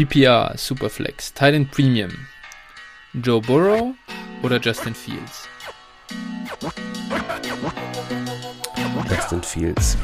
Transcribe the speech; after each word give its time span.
PPR, 0.00 0.56
Superflex, 0.56 1.34
Titan 1.34 1.68
Premium. 1.68 2.10
Joe 3.22 3.38
Burrow 3.38 3.92
oder 4.42 4.58
Justin 4.58 4.94
Fields? 4.94 5.46
Justin 9.10 9.42
Fields. 9.42 9.98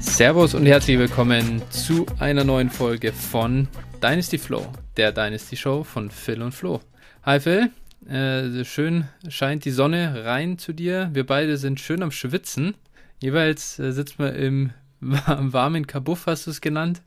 Servus 0.00 0.52
und 0.52 0.66
herzlich 0.66 0.98
willkommen 0.98 1.62
zu 1.70 2.04
einer 2.18 2.44
neuen 2.44 2.68
Folge 2.68 3.10
von 3.10 3.68
Dynasty 4.02 4.36
Flow, 4.36 4.66
der 4.98 5.12
Dynasty 5.12 5.56
Show 5.56 5.82
von 5.82 6.10
Phil 6.10 6.42
und 6.42 6.52
Flo. 6.52 6.82
Hi 7.26 7.40
Phil, 7.40 7.70
äh, 8.06 8.66
schön 8.66 9.08
scheint 9.30 9.64
die 9.64 9.70
Sonne 9.70 10.26
rein 10.26 10.58
zu 10.58 10.74
dir. 10.74 11.08
Wir 11.14 11.24
beide 11.24 11.56
sind 11.56 11.80
schön 11.80 12.02
am 12.02 12.10
Schwitzen. 12.10 12.74
Jeweils 13.18 13.78
äh, 13.78 13.92
sitzt 13.92 14.18
man 14.18 14.34
im 14.34 14.70
warmen 15.00 15.86
Kabuff, 15.86 16.26
hast 16.26 16.46
du 16.46 16.50
es 16.50 16.60
genannt. 16.60 17.00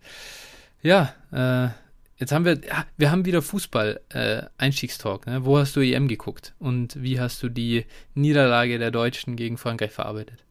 Ja, 0.81 1.13
äh, 1.31 1.69
jetzt 2.17 2.31
haben 2.31 2.45
wir, 2.45 2.53
ja, 2.53 2.87
wir 2.97 3.11
haben 3.11 3.25
wieder 3.25 3.43
Fußball, 3.43 3.99
äh. 4.09 4.41
Ne? 4.59 5.45
Wo 5.45 5.59
hast 5.59 5.75
du 5.75 5.81
EM 5.81 6.07
geguckt 6.07 6.55
und 6.57 6.99
wie 6.99 7.19
hast 7.19 7.43
du 7.43 7.49
die 7.49 7.85
Niederlage 8.15 8.79
der 8.79 8.89
Deutschen 8.89 9.35
gegen 9.35 9.57
Frankreich 9.57 9.91
verarbeitet? 9.91 10.43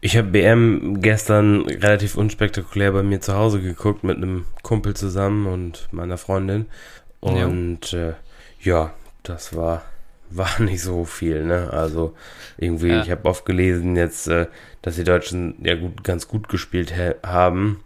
Ich 0.00 0.16
habe 0.16 0.28
BM 0.28 1.00
gestern 1.00 1.62
relativ 1.62 2.16
unspektakulär 2.16 2.92
bei 2.92 3.02
mir 3.02 3.20
zu 3.20 3.34
Hause 3.34 3.60
geguckt 3.60 4.04
mit 4.04 4.18
einem 4.18 4.44
Kumpel 4.62 4.94
zusammen 4.94 5.48
und 5.48 5.88
meiner 5.90 6.18
Freundin. 6.18 6.66
Und 7.18 7.90
ja, 7.90 8.10
äh, 8.10 8.14
ja 8.62 8.92
das 9.22 9.54
war, 9.54 9.82
war 10.30 10.60
nicht 10.60 10.82
so 10.82 11.04
viel, 11.04 11.44
ne? 11.44 11.70
Also 11.72 12.14
irgendwie, 12.58 12.88
ja. 12.88 13.02
ich 13.02 13.10
habe 13.10 13.28
oft 13.28 13.44
gelesen 13.44 13.96
jetzt, 13.96 14.28
äh, 14.28 14.46
dass 14.82 14.96
die 14.96 15.04
Deutschen 15.04 15.56
ja 15.62 15.74
gut, 15.74 16.04
ganz 16.04 16.28
gut 16.28 16.48
gespielt 16.48 16.94
haben. 17.22 17.84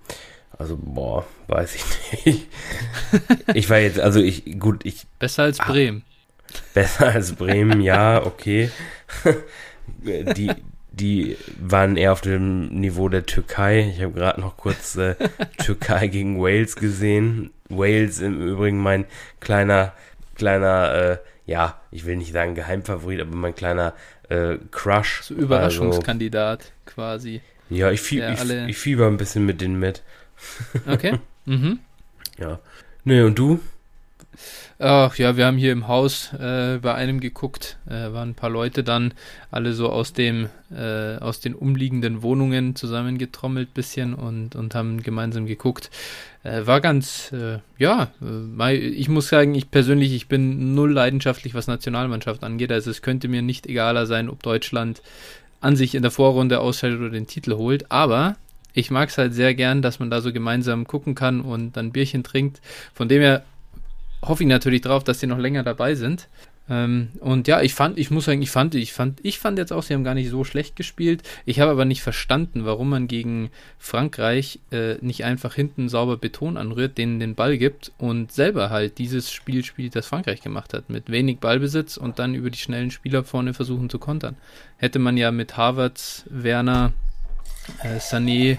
Also, 0.59 0.79
boah, 0.81 1.27
weiß 1.49 1.75
ich 1.75 2.25
nicht. 2.25 2.49
ich 3.53 3.69
war 3.69 3.79
jetzt, 3.79 4.01
also 4.01 4.21
ich, 4.21 4.59
gut, 4.59 4.87
ich. 4.87 5.07
Besser 5.19 5.45
als 5.45 5.59
Bremen. 5.59 6.03
Besser 6.73 7.09
als 7.09 7.35
Bremen, 7.35 7.81
ja, 7.83 8.25
okay. 8.25 8.71
die, 9.99 10.51
die 10.93 11.37
waren 11.61 11.97
eher 11.97 12.13
auf 12.13 12.23
dem 12.23 12.69
Niveau 12.69 13.11
der 13.11 13.27
Türkei. 13.27 13.93
Ich 13.95 14.03
habe 14.03 14.13
gerade 14.13 14.41
noch 14.41 14.57
kurz 14.57 14.97
äh, 14.97 15.17
Türkei 15.59 16.07
gegen 16.07 16.41
Wales 16.41 16.77
gesehen. 16.77 17.51
Wales 17.69 18.21
im 18.21 18.41
Übrigen 18.41 18.79
mein 18.79 19.05
kleiner, 19.41 19.93
kleiner, 20.37 20.95
äh, 20.95 21.19
ja, 21.47 21.81
ich 21.91 22.07
will 22.07 22.17
nicht 22.17 22.33
sagen 22.33 22.55
Geheimfavorit, 22.55 23.21
aber 23.21 23.37
mein 23.37 23.55
kleiner 23.55 23.95
äh, 24.29 24.57
Crush. 24.71 25.23
So 25.23 25.35
Überraschungskandidat 25.35 26.61
also, 26.61 26.73
quasi. 26.95 27.41
Ja, 27.69 27.91
ich, 27.91 28.01
fie 28.01 28.23
ich, 28.23 28.51
ich 28.51 28.79
fieber 28.79 29.07
ein 29.07 29.17
bisschen 29.17 29.45
mit 29.47 29.61
denen 29.61 29.79
mit. 29.79 30.03
Okay. 30.87 31.19
Mhm. 31.47 31.79
Ja. 32.39 32.61
Nö, 33.05 33.27
und 33.27 33.39
du? 33.39 33.61
Ach 34.79 35.17
ja, 35.17 35.39
wir 35.39 35.47
haben 35.47 35.57
hier 35.57 35.73
im 35.73 35.89
Haus 35.89 36.33
äh, 36.35 36.79
bei 36.83 36.95
einem 36.95 37.21
geguckt, 37.21 37.79
äh, 37.87 38.13
waren 38.13 38.31
ein 38.31 38.35
paar 38.35 38.51
Leute 38.51 38.85
dann, 38.85 39.15
alle 39.51 39.73
so 39.73 39.89
aus 39.89 40.13
dem, 40.13 40.51
äh, 40.71 41.17
aus 41.17 41.41
den 41.41 41.55
umliegenden 41.55 42.23
Wohnungen 42.23 42.77
zusammengetrommelt 42.77 43.73
bisschen 43.73 44.13
und, 44.13 44.55
und 44.55 44.75
haben 44.75 45.03
gemeinsam 45.03 45.47
geguckt. 45.47 45.91
Äh, 46.47 46.67
war 46.67 46.81
ganz, 46.81 47.33
äh, 47.33 47.59
ja, 47.77 48.09
äh, 48.23 48.77
ich 48.77 49.09
muss 49.09 49.29
sagen, 49.29 49.57
ich 49.57 49.71
persönlich, 49.73 50.15
ich 50.15 50.29
bin 50.29 50.77
null 50.77 50.93
leidenschaftlich, 50.93 51.55
was 51.55 51.67
Nationalmannschaft 51.67 52.45
angeht. 52.45 52.71
Also 52.71 52.91
es 52.91 53.03
könnte 53.03 53.27
mir 53.27 53.43
nicht 53.43 53.67
egaler 53.67 54.07
sein, 54.07 54.29
ob 54.29 54.45
Deutschland 54.45 55.03
an 55.61 55.75
sich 55.75 55.97
in 55.97 56.03
der 56.03 56.13
Vorrunde 56.13 56.61
ausscheidet 56.61 57.01
oder 57.01 57.11
den 57.11 57.27
Titel 57.27 57.55
holt, 57.55 57.91
aber 57.91 58.37
ich 58.75 58.93
mag 58.93 59.09
es 59.09 59.19
halt 59.19 59.35
sehr 59.35 59.55
gern, 59.55 59.83
dass 59.83 59.99
man 59.99 60.11
da 60.11 60.21
so 60.21 60.33
gemeinsam 60.33 60.87
gucken 60.87 61.17
kann 61.17 61.41
und 61.41 61.77
dann 61.77 61.91
Bierchen 61.91 62.23
trinkt. 62.23 62.61
Von 62.95 63.09
dem 63.09 63.23
her 63.23 63.43
hoffe 64.23 64.45
ich 64.45 64.49
natürlich 64.49 64.83
drauf, 64.83 65.03
dass 65.03 65.19
sie 65.19 65.27
noch 65.27 65.39
länger 65.39 65.65
dabei 65.65 65.97
sind. 65.97 66.29
Ähm, 66.69 67.11
und 67.21 67.47
ja, 67.47 67.63
ich 67.63 67.75
fand, 67.75 67.99
ich 67.99 68.11
muss 68.11 68.25
sagen, 68.25 68.43
ich 68.43 68.51
fand, 68.51 68.75
ich 68.75 68.93
fand, 68.93 69.21
ich 69.23 69.39
fand 69.39 69.59
jetzt 69.59 69.73
auch, 69.73 69.83
sie 69.83 69.95
haben 69.95 70.05
gar 70.05 70.15
nicht 70.15 70.31
so 70.31 70.43
schlecht 70.45 70.75
gespielt. 70.75 71.23
Ich 71.45 71.61
habe 71.61 71.71
aber 71.71 71.85
nicht 71.85 72.03
verstanden, 72.03 72.65
warum 72.65 72.91
man 72.91 73.07
gegen 73.07 73.51
Frankreich 73.79 74.61
äh, 74.73 74.97
nicht 75.01 75.25
einfach 75.25 75.55
hinten 75.55 75.89
sauber 75.89 76.17
Beton 76.17 76.57
anrührt, 76.57 76.99
denen 76.99 77.21
den 77.21 77.35
Ball 77.35 77.57
gibt 77.57 77.93
und 77.99 78.33
selber 78.33 78.71
halt 78.71 78.99
dieses 78.99 79.31
Spiel 79.31 79.65
spielt, 79.65 79.95
das 79.95 80.07
Frankreich 80.07 80.41
gemacht 80.41 80.75
hat, 80.75 80.91
mit 80.91 81.11
wenig 81.11 81.39
Ballbesitz 81.39 81.97
und 81.97 82.19
dann 82.19 82.35
über 82.35 82.51
die 82.51 82.59
schnellen 82.59 82.91
Spieler 82.91 83.23
vorne 83.23 83.55
versuchen 83.55 83.89
zu 83.89 83.99
kontern. 83.99 84.37
Hätte 84.77 84.99
man 84.99 85.17
ja 85.17 85.31
mit 85.31 85.57
Harvards, 85.57 86.25
Werner, 86.29 86.93
äh, 87.83 87.99
Sané, 87.99 88.59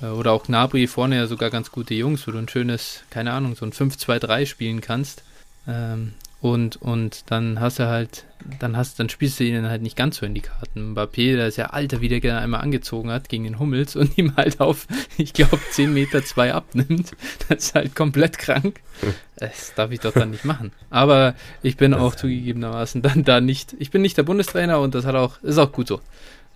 äh, 0.00 0.06
oder 0.06 0.32
auch 0.32 0.44
Gnabry 0.44 0.86
vorne 0.86 1.16
ja 1.16 1.26
sogar 1.26 1.50
ganz 1.50 1.72
gute 1.72 1.94
Jungs, 1.94 2.26
wo 2.26 2.30
du 2.30 2.38
ein 2.38 2.48
schönes, 2.48 3.02
keine 3.10 3.32
Ahnung, 3.32 3.56
so 3.56 3.66
ein 3.66 3.72
5-2-3 3.72 4.46
spielen 4.46 4.80
kannst. 4.80 5.24
Ähm, 5.66 6.14
und, 6.40 6.80
und 6.80 7.30
dann 7.30 7.60
hast 7.60 7.78
du 7.78 7.86
halt, 7.86 8.24
dann 8.58 8.74
hast, 8.74 8.98
dann 8.98 9.10
spielst 9.10 9.38
du 9.38 9.44
ihnen 9.44 9.68
halt 9.68 9.82
nicht 9.82 9.96
ganz 9.96 10.16
so 10.16 10.26
in 10.26 10.32
die 10.32 10.40
Karten. 10.40 10.94
Mbappé, 10.94 11.36
der 11.36 11.46
ist 11.46 11.58
ja 11.58 11.66
alter, 11.66 12.00
wie 12.00 12.08
der 12.08 12.20
gerne 12.20 12.40
einmal 12.40 12.62
angezogen 12.62 13.10
hat 13.10 13.28
gegen 13.28 13.44
den 13.44 13.58
Hummels 13.58 13.94
und 13.94 14.16
ihm 14.16 14.34
halt 14.36 14.58
auf, 14.58 14.86
ich 15.18 15.34
glaube, 15.34 15.60
10 15.70 15.92
Meter 15.92 16.24
2 16.24 16.54
abnimmt. 16.54 17.12
Das 17.48 17.64
ist 17.64 17.74
halt 17.74 17.94
komplett 17.94 18.38
krank. 18.38 18.80
Das 19.36 19.72
darf 19.74 19.90
ich 19.90 20.00
doch 20.00 20.12
dann 20.12 20.30
nicht 20.32 20.44
machen. 20.44 20.70
Aber 20.90 21.34
ich 21.62 21.78
bin 21.78 21.94
auch 21.94 22.14
zugegebenermaßen 22.14 23.00
dann 23.00 23.24
da 23.24 23.40
nicht, 23.40 23.74
ich 23.78 23.90
bin 23.90 24.02
nicht 24.02 24.18
der 24.18 24.22
Bundestrainer 24.22 24.80
und 24.80 24.94
das 24.94 25.06
hat 25.06 25.14
auch, 25.14 25.42
ist 25.42 25.56
auch 25.56 25.72
gut 25.72 25.88
so. 25.88 26.02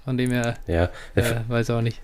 Von 0.04 0.18
dem 0.18 0.30
her, 0.30 0.58
ja, 0.66 0.90
äh, 1.14 1.40
weiß 1.48 1.70
auch 1.70 1.80
nicht. 1.80 1.98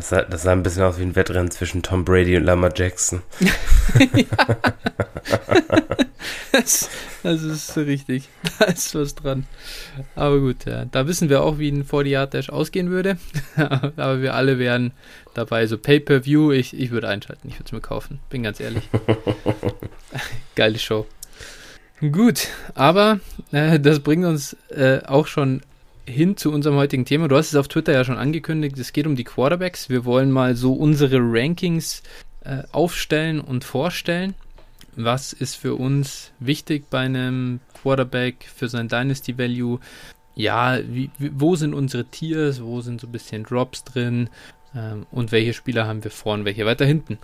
Das 0.00 0.08
sah, 0.08 0.22
das 0.22 0.44
sah 0.44 0.52
ein 0.52 0.62
bisschen 0.62 0.82
aus 0.84 0.98
wie 0.98 1.02
ein 1.02 1.14
Wettrennen 1.14 1.50
zwischen 1.50 1.82
Tom 1.82 2.06
Brady 2.06 2.34
und 2.34 2.44
Lama 2.44 2.70
Jackson. 2.74 3.20
das, 6.52 6.88
das, 7.22 7.42
ist 7.42 7.76
richtig. 7.76 8.30
Da 8.58 8.64
ist 8.64 8.94
was 8.94 9.14
dran. 9.14 9.44
Aber 10.14 10.40
gut, 10.40 10.64
ja, 10.64 10.86
da 10.86 11.06
wissen 11.06 11.28
wir 11.28 11.42
auch, 11.42 11.58
wie 11.58 11.68
ein 11.68 11.84
40 11.84 12.12
Yard 12.12 12.32
Dash 12.32 12.48
ausgehen 12.48 12.88
würde. 12.88 13.18
Aber 13.56 14.22
wir 14.22 14.32
alle 14.32 14.58
wären 14.58 14.92
dabei. 15.34 15.66
So 15.66 15.76
Pay-Per-View, 15.76 16.52
ich, 16.52 16.72
ich 16.72 16.92
würde 16.92 17.08
einschalten. 17.08 17.48
Ich 17.48 17.56
würde 17.56 17.66
es 17.66 17.72
mir 17.72 17.82
kaufen. 17.82 18.20
Bin 18.30 18.42
ganz 18.42 18.58
ehrlich. 18.58 18.88
Geile 20.54 20.78
Show. 20.78 21.06
Gut, 22.00 22.48
aber 22.74 23.20
äh, 23.52 23.78
das 23.78 24.00
bringt 24.00 24.24
uns 24.24 24.56
äh, 24.70 25.00
auch 25.04 25.26
schon 25.26 25.60
hin 26.10 26.36
zu 26.36 26.52
unserem 26.52 26.76
heutigen 26.76 27.04
Thema. 27.04 27.28
Du 27.28 27.36
hast 27.36 27.48
es 27.48 27.56
auf 27.56 27.68
Twitter 27.68 27.92
ja 27.92 28.04
schon 28.04 28.18
angekündigt, 28.18 28.78
es 28.78 28.92
geht 28.92 29.06
um 29.06 29.16
die 29.16 29.24
Quarterbacks. 29.24 29.88
Wir 29.88 30.04
wollen 30.04 30.30
mal 30.30 30.56
so 30.56 30.72
unsere 30.72 31.18
Rankings 31.20 32.02
äh, 32.44 32.64
aufstellen 32.72 33.40
und 33.40 33.64
vorstellen. 33.64 34.34
Was 34.96 35.32
ist 35.32 35.54
für 35.54 35.76
uns 35.76 36.32
wichtig 36.40 36.90
bei 36.90 37.00
einem 37.00 37.60
Quarterback 37.80 38.46
für 38.54 38.68
sein 38.68 38.88
Dynasty 38.88 39.38
Value? 39.38 39.78
Ja, 40.34 40.78
wie, 40.86 41.10
wo 41.18 41.56
sind 41.56 41.74
unsere 41.74 42.04
Tiers? 42.04 42.62
Wo 42.62 42.80
sind 42.80 43.00
so 43.00 43.06
ein 43.06 43.12
bisschen 43.12 43.44
Drops 43.44 43.84
drin? 43.84 44.28
Ähm, 44.74 45.06
und 45.10 45.32
welche 45.32 45.54
Spieler 45.54 45.86
haben 45.86 46.04
wir 46.04 46.10
vorne, 46.10 46.44
welche 46.44 46.66
weiter 46.66 46.84
hinten? 46.84 47.18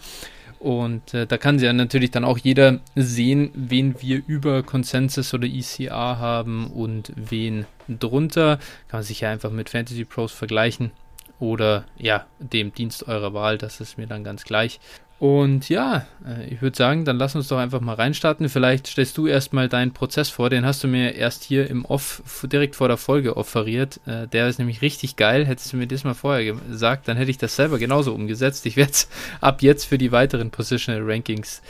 Und 0.66 1.14
äh, 1.14 1.28
da 1.28 1.38
kann 1.38 1.60
ja 1.60 1.72
natürlich 1.72 2.10
dann 2.10 2.24
auch 2.24 2.38
jeder 2.38 2.80
sehen, 2.96 3.52
wen 3.54 4.02
wir 4.02 4.20
über 4.26 4.64
Consensus 4.64 5.32
oder 5.32 5.46
ECR 5.46 6.18
haben 6.18 6.72
und 6.72 7.12
wen 7.14 7.66
drunter. 7.88 8.56
Kann 8.88 8.98
man 8.98 9.02
sich 9.04 9.20
ja 9.20 9.30
einfach 9.30 9.52
mit 9.52 9.70
Fantasy 9.70 10.04
Pros 10.04 10.32
vergleichen 10.32 10.90
oder 11.38 11.84
ja, 11.96 12.26
dem 12.40 12.74
Dienst 12.74 13.06
eurer 13.06 13.32
Wahl, 13.32 13.58
das 13.58 13.80
ist 13.80 13.96
mir 13.96 14.08
dann 14.08 14.24
ganz 14.24 14.42
gleich. 14.42 14.80
Und 15.18 15.70
ja, 15.70 16.06
äh, 16.26 16.46
ich 16.48 16.60
würde 16.60 16.76
sagen, 16.76 17.06
dann 17.06 17.16
lass 17.16 17.34
uns 17.34 17.48
doch 17.48 17.56
einfach 17.56 17.80
mal 17.80 17.94
reinstarten. 17.94 18.48
Vielleicht 18.50 18.86
stellst 18.86 19.16
du 19.16 19.26
erstmal 19.26 19.68
deinen 19.68 19.92
Prozess 19.92 20.28
vor, 20.28 20.50
den 20.50 20.66
hast 20.66 20.84
du 20.84 20.88
mir 20.88 21.14
erst 21.14 21.42
hier 21.42 21.70
im 21.70 21.86
Off 21.86 22.22
direkt 22.44 22.76
vor 22.76 22.88
der 22.88 22.98
Folge 22.98 23.36
offeriert. 23.36 23.98
Äh, 24.06 24.26
der 24.28 24.48
ist 24.48 24.58
nämlich 24.58 24.82
richtig 24.82 25.16
geil. 25.16 25.46
Hättest 25.46 25.72
du 25.72 25.78
mir 25.78 25.86
das 25.86 26.04
mal 26.04 26.14
vorher 26.14 26.52
gesagt, 26.52 27.08
dann 27.08 27.16
hätte 27.16 27.30
ich 27.30 27.38
das 27.38 27.56
selber 27.56 27.78
genauso 27.78 28.14
umgesetzt. 28.14 28.66
Ich 28.66 28.76
werde 28.76 28.92
es 28.92 29.08
ab 29.40 29.62
jetzt 29.62 29.84
für 29.84 29.96
die 29.96 30.12
weiteren 30.12 30.50
Positional 30.50 31.02
Rankings 31.02 31.62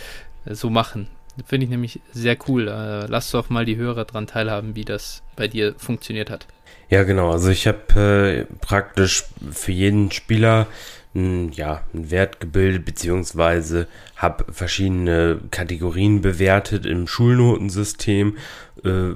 äh, 0.45 0.55
so 0.55 0.69
machen. 0.69 1.07
Finde 1.47 1.65
ich 1.65 1.71
nämlich 1.71 2.01
sehr 2.15 2.39
cool. 2.49 2.65
Lass 3.11 3.31
doch 3.31 3.51
mal 3.51 3.67
die 3.67 3.77
Hörer 3.77 4.07
daran 4.07 4.27
teilhaben, 4.27 4.75
wie 4.75 4.87
das 4.87 5.23
bei 5.37 5.49
dir 5.49 5.75
funktioniert 5.77 6.31
hat. 6.31 6.47
Ja, 6.89 7.03
genau. 7.03 7.31
Also 7.31 7.51
ich 7.51 7.67
habe 7.67 8.47
äh, 8.49 8.57
praktisch 8.65 9.25
für 9.51 9.73
jeden 9.73 10.11
Spieler 10.13 10.67
ja, 11.53 11.83
einen 11.93 12.11
Wert 12.11 12.41
gebildet, 12.41 12.85
beziehungsweise 12.85 13.87
habe 14.17 14.53
verschiedene 14.53 15.41
Kategorien 15.51 16.21
bewertet 16.21 16.87
im 16.87 17.07
Schulnotensystem, 17.07 18.37
äh, 18.85 19.13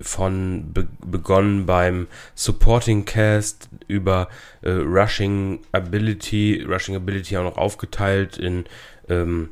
von 0.00 0.72
be 0.72 0.86
begonnen 1.04 1.66
beim 1.66 2.06
Supporting 2.34 3.04
Cast 3.04 3.68
über 3.88 4.28
äh, 4.62 4.70
Rushing 4.70 5.60
Ability, 5.72 6.64
Rushing 6.68 6.94
Ability 6.94 7.36
auch 7.36 7.44
noch 7.44 7.56
aufgeteilt 7.56 8.38
in 8.38 8.64
ähm, 9.08 9.50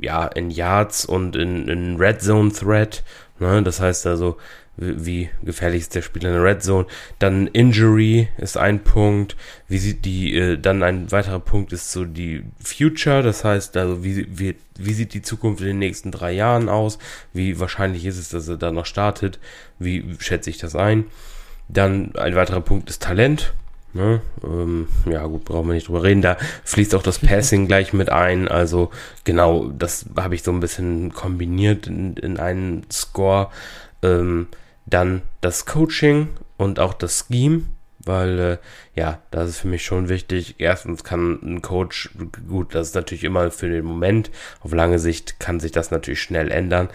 ja, 0.00 0.26
in 0.26 0.50
Yards 0.50 1.04
und 1.04 1.34
in, 1.34 1.68
in 1.68 1.96
Red 1.96 2.20
Zone 2.22 2.52
Threat. 2.52 3.02
Ne? 3.38 3.62
Das 3.62 3.80
heißt 3.80 4.06
also, 4.06 4.36
wie 4.82 5.30
gefährlich 5.42 5.82
ist 5.82 5.94
der 5.94 6.02
Spieler 6.02 6.30
in 6.30 6.34
der 6.34 6.44
Red 6.44 6.62
Zone. 6.62 6.86
Dann 7.18 7.46
Injury 7.46 8.28
ist 8.38 8.56
ein 8.56 8.82
Punkt. 8.82 9.36
Wie 9.68 9.78
sieht 9.78 10.04
die, 10.04 10.34
äh, 10.34 10.58
dann 10.58 10.82
ein 10.82 11.10
weiterer 11.12 11.40
Punkt 11.40 11.72
ist 11.72 11.92
so 11.92 12.04
die 12.04 12.44
Future. 12.62 13.22
Das 13.22 13.44
heißt 13.44 13.76
also, 13.76 14.04
wie, 14.04 14.26
wie, 14.38 14.56
wie 14.76 14.92
sieht 14.92 15.14
die 15.14 15.22
Zukunft 15.22 15.60
in 15.60 15.68
den 15.68 15.78
nächsten 15.78 16.10
drei 16.10 16.32
Jahren 16.32 16.68
aus? 16.68 16.98
Wie 17.32 17.60
wahrscheinlich 17.60 18.04
ist 18.06 18.18
es, 18.18 18.30
dass 18.30 18.48
er 18.48 18.56
da 18.56 18.72
noch 18.72 18.86
startet? 18.86 19.38
Wie 19.78 20.16
schätze 20.18 20.50
ich 20.50 20.58
das 20.58 20.74
ein? 20.74 21.04
Dann 21.68 22.14
ein 22.16 22.34
weiterer 22.34 22.60
Punkt 22.60 22.90
ist 22.90 23.02
Talent. 23.02 23.54
Ne? 23.94 24.22
Ähm, 24.42 24.88
ja, 25.04 25.26
gut, 25.26 25.44
brauchen 25.44 25.68
wir 25.68 25.74
nicht 25.74 25.88
drüber 25.88 26.02
reden. 26.02 26.22
Da 26.22 26.36
fließt 26.64 26.94
auch 26.94 27.02
das 27.02 27.18
Passing 27.20 27.66
gleich 27.66 27.92
mit 27.92 28.10
ein. 28.10 28.48
Also, 28.48 28.90
genau, 29.24 29.68
das 29.68 30.06
habe 30.16 30.34
ich 30.34 30.42
so 30.42 30.50
ein 30.50 30.60
bisschen 30.60 31.12
kombiniert 31.12 31.86
in, 31.86 32.16
in 32.16 32.38
einen 32.38 32.86
Score. 32.90 33.50
Ähm, 34.02 34.48
dann 34.86 35.22
das 35.40 35.66
Coaching 35.66 36.28
und 36.56 36.80
auch 36.80 36.94
das 36.94 37.26
Scheme, 37.28 37.66
weil 38.04 38.38
äh, 38.38 38.58
ja, 38.94 39.20
das 39.30 39.50
ist 39.50 39.58
für 39.58 39.68
mich 39.68 39.84
schon 39.84 40.08
wichtig. 40.08 40.56
Erstens 40.58 41.04
kann 41.04 41.40
ein 41.42 41.62
Coach, 41.62 42.10
gut, 42.48 42.74
das 42.74 42.88
ist 42.88 42.94
natürlich 42.94 43.24
immer 43.24 43.50
für 43.50 43.68
den 43.68 43.84
Moment, 43.84 44.30
auf 44.60 44.72
lange 44.72 44.98
Sicht 44.98 45.38
kann 45.40 45.60
sich 45.60 45.72
das 45.72 45.90
natürlich 45.90 46.22
schnell 46.22 46.50
ändern, 46.50 46.88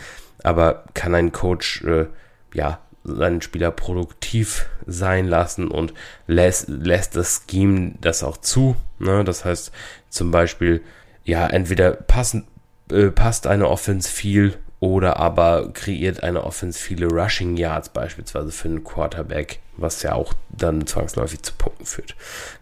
aber 0.43 0.85
kann 0.93 1.15
ein 1.15 1.31
Coach 1.31 1.83
äh, 1.83 2.07
ja 2.53 2.79
seinen 3.07 3.41
Spieler 3.41 3.71
produktiv 3.71 4.65
sein 4.85 5.27
lassen 5.27 5.69
und 5.69 5.93
lässt, 6.27 6.67
lässt 6.67 7.15
das 7.15 7.43
Scheme 7.49 7.93
das 8.01 8.21
auch 8.23 8.37
zu. 8.37 8.75
Ne? 8.99 9.23
Das 9.23 9.45
heißt 9.45 9.71
zum 10.09 10.31
Beispiel, 10.31 10.81
ja, 11.23 11.47
entweder 11.47 11.91
passen, 11.91 12.47
äh, 12.91 13.07
passt 13.07 13.47
eine 13.47 13.69
Offense 13.69 14.09
viel 14.09 14.57
oder 14.79 15.17
aber 15.17 15.71
kreiert 15.73 16.21
eine 16.21 16.43
Offense 16.43 16.79
viele 16.79 17.07
Rushing 17.07 17.57
Yards 17.57 17.89
beispielsweise 17.89 18.51
für 18.51 18.67
einen 18.67 18.83
Quarterback, 18.83 19.59
was 19.75 20.03
ja 20.03 20.13
auch 20.13 20.33
dann 20.49 20.85
zwangsläufig 20.85 21.41
zu 21.41 21.53
Punkten 21.57 21.85
führt. 21.85 22.15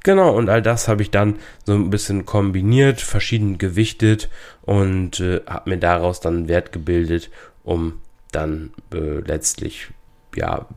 Genau, 0.03 0.33
und 0.33 0.49
all 0.49 0.61
das 0.61 0.87
habe 0.87 1.01
ich 1.01 1.11
dann 1.11 1.39
so 1.65 1.73
ein 1.73 1.89
bisschen 1.89 2.25
kombiniert, 2.25 3.01
verschieden 3.01 3.57
gewichtet 3.57 4.29
und 4.61 5.19
äh, 5.19 5.41
habe 5.45 5.71
mir 5.71 5.77
daraus 5.77 6.21
dann 6.21 6.37
einen 6.37 6.47
Wert 6.47 6.71
gebildet, 6.71 7.29
um 7.63 8.01
dann 8.31 8.71
äh, 8.93 9.19
letztlich 9.19 9.89
ja 10.35 10.67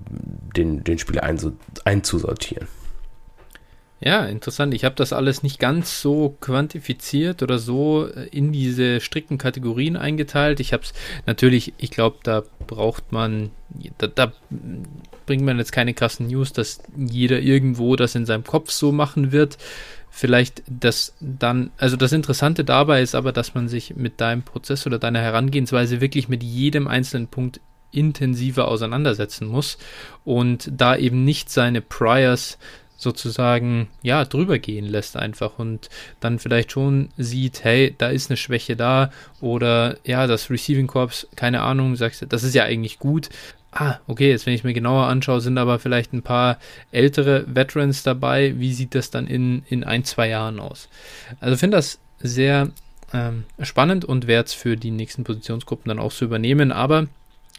den, 0.57 0.83
den 0.83 0.99
Spieler 0.99 1.23
einzusortieren. 1.85 2.69
Ja, 4.01 4.25
interessant. 4.27 4.75
Ich 4.75 4.85
habe 4.85 4.95
das 4.95 5.13
alles 5.13 5.43
nicht 5.43 5.59
ganz 5.59 6.01
so 6.01 6.37
quantifiziert 6.41 7.43
oder 7.43 7.59
so 7.59 8.07
äh, 8.07 8.29
in 8.29 8.53
diese 8.53 9.01
strikten 9.01 9.39
Kategorien 9.39 9.97
eingeteilt. 9.97 10.61
Ich 10.61 10.73
habe 10.73 10.85
es 10.85 10.93
natürlich, 11.27 11.73
ich 11.79 11.91
glaube, 11.91 12.19
da 12.23 12.45
braucht 12.67 13.11
man, 13.11 13.51
da, 13.99 14.07
da, 14.07 14.33
bringt 15.27 15.45
man 15.45 15.59
jetzt 15.59 15.73
keine 15.73 15.95
krassen 15.95 16.29
News, 16.29 16.53
dass 16.53 16.81
jeder 16.97 17.41
irgendwo 17.41 17.97
das 17.97 18.15
in 18.15 18.25
seinem 18.25 18.45
Kopf 18.45 18.71
so 18.71 18.93
machen 18.93 19.33
wird. 19.33 19.59
Vielleicht 20.11 20.63
das 20.69 21.15
dann, 21.21 21.71
also 21.77 21.97
das 21.97 22.13
Interessante 22.13 22.65
dabei 22.65 23.03
ist 23.03 23.15
aber, 23.15 23.33
dass 23.33 23.55
man 23.55 23.69
sich 23.69 23.95
mit 23.95 24.21
deinem 24.21 24.43
Prozess 24.43 24.87
oder 24.87 24.99
deiner 24.99 25.21
Herangehensweise 25.21 26.01
wirklich 26.01 26.29
mit 26.29 26.43
jedem 26.43 26.89
einzelnen 26.89 27.29
Punkt 27.29 27.61
intensiver 27.91 28.69
auseinandersetzen 28.69 29.49
muss 29.49 29.77
und 30.25 30.71
da 30.73 30.97
eben 30.97 31.25
nicht 31.25 31.51
seine 31.51 31.81
Priors 31.81 32.59
sozusagen 32.99 33.89
ja 34.03 34.25
drüber 34.25 34.59
gehen 34.59 34.85
lässt 34.85 35.17
einfach 35.17 35.59
und 35.59 35.89
dann 36.21 36.39
vielleicht 36.39 36.73
schon 36.73 37.09
sieht, 37.17 37.65
hey, 37.65 37.95
da 37.97 38.09
ist 38.09 38.29
eine 38.29 38.37
Schwäche 38.37 38.77
da 38.77 39.11
oder 39.41 39.97
ja, 40.05 40.27
das 40.27 40.51
Receiving 40.51 40.89
Corps, 40.89 41.27
keine 41.37 41.63
Ahnung, 41.63 41.97
sagst 41.97 42.21
du, 42.21 42.27
das 42.27 42.43
ist 42.43 42.55
ja 42.55 42.65
eigentlich 42.65 42.99
gut. 42.99 43.31
Ah, 43.71 43.99
okay, 44.09 44.31
jetzt 44.31 44.47
wenn 44.47 44.55
ich 44.55 44.65
mir 44.65 44.73
genauer 44.73 45.07
anschaue, 45.07 45.41
sind 45.41 45.59
aber 45.59 45.79
vielleicht 45.79 46.13
ein 46.13 46.23
paar 46.23 46.59
ältere 46.91 47.45
Veterans 47.47 48.03
dabei. 48.03 48.59
Wie 48.59 48.73
sieht 48.73 48.95
das 48.95 49.11
dann 49.11 49.27
in, 49.27 49.63
in 49.69 49.85
ein, 49.85 50.05
zwei 50.05 50.29
Jahren 50.29 50.59
aus? 50.59 50.89
Also 51.39 51.57
finde 51.57 51.77
das 51.77 52.01
sehr 52.19 52.71
ähm, 53.13 53.45
spannend 53.61 54.05
und 54.05 54.27
werde 54.27 54.47
es 54.47 54.55
für 54.55 54.77
die 54.77 54.91
nächsten 54.91 55.23
Positionsgruppen 55.23 55.89
dann 55.89 55.99
auch 55.99 56.11
so 56.11 56.25
übernehmen. 56.25 56.73
Aber 56.73 57.07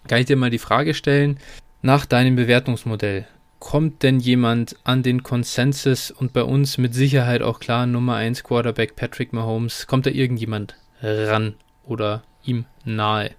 kann 0.07 0.19
ich 0.19 0.25
dir 0.25 0.35
mal 0.35 0.49
die 0.49 0.57
Frage 0.57 0.93
stellen, 0.93 1.37
nach 1.81 2.05
deinem 2.05 2.35
Bewertungsmodell, 2.35 3.27
kommt 3.59 4.03
denn 4.03 4.19
jemand 4.19 4.75
an 4.83 5.03
den 5.03 5.23
Konsensus 5.23 6.11
und 6.11 6.33
bei 6.33 6.43
uns 6.43 6.77
mit 6.77 6.93
Sicherheit 6.93 7.41
auch 7.41 7.59
klar 7.59 7.85
Nummer 7.85 8.15
1 8.15 8.43
Quarterback 8.43 8.95
Patrick 8.95 9.33
Mahomes, 9.33 9.87
kommt 9.87 10.05
da 10.05 10.11
irgendjemand 10.11 10.75
ran 11.01 11.55
oder 11.85 12.23
ihm 12.43 12.65
nahe? 12.85 13.31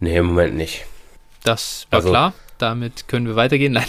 Nee, 0.00 0.16
im 0.16 0.26
Moment 0.26 0.56
nicht. 0.56 0.84
Das 1.44 1.86
war 1.90 1.98
also, 1.98 2.10
klar. 2.10 2.34
Damit 2.58 3.08
können 3.08 3.26
wir 3.26 3.34
weitergehen. 3.34 3.72
Nein, 3.72 3.86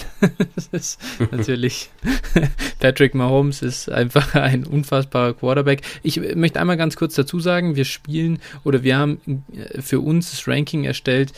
das 0.56 0.68
ist 0.68 1.00
natürlich 1.32 1.92
Patrick 2.80 3.14
Mahomes 3.14 3.62
ist 3.62 3.90
einfach 3.90 4.34
ein 4.36 4.66
unfassbarer 4.66 5.34
Quarterback. 5.34 5.82
Ich 6.02 6.20
möchte 6.36 6.60
einmal 6.60 6.78
ganz 6.78 6.96
kurz 6.96 7.14
dazu 7.16 7.40
sagen, 7.40 7.76
wir 7.76 7.86
spielen 7.86 8.40
oder 8.64 8.84
wir 8.84 8.98
haben 8.98 9.44
für 9.80 10.00
uns 10.00 10.32
das 10.32 10.48
Ranking 10.48 10.86
erstellt 10.86 11.34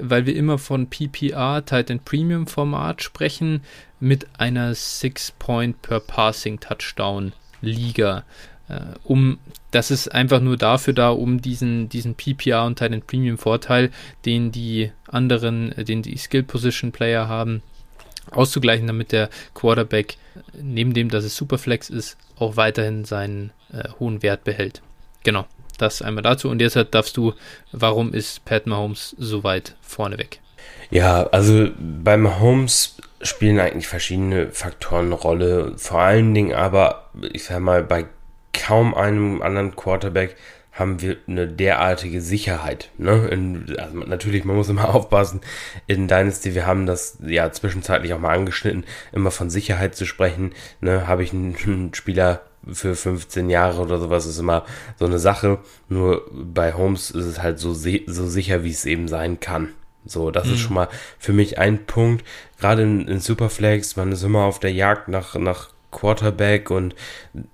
weil 0.00 0.26
wir 0.26 0.36
immer 0.36 0.58
von 0.58 0.88
PPR, 0.88 1.64
Titan 1.64 2.00
Premium 2.00 2.46
Format 2.46 3.02
sprechen, 3.02 3.62
mit 4.00 4.26
einer 4.38 4.74
6 4.74 5.32
Point 5.38 5.82
per 5.82 6.00
Passing 6.00 6.60
Touchdown 6.60 7.32
Liga. 7.60 8.24
Äh, 8.68 8.80
um, 9.04 9.38
das 9.70 9.90
ist 9.90 10.08
einfach 10.08 10.40
nur 10.40 10.56
dafür 10.56 10.94
da, 10.94 11.10
um 11.10 11.40
diesen, 11.40 11.88
diesen 11.88 12.14
PPR 12.14 12.64
und 12.64 12.78
Titan 12.78 13.02
Premium 13.02 13.38
Vorteil, 13.38 13.90
den 14.24 14.52
die 14.52 14.92
anderen, 15.06 15.72
äh, 15.72 15.84
den 15.84 16.02
die 16.02 16.16
Skill 16.16 16.42
Position 16.42 16.92
Player 16.92 17.28
haben, 17.28 17.62
auszugleichen, 18.30 18.86
damit 18.86 19.12
der 19.12 19.30
Quarterback, 19.54 20.16
neben 20.60 20.94
dem, 20.94 21.08
dass 21.08 21.24
es 21.24 21.36
Superflex 21.36 21.90
ist, 21.90 22.16
auch 22.38 22.56
weiterhin 22.56 23.04
seinen 23.04 23.50
äh, 23.72 23.88
hohen 23.98 24.22
Wert 24.22 24.44
behält. 24.44 24.82
Genau. 25.24 25.46
Das 25.78 26.02
einmal 26.02 26.22
dazu. 26.22 26.48
Und 26.48 26.58
deshalb 26.58 26.90
darfst 26.90 27.16
du, 27.16 27.32
warum 27.72 28.12
ist 28.12 28.44
Pat 28.44 28.66
Mahomes 28.66 29.14
so 29.18 29.44
weit 29.44 29.76
vorne 29.80 30.18
weg? 30.18 30.40
Ja, 30.90 31.24
also 31.28 31.68
bei 31.78 32.16
Mahomes 32.16 32.96
spielen 33.22 33.60
eigentlich 33.60 33.88
verschiedene 33.88 34.50
Faktoren 34.50 35.06
eine 35.06 35.14
Rolle. 35.14 35.74
Vor 35.76 36.00
allen 36.00 36.34
Dingen 36.34 36.54
aber, 36.54 37.10
ich 37.32 37.44
sag 37.44 37.60
mal, 37.60 37.82
bei 37.82 38.06
kaum 38.52 38.94
einem 38.94 39.42
anderen 39.42 39.76
Quarterback 39.76 40.36
haben 40.72 41.00
wir 41.02 41.16
eine 41.26 41.48
derartige 41.48 42.20
Sicherheit. 42.20 42.90
Ne? 42.98 43.28
In, 43.28 43.76
also 43.78 43.98
natürlich, 43.98 44.44
man 44.44 44.56
muss 44.56 44.68
immer 44.68 44.94
aufpassen. 44.94 45.40
In 45.86 46.06
Dynasty, 46.08 46.54
wir 46.54 46.66
haben 46.66 46.86
das 46.86 47.18
ja 47.24 47.50
zwischenzeitlich 47.50 48.14
auch 48.14 48.20
mal 48.20 48.36
angeschnitten, 48.36 48.84
immer 49.12 49.30
von 49.30 49.50
Sicherheit 49.50 49.96
zu 49.96 50.06
sprechen. 50.06 50.52
Ne? 50.80 51.06
Habe 51.06 51.24
ich 51.24 51.32
einen 51.32 51.92
Spieler 51.94 52.42
für 52.72 52.94
15 52.94 53.50
Jahre 53.50 53.80
oder 53.80 53.98
sowas 53.98 54.26
ist 54.26 54.38
immer 54.38 54.64
so 54.98 55.06
eine 55.06 55.18
Sache. 55.18 55.58
Nur 55.88 56.28
bei 56.32 56.72
Holmes 56.72 57.10
ist 57.10 57.24
es 57.24 57.42
halt 57.42 57.58
so, 57.58 57.72
so 57.72 58.26
sicher, 58.26 58.64
wie 58.64 58.70
es 58.70 58.84
eben 58.84 59.08
sein 59.08 59.40
kann. 59.40 59.70
So, 60.04 60.30
das 60.30 60.46
mhm. 60.46 60.54
ist 60.54 60.60
schon 60.60 60.74
mal 60.74 60.88
für 61.18 61.32
mich 61.32 61.58
ein 61.58 61.86
Punkt. 61.86 62.24
Gerade 62.58 62.82
in, 62.82 63.06
in 63.08 63.20
Superflex, 63.20 63.96
man 63.96 64.12
ist 64.12 64.22
immer 64.22 64.44
auf 64.44 64.58
der 64.58 64.72
Jagd 64.72 65.08
nach, 65.08 65.34
nach 65.34 65.70
Quarterback 65.90 66.70
und 66.70 66.94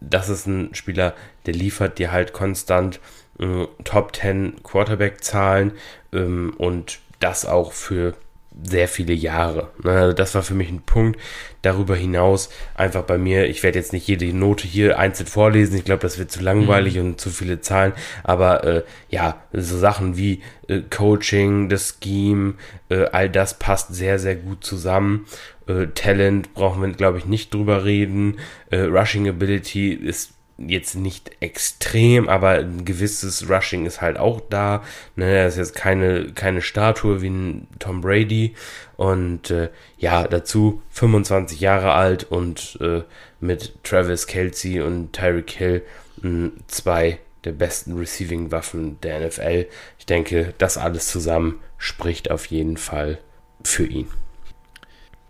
das 0.00 0.28
ist 0.28 0.46
ein 0.46 0.74
Spieler, 0.74 1.14
der 1.46 1.54
liefert 1.54 1.98
dir 1.98 2.10
halt 2.10 2.32
konstant 2.32 3.00
äh, 3.38 3.66
Top 3.84 4.14
10 4.16 4.62
Quarterback-Zahlen 4.62 5.72
ähm, 6.12 6.54
und 6.58 6.98
das 7.20 7.46
auch 7.46 7.72
für 7.72 8.14
sehr 8.62 8.88
viele 8.88 9.12
Jahre. 9.12 9.70
Ne? 9.82 10.14
Das 10.14 10.34
war 10.34 10.42
für 10.42 10.54
mich 10.54 10.70
ein 10.70 10.82
Punkt. 10.82 11.18
Darüber 11.62 11.96
hinaus 11.96 12.50
einfach 12.74 13.02
bei 13.02 13.18
mir, 13.18 13.46
ich 13.46 13.62
werde 13.62 13.78
jetzt 13.78 13.92
nicht 13.92 14.06
jede 14.06 14.26
Note 14.34 14.66
hier 14.66 14.98
einzeln 14.98 15.26
vorlesen, 15.26 15.76
ich 15.76 15.84
glaube, 15.84 16.02
das 16.02 16.18
wird 16.18 16.30
zu 16.30 16.42
langweilig 16.42 16.96
mhm. 16.96 17.06
und 17.06 17.20
zu 17.20 17.30
viele 17.30 17.60
Zahlen, 17.60 17.94
aber 18.22 18.64
äh, 18.64 18.82
ja, 19.08 19.42
so 19.52 19.78
Sachen 19.78 20.18
wie 20.18 20.42
äh, 20.68 20.80
Coaching, 20.90 21.70
das 21.70 21.98
Scheme, 22.02 22.54
äh, 22.90 23.06
all 23.06 23.30
das 23.30 23.58
passt 23.58 23.94
sehr, 23.94 24.18
sehr 24.18 24.36
gut 24.36 24.62
zusammen. 24.62 25.26
Äh, 25.66 25.86
Talent 25.94 26.52
brauchen 26.52 26.82
wir, 26.82 26.90
glaube 26.90 27.18
ich, 27.18 27.24
nicht 27.24 27.54
drüber 27.54 27.84
reden. 27.84 28.38
Äh, 28.70 28.80
Rushing 28.80 29.26
Ability 29.28 29.92
ist 29.92 30.33
jetzt 30.58 30.94
nicht 30.94 31.32
extrem, 31.40 32.28
aber 32.28 32.50
ein 32.50 32.84
gewisses 32.84 33.48
Rushing 33.50 33.86
ist 33.86 34.00
halt 34.00 34.18
auch 34.18 34.40
da. 34.48 34.82
Ne, 35.16 35.26
er 35.26 35.48
ist 35.48 35.56
jetzt 35.56 35.74
keine, 35.74 36.32
keine 36.32 36.62
Statue 36.62 37.22
wie 37.22 37.30
ein 37.30 37.68
Tom 37.78 38.00
Brady. 38.00 38.54
Und 38.96 39.50
äh, 39.50 39.70
ja, 39.98 40.26
dazu 40.28 40.82
25 40.90 41.60
Jahre 41.60 41.92
alt 41.92 42.24
und 42.24 42.78
äh, 42.80 43.02
mit 43.40 43.82
Travis 43.82 44.26
Kelsey 44.26 44.80
und 44.80 45.12
Tyreek 45.12 45.50
Hill 45.50 45.82
mh, 46.22 46.52
zwei 46.68 47.18
der 47.44 47.52
besten 47.52 47.98
Receiving-Waffen 47.98 49.00
der 49.02 49.26
NFL. 49.26 49.66
Ich 49.98 50.06
denke, 50.06 50.54
das 50.58 50.78
alles 50.78 51.08
zusammen 51.08 51.60
spricht 51.76 52.30
auf 52.30 52.46
jeden 52.46 52.76
Fall 52.76 53.18
für 53.62 53.84
ihn. 53.84 54.08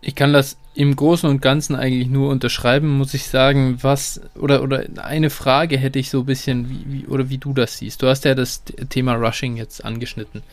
Ich 0.05 0.13
kann 0.13 0.33
das 0.33 0.57
im 0.75 0.95
Großen 0.95 1.27
und 1.27 1.41
Ganzen 1.41 1.75
eigentlich 1.75 2.09
nur 2.09 2.29
unterschreiben, 2.29 2.97
muss 2.97 3.13
ich 3.15 3.27
sagen, 3.27 3.79
was, 3.81 4.21
oder, 4.35 4.61
oder 4.61 4.85
eine 4.97 5.31
Frage 5.31 5.77
hätte 5.77 5.97
ich 5.97 6.11
so 6.11 6.19
ein 6.19 6.25
bisschen, 6.25 6.69
wie, 6.69 6.85
wie, 6.85 7.07
oder 7.07 7.29
wie 7.29 7.39
du 7.39 7.53
das 7.53 7.79
siehst. 7.79 8.03
Du 8.03 8.07
hast 8.07 8.23
ja 8.23 8.35
das 8.35 8.61
Thema 8.89 9.15
Rushing 9.15 9.57
jetzt 9.57 9.83
angeschnitten. 9.83 10.43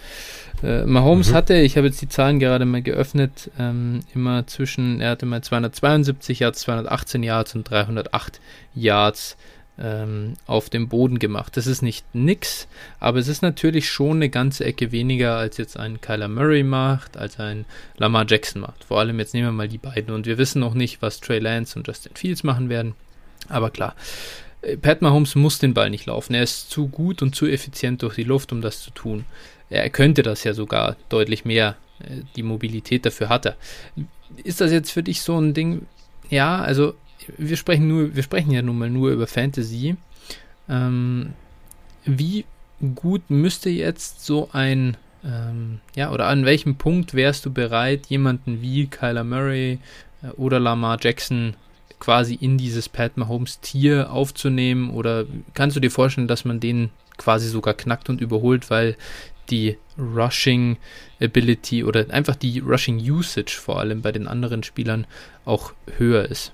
Äh, 0.62 0.87
Mahomes 0.87 1.30
mhm. 1.30 1.35
hatte, 1.35 1.54
ich 1.56 1.76
habe 1.76 1.88
jetzt 1.88 2.00
die 2.00 2.09
Zahlen 2.09 2.38
gerade 2.38 2.64
mal 2.64 2.82
geöffnet, 2.82 3.50
ähm, 3.59 4.00
immer 4.14 4.47
zwischen, 4.47 5.00
er 5.00 5.11
hatte 5.11 5.26
mal 5.26 5.42
272 5.42 6.38
Yards, 6.38 6.61
218 6.61 7.23
Yards 7.23 7.54
und 7.54 7.68
308 7.68 8.40
Yards 8.75 9.37
ähm, 9.82 10.34
auf 10.46 10.70
dem 10.70 10.88
Boden 10.88 11.18
gemacht. 11.18 11.56
Das 11.56 11.66
ist 11.66 11.82
nicht 11.82 12.06
nix, 12.14 12.68
aber 13.00 13.18
es 13.18 13.28
ist 13.28 13.42
natürlich 13.42 13.90
schon 13.90 14.18
eine 14.18 14.30
ganze 14.30 14.64
Ecke 14.64 14.92
weniger, 14.92 15.36
als 15.36 15.56
jetzt 15.56 15.76
ein 15.76 16.00
Kyler 16.00 16.28
Murray 16.28 16.62
macht, 16.62 17.16
als 17.16 17.40
ein 17.40 17.64
Lamar 17.96 18.24
Jackson 18.28 18.62
macht. 18.62 18.84
Vor 18.84 19.00
allem 19.00 19.18
jetzt 19.18 19.34
nehmen 19.34 19.48
wir 19.48 19.52
mal 19.52 19.68
die 19.68 19.78
beiden 19.78 20.14
und 20.14 20.26
wir 20.26 20.38
wissen 20.38 20.60
noch 20.60 20.74
nicht, 20.74 21.02
was 21.02 21.20
Trey 21.20 21.40
Lance 21.40 21.76
und 21.76 21.86
Justin 21.86 22.14
Fields 22.14 22.44
machen 22.44 22.68
werden. 22.68 22.94
Aber 23.48 23.70
klar, 23.70 23.96
äh, 24.62 24.76
Pat 24.76 25.02
Mahomes 25.02 25.34
muss 25.34 25.58
den 25.58 25.74
Ball 25.74 25.90
nicht 25.90 26.06
laufen. 26.06 26.34
Er 26.34 26.44
ist 26.44 26.70
zu 26.70 26.86
gut 26.86 27.20
und 27.20 27.34
zu 27.34 27.46
effizient 27.46 28.02
durch 28.02 28.14
die 28.14 28.24
Luft, 28.24 28.52
um 28.52 28.60
das 28.60 28.80
zu 28.80 28.92
tun. 28.92 29.24
Er 29.68 29.90
könnte 29.90 30.22
das 30.22 30.44
ja 30.44 30.54
sogar 30.54 30.96
deutlich 31.08 31.44
mehr. 31.44 31.76
Äh, 32.00 32.22
die 32.36 32.44
Mobilität 32.44 33.04
dafür 33.04 33.28
hat 33.28 33.46
er. 33.46 33.56
Ist 34.44 34.60
das 34.60 34.70
jetzt 34.70 34.92
für 34.92 35.02
dich 35.02 35.22
so 35.22 35.38
ein 35.38 35.54
Ding? 35.54 35.86
Ja, 36.30 36.62
also 36.62 36.94
wir 37.37 37.57
sprechen 37.57 37.88
nur, 37.88 38.14
wir 38.14 38.23
sprechen 38.23 38.50
ja 38.50 38.62
nun 38.62 38.79
mal 38.79 38.91
nur 38.91 39.11
über 39.11 39.26
Fantasy. 39.26 39.97
Ähm, 40.69 41.33
wie 42.05 42.45
gut 42.95 43.31
müsste 43.31 43.71
jetzt 43.71 44.25
so 44.25 44.49
ein, 44.52 44.97
ähm, 45.25 45.81
ja, 45.95 46.11
oder 46.11 46.26
an 46.26 46.45
welchem 46.45 46.76
Punkt 46.76 47.14
wärst 47.14 47.47
du 47.47 47.52
bereit, 47.52 48.07
jemanden 48.07 48.61
wie 48.61 48.87
Kyler 48.87 49.25
Murray 49.25 49.79
äh, 50.23 50.29
oder 50.37 50.59
Lamar 50.59 50.99
Jackson 51.00 51.55
quasi 52.00 52.35
in 52.35 52.59
dieses 52.59 52.88
Pat 52.88 53.17
Mahomes 53.17 53.61
Tier 53.61 54.12
aufzunehmen? 54.12 54.91
Oder 54.91 55.26
kannst 55.55 55.76
du 55.76 55.81
dir 55.81 55.91
vorstellen, 55.91 56.29
dass 56.29 56.45
man 56.45 56.61
den 56.61 56.91
quasi 57.17 57.49
sogar 57.49 57.75
knackt 57.75 58.09
und 58.09 58.21
überholt, 58.21 58.71
weil 58.71 58.97
die 59.50 59.76
Rushing 59.99 60.79
Ability 61.21 61.85
oder 61.85 62.07
einfach 62.11 62.37
die 62.37 62.59
Rushing 62.59 62.99
Usage 62.99 63.59
vor 63.61 63.79
allem 63.79 64.02
bei 64.02 64.11
den 64.11 64.26
anderen 64.26 64.62
Spielern 64.62 65.07
auch 65.45 65.73
höher 65.99 66.25
ist? 66.25 66.52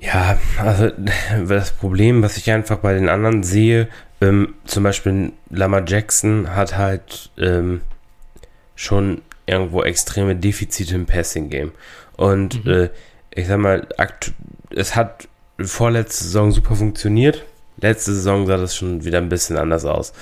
Ja, 0.00 0.38
also 0.58 0.90
das 1.46 1.72
Problem, 1.72 2.22
was 2.22 2.36
ich 2.36 2.50
einfach 2.50 2.78
bei 2.78 2.94
den 2.94 3.08
anderen 3.08 3.42
sehe, 3.42 3.88
ähm, 4.20 4.54
zum 4.64 4.82
Beispiel 4.82 5.32
Lama 5.50 5.82
Jackson 5.86 6.54
hat 6.54 6.76
halt 6.76 7.30
ähm, 7.38 7.82
schon 8.74 9.22
irgendwo 9.46 9.82
extreme 9.82 10.36
Defizite 10.36 10.94
im 10.94 11.06
Passing-Game. 11.06 11.72
Und 12.16 12.64
mhm. 12.64 12.70
äh, 12.70 12.88
ich 13.34 13.46
sag 13.46 13.58
mal, 13.58 13.86
es 14.74 14.96
hat 14.96 15.28
vorletzte 15.58 16.24
Saison 16.24 16.52
super 16.52 16.74
funktioniert. 16.74 17.44
Letzte 17.78 18.12
Saison 18.14 18.46
sah 18.46 18.56
das 18.56 18.76
schon 18.76 19.04
wieder 19.04 19.18
ein 19.18 19.28
bisschen 19.28 19.56
anders 19.56 19.84
aus. 19.84 20.12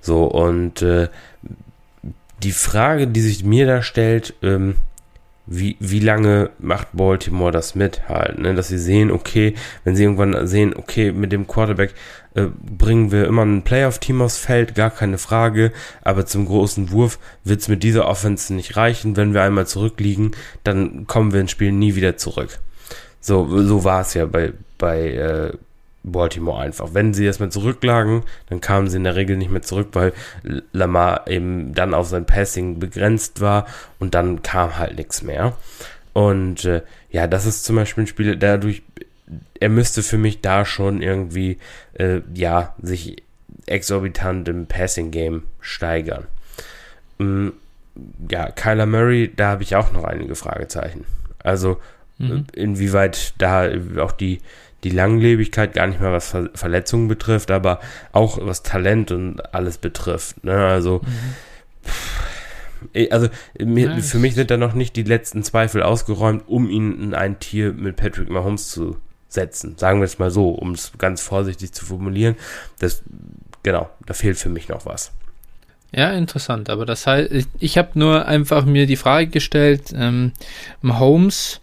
So, 0.00 0.24
und 0.24 0.82
äh, 0.82 1.08
die 2.42 2.52
Frage, 2.52 3.06
die 3.06 3.20
sich 3.20 3.44
mir 3.44 3.66
da 3.66 3.82
stellt, 3.82 4.34
ähm, 4.42 4.76
wie, 5.46 5.76
wie 5.78 6.00
lange 6.00 6.50
macht 6.58 6.88
Baltimore 6.92 7.52
das 7.52 7.74
mit 7.74 8.08
halt, 8.08 8.38
ne? 8.38 8.54
dass 8.54 8.68
sie 8.68 8.78
sehen, 8.78 9.10
okay, 9.10 9.54
wenn 9.84 9.94
sie 9.94 10.04
irgendwann 10.04 10.46
sehen, 10.46 10.74
okay, 10.74 11.12
mit 11.12 11.32
dem 11.32 11.46
Quarterback 11.46 11.94
äh, 12.34 12.46
bringen 12.46 13.12
wir 13.12 13.26
immer 13.26 13.44
ein 13.44 13.62
Playoff-Team 13.62 14.22
aufs 14.22 14.38
Feld, 14.38 14.74
gar 14.74 14.90
keine 14.90 15.18
Frage, 15.18 15.72
aber 16.02 16.24
zum 16.24 16.46
großen 16.46 16.90
Wurf 16.90 17.18
wird 17.44 17.60
es 17.60 17.68
mit 17.68 17.82
dieser 17.82 18.06
Offense 18.06 18.54
nicht 18.54 18.76
reichen, 18.76 19.16
wenn 19.16 19.34
wir 19.34 19.42
einmal 19.42 19.66
zurückliegen, 19.66 20.32
dann 20.62 21.06
kommen 21.06 21.32
wir 21.32 21.40
ins 21.40 21.50
Spiel 21.50 21.72
nie 21.72 21.94
wieder 21.94 22.16
zurück. 22.16 22.58
So, 23.20 23.46
so 23.62 23.84
war 23.84 24.00
es 24.00 24.14
ja 24.14 24.26
bei, 24.26 24.52
bei 24.78 25.10
äh, 25.12 25.52
Baltimore 26.04 26.60
einfach. 26.60 26.90
Wenn 26.92 27.14
sie 27.14 27.24
erstmal 27.24 27.50
zurücklagen, 27.50 28.22
dann 28.48 28.60
kamen 28.60 28.88
sie 28.88 28.98
in 28.98 29.04
der 29.04 29.16
Regel 29.16 29.36
nicht 29.36 29.50
mehr 29.50 29.62
zurück, 29.62 29.88
weil 29.92 30.12
Lamar 30.72 31.26
eben 31.26 31.74
dann 31.74 31.94
auf 31.94 32.06
sein 32.06 32.26
Passing 32.26 32.78
begrenzt 32.78 33.40
war 33.40 33.66
und 33.98 34.14
dann 34.14 34.42
kam 34.42 34.78
halt 34.78 34.96
nichts 34.96 35.22
mehr. 35.22 35.56
Und 36.12 36.64
äh, 36.64 36.82
ja, 37.10 37.26
das 37.26 37.46
ist 37.46 37.64
zum 37.64 37.76
Beispiel 37.76 38.04
ein 38.04 38.06
Spiel, 38.06 38.36
dadurch, 38.36 38.82
er 39.58 39.70
müsste 39.70 40.02
für 40.02 40.18
mich 40.18 40.42
da 40.42 40.64
schon 40.64 41.02
irgendwie, 41.02 41.58
äh, 41.94 42.20
ja, 42.34 42.74
sich 42.80 43.22
exorbitant 43.66 44.48
im 44.48 44.66
Passing-Game 44.66 45.44
steigern. 45.60 46.26
Ähm, 47.18 47.54
ja, 48.30 48.50
Kyler 48.50 48.86
Murray, 48.86 49.32
da 49.34 49.50
habe 49.50 49.62
ich 49.62 49.74
auch 49.76 49.92
noch 49.92 50.04
einige 50.04 50.34
Fragezeichen. 50.34 51.04
Also, 51.42 51.80
mhm. 52.18 52.46
inwieweit 52.52 53.34
da 53.38 53.70
auch 53.98 54.12
die 54.12 54.40
die 54.84 54.90
Langlebigkeit 54.90 55.72
gar 55.72 55.86
nicht 55.86 56.00
mehr 56.00 56.12
was 56.12 56.28
Ver 56.28 56.50
Verletzungen 56.54 57.08
betrifft, 57.08 57.50
aber 57.50 57.80
auch 58.12 58.38
was 58.40 58.62
Talent 58.62 59.10
und 59.10 59.54
alles 59.54 59.78
betrifft. 59.78 60.44
Ne? 60.44 60.54
Also, 60.54 61.00
mhm. 61.02 61.88
pff, 61.88 62.24
also 63.10 63.28
mir, 63.58 64.02
für 64.02 64.18
mich 64.18 64.34
sind 64.34 64.50
da 64.50 64.56
noch 64.56 64.74
nicht 64.74 64.96
die 64.96 65.02
letzten 65.02 65.42
Zweifel 65.42 65.82
ausgeräumt, 65.82 66.44
um 66.46 66.68
ihn 66.68 67.00
in 67.00 67.14
ein 67.14 67.40
Tier 67.40 67.72
mit 67.72 67.96
Patrick 67.96 68.28
Mahomes 68.28 68.68
zu 68.68 68.98
setzen. 69.28 69.76
Sagen 69.78 70.00
wir 70.00 70.04
es 70.04 70.18
mal 70.18 70.30
so, 70.30 70.50
um 70.50 70.72
es 70.72 70.92
ganz 70.98 71.20
vorsichtig 71.20 71.72
zu 71.72 71.84
formulieren. 71.84 72.36
Das, 72.78 73.02
genau, 73.62 73.90
da 74.06 74.14
fehlt 74.14 74.38
für 74.38 74.48
mich 74.48 74.68
noch 74.68 74.86
was. 74.86 75.12
Ja, 75.92 76.10
interessant. 76.12 76.70
Aber 76.70 76.86
das 76.86 77.06
heißt, 77.06 77.30
ich, 77.30 77.46
ich 77.58 77.78
habe 77.78 77.90
nur 77.94 78.26
einfach 78.26 78.64
mir 78.64 78.86
die 78.86 78.96
Frage 78.96 79.28
gestellt, 79.28 79.92
ähm, 79.94 80.32
Mahomes 80.82 81.60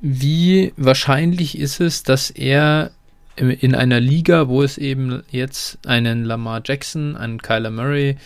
wie 0.00 0.72
wahrscheinlich 0.76 1.58
ist 1.58 1.80
es, 1.80 2.02
dass 2.02 2.30
er 2.30 2.92
in 3.36 3.74
einer 3.74 4.00
Liga, 4.00 4.48
wo 4.48 4.62
es 4.62 4.76
eben 4.76 5.22
jetzt 5.30 5.78
einen 5.86 6.24
Lamar 6.24 6.62
Jackson, 6.64 7.16
einen 7.16 7.40
Kyler 7.40 7.70
Murray, 7.70 8.16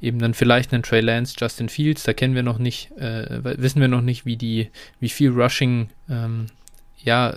eben 0.00 0.18
dann 0.18 0.34
vielleicht 0.34 0.72
einen 0.72 0.82
Trey 0.82 1.00
Lance, 1.00 1.34
Justin 1.38 1.68
Fields, 1.68 2.02
da 2.04 2.12
kennen 2.12 2.34
wir 2.34 2.42
noch 2.42 2.58
nicht, 2.58 2.92
äh, 2.92 3.40
wissen 3.58 3.80
wir 3.80 3.88
noch 3.88 4.00
nicht, 4.00 4.26
wie 4.26 4.36
die, 4.36 4.70
wie 5.00 5.08
viel 5.08 5.30
Rushing, 5.30 5.88
ähm, 6.08 6.46
ja, 7.02 7.34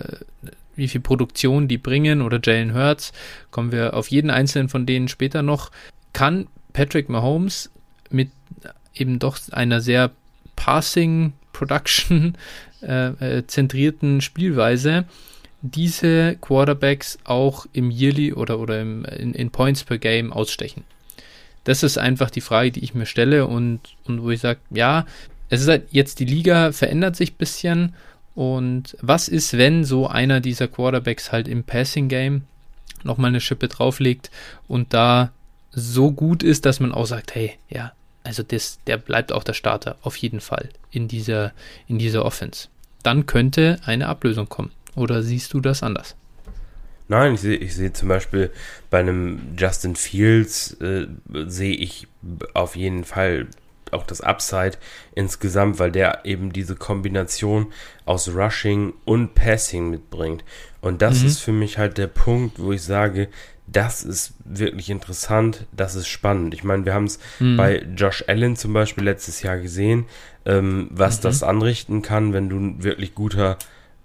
wie 0.76 0.88
viel 0.88 1.00
Produktion 1.00 1.66
die 1.68 1.78
bringen 1.78 2.22
oder 2.22 2.40
Jalen 2.42 2.74
Hurts, 2.74 3.12
kommen 3.50 3.72
wir 3.72 3.94
auf 3.94 4.08
jeden 4.08 4.30
einzelnen 4.30 4.68
von 4.68 4.86
denen 4.86 5.08
später 5.08 5.42
noch. 5.42 5.70
Kann 6.12 6.46
Patrick 6.72 7.08
Mahomes 7.08 7.70
mit 8.10 8.30
eben 8.94 9.18
doch 9.18 9.38
einer 9.50 9.80
sehr 9.80 10.10
Passing 10.56 11.32
Production 11.52 12.36
äh, 12.82 13.38
äh, 13.38 13.46
zentrierten 13.46 14.20
Spielweise 14.20 15.04
diese 15.60 16.36
Quarterbacks 16.36 17.18
auch 17.24 17.66
im 17.72 17.90
Yearly 17.90 18.32
oder, 18.32 18.60
oder 18.60 18.80
im, 18.80 19.04
in, 19.04 19.34
in, 19.34 19.50
Points 19.50 19.84
per 19.84 19.98
Game 19.98 20.32
ausstechen? 20.32 20.84
Das 21.64 21.82
ist 21.82 21.98
einfach 21.98 22.30
die 22.30 22.40
Frage, 22.40 22.70
die 22.70 22.84
ich 22.84 22.94
mir 22.94 23.06
stelle 23.06 23.46
und, 23.46 23.80
und 24.04 24.22
wo 24.22 24.30
ich 24.30 24.40
sage, 24.40 24.60
ja, 24.70 25.04
es 25.48 25.62
ist 25.62 25.68
halt 25.68 25.88
jetzt 25.90 26.20
die 26.20 26.24
Liga 26.24 26.72
verändert 26.72 27.16
sich 27.16 27.32
ein 27.32 27.38
bisschen 27.38 27.94
und 28.34 28.96
was 29.00 29.28
ist, 29.28 29.58
wenn 29.58 29.84
so 29.84 30.06
einer 30.06 30.40
dieser 30.40 30.68
Quarterbacks 30.68 31.32
halt 31.32 31.48
im 31.48 31.64
Passing 31.64 32.08
Game 32.08 32.42
nochmal 33.02 33.30
eine 33.30 33.40
Schippe 33.40 33.68
drauflegt 33.68 34.30
und 34.68 34.94
da 34.94 35.32
so 35.72 36.12
gut 36.12 36.42
ist, 36.42 36.64
dass 36.64 36.80
man 36.80 36.92
auch 36.92 37.06
sagt, 37.06 37.34
hey, 37.34 37.54
ja, 37.68 37.92
also 38.28 38.42
das, 38.42 38.78
der 38.86 38.98
bleibt 38.98 39.32
auch 39.32 39.42
der 39.42 39.54
Starter, 39.54 39.96
auf 40.02 40.14
jeden 40.16 40.40
Fall, 40.40 40.68
in 40.90 41.08
dieser, 41.08 41.52
in 41.86 41.98
dieser 41.98 42.26
Offense. 42.26 42.68
Dann 43.02 43.24
könnte 43.24 43.80
eine 43.86 44.06
Ablösung 44.06 44.50
kommen. 44.50 44.70
Oder 44.94 45.22
siehst 45.22 45.54
du 45.54 45.60
das 45.60 45.82
anders? 45.82 46.14
Nein, 47.08 47.34
ich 47.34 47.40
sehe 47.40 47.56
ich 47.56 47.74
seh 47.74 47.90
zum 47.90 48.08
Beispiel 48.08 48.50
bei 48.90 48.98
einem 48.98 49.54
Justin 49.56 49.96
Fields, 49.96 50.72
äh, 50.74 51.06
sehe 51.46 51.74
ich 51.74 52.06
auf 52.52 52.76
jeden 52.76 53.04
Fall 53.04 53.46
auch 53.92 54.04
das 54.04 54.20
Upside 54.20 54.76
insgesamt, 55.14 55.78
weil 55.78 55.90
der 55.90 56.26
eben 56.26 56.52
diese 56.52 56.76
Kombination 56.76 57.72
aus 58.04 58.28
Rushing 58.28 58.92
und 59.06 59.34
Passing 59.34 59.88
mitbringt. 59.88 60.44
Und 60.82 61.00
das 61.00 61.20
mhm. 61.20 61.28
ist 61.28 61.40
für 61.40 61.52
mich 61.52 61.78
halt 61.78 61.96
der 61.96 62.08
Punkt, 62.08 62.58
wo 62.58 62.72
ich 62.72 62.82
sage, 62.82 63.28
das 63.72 64.02
ist 64.02 64.34
wirklich 64.44 64.90
interessant, 64.90 65.66
das 65.72 65.94
ist 65.94 66.08
spannend. 66.08 66.54
Ich 66.54 66.64
meine, 66.64 66.84
wir 66.84 66.94
haben 66.94 67.04
es 67.04 67.18
mhm. 67.38 67.56
bei 67.56 67.84
Josh 67.96 68.24
Allen 68.26 68.56
zum 68.56 68.72
Beispiel 68.72 69.04
letztes 69.04 69.42
Jahr 69.42 69.58
gesehen, 69.58 70.06
ähm, 70.46 70.88
was 70.90 71.18
mhm. 71.18 71.22
das 71.22 71.42
anrichten 71.42 72.02
kann, 72.02 72.32
wenn 72.32 72.48
du 72.48 72.56
ein 72.56 72.82
wirklich 72.82 73.14
guter 73.14 73.58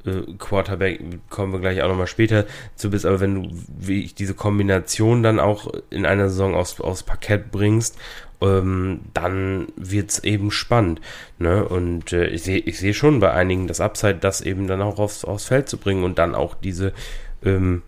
äh, 0.06 0.22
Quarterback, 0.38 1.00
kommen 1.30 1.54
wir 1.54 1.60
gleich 1.60 1.82
auch 1.82 1.88
nochmal 1.88 2.08
später 2.08 2.46
zu 2.76 2.90
bist, 2.90 3.06
aber 3.06 3.20
wenn 3.22 3.36
du 3.36 3.50
wie 3.80 4.04
ich 4.04 4.16
diese 4.16 4.34
Kombination 4.34 5.24
dann 5.24 5.40
auch 5.40 5.72
in 5.90 6.06
einer 6.06 6.30
Saison 6.30 6.56
aufs, 6.56 6.82
aufs 6.82 7.04
Parkett 7.04 7.52
bringst, 7.52 7.98
ähm, 8.42 9.02
dann 9.14 9.68
wird 9.78 10.12
es 10.12 10.24
eben 10.24 10.52
spannend. 10.52 11.00
Ne? 11.40 11.66
Und 11.66 12.12
äh, 12.12 12.28
ich 12.28 12.44
sehe 12.44 12.60
ich 12.60 12.80
seh 12.80 12.94
schon 12.94 13.22
bei 13.22 13.32
einigen 13.32 13.68
das 13.68 13.80
Upside, 13.80 14.16
das 14.16 14.42
eben 14.42 14.68
dann 14.68 14.82
auch 14.82 15.00
aufs, 15.00 15.24
aufs 15.24 15.46
Feld 15.46 15.70
zu 15.70 15.78
bringen 15.78 16.04
und 16.04 16.20
dann 16.20 16.36
auch 16.36 16.54
diese 16.54 16.92
ähm, 17.44 17.82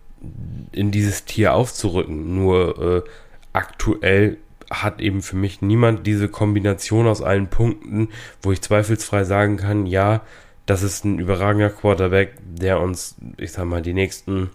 in 0.72 0.92
dieses 0.92 1.26
Tier 1.26 1.54
aufzurücken. 1.54 2.36
Nur 2.36 3.04
äh, 3.06 3.10
aktuell 3.54 4.38
hat 4.72 5.00
eben 5.02 5.22
für 5.22 5.36
mich 5.36 5.62
niemand 5.62 6.08
diese 6.08 6.28
Kombination 6.28 7.08
aus 7.08 7.22
allen 7.22 7.48
Punkten, 7.48 8.10
wo 8.42 8.52
ich 8.52 8.62
zweifelsfrei 8.62 9.24
sagen 9.24 9.58
kann, 9.58 9.86
ja, 9.86 10.22
das 10.66 10.82
ist 10.82 11.06
ein 11.06 11.20
überragender 11.20 11.70
Quarterback, 11.70 12.34
der 12.44 12.80
uns, 12.80 13.16
ich 13.38 13.52
sag 13.52 13.66
mal, 13.66 13.82
die 13.82 13.94
nächsten 13.94 14.50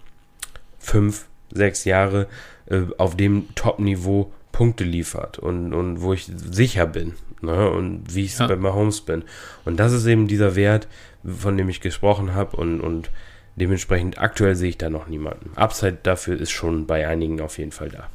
fünf, 0.79 1.27
sechs 1.53 1.85
Jahre 1.85 2.27
äh, 2.67 2.83
auf 2.99 3.17
dem 3.17 3.55
Top-Niveau 3.55 4.33
Punkte 4.53 4.85
liefert 4.85 5.39
und, 5.39 5.73
und 5.73 6.03
wo 6.03 6.13
ich 6.13 6.25
sicher 6.27 6.87
bin 6.87 7.15
ne? 7.43 7.71
und 7.71 8.15
wie 8.15 8.25
ich 8.25 8.33
es 8.33 8.39
ja. 8.39 8.47
bei 8.47 8.57
Mahomes 8.57 9.01
bin. 9.03 9.25
Und 9.65 9.79
das 9.79 9.93
ist 9.93 10.07
eben 10.07 10.27
dieser 10.27 10.57
Wert, 10.57 10.89
von 11.25 11.57
dem 11.57 11.69
ich 11.69 11.81
gesprochen 11.81 12.35
habe 12.35 12.57
und, 12.57 12.81
und 12.81 13.11
dementsprechend 13.61 14.19
aktuell 14.19 14.57
sehe 14.57 14.71
ich 14.71 14.79
da 14.79 14.91
noch 14.91 15.07
niemanden. 15.07 15.53
Upside 15.57 15.99
dafür 16.03 16.41
ist 16.41 16.51
schon 16.51 16.87
bei 16.87 17.07
einigen 17.07 17.41
auf 17.41 17.59
jeden 17.59 17.73
Fall 17.73 17.91
da. 17.91 18.09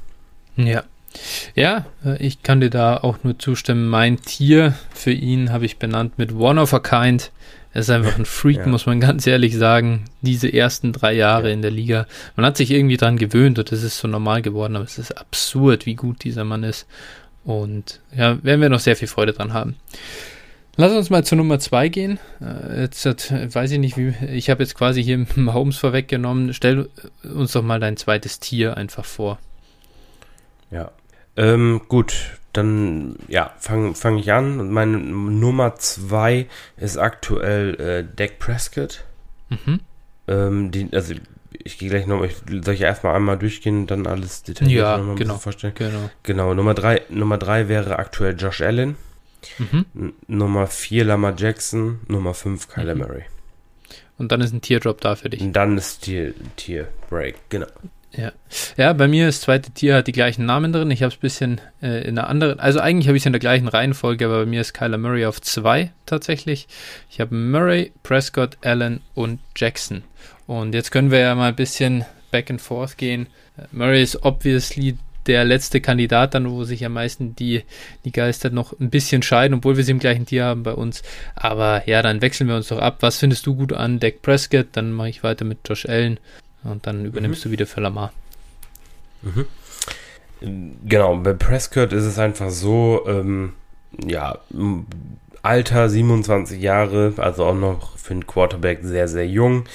Ja. 0.57 0.83
Ja, 1.55 1.85
äh, 2.03 2.17
ich 2.17 2.43
kann 2.43 2.59
dir 2.59 2.69
da 2.69 2.97
auch 2.97 3.19
nur 3.23 3.39
zustimmen. 3.39 3.87
Mein 3.87 4.21
Tier 4.21 4.73
für 4.93 5.11
ihn 5.11 5.51
habe 5.51 5.65
ich 5.65 5.77
benannt 5.77 6.17
mit 6.17 6.33
One 6.33 6.59
of 6.59 6.73
a 6.73 6.79
Kind. 6.79 7.31
Er 7.73 7.81
ist 7.81 7.89
einfach 7.89 8.17
ein 8.17 8.25
Freak, 8.25 8.57
ja. 8.65 8.67
muss 8.67 8.85
man 8.85 8.99
ganz 8.99 9.25
ehrlich 9.25 9.55
sagen. 9.55 10.05
Diese 10.21 10.51
ersten 10.51 10.91
drei 10.91 11.13
Jahre 11.13 11.47
ja. 11.47 11.53
in 11.53 11.61
der 11.61 11.71
Liga. 11.71 12.07
Man 12.35 12.45
hat 12.45 12.57
sich 12.57 12.71
irgendwie 12.71 12.97
dran 12.97 13.17
gewöhnt 13.17 13.59
und 13.59 13.71
es 13.71 13.83
ist 13.83 13.97
so 13.97 14.07
normal 14.07 14.41
geworden, 14.41 14.75
aber 14.75 14.85
es 14.85 14.97
ist 14.97 15.11
absurd, 15.11 15.85
wie 15.85 15.95
gut 15.95 16.23
dieser 16.23 16.43
Mann 16.43 16.63
ist. 16.63 16.87
Und 17.45 18.01
ja, 18.15 18.43
werden 18.43 18.61
wir 18.61 18.69
noch 18.69 18.79
sehr 18.79 18.95
viel 18.95 19.07
Freude 19.07 19.33
dran 19.33 19.53
haben. 19.53 19.75
Lass 20.77 20.91
uns 20.91 21.09
mal 21.09 21.23
zur 21.23 21.37
Nummer 21.37 21.59
zwei 21.59 21.87
gehen. 21.87 22.19
Äh, 22.41 22.81
jetzt 22.81 23.05
hat, 23.05 23.31
weiß 23.31 23.71
ich 23.71 23.79
nicht, 23.79 23.97
wie, 23.97 24.13
ich 24.27 24.49
habe 24.49 24.63
jetzt 24.63 24.75
quasi 24.75 25.03
hier 25.03 25.25
Holmes 25.53 25.77
vorweggenommen. 25.77 26.53
Stell 26.53 26.89
uns 27.23 27.53
doch 27.53 27.63
mal 27.63 27.79
dein 27.79 27.97
zweites 27.97 28.39
Tier 28.39 28.75
einfach 28.75 29.05
vor. 29.05 29.39
Ja. 30.71 30.91
Ähm, 31.37 31.81
gut, 31.87 32.37
dann 32.53 33.15
ja, 33.27 33.53
fange 33.57 33.95
fang 33.95 34.17
ich 34.17 34.31
an. 34.31 34.71
Meine 34.71 34.97
Nummer 34.97 35.75
zwei 35.75 36.47
ist 36.77 36.97
aktuell 36.97 37.75
äh, 37.75 38.15
Dak 38.15 38.39
Prescott. 38.39 39.03
Mhm. 39.49 39.79
Ähm, 40.27 40.71
die, 40.71 40.89
also 40.93 41.13
ich 41.51 41.77
gehe 41.77 41.89
gleich 41.89 42.07
noch, 42.07 42.23
ich, 42.23 42.35
soll 42.63 42.73
ich 42.73 42.81
erstmal 42.81 43.15
einmal 43.15 43.37
durchgehen 43.37 43.81
und 43.81 43.91
dann 43.91 44.07
alles 44.07 44.43
detailliert 44.43 44.79
ja, 44.79 44.97
noch 44.97 45.15
genau, 45.15 45.37
vorstellen? 45.37 45.73
Genau. 45.75 46.09
Genau, 46.23 46.53
Nummer 46.53 46.73
drei, 46.73 47.01
Nummer 47.09 47.37
drei 47.37 47.67
wäre 47.67 47.97
aktuell 47.97 48.35
Josh 48.37 48.61
Allen. 48.61 48.95
Mhm. 49.57 50.13
Nummer 50.27 50.67
vier 50.67 51.05
Lamar 51.05 51.35
Jackson, 51.37 51.99
Nummer 52.07 52.33
fünf 52.33 52.67
Kyler 52.67 52.95
mhm. 52.95 53.01
Murray. 53.01 53.23
Und 54.17 54.31
dann 54.31 54.41
ist 54.41 54.53
ein 54.53 54.61
Teardrop 54.61 55.01
da 55.01 55.15
für 55.15 55.29
dich. 55.29 55.41
Und 55.41 55.53
dann 55.53 55.77
ist 55.77 56.03
Tier, 56.03 56.33
Tier 56.55 56.87
Break, 57.09 57.35
genau. 57.49 57.67
Ja. 58.17 58.31
ja, 58.77 58.93
bei 58.93 59.09
mir 59.09 59.25
das 59.25 59.41
zweite 59.41 59.71
Tier 59.71 59.95
hat 59.95 60.07
die 60.07 60.13
gleichen 60.13 60.45
Namen 60.45 60.71
drin. 60.71 60.89
Ich 60.89 61.03
habe 61.03 61.09
es 61.09 61.17
ein 61.17 61.21
bisschen 61.21 61.61
äh, 61.81 62.07
in 62.07 62.17
einer 62.17 62.29
anderen, 62.29 62.59
also 62.61 62.79
eigentlich 62.79 63.07
habe 63.07 63.17
ich 63.17 63.23
es 63.23 63.25
in 63.25 63.33
der 63.33 63.41
gleichen 63.41 63.67
Reihenfolge, 63.67 64.25
aber 64.25 64.39
bei 64.39 64.45
mir 64.45 64.61
ist 64.61 64.73
Kyler 64.73 64.97
Murray 64.97 65.25
auf 65.25 65.41
zwei 65.41 65.91
tatsächlich. 66.05 66.67
Ich 67.09 67.19
habe 67.19 67.35
Murray, 67.35 67.91
Prescott, 68.03 68.57
Allen 68.63 69.01
und 69.15 69.39
Jackson. 69.57 70.03
Und 70.47 70.73
jetzt 70.73 70.91
können 70.91 71.11
wir 71.11 71.19
ja 71.19 71.35
mal 71.35 71.49
ein 71.49 71.55
bisschen 71.55 72.05
back 72.31 72.49
and 72.49 72.61
forth 72.61 72.97
gehen. 72.97 73.27
Murray 73.71 74.01
ist 74.01 74.23
obviously 74.23 74.97
der 75.27 75.43
letzte 75.43 75.81
Kandidat 75.81 76.33
dann, 76.33 76.49
wo 76.49 76.63
sich 76.63 76.85
am 76.85 76.93
meisten 76.93 77.35
die, 77.35 77.63
die 78.03 78.11
Geister 78.11 78.49
noch 78.49 78.79
ein 78.79 78.89
bisschen 78.89 79.21
scheiden, 79.21 79.57
obwohl 79.57 79.77
wir 79.77 79.83
sie 79.83 79.91
im 79.91 79.99
gleichen 79.99 80.25
Tier 80.25 80.45
haben 80.45 80.63
bei 80.63 80.73
uns. 80.73 81.03
Aber 81.35 81.83
ja, 81.87 82.01
dann 82.01 82.21
wechseln 82.21 82.47
wir 82.47 82.55
uns 82.55 82.67
doch 82.67 82.79
ab. 82.79 82.97
Was 83.01 83.17
findest 83.17 83.45
du 83.45 83.55
gut 83.55 83.73
an 83.73 83.99
Dak 83.99 84.21
Prescott? 84.21 84.67
Dann 84.73 84.91
mache 84.91 85.09
ich 85.09 85.23
weiter 85.23 85.45
mit 85.45 85.59
Josh 85.67 85.85
Allen 85.87 86.19
und 86.63 86.87
dann 86.87 87.05
übernimmst 87.05 87.45
mhm. 87.45 87.49
du 87.49 87.51
wieder 87.53 87.67
für 87.67 87.81
Lamar. 87.81 88.11
Mhm. 89.21 89.45
Genau, 90.85 91.15
bei 91.17 91.33
Prescott 91.33 91.93
ist 91.93 92.03
es 92.03 92.19
einfach 92.19 92.49
so, 92.49 93.05
ähm, 93.07 93.53
ja, 94.05 94.37
Alter 95.41 95.89
27 95.89 96.61
Jahre, 96.61 97.13
also 97.17 97.45
auch 97.45 97.55
noch 97.55 97.97
für 97.97 98.13
einen 98.13 98.27
Quarterback 98.27 98.79
sehr, 98.81 99.07
sehr 99.07 99.27
jung. 99.27 99.65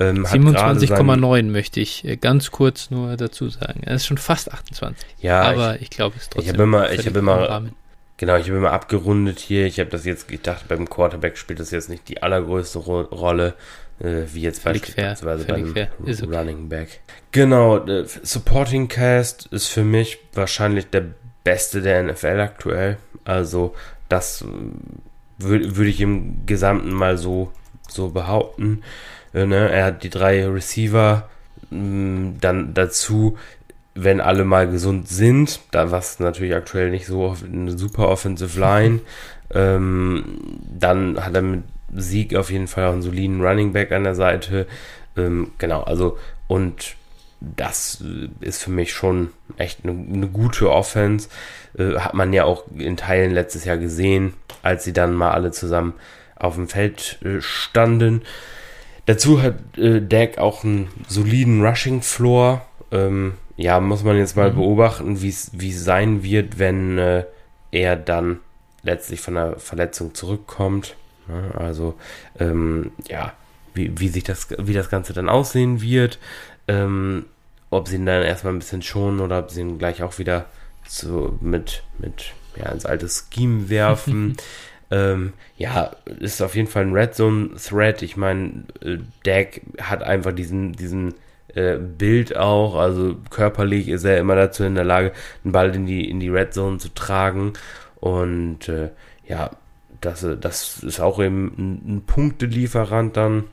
Ähm, 0.00 0.24
27,9 0.24 1.42
möchte 1.44 1.80
ich 1.80 2.04
äh, 2.04 2.16
ganz 2.16 2.50
kurz 2.50 2.90
nur 2.90 3.16
dazu 3.16 3.48
sagen. 3.48 3.80
Er 3.84 3.96
ist 3.96 4.06
schon 4.06 4.18
fast 4.18 4.52
28. 4.52 5.06
Ja, 5.20 5.42
aber 5.42 5.76
ich, 5.76 5.82
ich 5.82 5.90
glaube, 5.90 6.16
es 6.16 6.22
ist 6.22 6.32
trotzdem. 6.32 6.46
Ich 6.46 6.52
habe 6.54 6.62
immer, 6.62 6.92
ich 6.92 7.06
habe 7.06 7.18
immer, 7.18 7.62
genau, 8.16 8.36
ich 8.36 8.46
habe 8.46 8.58
immer 8.58 8.72
abgerundet 8.72 9.40
hier. 9.40 9.66
Ich 9.66 9.80
habe 9.80 9.90
das 9.90 10.04
jetzt, 10.04 10.30
ich 10.30 10.42
dachte, 10.42 10.64
beim 10.68 10.88
Quarterback 10.88 11.36
spielt 11.36 11.58
das 11.58 11.70
jetzt 11.72 11.88
nicht 11.88 12.08
die 12.08 12.22
allergrößte 12.22 12.78
Ro 12.78 13.00
Rolle, 13.00 13.54
äh, 13.98 14.22
wie 14.32 14.42
jetzt 14.42 14.62
beispielsweise 14.62 15.44
beim 15.46 15.72
fair. 15.72 15.88
Okay. 16.00 16.24
Running 16.24 16.68
Back. 16.68 17.00
Genau, 17.32 17.78
äh, 17.78 18.06
Supporting 18.06 18.88
Cast 18.88 19.46
ist 19.46 19.66
für 19.66 19.84
mich 19.84 20.18
wahrscheinlich 20.32 20.90
der 20.90 21.06
beste 21.42 21.82
der 21.82 22.04
NFL 22.04 22.40
aktuell. 22.40 22.98
Also 23.24 23.74
das 24.08 24.44
würde 25.38 25.76
würd 25.76 25.88
ich 25.88 26.00
im 26.00 26.46
Gesamten 26.46 26.92
mal 26.92 27.16
so, 27.16 27.52
so 27.88 28.10
behaupten. 28.10 28.82
Äh, 29.34 29.46
ne? 29.46 29.70
Er 29.70 29.86
hat 29.86 30.02
die 30.02 30.10
drei 30.10 30.46
Receiver, 30.46 31.28
mh, 31.70 32.34
dann 32.40 32.74
dazu, 32.74 33.36
wenn 33.94 34.20
alle 34.20 34.44
mal 34.44 34.68
gesund 34.68 35.08
sind, 35.08 35.60
da 35.70 35.90
was 35.90 36.20
natürlich 36.20 36.54
aktuell 36.54 36.90
nicht 36.90 37.06
so 37.06 37.36
eine 37.44 37.76
super 37.76 38.08
Offensive 38.08 38.58
Line, 38.58 39.00
ähm, 39.54 40.40
dann 40.78 41.24
hat 41.24 41.34
er 41.34 41.42
mit 41.42 41.62
Sieg 41.94 42.36
auf 42.36 42.50
jeden 42.50 42.66
Fall 42.66 42.86
auch 42.86 42.92
einen 42.92 43.02
soliden 43.02 43.40
Running 43.40 43.72
Back 43.72 43.92
an 43.92 44.04
der 44.04 44.14
Seite. 44.14 44.66
Ähm, 45.16 45.52
genau, 45.58 45.82
also 45.82 46.18
und 46.46 46.96
das 47.40 48.02
ist 48.40 48.62
für 48.62 48.70
mich 48.70 48.92
schon 48.92 49.30
echt 49.56 49.84
eine, 49.84 49.92
eine 49.92 50.26
gute 50.28 50.70
Offense. 50.70 51.28
Äh, 51.78 51.94
hat 51.98 52.14
man 52.14 52.32
ja 52.32 52.44
auch 52.44 52.64
in 52.76 52.96
Teilen 52.96 53.32
letztes 53.32 53.64
Jahr 53.64 53.78
gesehen, 53.78 54.34
als 54.62 54.84
sie 54.84 54.92
dann 54.92 55.14
mal 55.14 55.30
alle 55.30 55.52
zusammen 55.52 55.94
auf 56.36 56.56
dem 56.56 56.68
Feld 56.68 57.18
äh, 57.24 57.40
standen. 57.40 58.22
Dazu 59.08 59.40
hat 59.40 59.78
äh, 59.78 60.02
Dak 60.02 60.36
auch 60.36 60.64
einen 60.64 60.88
soliden 61.08 61.64
Rushing 61.64 62.02
Floor. 62.02 62.60
Ähm, 62.90 63.32
ja, 63.56 63.80
muss 63.80 64.04
man 64.04 64.18
jetzt 64.18 64.36
mal 64.36 64.50
mhm. 64.50 64.56
beobachten, 64.56 65.22
wie 65.22 65.30
es 65.30 65.50
sein 65.82 66.22
wird, 66.22 66.58
wenn 66.58 66.98
äh, 66.98 67.24
er 67.70 67.96
dann 67.96 68.40
letztlich 68.82 69.22
von 69.22 69.32
der 69.32 69.58
Verletzung 69.58 70.14
zurückkommt. 70.14 70.94
Ja, 71.26 71.58
also, 71.58 71.94
ähm, 72.38 72.90
ja, 73.08 73.32
wie, 73.72 73.98
wie 73.98 74.08
sich 74.08 74.24
das, 74.24 74.48
wie 74.58 74.74
das 74.74 74.90
Ganze 74.90 75.14
dann 75.14 75.30
aussehen 75.30 75.80
wird. 75.80 76.18
Ähm, 76.68 77.24
ob 77.70 77.88
sie 77.88 77.94
ihn 77.94 78.04
dann 78.04 78.22
erstmal 78.22 78.52
ein 78.52 78.58
bisschen 78.58 78.82
schonen 78.82 79.20
oder 79.20 79.38
ob 79.38 79.50
sie 79.50 79.62
ihn 79.62 79.78
gleich 79.78 80.02
auch 80.02 80.18
wieder 80.18 80.44
so 80.86 81.38
mit, 81.40 81.82
mit 81.96 82.34
ja, 82.56 82.70
ins 82.72 82.84
alte 82.84 83.08
Scheme 83.08 83.70
werfen. 83.70 84.36
Ähm, 84.90 85.34
ja, 85.56 85.90
ist 86.18 86.40
auf 86.40 86.54
jeden 86.54 86.68
Fall 86.68 86.84
ein 86.84 86.92
Red 86.92 87.14
Zone 87.14 87.50
Threat. 87.56 88.02
Ich 88.02 88.16
meine, 88.16 88.64
äh, 88.82 88.98
Dak 89.22 89.60
hat 89.80 90.02
einfach 90.02 90.32
diesen, 90.32 90.72
diesen 90.72 91.14
äh, 91.54 91.76
Bild 91.76 92.36
auch, 92.36 92.76
also 92.76 93.16
körperlich 93.30 93.88
ist 93.88 94.04
er 94.04 94.18
immer 94.18 94.34
dazu 94.34 94.64
in 94.64 94.74
der 94.74 94.84
Lage, 94.84 95.12
einen 95.44 95.52
Ball 95.52 95.74
in 95.74 95.86
die, 95.86 96.08
in 96.08 96.20
die 96.20 96.28
Red 96.28 96.54
Zone 96.54 96.78
zu 96.78 96.88
tragen. 96.94 97.52
Und 97.96 98.68
äh, 98.68 98.90
ja, 99.26 99.50
das, 100.00 100.26
das 100.40 100.82
ist 100.82 101.00
auch 101.00 101.20
eben 101.20 101.54
ein, 101.58 101.96
ein 101.96 102.02
Punktelieferant 102.06 103.16
dann. 103.16 103.44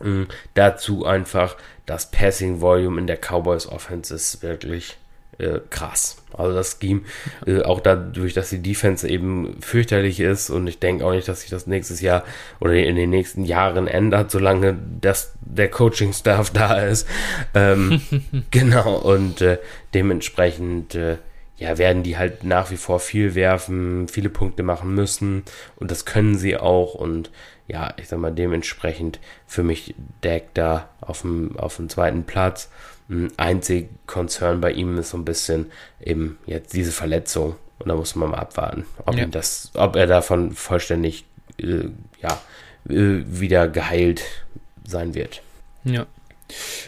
Mhm. 0.00 0.28
Dazu 0.54 1.04
einfach 1.04 1.56
das 1.86 2.10
Passing 2.10 2.60
Volume 2.60 3.00
in 3.00 3.06
der 3.06 3.18
Cowboys 3.18 3.66
Offense 3.66 4.14
ist 4.14 4.42
wirklich 4.42 4.96
äh, 5.38 5.60
krass. 5.68 6.19
Also 6.40 6.54
das 6.54 6.78
Scheme, 6.80 7.02
äh, 7.46 7.62
auch 7.62 7.80
dadurch, 7.80 8.34
dass 8.34 8.50
die 8.50 8.62
Defense 8.62 9.08
eben 9.08 9.56
fürchterlich 9.60 10.20
ist 10.20 10.50
und 10.50 10.66
ich 10.66 10.78
denke 10.78 11.04
auch 11.04 11.12
nicht, 11.12 11.28
dass 11.28 11.42
sich 11.42 11.50
das 11.50 11.66
nächstes 11.66 12.00
Jahr 12.00 12.24
oder 12.60 12.74
in 12.74 12.96
den 12.96 13.10
nächsten 13.10 13.44
Jahren 13.44 13.86
ändert, 13.86 14.30
solange 14.30 14.76
das, 15.00 15.34
der 15.40 15.70
Coaching-Staff 15.70 16.50
da 16.50 16.80
ist. 16.80 17.06
Ähm, 17.54 18.00
genau, 18.50 18.96
und 18.96 19.40
äh, 19.40 19.58
dementsprechend 19.94 20.94
äh, 20.94 21.16
ja, 21.56 21.76
werden 21.76 22.02
die 22.02 22.16
halt 22.16 22.42
nach 22.42 22.70
wie 22.70 22.76
vor 22.76 23.00
viel 23.00 23.34
werfen, 23.34 24.08
viele 24.08 24.30
Punkte 24.30 24.62
machen 24.62 24.94
müssen 24.94 25.44
und 25.76 25.90
das 25.90 26.06
können 26.06 26.38
sie 26.38 26.56
auch 26.56 26.94
und 26.94 27.30
ja, 27.70 27.94
ich 27.98 28.08
sag 28.08 28.18
mal, 28.18 28.32
dementsprechend 28.32 29.20
für 29.46 29.62
mich 29.62 29.94
Deck 30.24 30.48
da 30.54 30.88
auf 31.00 31.20
dem, 31.20 31.56
auf 31.56 31.76
dem 31.76 31.88
zweiten 31.88 32.24
Platz. 32.24 32.68
Einzig 33.36 33.88
Konzern 34.06 34.60
bei 34.60 34.72
ihm 34.72 34.96
ist 34.98 35.10
so 35.10 35.18
ein 35.18 35.24
bisschen 35.24 35.66
eben 36.00 36.38
jetzt 36.46 36.72
diese 36.74 36.92
Verletzung. 36.92 37.56
Und 37.78 37.88
da 37.88 37.94
muss 37.94 38.14
man 38.14 38.30
mal 38.30 38.38
abwarten, 38.38 38.84
ob, 39.06 39.16
ja. 39.16 39.24
das, 39.26 39.70
ob 39.74 39.96
er 39.96 40.06
davon 40.06 40.52
vollständig 40.52 41.24
äh, 41.58 41.88
ja, 42.20 42.40
äh, 42.88 43.24
wieder 43.26 43.68
geheilt 43.68 44.22
sein 44.86 45.14
wird. 45.14 45.42
Ja. 45.84 46.06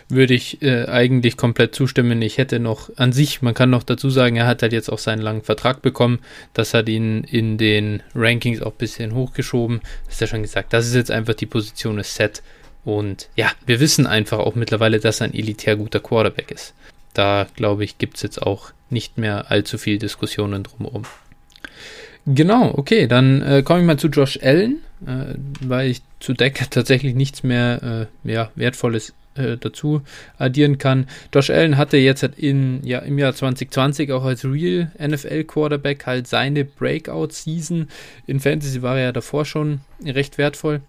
Würde 0.08 0.34
ich 0.34 0.60
äh, 0.60 0.86
eigentlich 0.86 1.36
komplett 1.36 1.74
zustimmen. 1.74 2.20
Ich 2.20 2.36
hätte 2.36 2.58
noch 2.58 2.90
an 2.96 3.12
sich, 3.12 3.42
man 3.42 3.54
kann 3.54 3.70
noch 3.70 3.84
dazu 3.84 4.10
sagen, 4.10 4.36
er 4.36 4.46
hat 4.46 4.62
halt 4.62 4.72
jetzt 4.72 4.90
auch 4.90 4.98
seinen 4.98 5.22
langen 5.22 5.42
Vertrag 5.42 5.82
bekommen. 5.82 6.18
Das 6.52 6.74
hat 6.74 6.88
ihn 6.88 7.24
in 7.24 7.58
den 7.58 8.02
Rankings 8.14 8.60
auch 8.60 8.72
ein 8.72 8.78
bisschen 8.78 9.14
hochgeschoben. 9.14 9.80
Das 10.04 10.14
ist 10.14 10.20
ja 10.20 10.26
schon 10.26 10.42
gesagt. 10.42 10.72
Das 10.72 10.86
ist 10.86 10.94
jetzt 10.94 11.10
einfach 11.10 11.34
die 11.34 11.46
Position 11.46 11.96
des 11.96 12.14
Set. 12.14 12.42
Und 12.84 13.28
ja, 13.36 13.50
wir 13.66 13.80
wissen 13.80 14.06
einfach 14.06 14.38
auch 14.38 14.54
mittlerweile, 14.54 14.98
dass 14.98 15.20
er 15.20 15.28
ein 15.28 15.34
elitär 15.34 15.76
guter 15.76 16.00
Quarterback 16.00 16.50
ist. 16.50 16.74
Da, 17.14 17.46
glaube 17.56 17.84
ich, 17.84 17.98
gibt 17.98 18.16
es 18.16 18.22
jetzt 18.22 18.42
auch 18.42 18.72
nicht 18.90 19.18
mehr 19.18 19.50
allzu 19.50 19.78
viel 19.78 19.98
Diskussionen 19.98 20.62
drumherum. 20.62 21.04
Genau, 22.26 22.72
okay, 22.76 23.06
dann 23.06 23.42
äh, 23.42 23.62
komme 23.62 23.80
ich 23.80 23.86
mal 23.86 23.98
zu 23.98 24.08
Josh 24.08 24.38
Allen. 24.42 24.78
äh, 25.06 25.34
weil 25.60 25.90
ich 25.90 26.02
zu 26.20 26.32
Deck 26.32 26.66
tatsächlich 26.70 27.14
nichts 27.14 27.42
mehr 27.42 28.08
äh, 28.24 28.30
ja, 28.30 28.50
Wertvolles 28.54 29.12
äh, 29.34 29.56
dazu 29.56 30.02
addieren 30.38 30.78
kann. 30.78 31.06
Josh 31.34 31.50
Allen 31.50 31.76
hatte 31.76 31.96
jetzt 31.96 32.22
in, 32.22 32.84
ja, 32.84 33.00
im 33.00 33.18
Jahr 33.18 33.34
2020 33.34 34.12
auch 34.12 34.24
als 34.24 34.44
Real 34.44 34.92
NFL 34.98 35.44
Quarterback 35.44 36.06
halt 36.06 36.28
seine 36.28 36.64
Breakout-Season. 36.64 37.88
In 38.26 38.40
Fantasy 38.40 38.82
war 38.82 38.96
er 38.98 39.04
ja 39.04 39.12
davor 39.12 39.44
schon 39.44 39.80
recht 40.04 40.38
wertvoll. 40.38 40.80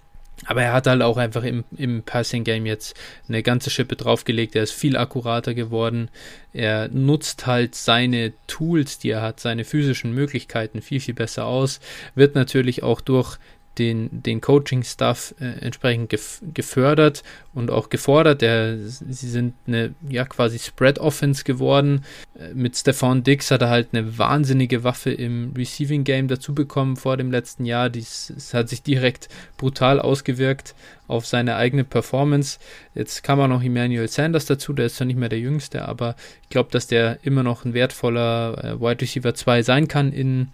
Aber 0.45 0.61
er 0.61 0.73
hat 0.73 0.87
halt 0.87 1.01
auch 1.01 1.17
einfach 1.17 1.43
im, 1.43 1.63
im 1.77 2.03
Passing 2.03 2.43
Game 2.43 2.65
jetzt 2.65 2.95
eine 3.29 3.43
ganze 3.43 3.69
Schippe 3.69 3.95
draufgelegt. 3.95 4.55
Er 4.55 4.63
ist 4.63 4.73
viel 4.73 4.97
akkurater 4.97 5.53
geworden. 5.53 6.09
Er 6.51 6.89
nutzt 6.89 7.45
halt 7.47 7.75
seine 7.75 8.33
Tools, 8.47 8.99
die 8.99 9.11
er 9.11 9.21
hat, 9.21 9.39
seine 9.39 9.63
physischen 9.63 10.13
Möglichkeiten 10.13 10.81
viel, 10.81 10.99
viel 10.99 11.13
besser 11.13 11.45
aus. 11.45 11.79
Wird 12.15 12.35
natürlich 12.35 12.83
auch 12.83 12.99
durch 12.99 13.37
den, 13.77 14.09
den 14.11 14.41
Coaching-Stuff 14.41 15.35
äh, 15.39 15.45
entsprechend 15.61 16.09
gef 16.09 16.41
gefördert 16.53 17.23
und 17.53 17.71
auch 17.71 17.89
gefordert. 17.89 18.41
Der, 18.41 18.77
sie 18.77 19.29
sind 19.29 19.53
eine 19.67 19.93
ja 20.07 20.25
quasi 20.25 20.59
Spread-Offense 20.59 21.43
geworden. 21.43 22.03
Äh, 22.37 22.53
mit 22.53 22.77
Stefan 22.77 23.23
Dix 23.23 23.51
hat 23.51 23.61
er 23.61 23.69
halt 23.69 23.89
eine 23.93 24.17
wahnsinnige 24.17 24.83
Waffe 24.83 25.11
im 25.11 25.53
Receiving-Game 25.57 26.27
dazu 26.27 26.53
bekommen 26.53 26.95
vor 26.97 27.17
dem 27.17 27.31
letzten 27.31 27.65
Jahr. 27.65 27.89
Dies, 27.89 28.31
das 28.33 28.53
hat 28.53 28.69
sich 28.69 28.83
direkt 28.83 29.29
brutal 29.57 29.99
ausgewirkt 29.99 30.75
auf 31.07 31.25
seine 31.25 31.55
eigene 31.55 31.83
Performance. 31.83 32.59
Jetzt 32.93 33.23
kam 33.23 33.39
auch 33.39 33.47
noch 33.47 33.63
Emmanuel 33.63 34.07
Sanders 34.07 34.45
dazu, 34.45 34.73
der 34.73 34.85
ist 34.85 34.97
zwar 34.97 35.07
nicht 35.07 35.19
mehr 35.19 35.29
der 35.29 35.39
Jüngste, 35.39 35.87
aber 35.87 36.15
ich 36.43 36.49
glaube, 36.49 36.69
dass 36.71 36.87
der 36.87 37.19
immer 37.23 37.43
noch 37.43 37.65
ein 37.65 37.73
wertvoller 37.73 38.63
äh, 38.63 38.79
Wide 38.79 39.01
Receiver 39.01 39.33
2 39.33 39.63
sein 39.63 39.87
kann 39.87 40.13
in 40.13 40.49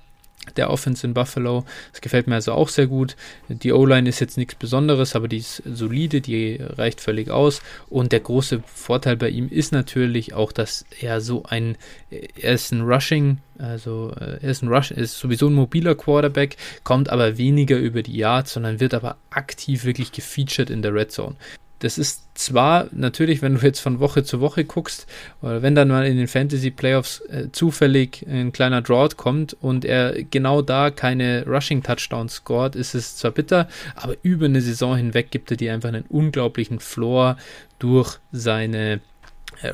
der 0.57 0.69
Offense 0.69 1.05
in 1.05 1.13
Buffalo. 1.13 1.65
Das 1.91 2.01
gefällt 2.01 2.27
mir 2.27 2.35
also 2.35 2.53
auch 2.53 2.69
sehr 2.69 2.87
gut. 2.87 3.15
Die 3.49 3.71
O-Line 3.71 4.07
ist 4.07 4.19
jetzt 4.19 4.37
nichts 4.37 4.55
Besonderes, 4.55 5.15
aber 5.15 5.27
die 5.27 5.37
ist 5.37 5.61
solide, 5.65 6.21
die 6.21 6.59
reicht 6.59 7.01
völlig 7.01 7.29
aus. 7.29 7.61
Und 7.89 8.11
der 8.11 8.19
große 8.19 8.63
Vorteil 8.65 9.17
bei 9.17 9.29
ihm 9.29 9.49
ist 9.49 9.71
natürlich 9.71 10.33
auch, 10.33 10.51
dass 10.51 10.85
er 10.99 11.21
so 11.21 11.43
ein, 11.43 11.77
er 12.09 12.53
ist 12.53 12.71
ein 12.71 12.81
Rushing, 12.81 13.37
also 13.57 14.13
äh, 14.19 14.39
er 14.41 14.49
ist 14.49 14.63
ein 14.63 14.69
Rush, 14.69 14.91
ist 14.91 15.19
sowieso 15.19 15.47
ein 15.47 15.53
mobiler 15.53 15.95
Quarterback, 15.95 16.57
kommt 16.83 17.09
aber 17.09 17.37
weniger 17.37 17.77
über 17.77 18.01
die 18.01 18.17
Yards, 18.17 18.53
sondern 18.53 18.79
wird 18.79 18.93
aber 18.93 19.17
aktiv 19.29 19.83
wirklich 19.83 20.11
gefeatured 20.11 20.69
in 20.69 20.81
der 20.81 20.93
Red 20.93 21.11
Zone 21.11 21.35
das 21.79 21.97
ist 21.97 22.23
zwar 22.33 22.87
natürlich, 22.91 23.41
wenn 23.41 23.55
du 23.55 23.61
jetzt 23.61 23.79
von 23.79 23.99
Woche 23.99 24.23
zu 24.23 24.41
Woche 24.41 24.65
guckst, 24.65 25.07
oder 25.41 25.61
wenn 25.61 25.75
dann 25.75 25.87
mal 25.87 26.05
in 26.05 26.17
den 26.17 26.27
Fantasy 26.27 26.71
Playoffs 26.71 27.21
äh, 27.29 27.51
zufällig 27.51 28.25
ein 28.29 28.51
kleiner 28.51 28.81
Drought 28.81 29.17
kommt 29.17 29.55
und 29.61 29.85
er 29.85 30.23
genau 30.23 30.61
da 30.61 30.91
keine 30.91 31.45
Rushing 31.45 31.81
Touchdowns 31.81 32.35
scored, 32.35 32.75
ist 32.75 32.95
es 32.95 33.15
zwar 33.17 33.31
bitter, 33.31 33.67
aber 33.95 34.15
über 34.23 34.45
eine 34.45 34.61
Saison 34.61 34.95
hinweg 34.95 35.31
gibt 35.31 35.51
er 35.51 35.57
dir 35.57 35.73
einfach 35.73 35.89
einen 35.89 36.05
unglaublichen 36.09 36.79
Floor 36.79 37.37
durch 37.79 38.19
seine 38.31 38.99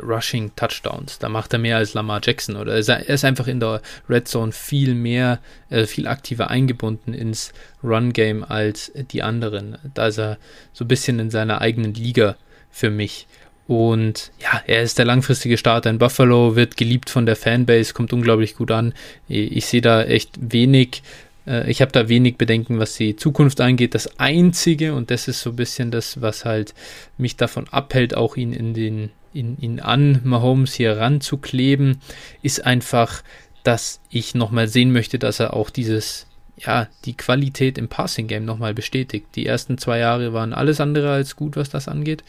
Rushing 0.01 0.55
Touchdowns. 0.55 1.19
Da 1.19 1.29
macht 1.29 1.53
er 1.53 1.59
mehr 1.59 1.77
als 1.77 1.93
Lamar 1.93 2.21
Jackson 2.23 2.55
oder 2.55 2.73
er 2.73 3.09
ist 3.09 3.25
einfach 3.25 3.47
in 3.47 3.59
der 3.59 3.81
Red 4.09 4.27
Zone 4.27 4.51
viel 4.51 4.95
mehr, 4.95 5.39
äh, 5.69 5.85
viel 5.85 6.07
aktiver 6.07 6.49
eingebunden 6.49 7.13
ins 7.13 7.53
Run 7.83 8.13
Game 8.13 8.43
als 8.43 8.91
die 8.95 9.23
anderen. 9.23 9.77
Da 9.93 10.07
ist 10.07 10.19
er 10.19 10.37
so 10.73 10.85
ein 10.85 10.87
bisschen 10.87 11.19
in 11.19 11.29
seiner 11.29 11.61
eigenen 11.61 11.93
Liga 11.93 12.35
für 12.71 12.89
mich. 12.89 13.27
Und 13.67 14.31
ja, 14.39 14.61
er 14.67 14.83
ist 14.83 14.99
der 14.99 15.05
langfristige 15.05 15.57
Starter 15.57 15.89
in 15.89 15.97
Buffalo, 15.97 16.55
wird 16.55 16.77
geliebt 16.77 17.09
von 17.09 17.25
der 17.25 17.35
Fanbase, 17.35 17.93
kommt 17.93 18.13
unglaublich 18.13 18.55
gut 18.55 18.69
an. 18.69 18.93
Ich 19.27 19.65
sehe 19.65 19.81
da 19.81 20.03
echt 20.03 20.37
wenig 20.39 21.01
äh, 21.47 21.69
ich 21.69 21.81
habe 21.81 21.91
da 21.91 22.09
wenig 22.09 22.37
Bedenken, 22.37 22.79
was 22.79 22.95
die 22.95 23.15
Zukunft 23.15 23.61
angeht. 23.61 23.95
Das 23.95 24.19
Einzige, 24.19 24.93
und 24.93 25.11
das 25.11 25.27
ist 25.27 25.41
so 25.41 25.51
ein 25.51 25.55
bisschen 25.55 25.91
das, 25.91 26.21
was 26.21 26.45
halt 26.45 26.73
mich 27.17 27.37
davon 27.37 27.67
abhält, 27.69 28.15
auch 28.15 28.35
ihn 28.35 28.53
in 28.53 28.73
den 28.73 29.11
ihn, 29.35 29.57
ihn 29.59 29.79
an 29.79 30.21
Mahomes 30.23 30.73
hier 30.73 30.97
ranzukleben, 30.97 32.01
ist 32.41 32.65
einfach, 32.65 33.23
dass 33.63 33.99
ich 34.09 34.35
nochmal 34.35 34.67
sehen 34.67 34.91
möchte, 34.91 35.19
dass 35.19 35.39
er 35.39 35.53
auch 35.53 35.69
dieses, 35.69 36.27
ja, 36.57 36.87
die 37.05 37.15
Qualität 37.15 37.77
im 37.77 37.89
Passing 37.89 38.27
Game 38.27 38.45
nochmal 38.45 38.73
bestätigt. 38.73 39.27
Die 39.35 39.45
ersten 39.45 39.77
zwei 39.77 39.99
Jahre 39.99 40.33
waren 40.33 40.53
alles 40.53 40.79
andere 40.79 41.11
als 41.11 41.35
gut, 41.35 41.55
was 41.55 41.69
das 41.69 41.87
angeht. 41.87 42.23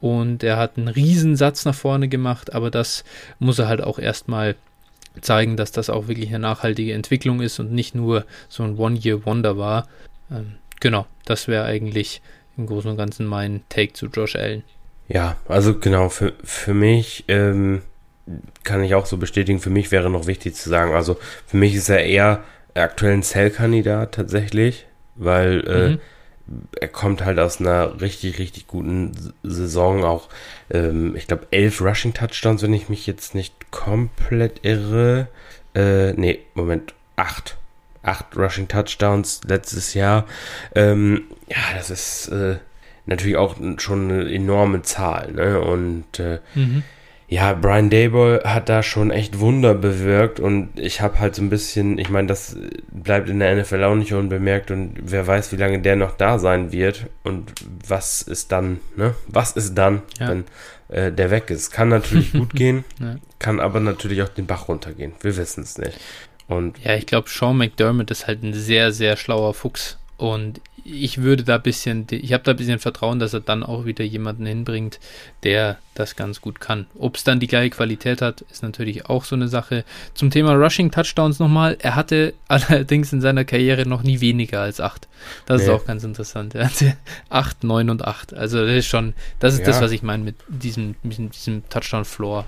Und 0.00 0.42
er 0.42 0.56
hat 0.56 0.78
einen 0.78 0.88
Riesensatz 0.88 1.64
nach 1.66 1.74
vorne 1.74 2.08
gemacht, 2.08 2.54
aber 2.54 2.70
das 2.70 3.04
muss 3.38 3.58
er 3.58 3.68
halt 3.68 3.82
auch 3.82 3.98
erstmal 3.98 4.56
zeigen, 5.20 5.56
dass 5.56 5.72
das 5.72 5.90
auch 5.90 6.08
wirklich 6.08 6.28
eine 6.28 6.38
nachhaltige 6.38 6.94
Entwicklung 6.94 7.40
ist 7.40 7.58
und 7.58 7.72
nicht 7.72 7.94
nur 7.94 8.24
so 8.48 8.62
ein 8.62 8.78
One-Year-Wonder 8.78 9.58
war. 9.58 9.88
Ähm, 10.30 10.54
genau, 10.80 11.06
das 11.26 11.48
wäre 11.48 11.64
eigentlich 11.64 12.22
im 12.56 12.66
Großen 12.66 12.90
und 12.90 12.96
Ganzen 12.96 13.26
mein 13.26 13.62
Take 13.68 13.92
zu 13.92 14.06
Josh 14.06 14.36
Allen. 14.36 14.62
Ja, 15.12 15.36
also 15.48 15.76
genau, 15.76 16.08
für, 16.08 16.34
für 16.44 16.72
mich 16.72 17.24
ähm, 17.26 17.82
kann 18.62 18.84
ich 18.84 18.94
auch 18.94 19.06
so 19.06 19.16
bestätigen, 19.16 19.58
für 19.58 19.68
mich 19.68 19.90
wäre 19.90 20.08
noch 20.08 20.28
wichtig 20.28 20.54
zu 20.54 20.68
sagen, 20.68 20.94
also 20.94 21.18
für 21.48 21.56
mich 21.56 21.74
ist 21.74 21.88
er 21.88 22.04
eher 22.04 22.44
aktuell 22.74 23.14
ein 23.14 23.24
Cell-Kandidat 23.24 24.14
tatsächlich, 24.14 24.86
weil 25.16 25.66
äh, 25.66 25.88
mhm. 25.88 25.98
er 26.80 26.86
kommt 26.86 27.24
halt 27.24 27.40
aus 27.40 27.58
einer 27.58 28.00
richtig, 28.00 28.38
richtig 28.38 28.68
guten 28.68 29.34
Saison, 29.42 30.04
auch 30.04 30.28
ähm, 30.70 31.16
ich 31.16 31.26
glaube 31.26 31.48
elf 31.50 31.80
Rushing-Touchdowns, 31.80 32.62
wenn 32.62 32.72
ich 32.72 32.88
mich 32.88 33.08
jetzt 33.08 33.34
nicht 33.34 33.72
komplett 33.72 34.64
irre. 34.64 35.26
Äh, 35.74 36.12
nee, 36.12 36.38
Moment, 36.54 36.94
acht. 37.16 37.56
Acht 38.02 38.34
Rushing 38.36 38.66
Touchdowns 38.66 39.42
letztes 39.44 39.92
Jahr. 39.92 40.24
Ähm, 40.74 41.24
ja, 41.48 41.58
das 41.76 41.90
ist 41.90 42.28
äh, 42.28 42.56
natürlich 43.06 43.36
auch 43.36 43.56
schon 43.78 44.10
eine 44.10 44.32
enorme 44.32 44.82
Zahl. 44.82 45.32
Ne? 45.32 45.60
Und 45.60 46.18
äh, 46.18 46.38
mhm. 46.54 46.82
ja, 47.28 47.52
Brian 47.54 47.90
Dayball 47.90 48.42
hat 48.44 48.68
da 48.68 48.82
schon 48.82 49.10
echt 49.10 49.40
Wunder 49.40 49.74
bewirkt 49.74 50.40
und 50.40 50.78
ich 50.78 51.00
habe 51.00 51.18
halt 51.18 51.34
so 51.34 51.42
ein 51.42 51.50
bisschen, 51.50 51.98
ich 51.98 52.08
meine, 52.08 52.28
das 52.28 52.56
bleibt 52.90 53.28
in 53.28 53.40
der 53.40 53.56
NFL 53.56 53.84
auch 53.84 53.94
nicht 53.94 54.12
unbemerkt 54.12 54.70
und 54.70 54.94
wer 55.02 55.26
weiß, 55.26 55.52
wie 55.52 55.56
lange 55.56 55.80
der 55.80 55.96
noch 55.96 56.16
da 56.16 56.38
sein 56.38 56.72
wird 56.72 57.06
und 57.24 57.52
was 57.86 58.22
ist 58.22 58.52
dann, 58.52 58.80
ne? 58.96 59.14
Was 59.26 59.52
ist 59.52 59.74
dann, 59.74 60.02
ja. 60.18 60.28
wenn 60.28 60.44
äh, 60.88 61.12
der 61.12 61.30
weg 61.30 61.50
ist? 61.50 61.70
Kann 61.70 61.88
natürlich 61.88 62.32
gut 62.34 62.54
gehen, 62.54 62.84
ja. 63.00 63.16
kann 63.38 63.60
aber 63.60 63.80
natürlich 63.80 64.22
auch 64.22 64.28
den 64.28 64.46
Bach 64.46 64.68
runtergehen. 64.68 65.12
Wir 65.20 65.36
wissen 65.36 65.62
es 65.62 65.78
nicht. 65.78 65.98
Und 66.50 66.78
ja, 66.82 66.96
ich 66.96 67.06
glaube, 67.06 67.28
Sean 67.28 67.56
McDermott 67.56 68.10
ist 68.10 68.26
halt 68.26 68.42
ein 68.42 68.54
sehr, 68.54 68.90
sehr 68.90 69.16
schlauer 69.16 69.54
Fuchs. 69.54 69.98
Und 70.16 70.60
ich 70.90 71.22
würde 71.22 71.44
da 71.44 71.56
ein 71.56 71.62
bisschen, 71.62 72.06
ich 72.10 72.32
habe 72.32 72.42
da 72.42 72.52
ein 72.52 72.56
bisschen 72.56 72.78
Vertrauen, 72.78 73.18
dass 73.18 73.32
er 73.32 73.40
dann 73.40 73.62
auch 73.62 73.84
wieder 73.84 74.04
jemanden 74.04 74.46
hinbringt, 74.46 74.98
der 75.42 75.78
das 75.94 76.16
ganz 76.16 76.40
gut 76.40 76.60
kann. 76.60 76.86
Ob 76.98 77.16
es 77.16 77.24
dann 77.24 77.40
die 77.40 77.46
gleiche 77.46 77.70
Qualität 77.70 78.22
hat, 78.22 78.42
ist 78.50 78.62
natürlich 78.62 79.06
auch 79.06 79.24
so 79.24 79.36
eine 79.36 79.48
Sache. 79.48 79.84
Zum 80.14 80.30
Thema 80.30 80.52
Rushing 80.54 80.90
Touchdowns 80.90 81.38
nochmal. 81.38 81.76
Er 81.80 81.96
hatte 81.96 82.34
allerdings 82.48 83.12
in 83.12 83.20
seiner 83.20 83.44
Karriere 83.44 83.86
noch 83.86 84.02
nie 84.02 84.20
weniger 84.20 84.60
als 84.60 84.80
acht. 84.80 85.08
Das 85.46 85.58
nee. 85.58 85.64
ist 85.64 85.70
auch 85.70 85.84
ganz 85.84 86.04
interessant. 86.04 86.54
Er 86.54 86.66
hatte 86.66 86.96
acht, 87.28 87.64
neun 87.64 87.90
und 87.90 88.04
acht. 88.04 88.34
Also 88.34 88.64
das 88.64 88.76
ist 88.76 88.86
schon, 88.86 89.14
das 89.38 89.54
ist 89.54 89.60
ja. 89.60 89.66
das, 89.66 89.80
was 89.80 89.92
ich 89.92 90.02
meine 90.02 90.24
mit 90.24 90.36
diesem, 90.48 90.96
mit 91.02 91.18
diesem 91.18 91.68
Touchdown-Floor. 91.68 92.46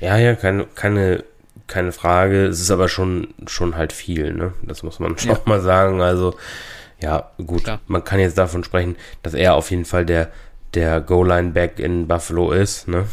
Ja, 0.00 0.16
ja, 0.18 0.34
keine, 0.34 0.66
keine, 0.74 1.24
keine 1.66 1.92
Frage. 1.92 2.46
Es 2.46 2.60
ist 2.60 2.70
aber 2.70 2.88
schon, 2.88 3.28
schon 3.46 3.76
halt 3.76 3.92
viel, 3.92 4.32
ne? 4.32 4.52
Das 4.62 4.82
muss 4.82 4.98
man 4.98 5.18
schon 5.18 5.32
ja. 5.32 5.40
mal 5.44 5.60
sagen. 5.60 6.02
Also, 6.02 6.36
ja, 7.04 7.30
gut, 7.36 7.64
Klar. 7.64 7.80
man 7.86 8.02
kann 8.02 8.18
jetzt 8.18 8.38
davon 8.38 8.64
sprechen, 8.64 8.96
dass 9.22 9.34
er 9.34 9.54
auf 9.54 9.70
jeden 9.70 9.84
Fall 9.84 10.06
der, 10.06 10.30
der 10.72 11.02
Goal-Line-Back 11.02 11.78
in 11.78 12.08
Buffalo 12.08 12.50
ist, 12.50 12.88
ne? 12.88 13.04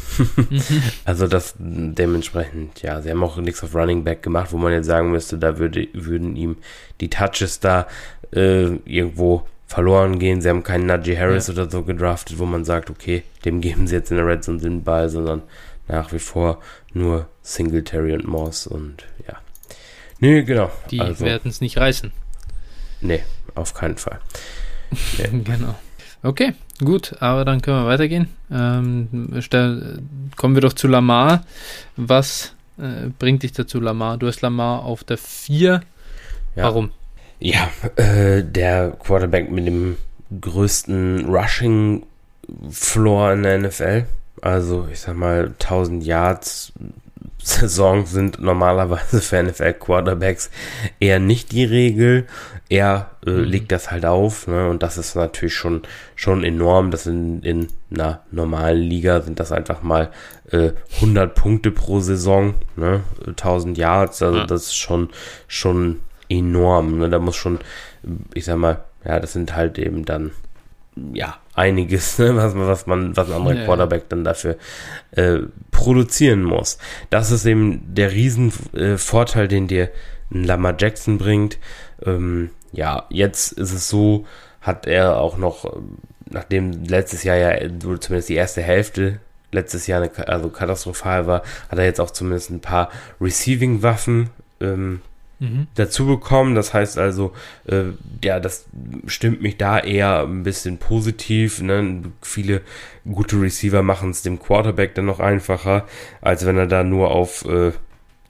also 1.04 1.26
das 1.26 1.54
dementsprechend, 1.58 2.80
ja, 2.80 3.02
sie 3.02 3.10
haben 3.10 3.22
auch 3.22 3.36
nichts 3.36 3.62
auf 3.62 3.74
Running 3.74 4.02
Back 4.02 4.22
gemacht, 4.22 4.50
wo 4.50 4.56
man 4.56 4.72
jetzt 4.72 4.86
sagen 4.86 5.10
müsste, 5.10 5.36
da 5.36 5.58
würde, 5.58 5.88
würden 5.92 6.36
ihm 6.36 6.56
die 7.02 7.10
Touches 7.10 7.60
da 7.60 7.86
äh, 8.34 8.76
irgendwo 8.86 9.42
verloren 9.66 10.18
gehen. 10.18 10.40
Sie 10.40 10.48
haben 10.48 10.62
keinen 10.62 10.86
Najee 10.86 11.18
Harris 11.18 11.48
ja. 11.48 11.52
oder 11.52 11.70
so 11.70 11.82
gedraftet, 11.82 12.38
wo 12.38 12.46
man 12.46 12.64
sagt, 12.64 12.88
okay, 12.88 13.24
dem 13.44 13.60
geben 13.60 13.86
sie 13.86 13.96
jetzt 13.96 14.10
in 14.10 14.16
der 14.16 14.26
Red 14.26 14.42
Zone 14.42 14.58
den 14.58 14.82
Ball, 14.84 15.10
sondern 15.10 15.42
nach 15.86 16.12
wie 16.14 16.18
vor 16.18 16.60
nur 16.94 17.26
Singletary 17.42 18.14
und 18.14 18.26
Moss 18.26 18.66
und 18.66 19.04
ja. 19.28 19.36
Nee, 20.18 20.44
genau. 20.44 20.70
Die 20.90 21.00
also, 21.00 21.26
werden 21.26 21.50
es 21.50 21.60
nicht 21.60 21.76
reißen. 21.76 22.10
Nee, 23.02 23.22
auf 23.54 23.74
keinen 23.74 23.96
Fall. 23.96 24.20
Nee. 25.18 25.42
genau. 25.44 25.74
Okay, 26.22 26.52
gut, 26.78 27.16
aber 27.20 27.44
dann 27.44 27.60
können 27.60 27.82
wir 27.82 27.86
weitergehen. 27.86 28.28
Ähm, 28.50 29.28
stell, 29.40 30.02
kommen 30.36 30.54
wir 30.54 30.62
doch 30.62 30.72
zu 30.72 30.86
Lamar. 30.86 31.44
Was 31.96 32.54
äh, 32.78 33.08
bringt 33.18 33.42
dich 33.42 33.52
dazu, 33.52 33.80
Lamar? 33.80 34.18
Du 34.18 34.28
hast 34.28 34.40
Lamar 34.40 34.84
auf 34.84 35.02
der 35.02 35.18
4. 35.18 35.82
Ja. 36.54 36.62
Warum? 36.62 36.92
Ja, 37.40 37.68
äh, 37.96 38.44
der 38.44 38.92
Quarterback 38.92 39.50
mit 39.50 39.66
dem 39.66 39.96
größten 40.40 41.26
Rushing 41.26 42.06
Floor 42.70 43.32
in 43.32 43.42
der 43.42 43.58
NFL. 43.58 44.04
Also, 44.40 44.88
ich 44.92 45.00
sag 45.00 45.16
mal, 45.16 45.54
1000 45.60 46.04
Yards 46.04 46.72
Saison 47.42 48.06
sind 48.06 48.40
normalerweise 48.40 49.20
für 49.20 49.42
NFL-Quarterbacks 49.42 50.50
eher 51.00 51.18
nicht 51.18 51.52
die 51.52 51.64
Regel. 51.64 52.26
Er 52.68 53.10
äh, 53.26 53.30
mhm. 53.30 53.44
legt 53.44 53.72
das 53.72 53.90
halt 53.90 54.06
auf, 54.06 54.46
ne? 54.46 54.68
Und 54.68 54.82
das 54.82 54.96
ist 54.96 55.14
natürlich 55.14 55.54
schon, 55.54 55.82
schon 56.14 56.44
enorm. 56.44 56.90
Das 56.90 57.06
in, 57.06 57.42
in 57.42 57.68
einer 57.92 58.20
normalen 58.30 58.82
Liga 58.82 59.20
sind 59.20 59.40
das 59.40 59.52
einfach 59.52 59.82
mal 59.82 60.10
äh, 60.50 60.72
100 60.96 61.34
Punkte 61.34 61.70
pro 61.70 62.00
Saison, 62.00 62.54
ne? 62.76 63.02
1000 63.26 63.76
Yards, 63.76 64.22
also 64.22 64.38
ja. 64.38 64.46
das 64.46 64.62
ist 64.64 64.76
schon, 64.76 65.10
schon 65.48 66.00
enorm. 66.28 66.98
Ne? 66.98 67.10
Da 67.10 67.18
muss 67.18 67.36
schon, 67.36 67.58
ich 68.34 68.44
sag 68.46 68.56
mal, 68.56 68.84
ja, 69.04 69.20
das 69.20 69.32
sind 69.32 69.54
halt 69.54 69.78
eben 69.78 70.04
dann 70.04 70.30
ja, 71.12 71.36
einiges, 71.54 72.18
ne, 72.18 72.34
was, 72.36 72.54
was 72.54 72.86
man, 72.86 73.16
was 73.16 73.28
ein 73.28 73.34
anderer 73.34 73.54
ja, 73.54 73.64
Quarterback 73.64 74.08
dann 74.08 74.24
dafür 74.24 74.56
äh, 75.12 75.40
produzieren 75.70 76.42
muss. 76.42 76.78
Das 77.10 77.30
ist 77.30 77.44
eben 77.44 77.94
der 77.94 78.12
Riesenvorteil, 78.12 79.44
äh, 79.44 79.48
den 79.48 79.68
dir 79.68 79.90
ein 80.32 80.44
Lamar 80.44 80.74
Jackson 80.78 81.18
bringt. 81.18 81.58
Ähm, 82.04 82.50
ja, 82.72 83.06
jetzt 83.10 83.52
ist 83.52 83.72
es 83.72 83.88
so, 83.88 84.26
hat 84.60 84.86
er 84.86 85.18
auch 85.18 85.36
noch, 85.36 85.80
nachdem 86.30 86.84
letztes 86.84 87.22
Jahr 87.24 87.36
ja 87.36 87.68
zumindest 87.78 88.28
die 88.28 88.34
erste 88.34 88.62
Hälfte 88.62 89.18
letztes 89.52 89.86
Jahr 89.86 90.02
eine, 90.02 90.28
also 90.28 90.48
katastrophal 90.48 91.26
war, 91.26 91.42
hat 91.68 91.78
er 91.78 91.84
jetzt 91.84 92.00
auch 92.00 92.10
zumindest 92.10 92.50
ein 92.50 92.60
paar 92.60 92.90
Receiving-Waffen 93.20 94.30
ähm, 94.60 95.02
mhm. 95.42 95.66
dazu 95.74 96.06
bekommen. 96.06 96.54
Das 96.54 96.72
heißt 96.72 96.98
also, 96.98 97.32
äh, 97.66 97.84
ja, 98.24 98.40
das 98.40 98.66
stimmt 99.06 99.42
mich 99.42 99.58
da 99.58 99.78
eher 99.78 100.22
ein 100.22 100.44
bisschen 100.44 100.78
positiv. 100.78 101.60
Ne? 101.60 102.02
Viele 102.22 102.62
gute 103.10 103.40
Receiver 103.40 103.82
machen 103.82 104.10
es 104.10 104.22
dem 104.22 104.38
Quarterback 104.38 104.94
dann 104.94 105.06
noch 105.06 105.20
einfacher, 105.20 105.86
als 106.20 106.46
wenn 106.46 106.56
er 106.56 106.66
da 106.66 106.84
nur 106.84 107.10
auf 107.10 107.44
äh, 107.44 107.72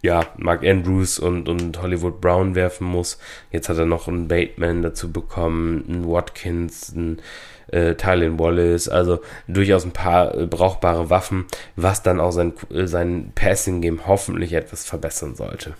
ja, 0.00 0.26
Mark 0.36 0.64
Andrews 0.64 1.20
und, 1.20 1.48
und 1.48 1.80
Hollywood 1.80 2.20
Brown 2.20 2.56
werfen 2.56 2.86
muss. 2.86 3.18
Jetzt 3.52 3.68
hat 3.68 3.78
er 3.78 3.86
noch 3.86 4.08
einen 4.08 4.26
Bateman 4.26 4.82
dazu 4.82 5.12
bekommen, 5.12 5.84
einen 5.88 6.08
Watkins, 6.08 6.92
einen 6.92 7.22
äh, 7.68 7.94
Tylen 7.94 8.40
Wallace, 8.40 8.88
also 8.88 9.20
durchaus 9.46 9.84
ein 9.84 9.92
paar 9.92 10.34
äh, 10.34 10.46
brauchbare 10.46 11.08
Waffen, 11.08 11.44
was 11.76 12.02
dann 12.02 12.18
auch 12.18 12.32
sein, 12.32 12.52
äh, 12.74 12.86
sein 12.86 13.30
Passing-Game 13.36 14.08
hoffentlich 14.08 14.54
etwas 14.54 14.84
verbessern 14.84 15.36
sollte 15.36 15.74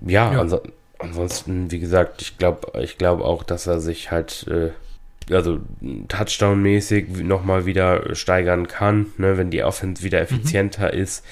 ja, 0.00 0.32
ja. 0.32 0.38
Ans 0.38 0.56
ansonsten, 0.98 1.70
wie 1.70 1.80
gesagt, 1.80 2.22
ich 2.22 2.38
glaube 2.38 2.80
ich 2.80 2.98
glaub 2.98 3.20
auch, 3.20 3.42
dass 3.42 3.66
er 3.66 3.80
sich 3.80 4.10
halt, 4.10 4.46
äh, 4.48 4.70
also 5.32 5.58
Touchdown-mäßig 6.08 7.08
nochmal 7.22 7.66
wieder 7.66 8.14
steigern 8.14 8.68
kann, 8.68 9.06
ne, 9.16 9.36
wenn 9.36 9.50
die 9.50 9.64
Offense 9.64 10.02
wieder 10.02 10.18
mhm. 10.18 10.24
effizienter 10.24 10.92
mhm. 10.92 10.98
ist. 11.00 11.24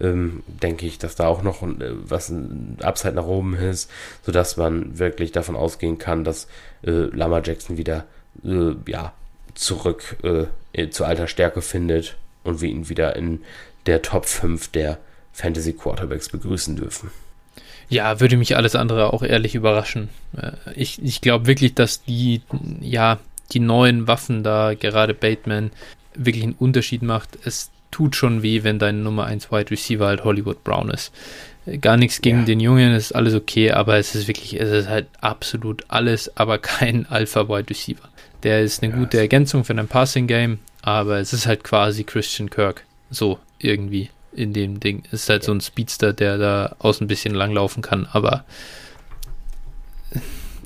Ähm, 0.00 0.42
denke 0.46 0.86
ich, 0.86 0.98
dass 0.98 1.14
da 1.14 1.26
auch 1.26 1.42
noch 1.42 1.62
äh, 1.62 1.92
was 2.04 2.30
ein 2.30 2.78
Upside 2.80 3.14
nach 3.14 3.26
oben 3.26 3.54
ist, 3.54 3.90
sodass 4.22 4.56
man 4.56 4.98
wirklich 4.98 5.32
davon 5.32 5.56
ausgehen 5.56 5.98
kann, 5.98 6.24
dass 6.24 6.48
äh, 6.82 6.90
Lama 6.90 7.42
Jackson 7.44 7.76
wieder 7.76 8.06
äh, 8.44 8.74
ja, 8.86 9.12
zurück 9.54 10.16
äh, 10.22 10.88
zu 10.88 11.04
alter 11.04 11.26
Stärke 11.26 11.60
findet 11.60 12.16
und 12.44 12.60
wir 12.60 12.70
ihn 12.70 12.88
wieder 12.88 13.16
in 13.16 13.42
der 13.86 14.02
Top 14.02 14.26
5 14.26 14.68
der 14.68 14.98
Fantasy 15.32 15.72
Quarterbacks 15.72 16.28
begrüßen 16.28 16.76
dürfen. 16.76 17.10
Ja, 17.90 18.20
würde 18.20 18.36
mich 18.36 18.56
alles 18.56 18.76
andere 18.76 19.12
auch 19.12 19.22
ehrlich 19.22 19.56
überraschen. 19.56 20.08
Äh, 20.36 20.52
ich, 20.74 21.02
ich 21.02 21.20
glaube 21.20 21.46
wirklich, 21.46 21.74
dass 21.74 22.02
die, 22.02 22.40
ja, 22.80 23.18
die 23.52 23.60
neuen 23.60 24.06
Waffen 24.06 24.42
da, 24.44 24.74
gerade 24.74 25.12
Bateman, 25.12 25.72
wirklich 26.14 26.44
einen 26.44 26.54
Unterschied 26.54 27.02
macht. 27.02 27.36
Es 27.44 27.70
tut 27.90 28.14
schon 28.14 28.42
weh, 28.42 28.62
wenn 28.62 28.78
dein 28.78 29.02
Nummer 29.02 29.26
1 29.26 29.50
Wide 29.50 29.72
Receiver 29.72 30.06
halt 30.06 30.22
Hollywood 30.22 30.62
Brown 30.62 30.90
ist. 30.90 31.12
Äh, 31.66 31.78
gar 31.78 31.96
nichts 31.96 32.20
gegen 32.20 32.40
ja. 32.40 32.44
den 32.44 32.60
Jungen, 32.60 32.94
ist 32.94 33.12
alles 33.12 33.34
okay, 33.34 33.72
aber 33.72 33.96
es 33.96 34.14
ist 34.14 34.28
wirklich, 34.28 34.58
es 34.58 34.70
ist 34.70 34.88
halt 34.88 35.08
absolut 35.20 35.84
alles, 35.88 36.36
aber 36.36 36.58
kein 36.60 37.06
Alpha 37.06 37.48
Wide 37.48 37.70
Receiver. 37.70 38.08
Der 38.44 38.62
ist 38.62 38.84
eine 38.84 38.92
ja, 38.92 38.98
gute 38.98 39.18
Ergänzung 39.18 39.64
für 39.64 39.74
dein 39.74 39.88
Passing 39.88 40.28
Game, 40.28 40.60
aber 40.80 41.18
es 41.18 41.32
ist 41.32 41.46
halt 41.46 41.64
quasi 41.64 42.04
Christian 42.04 42.50
Kirk. 42.50 42.84
So 43.10 43.40
irgendwie 43.58 44.10
in 44.32 44.52
dem 44.52 44.80
Ding. 44.80 45.02
Ist 45.10 45.28
halt 45.28 45.42
so 45.42 45.52
ein 45.52 45.60
Speedster, 45.60 46.12
der 46.12 46.38
da 46.38 46.76
außen 46.78 47.04
ein 47.04 47.08
bisschen 47.08 47.34
langlaufen 47.34 47.82
kann, 47.82 48.06
aber 48.12 48.44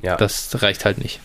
ja. 0.02 0.16
das 0.16 0.62
reicht 0.62 0.84
halt 0.84 0.98
nicht. 0.98 1.20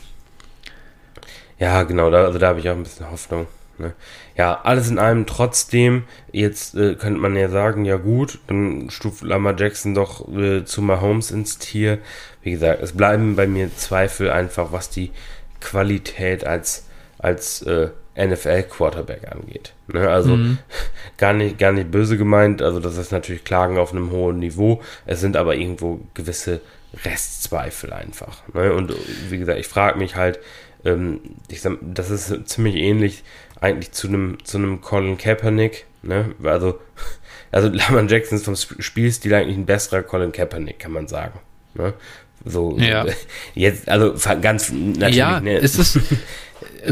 Ja, 1.59 1.83
genau, 1.83 2.09
da, 2.09 2.25
also 2.25 2.39
da 2.39 2.47
habe 2.47 2.59
ich 2.59 2.69
auch 2.69 2.75
ein 2.75 2.83
bisschen 2.83 3.11
Hoffnung. 3.11 3.47
Ne? 3.77 3.93
Ja, 4.37 4.61
alles 4.63 4.89
in 4.89 4.99
allem 4.99 5.25
trotzdem, 5.25 6.03
jetzt 6.31 6.75
äh, 6.75 6.95
könnte 6.95 7.19
man 7.19 7.35
ja 7.35 7.49
sagen, 7.49 7.85
ja 7.85 7.97
gut, 7.97 8.39
dann 8.47 8.89
stuft 8.89 9.23
Lamar 9.23 9.57
Jackson 9.57 9.93
doch 9.93 10.27
äh, 10.33 10.63
zu 10.63 10.81
Mahomes 10.81 11.31
ins 11.31 11.57
Tier. 11.57 11.99
Wie 12.41 12.51
gesagt, 12.51 12.81
es 12.81 12.93
bleiben 12.93 13.35
bei 13.35 13.47
mir 13.47 13.75
Zweifel 13.75 14.31
einfach, 14.31 14.71
was 14.71 14.89
die 14.89 15.11
Qualität 15.59 16.45
als, 16.45 16.85
als 17.17 17.61
äh, 17.63 17.89
NFL-Quarterback 18.19 19.31
angeht. 19.31 19.73
Ne, 19.87 20.09
also 20.09 20.35
mhm. 20.35 20.57
gar, 21.17 21.33
nicht, 21.33 21.57
gar 21.57 21.71
nicht 21.71 21.91
böse 21.91 22.17
gemeint, 22.17 22.61
also 22.61 22.79
das 22.79 22.97
ist 22.97 23.11
natürlich 23.11 23.43
Klagen 23.43 23.77
auf 23.77 23.91
einem 23.91 24.11
hohen 24.11 24.39
Niveau. 24.39 24.81
Es 25.05 25.19
sind 25.21 25.37
aber 25.37 25.55
irgendwo 25.55 25.99
gewisse 26.13 26.61
Restzweifel 27.05 27.93
einfach. 27.93 28.41
Ne? 28.53 28.73
Und 28.73 28.93
wie 29.29 29.37
gesagt, 29.37 29.59
ich 29.59 29.67
frage 29.67 29.97
mich 29.97 30.15
halt, 30.15 30.39
ähm, 30.85 31.19
ich 31.49 31.61
sag, 31.61 31.77
das 31.81 32.09
ist 32.09 32.47
ziemlich 32.47 32.75
ähnlich 32.75 33.23
eigentlich 33.61 33.91
zu 33.91 34.07
einem 34.07 34.37
zu 34.43 34.57
einem 34.57 34.81
Colin 34.81 35.17
Kaepernick. 35.17 35.85
Ne? 36.01 36.33
Also, 36.43 36.79
also 37.51 37.69
Lamar 37.69 38.09
Jackson 38.09 38.37
ist 38.37 38.45
vom 38.45 38.55
Spielstil 38.55 39.33
eigentlich 39.33 39.57
ein 39.57 39.65
besserer 39.65 40.03
Colin 40.03 40.31
Kaepernick, 40.31 40.79
kann 40.79 40.91
man 40.91 41.07
sagen. 41.07 41.39
Ne? 41.73 41.93
So, 42.45 42.77
ja. 42.79 43.05
jetzt, 43.53 43.89
also 43.89 44.13
ganz 44.41 44.71
natürlich. 44.71 45.17
Ja, 45.17 45.39
ne? 45.41 45.57
es 45.57 45.77
ist, 45.77 45.93
so, 45.93 45.99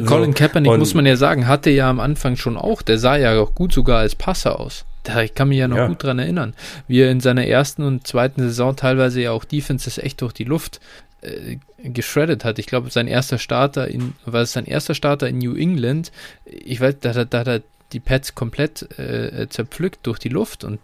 Colin 0.05 0.33
Kaepernick, 0.33 0.77
muss 0.77 0.93
man 0.93 1.05
ja 1.05 1.15
sagen, 1.15 1.47
hatte 1.47 1.69
ja 1.69 1.89
am 1.89 1.99
Anfang 1.99 2.35
schon 2.35 2.57
auch, 2.57 2.81
der 2.81 2.97
sah 2.97 3.17
ja 3.17 3.39
auch 3.39 3.55
gut 3.55 3.73
sogar 3.73 3.99
als 3.99 4.15
Passer 4.15 4.59
aus. 4.59 4.85
Ich 5.23 5.35
kann 5.35 5.49
mich 5.49 5.57
ja 5.57 5.69
noch 5.69 5.77
ja. 5.77 5.87
gut 5.87 6.03
dran 6.03 6.19
erinnern, 6.19 6.53
wie 6.87 6.99
er 6.99 7.11
in 7.11 7.21
seiner 7.21 7.45
ersten 7.45 7.83
und 7.83 8.05
zweiten 8.05 8.41
Saison 8.41 8.75
teilweise 8.75 9.21
ja 9.21 9.31
auch 9.31 9.45
Defenses 9.45 9.97
echt 9.97 10.21
durch 10.21 10.33
die 10.33 10.43
Luft 10.43 10.81
äh, 11.21 11.57
geschreddet 11.81 12.43
hat. 12.43 12.59
Ich 12.59 12.65
glaube, 12.65 12.89
sein 12.89 13.07
erster 13.07 13.37
Starter 13.37 13.87
in, 13.87 14.15
war 14.25 14.41
es 14.41 14.51
sein 14.51 14.65
erster 14.65 14.95
Starter 14.95 15.29
in 15.29 15.37
New 15.37 15.55
England. 15.55 16.11
Ich 16.45 16.81
weiß, 16.81 16.95
da, 16.99 17.13
da, 17.13 17.25
da 17.25 17.39
hat 17.39 17.47
er 17.47 17.61
die 17.93 17.99
Pets 17.99 18.35
komplett 18.35 18.99
äh, 18.99 19.47
zerpflückt 19.49 19.99
durch 20.03 20.19
die 20.19 20.29
Luft 20.29 20.63
und 20.63 20.79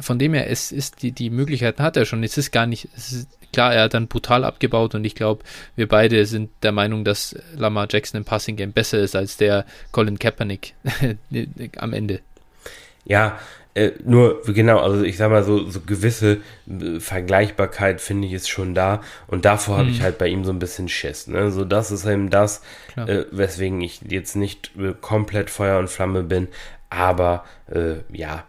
von 0.00 0.18
dem 0.18 0.34
her, 0.34 0.50
es 0.50 0.72
ist 0.72 1.02
die, 1.02 1.12
die 1.12 1.30
Möglichkeiten 1.30 1.82
hat 1.82 1.96
er 1.96 2.04
schon. 2.04 2.22
Es 2.22 2.38
ist 2.38 2.50
gar 2.50 2.66
nicht, 2.66 2.88
ist, 2.96 3.28
klar, 3.52 3.74
er 3.74 3.84
hat 3.84 3.94
dann 3.94 4.08
brutal 4.08 4.44
abgebaut 4.44 4.94
und 4.94 5.04
ich 5.04 5.14
glaube, 5.14 5.44
wir 5.76 5.88
beide 5.88 6.26
sind 6.26 6.50
der 6.62 6.72
Meinung, 6.72 7.04
dass 7.04 7.36
Lamar 7.54 7.86
Jackson 7.90 8.18
im 8.18 8.24
Passing 8.24 8.56
Game 8.56 8.72
besser 8.72 8.98
ist 8.98 9.16
als 9.16 9.36
der 9.36 9.64
Colin 9.92 10.18
Kaepernick 10.18 10.74
am 11.76 11.92
Ende. 11.92 12.20
Ja, 13.04 13.38
äh, 13.76 13.92
nur 14.04 14.42
genau, 14.46 14.78
also 14.78 15.02
ich 15.02 15.18
sag 15.18 15.30
mal 15.30 15.44
so, 15.44 15.68
so 15.68 15.80
gewisse 15.80 16.38
äh, 16.66 16.98
Vergleichbarkeit 16.98 18.00
finde 18.00 18.26
ich 18.26 18.32
ist 18.32 18.48
schon 18.48 18.74
da 18.74 19.02
und 19.26 19.44
davor 19.44 19.76
habe 19.76 19.90
ich 19.90 19.98
hm. 19.98 20.04
halt 20.04 20.16
bei 20.18 20.28
ihm 20.28 20.44
so 20.44 20.50
ein 20.50 20.58
bisschen 20.58 20.88
Schiss. 20.88 21.26
Ne? 21.26 21.50
So 21.50 21.64
das 21.66 21.90
ist 21.90 22.06
eben 22.06 22.30
das, 22.30 22.62
äh, 22.96 23.24
weswegen 23.30 23.82
ich 23.82 24.00
jetzt 24.08 24.34
nicht 24.34 24.70
äh, 24.78 24.94
komplett 24.98 25.50
Feuer 25.50 25.78
und 25.78 25.90
Flamme 25.90 26.22
bin, 26.22 26.48
aber 26.88 27.44
äh, 27.70 27.96
ja, 28.10 28.44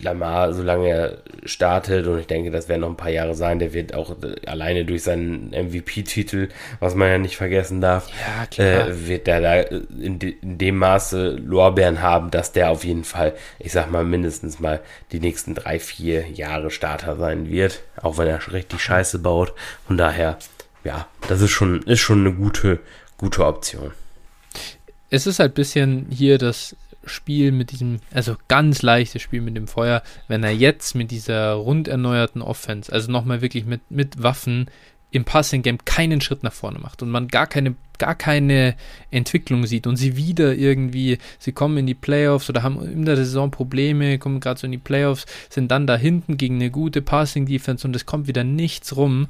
Lamar, 0.00 0.52
solange 0.52 0.88
er 0.88 1.18
startet, 1.44 2.06
und 2.06 2.18
ich 2.18 2.26
denke, 2.26 2.50
das 2.50 2.68
werden 2.68 2.82
noch 2.82 2.90
ein 2.90 2.96
paar 2.96 3.10
Jahre 3.10 3.34
sein, 3.34 3.58
der 3.58 3.72
wird 3.72 3.94
auch 3.94 4.16
äh, 4.22 4.46
alleine 4.46 4.84
durch 4.84 5.02
seinen 5.02 5.50
MVP-Titel, 5.50 6.48
was 6.78 6.94
man 6.94 7.08
ja 7.08 7.18
nicht 7.18 7.36
vergessen 7.36 7.80
darf, 7.80 8.08
ja, 8.56 8.64
äh, 8.64 9.08
wird 9.08 9.26
er 9.26 9.40
da 9.40 9.54
in, 9.54 10.18
de, 10.18 10.34
in, 10.40 10.58
dem 10.58 10.76
Maße 10.76 11.36
Lorbeeren 11.44 12.00
haben, 12.00 12.30
dass 12.30 12.52
der 12.52 12.70
auf 12.70 12.84
jeden 12.84 13.04
Fall, 13.04 13.34
ich 13.58 13.72
sag 13.72 13.90
mal, 13.90 14.04
mindestens 14.04 14.60
mal 14.60 14.80
die 15.10 15.20
nächsten 15.20 15.54
drei, 15.54 15.78
vier 15.80 16.28
Jahre 16.28 16.70
Starter 16.70 17.16
sein 17.16 17.48
wird, 17.48 17.82
auch 18.00 18.18
wenn 18.18 18.28
er 18.28 18.52
richtig 18.52 18.80
Scheiße 18.80 19.18
baut. 19.18 19.52
Von 19.86 19.96
daher, 19.96 20.38
ja, 20.84 21.06
das 21.28 21.40
ist 21.40 21.50
schon, 21.50 21.82
ist 21.82 22.00
schon 22.00 22.20
eine 22.20 22.34
gute, 22.34 22.78
gute 23.16 23.44
Option. 23.44 23.92
Es 25.10 25.26
ist 25.26 25.38
halt 25.38 25.52
ein 25.52 25.54
bisschen 25.54 26.06
hier 26.10 26.38
das 26.38 26.76
Spiel 27.08 27.52
mit 27.52 27.70
diesem, 27.70 28.00
also 28.12 28.36
ganz 28.48 28.82
leichtes 28.82 29.22
Spiel 29.22 29.40
mit 29.40 29.56
dem 29.56 29.68
Feuer, 29.68 30.02
wenn 30.26 30.44
er 30.44 30.52
jetzt 30.52 30.94
mit 30.94 31.10
dieser 31.10 31.52
rund 31.52 31.88
erneuerten 31.88 32.42
Offense, 32.42 32.92
also 32.92 33.10
nochmal 33.10 33.40
wirklich 33.40 33.64
mit, 33.64 33.90
mit 33.90 34.22
Waffen 34.22 34.70
im 35.10 35.24
Passing 35.24 35.62
Game 35.62 35.84
keinen 35.84 36.20
Schritt 36.20 36.42
nach 36.42 36.52
vorne 36.52 36.78
macht 36.78 37.02
und 37.02 37.08
man 37.08 37.28
gar 37.28 37.46
keine, 37.46 37.76
gar 37.96 38.14
keine 38.14 38.76
Entwicklung 39.10 39.66
sieht 39.66 39.86
und 39.86 39.96
sie 39.96 40.16
wieder 40.16 40.54
irgendwie, 40.54 41.18
sie 41.38 41.52
kommen 41.52 41.78
in 41.78 41.86
die 41.86 41.94
Playoffs 41.94 42.50
oder 42.50 42.62
haben 42.62 42.82
in 42.82 43.06
der 43.06 43.16
Saison 43.16 43.50
Probleme, 43.50 44.18
kommen 44.18 44.40
gerade 44.40 44.60
so 44.60 44.66
in 44.66 44.72
die 44.72 44.78
Playoffs, 44.78 45.24
sind 45.48 45.70
dann 45.70 45.86
da 45.86 45.96
hinten 45.96 46.36
gegen 46.36 46.56
eine 46.56 46.70
gute 46.70 47.00
Passing 47.00 47.46
Defense 47.46 47.86
und 47.86 47.96
es 47.96 48.04
kommt 48.04 48.28
wieder 48.28 48.44
nichts 48.44 48.96
rum, 48.96 49.28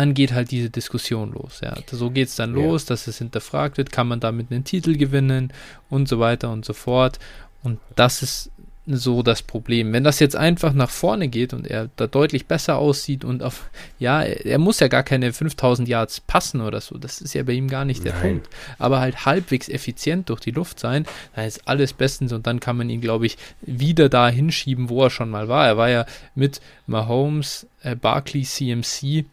dann 0.00 0.14
geht 0.14 0.32
halt 0.32 0.50
diese 0.50 0.70
Diskussion 0.70 1.32
los. 1.32 1.60
Ja. 1.62 1.74
So 1.90 2.10
geht 2.10 2.28
es 2.28 2.34
dann 2.34 2.56
ja. 2.56 2.64
los, 2.64 2.86
dass 2.86 3.06
es 3.06 3.18
hinterfragt 3.18 3.76
wird, 3.76 3.92
kann 3.92 4.08
man 4.08 4.18
damit 4.18 4.50
einen 4.50 4.64
Titel 4.64 4.96
gewinnen 4.96 5.52
und 5.90 6.08
so 6.08 6.18
weiter 6.18 6.50
und 6.50 6.64
so 6.64 6.72
fort. 6.72 7.18
Und 7.62 7.78
das 7.96 8.22
ist 8.22 8.50
so 8.86 9.22
das 9.22 9.42
Problem. 9.42 9.92
Wenn 9.92 10.02
das 10.02 10.18
jetzt 10.18 10.36
einfach 10.36 10.72
nach 10.72 10.88
vorne 10.88 11.28
geht 11.28 11.52
und 11.52 11.66
er 11.66 11.90
da 11.96 12.06
deutlich 12.06 12.46
besser 12.46 12.78
aussieht 12.78 13.26
und 13.26 13.42
auf, 13.42 13.68
ja, 13.98 14.22
er 14.22 14.58
muss 14.58 14.80
ja 14.80 14.88
gar 14.88 15.02
keine 15.02 15.34
5000 15.34 15.86
Yards 15.86 16.20
passen 16.20 16.62
oder 16.62 16.80
so, 16.80 16.96
das 16.96 17.20
ist 17.20 17.34
ja 17.34 17.42
bei 17.42 17.52
ihm 17.52 17.68
gar 17.68 17.84
nicht 17.84 18.02
der 18.02 18.14
Nein. 18.14 18.22
Punkt, 18.22 18.48
aber 18.78 19.00
halt 19.00 19.26
halbwegs 19.26 19.68
effizient 19.68 20.30
durch 20.30 20.40
die 20.40 20.50
Luft 20.50 20.80
sein, 20.80 21.04
dann 21.36 21.44
ist 21.44 21.68
alles 21.68 21.92
bestens 21.92 22.32
und 22.32 22.46
dann 22.46 22.58
kann 22.58 22.78
man 22.78 22.88
ihn, 22.88 23.02
glaube 23.02 23.26
ich, 23.26 23.36
wieder 23.60 24.08
da 24.08 24.30
hinschieben, 24.30 24.88
wo 24.88 25.04
er 25.04 25.10
schon 25.10 25.28
mal 25.28 25.48
war. 25.48 25.66
Er 25.66 25.76
war 25.76 25.90
ja 25.90 26.06
mit 26.34 26.62
Mahomes, 26.86 27.66
äh, 27.82 27.94
Barkley, 27.94 28.44
CMC 28.44 29.26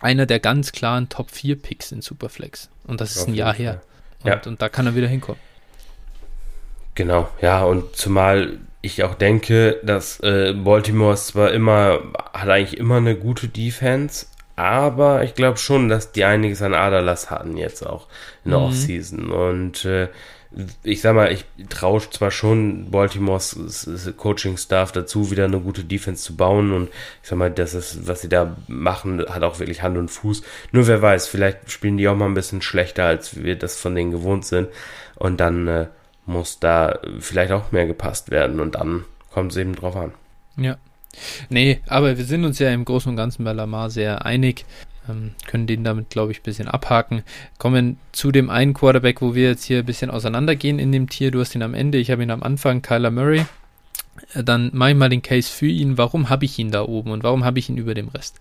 einer 0.00 0.26
der 0.26 0.40
ganz 0.40 0.72
klaren 0.72 1.08
Top 1.08 1.30
4 1.30 1.56
Picks 1.60 1.92
in 1.92 2.02
Superflex 2.02 2.70
und 2.86 3.00
das 3.00 3.16
ist 3.16 3.22
auf 3.22 3.28
ein 3.28 3.34
Jahr 3.34 3.54
her. 3.54 3.80
Und, 4.22 4.30
ja. 4.30 4.40
und 4.46 4.62
da 4.62 4.68
kann 4.68 4.86
er 4.86 4.94
wieder 4.94 5.08
hinkommen. 5.08 5.40
Genau, 6.94 7.28
ja, 7.42 7.62
und 7.62 7.94
zumal 7.94 8.58
ich 8.80 9.02
auch 9.04 9.14
denke, 9.14 9.80
dass 9.82 10.20
äh, 10.20 10.54
Baltimore 10.54 11.16
zwar 11.16 11.52
immer, 11.52 12.00
hat 12.32 12.48
eigentlich 12.48 12.78
immer 12.78 12.96
eine 12.96 13.16
gute 13.16 13.48
Defense, 13.48 14.26
aber 14.56 15.22
ich 15.22 15.34
glaube 15.34 15.58
schon, 15.58 15.88
dass 15.88 16.12
die 16.12 16.24
einiges 16.24 16.62
an 16.62 16.72
Aderlass 16.72 17.30
hatten 17.30 17.58
jetzt 17.58 17.86
auch 17.86 18.06
in 18.44 18.52
der 18.52 18.60
mhm. 18.60 18.66
Offseason. 18.66 19.30
Und 19.30 19.84
äh, 19.84 20.08
ich 20.82 21.02
sag 21.02 21.14
mal, 21.14 21.30
ich 21.32 21.44
traue 21.68 22.00
zwar 22.10 22.30
schon 22.30 22.90
Baltimores 22.90 23.88
Coaching-Staff 24.16 24.92
dazu, 24.92 25.30
wieder 25.30 25.44
eine 25.44 25.60
gute 25.60 25.84
Defense 25.84 26.22
zu 26.22 26.36
bauen 26.36 26.72
und 26.72 26.88
ich 27.22 27.28
sag 27.28 27.38
mal, 27.38 27.50
das 27.50 27.74
ist, 27.74 28.08
was 28.08 28.22
sie 28.22 28.28
da 28.28 28.56
machen, 28.66 29.24
hat 29.28 29.42
auch 29.42 29.58
wirklich 29.58 29.82
Hand 29.82 29.98
und 29.98 30.10
Fuß. 30.10 30.42
Nur 30.72 30.86
wer 30.86 31.02
weiß, 31.02 31.28
vielleicht 31.28 31.70
spielen 31.70 31.98
die 31.98 32.08
auch 32.08 32.16
mal 32.16 32.26
ein 32.26 32.34
bisschen 32.34 32.62
schlechter, 32.62 33.04
als 33.04 33.36
wir 33.42 33.56
das 33.56 33.78
von 33.78 33.94
denen 33.94 34.10
gewohnt 34.10 34.46
sind 34.46 34.68
und 35.16 35.40
dann 35.40 35.68
äh, 35.68 35.86
muss 36.24 36.58
da 36.58 36.98
vielleicht 37.20 37.52
auch 37.52 37.70
mehr 37.72 37.86
gepasst 37.86 38.30
werden 38.30 38.60
und 38.60 38.74
dann 38.76 39.04
kommt 39.30 39.52
es 39.52 39.58
eben 39.58 39.74
drauf 39.74 39.96
an. 39.96 40.12
Ja. 40.56 40.76
Nee, 41.48 41.80
aber 41.86 42.18
wir 42.18 42.24
sind 42.24 42.44
uns 42.44 42.58
ja 42.58 42.70
im 42.70 42.84
Großen 42.84 43.10
und 43.10 43.16
Ganzen 43.16 43.44
bei 43.44 43.52
Lamar 43.52 43.90
sehr 43.90 44.24
einig. 44.26 44.64
Ähm, 45.08 45.32
können 45.46 45.66
den 45.66 45.84
damit, 45.84 46.10
glaube 46.10 46.32
ich, 46.32 46.40
ein 46.40 46.44
bisschen 46.44 46.68
abhaken. 46.68 47.22
Kommen 47.58 47.98
zu 48.12 48.32
dem 48.32 48.50
einen 48.50 48.74
Quarterback, 48.74 49.22
wo 49.22 49.34
wir 49.34 49.48
jetzt 49.48 49.64
hier 49.64 49.80
ein 49.80 49.86
bisschen 49.86 50.10
auseinandergehen 50.10 50.78
in 50.78 50.92
dem 50.92 51.08
Tier. 51.08 51.30
Du 51.30 51.40
hast 51.40 51.54
ihn 51.54 51.62
am 51.62 51.74
Ende, 51.74 51.98
ich 51.98 52.10
habe 52.10 52.22
ihn 52.22 52.30
am 52.30 52.42
Anfang, 52.42 52.82
Kyler 52.82 53.10
Murray. 53.10 53.46
Äh, 54.34 54.44
dann 54.44 54.70
mache 54.72 54.90
ich 54.90 54.96
mal 54.96 55.08
den 55.08 55.22
Case 55.22 55.50
für 55.50 55.66
ihn. 55.66 55.98
Warum 55.98 56.28
habe 56.28 56.44
ich 56.44 56.58
ihn 56.58 56.70
da 56.70 56.82
oben 56.82 57.10
und 57.10 57.22
warum 57.22 57.44
habe 57.44 57.58
ich 57.58 57.68
ihn 57.68 57.76
über 57.76 57.94
dem 57.94 58.08
Rest? 58.08 58.40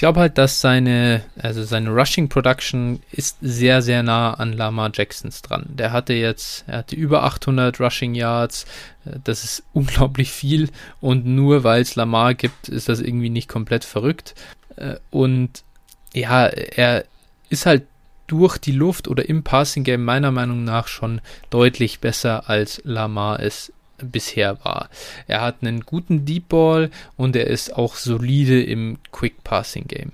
glaube 0.00 0.20
halt, 0.20 0.38
dass 0.38 0.62
seine, 0.62 1.24
also 1.36 1.62
seine 1.62 1.90
Rushing 1.90 2.30
Production 2.30 3.00
ist 3.12 3.36
sehr, 3.42 3.82
sehr 3.82 4.02
nah 4.02 4.32
an 4.32 4.54
Lamar 4.54 4.90
Jacksons 4.94 5.42
dran. 5.42 5.66
Der 5.68 5.92
hatte 5.92 6.14
jetzt, 6.14 6.64
er 6.66 6.78
hatte 6.78 6.96
über 6.96 7.22
800 7.22 7.78
Rushing 7.78 8.14
Yards. 8.14 8.64
Äh, 9.04 9.18
das 9.22 9.44
ist 9.44 9.62
unglaublich 9.74 10.32
viel 10.32 10.70
und 11.02 11.26
nur 11.26 11.64
weil 11.64 11.82
es 11.82 11.96
Lamar 11.96 12.32
gibt, 12.32 12.70
ist 12.70 12.88
das 12.88 13.00
irgendwie 13.00 13.28
nicht 13.28 13.46
komplett 13.46 13.84
verrückt. 13.84 14.34
Äh, 14.76 14.96
und 15.10 15.64
ja, 16.14 16.46
er 16.46 17.04
ist 17.48 17.66
halt 17.66 17.84
durch 18.26 18.58
die 18.58 18.72
Luft 18.72 19.08
oder 19.08 19.28
im 19.28 19.42
Passing 19.42 19.82
Game 19.82 20.04
meiner 20.04 20.30
Meinung 20.30 20.62
nach 20.62 20.86
schon 20.86 21.20
deutlich 21.50 21.98
besser 22.00 22.48
als 22.48 22.80
Lamar 22.84 23.40
es 23.40 23.72
bisher 23.98 24.64
war. 24.64 24.88
Er 25.26 25.40
hat 25.40 25.56
einen 25.62 25.80
guten 25.80 26.24
Deep 26.24 26.48
Ball 26.48 26.90
und 27.16 27.36
er 27.36 27.48
ist 27.48 27.76
auch 27.76 27.96
solide 27.96 28.62
im 28.62 28.98
Quick 29.10 29.42
Passing 29.44 29.86
Game. 29.88 30.12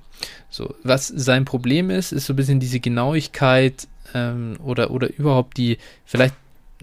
So, 0.48 0.74
was 0.82 1.08
sein 1.08 1.44
Problem 1.44 1.90
ist, 1.90 2.12
ist 2.12 2.26
so 2.26 2.32
ein 2.32 2.36
bisschen 2.36 2.58
diese 2.58 2.80
Genauigkeit 2.80 3.86
ähm, 4.14 4.56
oder, 4.64 4.90
oder 4.90 5.12
überhaupt 5.14 5.58
die, 5.58 5.78
vielleicht 6.04 6.34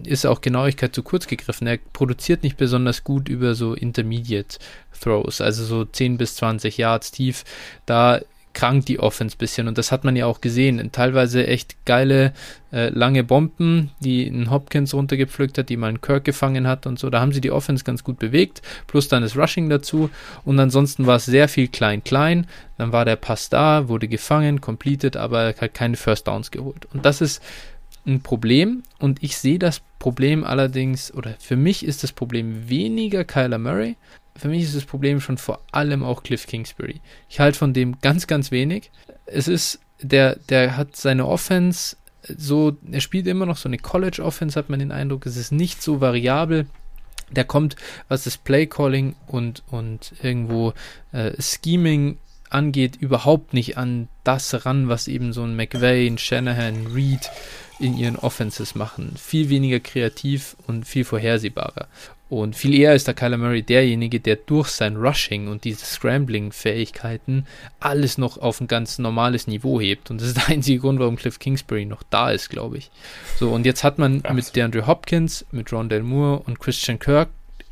ist 0.02 0.26
auch 0.26 0.40
Genauigkeit 0.40 0.94
zu 0.94 1.02
kurz 1.02 1.26
gegriffen. 1.26 1.66
Er 1.66 1.78
produziert 1.92 2.42
nicht 2.42 2.56
besonders 2.56 3.04
gut 3.04 3.28
über 3.28 3.54
so 3.54 3.74
Intermediate 3.74 4.58
Throws, 5.00 5.40
also 5.40 5.64
so 5.64 5.84
10 5.84 6.16
bis 6.16 6.36
20 6.36 6.78
Yards 6.78 7.10
tief. 7.10 7.44
Da 7.86 8.20
krankt 8.54 8.88
die 8.88 9.00
Offense 9.00 9.36
ein 9.36 9.38
bisschen 9.38 9.68
und 9.68 9.76
das 9.76 9.92
hat 9.92 10.04
man 10.04 10.16
ja 10.16 10.26
auch 10.26 10.40
gesehen. 10.40 10.90
Teilweise 10.92 11.46
echt 11.46 11.84
geile 11.84 12.32
äh, 12.72 12.88
lange 12.88 13.24
Bomben, 13.24 13.90
die 14.00 14.26
ein 14.26 14.50
Hopkins 14.50 14.94
runtergepflückt 14.94 15.58
hat, 15.58 15.68
die 15.68 15.76
mal 15.76 15.88
ein 15.88 16.00
Kirk 16.00 16.24
gefangen 16.24 16.66
hat 16.66 16.86
und 16.86 16.98
so. 16.98 17.10
Da 17.10 17.20
haben 17.20 17.32
sie 17.32 17.40
die 17.40 17.50
Offense 17.50 17.84
ganz 17.84 18.04
gut 18.04 18.18
bewegt, 18.18 18.62
plus 18.86 19.08
dann 19.08 19.22
das 19.22 19.36
Rushing 19.36 19.68
dazu 19.68 20.08
und 20.44 20.58
ansonsten 20.58 21.06
war 21.06 21.16
es 21.16 21.26
sehr 21.26 21.48
viel 21.48 21.68
klein-klein. 21.68 22.46
Dann 22.78 22.92
war 22.92 23.04
der 23.04 23.16
Pass 23.16 23.50
da, 23.50 23.88
wurde 23.88 24.08
gefangen, 24.08 24.60
completed, 24.60 25.16
aber 25.16 25.54
hat 25.60 25.74
keine 25.74 25.96
First 25.96 26.26
Downs 26.26 26.50
geholt. 26.50 26.86
Und 26.92 27.04
das 27.04 27.20
ist 27.20 27.42
ein 28.06 28.20
Problem 28.20 28.82
und 28.98 29.22
ich 29.22 29.36
sehe 29.36 29.58
das 29.58 29.80
Problem 29.98 30.44
allerdings, 30.44 31.12
oder 31.14 31.34
für 31.38 31.56
mich 31.56 31.84
ist 31.84 32.02
das 32.02 32.12
Problem 32.12 32.68
weniger 32.68 33.24
Kyler 33.24 33.58
Murray, 33.58 33.96
für 34.36 34.48
mich 34.48 34.64
ist 34.64 34.76
das 34.76 34.84
Problem 34.84 35.20
schon 35.20 35.38
vor 35.38 35.60
allem 35.72 36.02
auch 36.02 36.22
Cliff 36.22 36.46
Kingsbury. 36.46 37.00
Ich 37.28 37.40
halte 37.40 37.58
von 37.58 37.72
dem 37.72 38.00
ganz, 38.00 38.26
ganz 38.26 38.50
wenig. 38.50 38.90
Es 39.26 39.48
ist, 39.48 39.80
der, 40.00 40.36
der 40.48 40.76
hat 40.76 40.96
seine 40.96 41.26
Offense 41.26 41.96
so, 42.36 42.76
er 42.90 43.00
spielt 43.00 43.26
immer 43.26 43.46
noch 43.46 43.56
so 43.56 43.68
eine 43.68 43.78
College-Offense, 43.78 44.58
hat 44.58 44.70
man 44.70 44.78
den 44.78 44.92
Eindruck. 44.92 45.26
Es 45.26 45.36
ist 45.36 45.52
nicht 45.52 45.82
so 45.82 46.00
variabel. 46.00 46.66
Der 47.30 47.44
kommt, 47.44 47.76
was 48.08 48.24
das 48.24 48.36
Play-Calling 48.36 49.16
und, 49.26 49.62
und 49.70 50.14
irgendwo 50.22 50.72
äh, 51.12 51.32
Scheming 51.40 52.18
angeht, 52.50 52.96
überhaupt 52.96 53.52
nicht 53.52 53.76
an 53.76 54.08
das 54.22 54.64
ran, 54.64 54.88
was 54.88 55.08
eben 55.08 55.32
so 55.32 55.42
ein 55.42 55.56
McVay, 55.56 56.06
ein 56.06 56.18
Shanahan, 56.18 56.86
Reed 56.88 57.30
in 57.80 57.96
ihren 57.96 58.16
Offenses 58.16 58.74
machen. 58.74 59.14
Viel 59.16 59.48
weniger 59.48 59.80
kreativ 59.80 60.56
und 60.66 60.86
viel 60.86 61.04
vorhersehbarer. 61.04 61.88
Und 62.30 62.56
viel 62.56 62.74
eher 62.74 62.94
ist 62.94 63.06
der 63.06 63.14
Kyler 63.14 63.36
Murray 63.36 63.62
derjenige, 63.62 64.18
der 64.18 64.36
durch 64.36 64.68
sein 64.68 64.96
Rushing 64.96 65.46
und 65.48 65.64
diese 65.64 65.84
Scrambling-Fähigkeiten 65.84 67.46
alles 67.80 68.16
noch 68.18 68.38
auf 68.38 68.60
ein 68.60 68.66
ganz 68.66 68.98
normales 68.98 69.46
Niveau 69.46 69.80
hebt. 69.80 70.10
Und 70.10 70.20
das 70.20 70.28
ist 70.28 70.36
der 70.38 70.48
einzige 70.48 70.80
Grund, 70.80 70.98
warum 70.98 71.16
Cliff 71.16 71.38
Kingsbury 71.38 71.84
noch 71.84 72.02
da 72.02 72.30
ist, 72.30 72.48
glaube 72.48 72.78
ich. 72.78 72.90
So, 73.38 73.50
und 73.50 73.66
jetzt 73.66 73.84
hat 73.84 73.98
man 73.98 74.16
Absolut. 74.16 74.36
mit 74.36 74.56
DeAndre 74.56 74.86
Hopkins, 74.86 75.44
mit 75.52 75.72
Rondell 75.72 76.02
Moore 76.02 76.40
und 76.46 76.58
Christian 76.58 76.98
Kirk 76.98 77.28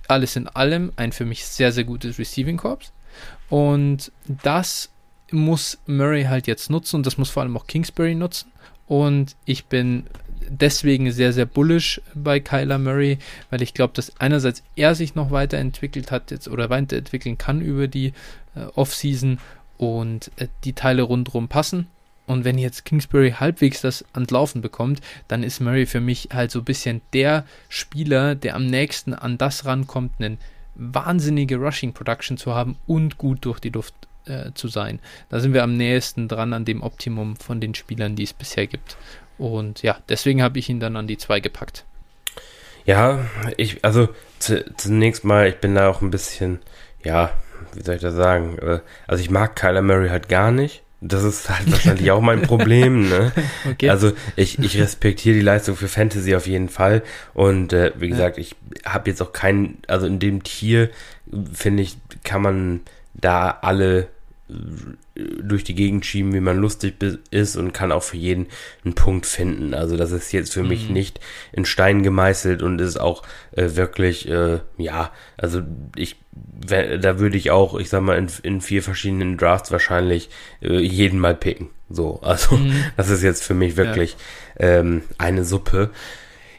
alles 0.08 0.36
in 0.36 0.48
allem 0.48 0.92
ein 0.96 1.12
für 1.12 1.24
mich 1.24 1.44
sehr, 1.46 1.72
sehr 1.72 1.84
gutes 1.84 2.18
Receiving 2.18 2.58
Corps. 2.58 2.92
Und 3.48 4.12
das 4.42 4.90
muss 5.30 5.78
Murray 5.86 6.24
halt 6.24 6.46
jetzt 6.46 6.70
nutzen 6.70 6.96
und 6.96 7.06
das 7.06 7.18
muss 7.18 7.30
vor 7.30 7.42
allem 7.42 7.56
auch 7.56 7.66
Kingsbury 7.66 8.14
nutzen. 8.14 8.52
Und 8.86 9.36
ich 9.44 9.66
bin 9.66 10.04
deswegen 10.48 11.10
sehr, 11.12 11.32
sehr 11.32 11.46
bullish 11.46 12.00
bei 12.14 12.40
Kyler 12.40 12.78
Murray, 12.78 13.18
weil 13.50 13.62
ich 13.62 13.74
glaube, 13.74 13.94
dass 13.94 14.18
einerseits 14.20 14.62
er 14.76 14.94
sich 14.94 15.14
noch 15.14 15.30
weiterentwickelt 15.30 16.10
hat 16.10 16.30
jetzt 16.30 16.48
oder 16.48 16.70
weiterentwickeln 16.70 17.38
kann 17.38 17.60
über 17.60 17.88
die 17.88 18.12
äh, 18.54 18.64
Offseason 18.74 19.38
und 19.78 20.30
äh, 20.36 20.48
die 20.64 20.72
Teile 20.74 21.02
rundherum 21.02 21.48
passen. 21.48 21.86
Und 22.26 22.44
wenn 22.44 22.56
jetzt 22.56 22.84
Kingsbury 22.84 23.32
halbwegs 23.32 23.80
das 23.80 24.04
ans 24.12 24.30
Laufen 24.30 24.62
bekommt, 24.62 25.00
dann 25.28 25.42
ist 25.42 25.60
Murray 25.60 25.86
für 25.86 26.00
mich 26.00 26.28
halt 26.32 26.50
so 26.50 26.60
ein 26.60 26.64
bisschen 26.64 27.00
der 27.12 27.44
Spieler, 27.68 28.34
der 28.34 28.54
am 28.54 28.66
nächsten 28.66 29.12
an 29.12 29.38
das 29.38 29.64
rankommt, 29.64 30.12
einen 30.18 30.38
wahnsinnige 30.74 31.56
Rushing 31.56 31.92
Production 31.92 32.36
zu 32.36 32.54
haben 32.54 32.76
und 32.86 33.18
gut 33.18 33.44
durch 33.44 33.58
die 33.58 33.70
Luft 33.70 33.94
äh, 34.24 34.52
zu 34.54 34.68
sein. 34.68 35.00
Da 35.28 35.40
sind 35.40 35.52
wir 35.52 35.64
am 35.64 35.76
nächsten 35.76 36.28
dran 36.28 36.52
an 36.52 36.64
dem 36.64 36.82
Optimum 36.82 37.36
von 37.36 37.60
den 37.60 37.74
Spielern, 37.74 38.16
die 38.16 38.22
es 38.22 38.32
bisher 38.32 38.66
gibt. 38.66 38.96
Und 39.42 39.82
ja, 39.82 39.98
deswegen 40.08 40.40
habe 40.40 40.60
ich 40.60 40.68
ihn 40.68 40.78
dann 40.78 40.96
an 40.96 41.08
die 41.08 41.18
2 41.18 41.40
gepackt. 41.40 41.84
Ja, 42.84 43.26
ich, 43.56 43.84
also 43.84 44.08
zu, 44.38 44.64
zunächst 44.76 45.24
mal, 45.24 45.48
ich 45.48 45.56
bin 45.56 45.74
da 45.74 45.88
auch 45.88 46.00
ein 46.00 46.10
bisschen, 46.10 46.60
ja, 47.02 47.32
wie 47.74 47.82
soll 47.82 47.96
ich 47.96 48.02
das 48.02 48.14
sagen? 48.14 48.56
Äh, 48.58 48.80
also 49.08 49.20
ich 49.20 49.30
mag 49.30 49.56
Kyler 49.56 49.82
Murray 49.82 50.10
halt 50.10 50.28
gar 50.28 50.52
nicht. 50.52 50.82
Das 51.00 51.24
ist 51.24 51.50
halt 51.50 51.68
wahrscheinlich 51.72 52.12
auch 52.12 52.20
mein 52.20 52.42
Problem. 52.42 53.08
Ne? 53.08 53.32
Okay. 53.68 53.90
Also 53.90 54.12
ich, 54.36 54.60
ich 54.60 54.78
respektiere 54.78 55.34
die 55.34 55.42
Leistung 55.42 55.74
für 55.74 55.88
Fantasy 55.88 56.36
auf 56.36 56.46
jeden 56.46 56.68
Fall. 56.68 57.02
Und 57.34 57.72
äh, 57.72 57.90
wie 57.96 58.08
gesagt, 58.08 58.38
ich 58.38 58.54
habe 58.84 59.10
jetzt 59.10 59.20
auch 59.20 59.32
keinen, 59.32 59.78
also 59.88 60.06
in 60.06 60.20
dem 60.20 60.44
Tier, 60.44 60.90
finde 61.52 61.82
ich, 61.82 61.96
kann 62.22 62.42
man 62.42 62.80
da 63.14 63.58
alle 63.62 64.06
durch 65.42 65.64
die 65.64 65.74
Gegend 65.74 66.06
schieben, 66.06 66.32
wie 66.32 66.40
man 66.40 66.58
lustig 66.58 66.94
ist 67.30 67.56
und 67.56 67.72
kann 67.72 67.92
auch 67.92 68.02
für 68.02 68.16
jeden 68.16 68.46
einen 68.84 68.94
Punkt 68.94 69.26
finden. 69.26 69.74
Also 69.74 69.96
das 69.96 70.12
ist 70.12 70.32
jetzt 70.32 70.52
für 70.52 70.62
mhm. 70.62 70.68
mich 70.68 70.88
nicht 70.88 71.20
in 71.52 71.64
Stein 71.64 72.02
gemeißelt 72.02 72.62
und 72.62 72.80
ist 72.80 73.00
auch 73.00 73.22
äh, 73.52 73.70
wirklich, 73.74 74.28
äh, 74.28 74.60
ja, 74.76 75.12
also 75.36 75.62
ich, 75.96 76.16
da 76.66 77.18
würde 77.18 77.36
ich 77.36 77.50
auch, 77.50 77.78
ich 77.78 77.88
sag 77.88 78.02
mal, 78.02 78.16
in, 78.16 78.28
in 78.42 78.60
vier 78.60 78.82
verschiedenen 78.82 79.36
Drafts 79.36 79.70
wahrscheinlich 79.70 80.30
äh, 80.60 80.78
jeden 80.78 81.18
mal 81.18 81.34
picken. 81.34 81.70
So, 81.88 82.20
also 82.22 82.56
mhm. 82.56 82.74
das 82.96 83.10
ist 83.10 83.22
jetzt 83.22 83.44
für 83.44 83.54
mich 83.54 83.76
wirklich 83.76 84.16
ja. 84.58 84.78
ähm, 84.78 85.02
eine 85.18 85.44
Suppe. 85.44 85.90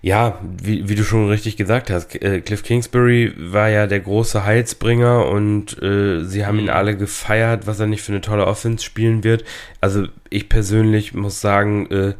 Ja, 0.03 0.37
wie, 0.41 0.89
wie 0.89 0.95
du 0.95 1.05
schon 1.05 1.29
richtig 1.29 1.55
gesagt 1.55 1.89
hast, 1.89 2.21
äh, 2.21 2.41
Cliff 2.41 2.61
Kingsbury 2.61 3.33
war 3.37 3.69
ja 3.69 3.87
der 3.87 4.01
große 4.01 4.43
Heilsbringer 4.43 5.27
und 5.27 5.81
äh, 5.81 6.25
sie 6.25 6.45
haben 6.45 6.59
ihn 6.59 6.69
alle 6.69 6.97
gefeiert, 6.97 7.67
was 7.67 7.79
er 7.79 7.87
nicht 7.87 8.01
für 8.01 8.11
eine 8.11 8.19
tolle 8.19 8.45
Offense 8.45 8.83
spielen 8.83 9.23
wird. 9.23 9.45
Also 9.79 10.07
ich 10.29 10.49
persönlich 10.49 11.13
muss 11.13 11.39
sagen, 11.39 11.89
äh, 11.89 12.15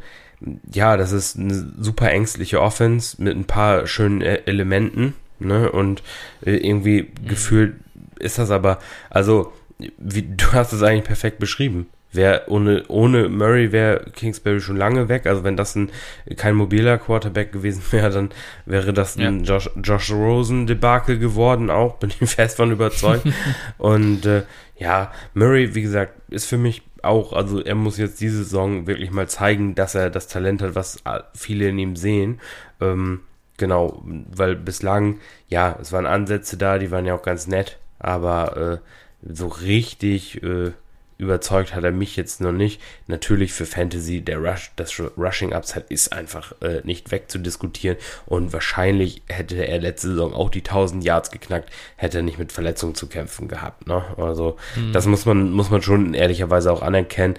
ja, 0.72 0.96
das 0.96 1.12
ist 1.12 1.38
eine 1.38 1.74
super 1.78 2.10
ängstliche 2.10 2.58
Offense 2.62 3.22
mit 3.22 3.36
ein 3.36 3.44
paar 3.44 3.86
schönen 3.86 4.22
e 4.22 4.40
Elementen. 4.46 5.12
Ne? 5.38 5.70
Und 5.70 6.02
äh, 6.42 6.56
irgendwie 6.56 7.02
mhm. 7.02 7.28
gefühlt 7.28 7.74
ist 8.18 8.38
das 8.38 8.50
aber, 8.50 8.78
also, 9.10 9.52
wie, 9.98 10.22
du 10.22 10.52
hast 10.52 10.72
es 10.72 10.82
eigentlich 10.82 11.04
perfekt 11.04 11.38
beschrieben. 11.38 11.86
Wär 12.14 12.44
ohne, 12.48 12.84
ohne 12.88 13.28
Murray 13.28 13.72
wäre 13.72 14.04
Kingsbury 14.12 14.60
schon 14.60 14.76
lange 14.76 15.08
weg. 15.08 15.26
Also 15.26 15.44
wenn 15.44 15.56
das 15.56 15.74
ein, 15.74 15.90
kein 16.36 16.54
mobiler 16.54 16.98
Quarterback 16.98 17.52
gewesen 17.52 17.82
wäre, 17.90 18.10
dann 18.10 18.30
wäre 18.66 18.92
das 18.92 19.16
ein 19.16 19.44
ja. 19.44 19.54
Josh, 19.54 19.70
Josh 19.82 20.10
Rosen 20.10 20.66
Debakel 20.66 21.18
geworden 21.18 21.70
auch. 21.70 21.96
Bin 21.98 22.10
ich 22.10 22.30
fest 22.30 22.56
von 22.56 22.70
überzeugt. 22.70 23.26
Und 23.78 24.26
äh, 24.26 24.42
ja, 24.76 25.12
Murray, 25.34 25.74
wie 25.74 25.82
gesagt, 25.82 26.14
ist 26.30 26.46
für 26.46 26.58
mich 26.58 26.82
auch, 27.02 27.32
also 27.32 27.60
er 27.60 27.74
muss 27.74 27.98
jetzt 27.98 28.20
diese 28.20 28.38
Saison 28.38 28.86
wirklich 28.86 29.10
mal 29.10 29.28
zeigen, 29.28 29.74
dass 29.74 29.94
er 29.94 30.10
das 30.10 30.26
Talent 30.26 30.62
hat, 30.62 30.74
was 30.74 31.02
viele 31.34 31.68
in 31.68 31.78
ihm 31.78 31.96
sehen. 31.96 32.40
Ähm, 32.80 33.20
genau, 33.56 34.02
weil 34.04 34.56
bislang, 34.56 35.18
ja, 35.48 35.76
es 35.80 35.92
waren 35.92 36.06
Ansätze 36.06 36.56
da, 36.56 36.78
die 36.78 36.90
waren 36.90 37.06
ja 37.06 37.14
auch 37.14 37.22
ganz 37.22 37.46
nett, 37.46 37.78
aber 37.98 38.80
äh, 39.22 39.32
so 39.32 39.48
richtig 39.48 40.42
äh, 40.42 40.72
überzeugt 41.18 41.74
hat 41.74 41.84
er 41.84 41.92
mich 41.92 42.16
jetzt 42.16 42.40
noch 42.40 42.52
nicht. 42.52 42.80
Natürlich 43.06 43.52
für 43.52 43.66
Fantasy, 43.66 44.20
der 44.20 44.38
Rush, 44.38 44.72
das 44.76 45.00
Rushing 45.16 45.52
Upside 45.52 45.86
ist 45.88 46.12
einfach 46.12 46.52
äh, 46.60 46.80
nicht 46.84 47.10
wegzudiskutieren 47.10 47.96
und 48.26 48.52
wahrscheinlich 48.52 49.22
hätte 49.28 49.56
er 49.56 49.80
letzte 49.80 50.08
Saison 50.08 50.34
auch 50.34 50.50
die 50.50 50.60
1000 50.60 51.04
Yards 51.04 51.30
geknackt, 51.30 51.70
hätte 51.96 52.18
er 52.18 52.22
nicht 52.22 52.38
mit 52.38 52.52
Verletzungen 52.52 52.94
zu 52.94 53.06
kämpfen 53.06 53.48
gehabt. 53.48 53.86
Ne? 53.86 54.02
Also 54.16 54.56
mhm. 54.76 54.92
das 54.92 55.06
muss 55.06 55.24
man, 55.26 55.52
muss 55.52 55.70
man 55.70 55.82
schon 55.82 56.14
ehrlicherweise 56.14 56.72
auch 56.72 56.82
anerkennen. 56.82 57.34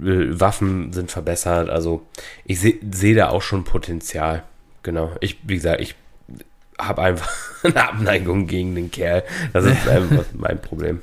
Äh, 0.00 0.40
Waffen 0.40 0.92
sind 0.92 1.10
verbessert, 1.10 1.70
also 1.70 2.06
ich 2.44 2.60
sehe 2.60 2.78
seh 2.90 3.14
da 3.14 3.28
auch 3.28 3.42
schon 3.42 3.64
Potenzial. 3.64 4.42
Genau. 4.82 5.12
Ich, 5.20 5.38
wie 5.44 5.54
gesagt, 5.54 5.80
ich 5.80 5.94
habe 6.78 7.02
einfach 7.02 7.30
eine 7.62 7.88
Abneigung 7.88 8.46
gegen 8.46 8.74
den 8.74 8.90
Kerl. 8.90 9.22
Das 9.52 9.64
ist 9.64 9.88
einfach 9.88 10.24
mein 10.32 10.60
Problem. 10.60 11.00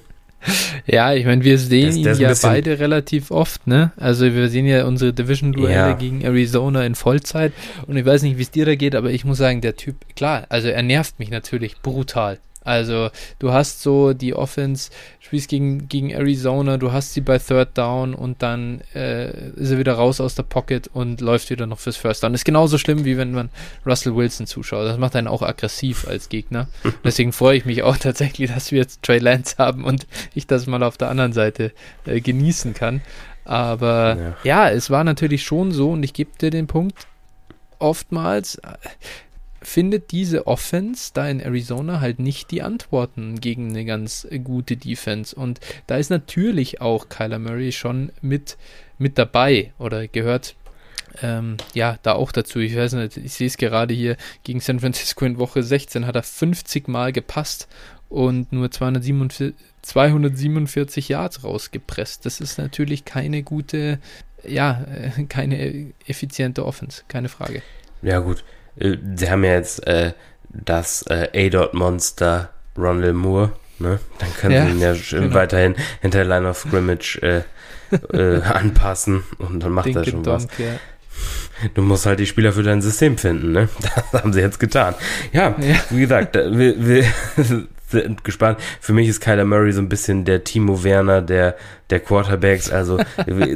Ja, 0.88 1.14
ich 1.14 1.26
meine, 1.26 1.44
wir 1.44 1.58
sehen 1.58 2.04
das, 2.04 2.18
das 2.18 2.20
ihn 2.20 2.24
ja 2.24 2.34
beide 2.50 2.80
relativ 2.80 3.32
oft, 3.32 3.68
ne? 3.68 3.92
Also 3.98 4.34
wir 4.34 4.50
sehen 4.50 4.66
ja 4.66 4.86
unsere 4.86 5.14
Division-Duelle 5.14 5.74
ja. 5.74 5.94
gegen 5.94 6.22
Arizona 6.22 6.86
in 6.86 6.96
Vollzeit 6.96 7.54
und 7.88 7.98
ich 7.98 8.06
weiß 8.06 8.24
nicht, 8.24 8.38
wie 8.38 8.42
es 8.42 8.52
dir 8.52 8.66
da 8.66 8.76
geht, 8.76 8.96
aber 8.96 9.12
ich 9.12 9.26
muss 9.26 9.38
sagen, 9.38 9.62
der 9.62 9.76
Typ, 9.76 9.96
klar, 10.16 10.46
also 10.50 10.68
er 10.68 10.82
nervt 10.82 11.20
mich 11.20 11.30
natürlich 11.30 11.82
brutal. 11.82 12.40
Also 12.70 13.10
du 13.40 13.52
hast 13.52 13.82
so 13.82 14.14
die 14.14 14.36
Offense, 14.36 14.92
spielst 15.20 15.50
gegen, 15.50 15.90
gegen 15.90 16.12
Arizona, 16.12 16.78
du 16.78 16.92
hast 16.92 17.16
sie 17.16 17.22
bei 17.22 17.40
Third 17.40 17.76
Down 17.76 18.14
und 18.14 18.44
dann 18.44 18.82
äh, 18.94 19.32
ist 19.56 19.72
er 19.72 19.80
wieder 19.80 19.94
raus 19.94 20.22
aus 20.22 20.36
der 20.36 20.44
Pocket 20.44 20.88
und 20.94 21.20
läuft 21.20 21.50
wieder 21.50 21.66
noch 21.66 21.80
fürs 21.80 21.98
First 21.98 22.22
Down. 22.22 22.36
Ist 22.36 22.46
genauso 22.46 22.78
schlimm, 22.78 23.06
wie 23.06 23.18
wenn 23.18 23.32
man 23.32 23.50
Russell 23.88 24.16
Wilson 24.16 24.46
zuschaut. 24.46 24.86
Das 24.86 25.00
macht 25.00 25.16
einen 25.16 25.28
auch 25.28 25.42
aggressiv 25.42 26.08
als 26.08 26.30
Gegner. 26.30 26.68
Deswegen 27.04 27.34
freue 27.34 27.58
ich 27.58 27.66
mich 27.66 27.82
auch 27.82 27.98
tatsächlich, 27.98 28.52
dass 28.52 28.72
wir 28.72 28.78
jetzt 28.78 29.02
Trey 29.02 29.18
Lance 29.18 29.56
haben 29.58 29.84
und 29.84 30.06
ich 30.36 30.46
das 30.46 30.68
mal 30.68 30.84
auf 30.84 30.98
der 30.98 31.10
anderen 31.10 31.34
Seite 31.34 31.72
äh, 32.06 32.22
genießen 32.22 32.76
kann. 32.76 33.02
Aber 33.46 34.36
ja. 34.44 34.68
ja, 34.68 34.70
es 34.70 34.92
war 34.92 35.04
natürlich 35.04 35.42
schon 35.42 35.72
so 35.72 35.94
und 35.94 36.04
ich 36.04 36.14
gebe 36.14 36.30
dir 36.40 36.52
den 36.52 36.68
Punkt 36.68 37.08
oftmals 37.80 38.62
findet 39.62 40.12
diese 40.12 40.48
Offense 40.48 41.12
da 41.14 41.28
in 41.28 41.40
Arizona 41.40 42.00
halt 42.00 42.20
nicht 42.20 42.52
die 42.52 42.62
Antworten 42.62 43.40
gegen 43.40 43.70
eine 43.70 43.86
ganz 43.86 44.28
gute 44.44 44.78
Defense. 44.78 45.36
Und 45.36 45.60
da 45.88 45.98
ist 45.98 46.10
natürlich 46.10 46.82
auch 46.82 47.10
Kyler 47.10 47.40
Murray 47.40 47.72
schon 47.72 48.12
mit, 48.22 48.58
mit 48.98 49.18
dabei 49.18 49.74
oder 49.78 50.08
gehört 50.08 50.56
ähm, 51.22 51.58
ja, 51.74 51.98
da 52.04 52.14
auch 52.14 52.32
dazu. 52.32 52.60
Ich 52.60 52.76
weiß 52.76 52.94
nicht, 52.94 53.18
ich 53.18 53.34
sehe 53.34 53.48
es 53.48 53.58
gerade 53.58 53.94
hier 53.94 54.16
gegen 54.44 54.60
San 54.60 54.80
Francisco 54.80 55.26
in 55.26 55.38
Woche 55.38 55.64
16 55.64 56.06
hat 56.06 56.16
er 56.16 56.24
50 56.24 56.88
Mal 56.88 57.12
gepasst 57.12 57.68
und 58.10 58.52
nur 58.52 58.72
247, 58.72 59.54
247 59.82 61.10
Yards 61.10 61.44
rausgepresst. 61.44 62.26
Das 62.26 62.42
ist 62.42 62.58
natürlich 62.58 63.06
keine 63.06 63.44
gute, 63.44 64.00
ja, 64.48 64.84
äh, 64.84 65.24
keine 65.26 65.94
effiziente 66.06 66.66
Offense, 66.66 67.04
keine 67.08 67.30
Frage. 67.30 67.62
Ja, 68.02 68.20
gut. 68.20 68.44
Äh, 68.80 68.98
sie 69.16 69.30
haben 69.30 69.44
ja 69.44 69.54
jetzt 69.54 69.86
äh, 69.88 70.14
das 70.50 71.04
äh, 71.04 71.30
A-Dot-Monster 71.34 72.50
Ronald 72.78 73.16
Moore, 73.16 73.52
ne? 73.80 74.00
Dann 74.20 74.34
können 74.40 74.54
ja, 74.54 74.66
sie 74.66 74.72
ihn 74.72 74.80
ja 74.80 74.94
genau. 74.94 75.34
weiterhin 75.34 75.76
hinter 76.02 76.24
Line 76.24 76.48
of 76.48 76.58
Scrimmage 76.58 77.20
äh, 77.22 77.44
äh, 78.14 78.42
anpassen 78.44 79.24
und 79.38 79.62
dann 79.62 79.72
macht 79.72 79.96
er 79.96 80.06
schon 80.06 80.26
was. 80.26 80.48
ja. 80.58 80.80
Du 81.74 81.82
musst 81.82 82.06
halt 82.06 82.20
die 82.20 82.26
Spieler 82.26 82.54
für 82.54 82.64
dein 82.64 82.82
System 82.82 83.18
finden, 83.18 83.52
ne? 83.52 83.70
Das 84.12 84.22
haben 84.22 84.34
sie 84.34 84.40
jetzt 84.40 84.60
getan. 84.60 84.96
Ja, 85.34 85.56
ja. 85.60 85.76
wie 85.90 86.00
gesagt, 86.00 86.36
wir, 86.36 86.88
wir 86.88 87.04
sind 87.90 88.24
gespannt. 88.24 88.60
Für 88.80 88.94
mich 88.94 89.10
ist 89.10 89.20
Kyler 89.20 89.44
Murray 89.44 89.74
so 89.74 89.82
ein 89.82 89.90
bisschen 89.90 90.24
der 90.24 90.46
Timo 90.46 90.84
Werner 90.84 91.22
der, 91.22 91.58
der 91.90 92.00
Quarterbacks. 92.00 92.72
Also 92.72 93.00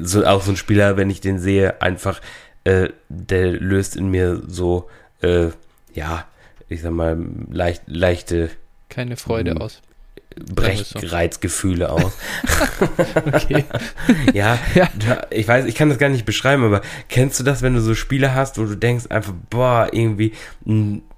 so, 0.01 0.25
auch 0.25 0.41
so 0.41 0.51
ein 0.51 0.57
Spieler, 0.57 0.97
wenn 0.97 1.09
ich 1.09 1.21
den 1.21 1.39
sehe, 1.39 1.81
einfach, 1.81 2.19
äh, 2.65 2.89
der 3.07 3.51
löst 3.53 3.95
in 3.95 4.09
mir 4.09 4.41
so 4.47 4.89
äh, 5.23 5.51
ja, 5.93 6.25
ich 6.69 6.81
sag 6.81 6.91
mal, 6.91 7.17
leicht, 7.49 7.83
leichte. 7.87 8.49
Keine 8.89 9.17
Freude 9.17 9.59
aus. 9.59 9.81
Brechreizgefühle 10.35 11.91
aus. 11.91 12.17
okay. 13.27 13.65
ja, 14.33 14.57
ja, 14.75 14.89
ich 15.29 15.47
weiß, 15.47 15.65
ich 15.65 15.75
kann 15.75 15.89
das 15.89 15.97
gar 15.97 16.09
nicht 16.09 16.25
beschreiben, 16.25 16.63
aber 16.63 16.81
kennst 17.09 17.39
du 17.39 17.43
das, 17.43 17.61
wenn 17.61 17.75
du 17.75 17.81
so 17.81 17.95
Spiele 17.95 18.33
hast, 18.33 18.57
wo 18.57 18.65
du 18.65 18.75
denkst 18.75 19.05
einfach, 19.09 19.33
boah, 19.49 19.89
irgendwie, 19.91 20.33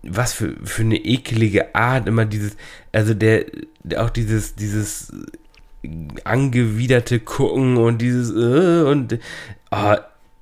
was 0.03 0.33
für, 0.33 0.55
für 0.63 0.81
eine 0.81 0.97
ekelige 0.97 1.75
Art, 1.75 2.07
immer 2.07 2.25
dieses, 2.25 2.57
also 2.91 3.13
der, 3.13 3.45
auch 3.97 4.09
dieses, 4.09 4.55
dieses 4.55 5.13
angewiderte 6.23 7.19
Gucken 7.19 7.77
und 7.77 7.99
dieses, 7.99 8.31
äh, 8.31 8.83
und, 8.89 9.19
oh, 9.71 9.95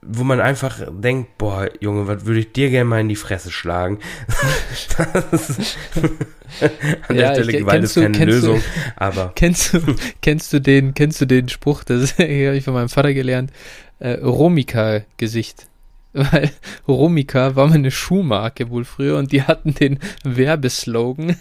wo 0.05 0.23
man 0.23 0.39
einfach 0.39 0.79
denkt, 0.91 1.37
boah, 1.37 1.69
Junge, 1.79 2.07
was 2.07 2.25
würde 2.25 2.39
ich 2.39 2.51
dir 2.51 2.69
gerne 2.69 2.85
mal 2.85 3.01
in 3.01 3.09
die 3.09 3.15
Fresse 3.15 3.51
schlagen? 3.51 3.99
an 7.07 7.15
der 7.15 7.17
ja, 7.25 7.33
Stelle 7.33 7.51
Gewalt 7.51 7.83
ist 7.83 7.95
keine 7.95 8.25
Lösung, 8.25 8.59
du, 8.59 8.63
aber 8.95 9.31
kennst 9.35 9.73
du 9.73 9.79
kennst 10.21 10.53
du 10.53 10.59
den 10.59 10.93
kennst 10.93 11.21
du 11.21 11.25
den 11.25 11.49
Spruch, 11.49 11.83
das 11.83 12.17
habe 12.17 12.55
ich 12.55 12.63
von 12.63 12.73
meinem 12.73 12.89
Vater 12.89 13.13
gelernt, 13.13 13.51
äh, 13.99 14.13
Romika 14.13 15.01
Gesicht. 15.17 15.67
Weil 16.15 16.51
Romika 16.87 17.55
war 17.55 17.67
mal 17.67 17.73
eine 17.73 17.89
Schuhmarke 17.89 18.69
wohl 18.69 18.85
früher 18.85 19.17
und 19.17 19.31
die 19.31 19.41
hatten 19.41 19.73
den 19.73 19.97
Werbeslogan 20.23 21.37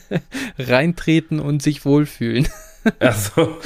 reintreten 0.58 1.40
und 1.40 1.62
sich 1.62 1.84
wohlfühlen. 1.84 2.48
Ach 2.98 3.14
so. 3.14 3.58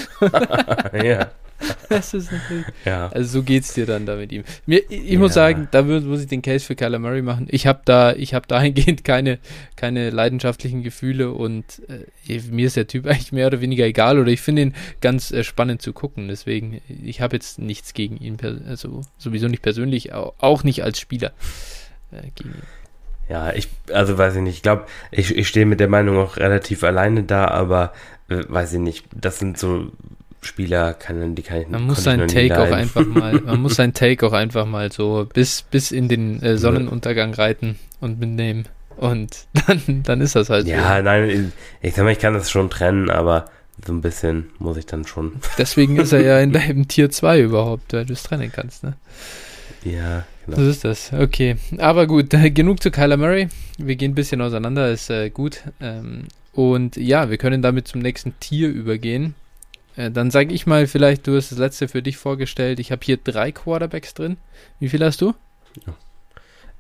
ja. 0.93 1.31
das 1.89 2.15
ist 2.15 2.31
natürlich. 2.33 2.67
Ja. 2.85 3.09
Also 3.09 3.39
so 3.39 3.43
geht's 3.43 3.75
dir 3.75 3.87
dann 3.87 4.07
da 4.07 4.17
mit 4.17 4.33
ihm. 4.33 4.45
Mir, 4.67 4.83
ich 4.91 5.13
ja. 5.13 5.19
muss 5.19 5.35
sagen, 5.35 5.69
da 5.71 5.83
muss 5.83 6.21
ich 6.21 6.27
den 6.27 6.43
Case 6.43 6.65
für 6.65 6.77
Kyler 6.77 6.99
Murray 6.99 7.23
machen. 7.23 7.47
Ich 7.51 7.67
habe 7.67 7.81
da, 7.85 8.13
ich 8.13 8.35
habe 8.35 8.47
dahingehend 8.47 9.05
keine, 9.05 9.39
keine 9.77 10.11
leidenschaftlichen 10.11 10.83
Gefühle 10.83 11.33
und 11.33 11.83
äh, 12.29 12.41
mir 12.51 12.67
ist 12.67 12.77
der 12.77 12.87
Typ 12.87 13.07
eigentlich 13.07 13.33
mehr 13.33 13.47
oder 13.47 13.61
weniger 13.61 13.85
egal 13.85 14.19
oder 14.19 14.31
ich 14.31 14.41
finde 14.41 14.63
ihn 14.63 14.75
ganz 15.01 15.31
äh, 15.31 15.45
spannend 15.45 15.83
zu 15.83 15.93
gucken. 15.93 16.29
Deswegen, 16.29 16.81
ich 16.89 17.21
habe 17.21 17.37
jetzt 17.37 17.59
nichts 17.59 17.95
gegen 17.95 18.17
ihn, 18.19 18.37
also 18.69 19.03
sowieso 19.19 19.49
nicht 19.49 19.63
persönlich, 19.63 20.13
auch 20.13 20.65
nicht 20.65 20.85
als 20.85 21.01
Spieler 21.01 21.33
äh, 22.13 22.29
gegen 22.35 22.51
ihn. 22.51 22.63
Ja, 23.29 23.53
ich, 23.53 23.69
also 23.93 24.19
weiß 24.19 24.37
ich 24.37 24.43
nicht. 24.43 24.57
Ich 24.57 24.63
glaube, 24.63 24.87
ich, 25.11 25.37
ich 25.37 25.49
stehe 25.49 25.67
mit 25.67 25.81
der 25.81 25.89
Meinung 25.89 26.19
auch 26.19 26.37
relativ 26.37 26.85
alleine 26.85 27.25
da, 27.25 27.49
aber 27.49 27.93
äh, 28.29 28.43
weiß 28.47 28.75
ich 28.75 28.79
nicht. 28.79 29.07
Das 29.15 29.39
sind 29.39 29.59
so 29.59 29.91
Spieler 30.47 30.95
kann, 30.95 31.35
die 31.35 31.43
kann 31.43 31.61
ich 31.61 31.69
Man 31.69 31.83
muss 31.83 32.05
seinen 32.05 32.29
Take 32.29 32.59
auch 32.59 32.71
einfach 32.73 33.05
mal, 33.07 33.41
man 33.45 33.61
muss 33.61 33.77
seinen 33.77 33.95
Take 33.95 34.27
auch 34.27 34.33
einfach 34.33 34.67
mal 34.67 34.91
so 34.91 35.27
bis, 35.33 35.63
bis 35.63 35.93
in 35.93 36.09
den 36.09 36.43
äh, 36.43 36.57
Sonnenuntergang 36.57 37.35
reiten 37.35 37.79
und 38.01 38.19
mitnehmen. 38.19 38.67
Und 38.97 39.47
dann, 39.67 40.03
dann 40.03 40.21
ist 40.21 40.37
das 40.37 40.49
halt 40.49 40.67
Ja, 40.67 40.97
so. 40.97 41.03
nein, 41.03 41.53
ich 41.83 41.95
sag 41.95 42.05
mal, 42.05 42.13
ich 42.13 42.19
kann 42.19 42.35
das 42.35 42.51
schon 42.51 42.71
trennen, 42.71 43.11
aber 43.11 43.47
so 43.85 43.93
ein 43.93 44.01
bisschen 44.01 44.47
muss 44.59 44.77
ich 44.77 44.87
dann 44.87 45.07
schon. 45.07 45.33
Deswegen 45.59 45.97
ist 45.99 46.13
er 46.13 46.23
ja 46.23 46.41
in 46.41 46.53
deinem 46.55 46.89
Tier 46.89 47.11
2 47.11 47.41
überhaupt, 47.41 47.93
weil 47.93 48.07
du 48.07 48.15
es 48.15 48.23
trennen 48.23 48.51
kannst, 48.53 48.85
ne? 48.85 48.95
Ja, 49.85 50.25
genau. 50.47 50.57
So 50.59 50.69
ist 50.69 50.85
das. 50.85 51.13
Okay. 51.13 51.57
Aber 51.79 52.07
gut, 52.07 52.31
genug 52.31 52.83
zu 52.83 52.91
Kyler 52.91 53.17
Murray. 53.17 53.49
Wir 53.79 53.97
gehen 53.97 54.13
ein 54.13 54.17
bisschen 54.17 54.41
auseinander, 54.41 54.91
ist 54.91 55.11
äh, 55.11 55.31
gut. 55.31 55.61
Ähm, 55.81 56.25
und 56.53 56.97
ja, 56.97 57.31
wir 57.31 57.37
können 57.37 57.63
damit 57.63 57.87
zum 57.87 58.01
nächsten 58.01 58.39
Tier 58.41 58.69
übergehen. 58.69 59.35
Äh, 59.97 60.11
dann 60.11 60.31
sage 60.31 60.55
ich 60.55 60.67
mal, 60.67 60.87
vielleicht, 60.87 61.27
du 61.27 61.37
hast 61.37 61.51
das 61.51 61.59
letzte 61.59 61.89
für 61.89 62.03
dich 62.03 62.17
vorgestellt. 62.17 62.79
Ich 62.81 62.93
habe 62.93 63.05
hier 63.05 63.17
drei 63.17 63.53
Quarterbacks 63.53 64.15
drin. 64.15 64.37
Wie 64.79 64.89
viel 64.89 65.05
hast 65.05 65.21
du? 65.21 65.35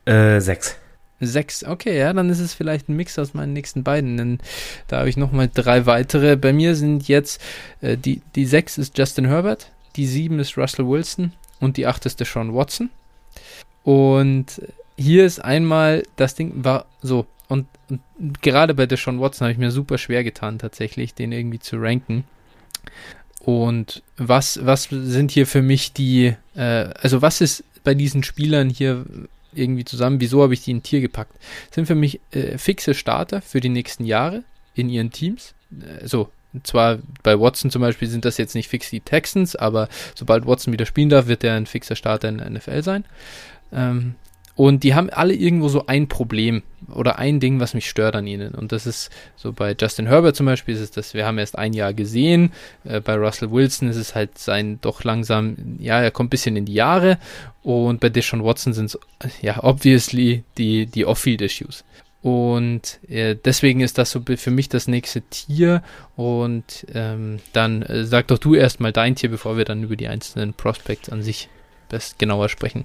Ja. 0.07 0.37
Äh, 0.37 0.41
sechs. 0.41 0.77
Sechs, 1.19 1.65
okay, 1.65 1.99
ja, 1.99 2.13
dann 2.13 2.29
ist 2.29 2.41
es 2.41 2.53
vielleicht 2.53 2.89
ein 2.89 2.97
Mix 2.97 3.19
aus 3.19 3.33
meinen 3.33 3.55
nächsten 3.55 3.83
beiden. 3.83 4.17
Denn 4.19 4.39
da 4.87 4.99
habe 4.99 5.09
ich 5.09 5.17
nochmal 5.17 5.51
drei 5.53 5.87
weitere. 5.87 6.37
Bei 6.37 6.53
mir 6.53 6.77
sind 6.77 7.09
jetzt 7.09 7.41
äh, 7.81 7.97
die, 7.97 8.21
die 8.35 8.45
sechs 8.45 8.77
ist 8.77 8.99
Justin 8.99 9.27
Herbert, 9.27 9.71
die 9.97 10.07
sieben 10.07 10.39
ist 10.39 10.59
Russell 10.59 10.87
Wilson 10.87 11.33
und 11.59 11.79
die 11.79 11.87
acht 11.87 12.05
ist 12.05 12.21
Deshaun 12.21 12.55
Watson. 12.55 12.91
Und 13.83 14.61
hier 14.99 15.25
ist 15.25 15.43
einmal 15.43 16.03
das 16.17 16.35
Ding 16.35 16.53
war 16.65 16.85
so. 17.01 17.27
Und 17.49 17.67
und 17.89 18.43
gerade 18.43 18.75
bei 18.75 18.87
Deshaun 18.87 19.21
Watson 19.21 19.47
habe 19.47 19.53
ich 19.53 19.59
mir 19.59 19.71
super 19.71 19.99
schwer 19.99 20.25
getan, 20.25 20.59
tatsächlich, 20.59 21.15
den 21.15 21.33
irgendwie 21.33 21.61
zu 21.61 21.77
ranken. 21.77 22.25
Und 23.41 24.03
was, 24.17 24.65
was 24.65 24.89
sind 24.91 25.31
hier 25.31 25.47
für 25.47 25.63
mich 25.63 25.93
die, 25.93 26.35
äh, 26.57 26.61
also 27.01 27.23
was 27.23 27.41
ist 27.41 27.65
bei 27.85 27.95
diesen 27.95 28.25
Spielern 28.25 28.69
hier 28.71 29.05
irgendwie 29.55 29.85
zusammen, 29.85 30.21
wieso 30.21 30.43
habe 30.43 30.55
ich 30.55 30.63
die 30.63 30.73
in 30.73 30.83
Tier 30.83 31.01
gepackt? 31.01 31.33
Sind 31.71 31.87
für 31.87 31.95
mich 31.95 32.21
äh, 32.33 32.59
fixe 32.59 32.95
Starter 32.95 33.41
für 33.41 33.61
die 33.61 33.69
nächsten 33.69 34.05
Jahre 34.05 34.43
in 34.75 34.89
ihren 34.89 35.11
Teams. 35.11 35.55
Also 36.03 36.31
zwar 36.63 36.99
bei 37.23 37.39
Watson 37.39 37.71
zum 37.71 37.83
Beispiel 37.83 38.09
sind 38.09 38.25
das 38.25 38.39
jetzt 38.39 38.55
nicht 38.55 38.69
fix 38.69 38.91
die 38.91 39.01
Texans, 39.01 39.57
aber 39.57 39.89
sobald 40.15 40.47
Watson 40.47 40.73
wieder 40.73 40.87
spielen 40.87 41.09
darf, 41.09 41.27
wird 41.27 41.45
er 41.45 41.55
ein 41.55 41.67
fixer 41.67 41.97
Starter 41.97 42.29
in 42.29 42.39
der 42.39 42.51
NFL 42.51 42.83
sein. 42.83 43.05
Ähm, 43.73 44.15
und 44.57 44.85
die 44.85 44.95
haben 44.95 45.11
alle 45.11 45.35
irgendwo 45.35 45.69
so 45.69 45.87
ein 45.87 46.09
Problem 46.09 46.63
oder 46.89 47.19
ein 47.19 47.41
Ding, 47.41 47.61
was 47.61 47.75
mich 47.75 47.91
stört 47.91 48.17
an 48.17 48.27
ihnen. 48.27 48.55
Und 48.55 48.73
das 48.73 48.87
ist 48.87 49.11
so 49.37 49.53
bei 49.53 49.77
Justin 49.79 50.07
Herbert 50.07 50.35
zum 50.35 50.47
Beispiel, 50.47 50.75
ist 50.75 50.81
es 50.81 50.91
das, 50.91 51.13
wir 51.13 51.27
haben 51.27 51.37
erst 51.37 51.59
ein 51.59 51.75
Jahr 51.75 51.93
gesehen. 51.93 52.53
Äh, 52.85 53.01
bei 53.01 53.15
Russell 53.17 53.51
Wilson 53.51 53.89
ist 53.89 53.97
es 53.97 54.15
halt 54.15 54.39
sein 54.39 54.79
doch 54.81 55.05
langsam, 55.05 55.77
ja, 55.79 56.01
er 56.01 56.11
kommt 56.11 56.29
ein 56.29 56.31
bisschen 56.31 56.57
in 56.57 56.65
die 56.65 56.75
Jahre. 56.75 57.19
Und 57.63 58.01
bei 58.01 58.09
Deshaun 58.09 58.43
Watson 58.43 58.73
sind 58.73 58.87
es, 58.87 58.99
ja, 59.43 59.63
obviously 59.63 60.43
die, 60.57 60.87
die 60.87 61.05
Off-Field-Issues. 61.05 61.85
Und 62.23 62.99
äh, 63.09 63.37
deswegen 63.37 63.81
ist 63.81 63.99
das 63.99 64.11
so 64.11 64.23
für 64.37 64.51
mich 64.51 64.71
das 64.71 64.89
nächste 64.89 65.21
Tier. 65.21 65.83
Und 66.17 66.87
ähm, 66.95 67.41
dann 67.53 67.83
äh, 67.83 68.05
sag 68.05 68.29
doch 68.29 68.39
du 68.39 68.55
erstmal 68.55 68.93
dein 68.93 69.17
Tier, 69.17 69.29
bevor 69.29 69.59
wir 69.59 69.67
dann 69.67 69.83
über 69.83 69.97
die 69.97 70.09
einzelnen 70.09 70.55
Prospects 70.55 71.11
an 71.11 71.23
sich 71.23 71.51
best 71.89 72.19
genauer 72.19 72.49
sprechen. 72.49 72.85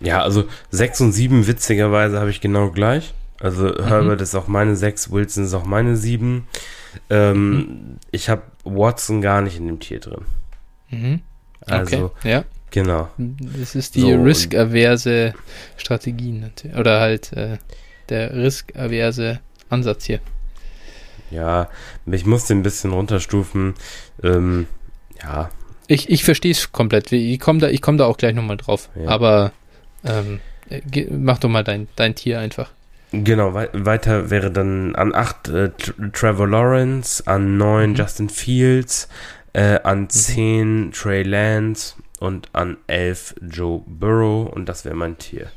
Ja, 0.00 0.22
also 0.22 0.44
6 0.70 1.00
und 1.02 1.12
7 1.12 1.46
witzigerweise 1.46 2.18
habe 2.20 2.30
ich 2.30 2.40
genau 2.40 2.70
gleich. 2.70 3.14
Also 3.40 3.66
mhm. 3.66 3.84
Herbert 3.84 4.20
ist 4.20 4.34
auch 4.34 4.46
meine 4.46 4.76
6, 4.76 5.10
Wilson 5.10 5.44
ist 5.44 5.54
auch 5.54 5.64
meine 5.64 5.96
7. 5.96 6.46
Ähm, 7.10 7.50
mhm. 7.50 7.96
Ich 8.10 8.28
habe 8.28 8.42
Watson 8.64 9.20
gar 9.20 9.42
nicht 9.42 9.58
in 9.58 9.66
dem 9.66 9.80
Tier 9.80 10.00
drin. 10.00 10.22
Mhm. 10.90 11.20
Also, 11.60 12.06
okay. 12.16 12.30
ja. 12.30 12.44
Genau. 12.70 13.08
Das 13.16 13.74
ist 13.74 13.94
die 13.94 14.00
so, 14.00 14.22
risk-averse 14.22 15.34
Strategie. 15.76 16.42
Oder 16.78 17.00
halt 17.00 17.32
äh, 17.32 17.58
der 18.08 18.34
risk-averse 18.34 19.40
Ansatz 19.70 20.04
hier. 20.04 20.20
Ja, 21.30 21.68
ich 22.06 22.26
musste 22.26 22.54
ein 22.54 22.62
bisschen 22.62 22.92
runterstufen. 22.92 23.74
Ähm, 24.22 24.66
ja. 25.22 25.50
Ich, 25.86 26.10
ich 26.10 26.24
verstehe 26.24 26.52
es 26.52 26.72
komplett. 26.72 27.12
Ich 27.12 27.40
komme 27.40 27.60
da, 27.60 27.68
komm 27.80 27.98
da 27.98 28.06
auch 28.06 28.16
gleich 28.16 28.34
nochmal 28.34 28.56
drauf. 28.56 28.90
Ja. 28.94 29.08
Aber 29.08 29.52
ähm, 30.06 30.40
mach 31.10 31.38
doch 31.38 31.48
mal 31.48 31.64
dein, 31.64 31.88
dein 31.96 32.14
Tier 32.14 32.40
einfach. 32.40 32.70
Genau, 33.12 33.54
wei 33.54 33.68
weiter 33.72 34.30
wäre 34.30 34.50
dann 34.50 34.96
an 34.96 35.14
8 35.14 35.48
äh, 35.48 35.70
Trevor 36.12 36.48
Lawrence, 36.48 37.26
an 37.26 37.56
9 37.56 37.90
mhm. 37.90 37.94
Justin 37.94 38.28
Fields, 38.28 39.08
äh, 39.52 39.78
an 39.82 40.10
10 40.10 40.86
mhm. 40.86 40.92
Trey 40.92 41.22
Lance 41.22 41.94
und 42.18 42.48
an 42.52 42.76
11 42.88 43.36
Joe 43.48 43.82
Burrow 43.86 44.52
und 44.52 44.68
das 44.68 44.84
wäre 44.84 44.96
mein 44.96 45.18
Tier. 45.18 45.50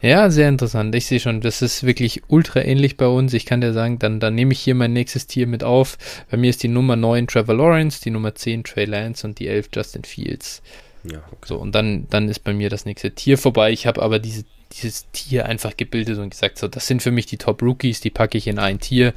Ja, 0.00 0.30
sehr 0.30 0.48
interessant. 0.48 0.94
Ich 0.94 1.06
sehe 1.06 1.20
schon, 1.20 1.40
das 1.40 1.62
ist 1.62 1.84
wirklich 1.84 2.22
ultra 2.28 2.60
ähnlich 2.60 2.96
bei 2.96 3.06
uns. 3.06 3.32
Ich 3.32 3.46
kann 3.46 3.60
dir 3.60 3.72
sagen, 3.72 3.98
dann, 3.98 4.20
dann 4.20 4.34
nehme 4.34 4.52
ich 4.52 4.60
hier 4.60 4.74
mein 4.74 4.92
nächstes 4.92 5.26
Tier 5.26 5.46
mit 5.46 5.64
auf. 5.64 5.96
Bei 6.30 6.36
mir 6.36 6.50
ist 6.50 6.62
die 6.62 6.68
Nummer 6.68 6.96
9 6.96 7.26
Trevor 7.26 7.54
Lawrence, 7.54 8.00
die 8.02 8.10
Nummer 8.10 8.34
10 8.34 8.64
Trey 8.64 8.84
Lance 8.84 9.26
und 9.26 9.38
die 9.38 9.48
11 9.48 9.68
Justin 9.74 10.04
Fields. 10.04 10.62
Ja, 11.04 11.18
okay. 11.18 11.46
So, 11.46 11.56
und 11.56 11.74
dann, 11.74 12.06
dann 12.10 12.28
ist 12.28 12.40
bei 12.40 12.52
mir 12.52 12.70
das 12.70 12.84
nächste 12.84 13.12
Tier 13.12 13.38
vorbei. 13.38 13.72
Ich 13.72 13.86
habe 13.86 14.02
aber 14.02 14.18
diese, 14.18 14.44
dieses 14.72 15.10
Tier 15.10 15.46
einfach 15.46 15.76
gebildet 15.76 16.18
und 16.18 16.30
gesagt, 16.30 16.58
so, 16.58 16.68
das 16.68 16.86
sind 16.86 17.02
für 17.02 17.10
mich 17.10 17.26
die 17.26 17.38
Top-Rookies, 17.38 18.00
die 18.00 18.10
packe 18.10 18.38
ich 18.38 18.46
in 18.46 18.58
ein 18.58 18.80
Tier. 18.80 19.12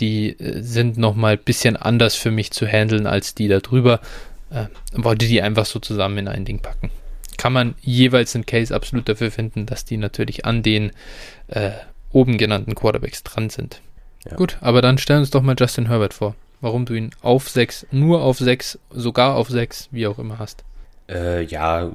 Die 0.00 0.38
äh, 0.38 0.62
sind 0.62 0.98
nochmal 0.98 1.34
ein 1.34 1.44
bisschen 1.44 1.76
anders 1.76 2.14
für 2.14 2.30
mich 2.30 2.50
zu 2.50 2.66
handeln 2.66 3.06
als 3.06 3.34
die 3.34 3.48
da 3.48 3.60
drüber. 3.60 4.00
Äh, 4.50 4.66
wollte 4.92 5.26
die 5.26 5.42
einfach 5.42 5.66
so 5.66 5.78
zusammen 5.78 6.18
in 6.18 6.28
ein 6.28 6.44
Ding 6.44 6.60
packen. 6.60 6.90
Kann 7.36 7.52
man 7.52 7.74
jeweils 7.80 8.34
einen 8.34 8.46
Case 8.46 8.74
absolut 8.74 9.08
dafür 9.08 9.30
finden, 9.30 9.66
dass 9.66 9.84
die 9.84 9.96
natürlich 9.96 10.44
an 10.44 10.62
den 10.62 10.90
äh, 11.48 11.70
oben 12.12 12.38
genannten 12.38 12.74
Quarterbacks 12.74 13.22
dran 13.22 13.50
sind. 13.50 13.80
Ja. 14.28 14.36
Gut, 14.36 14.58
aber 14.60 14.82
dann 14.82 14.98
stellen 14.98 15.20
uns 15.20 15.30
doch 15.30 15.42
mal 15.42 15.56
Justin 15.58 15.86
Herbert 15.86 16.12
vor. 16.12 16.34
Warum 16.60 16.84
du 16.84 16.92
ihn 16.92 17.10
auf 17.22 17.48
6, 17.48 17.86
nur 17.90 18.22
auf 18.22 18.38
6, 18.38 18.78
sogar 18.90 19.36
auf 19.36 19.48
6, 19.48 19.88
wie 19.92 20.06
auch 20.06 20.18
immer 20.18 20.38
hast. 20.38 20.64
Äh, 21.10 21.42
ja, 21.44 21.90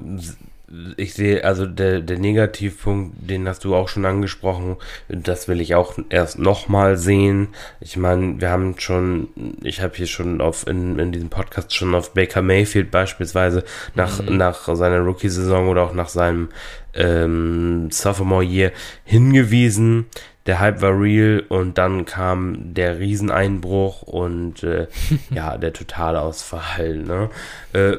ich 0.96 1.14
sehe, 1.14 1.44
also 1.44 1.64
der, 1.64 2.00
der 2.00 2.18
Negativpunkt, 2.18 3.30
den 3.30 3.48
hast 3.48 3.64
du 3.64 3.76
auch 3.76 3.88
schon 3.88 4.04
angesprochen, 4.04 4.76
das 5.08 5.46
will 5.46 5.60
ich 5.60 5.76
auch 5.76 5.96
erst 6.08 6.40
nochmal 6.40 6.96
sehen. 6.96 7.48
Ich 7.80 7.96
meine, 7.96 8.40
wir 8.40 8.50
haben 8.50 8.74
schon, 8.78 9.28
ich 9.62 9.80
habe 9.80 9.96
hier 9.96 10.08
schon 10.08 10.40
auf 10.40 10.66
in, 10.66 10.98
in 10.98 11.12
diesem 11.12 11.30
Podcast 11.30 11.72
schon 11.72 11.94
auf 11.94 12.14
Baker 12.14 12.42
Mayfield 12.42 12.90
beispielsweise 12.90 13.62
nach, 13.94 14.20
mhm. 14.20 14.36
nach 14.36 14.74
seiner 14.74 14.98
Rookie-Saison 14.98 15.68
oder 15.68 15.84
auch 15.84 15.94
nach 15.94 16.08
seinem 16.08 16.48
ähm, 16.94 17.88
Sophomore-Year 17.92 18.72
hingewiesen. 19.04 20.06
Der 20.46 20.60
Hype 20.60 20.80
war 20.80 21.00
real 21.00 21.44
und 21.48 21.78
dann 21.78 22.04
kam 22.04 22.74
der 22.74 22.98
Rieseneinbruch 22.98 24.02
und 24.02 24.62
äh, 24.64 24.88
ja, 25.30 25.58
der 25.58 25.72
Totalausfall. 25.72 26.96
Ne? 26.98 27.30
Äh, 27.72 27.98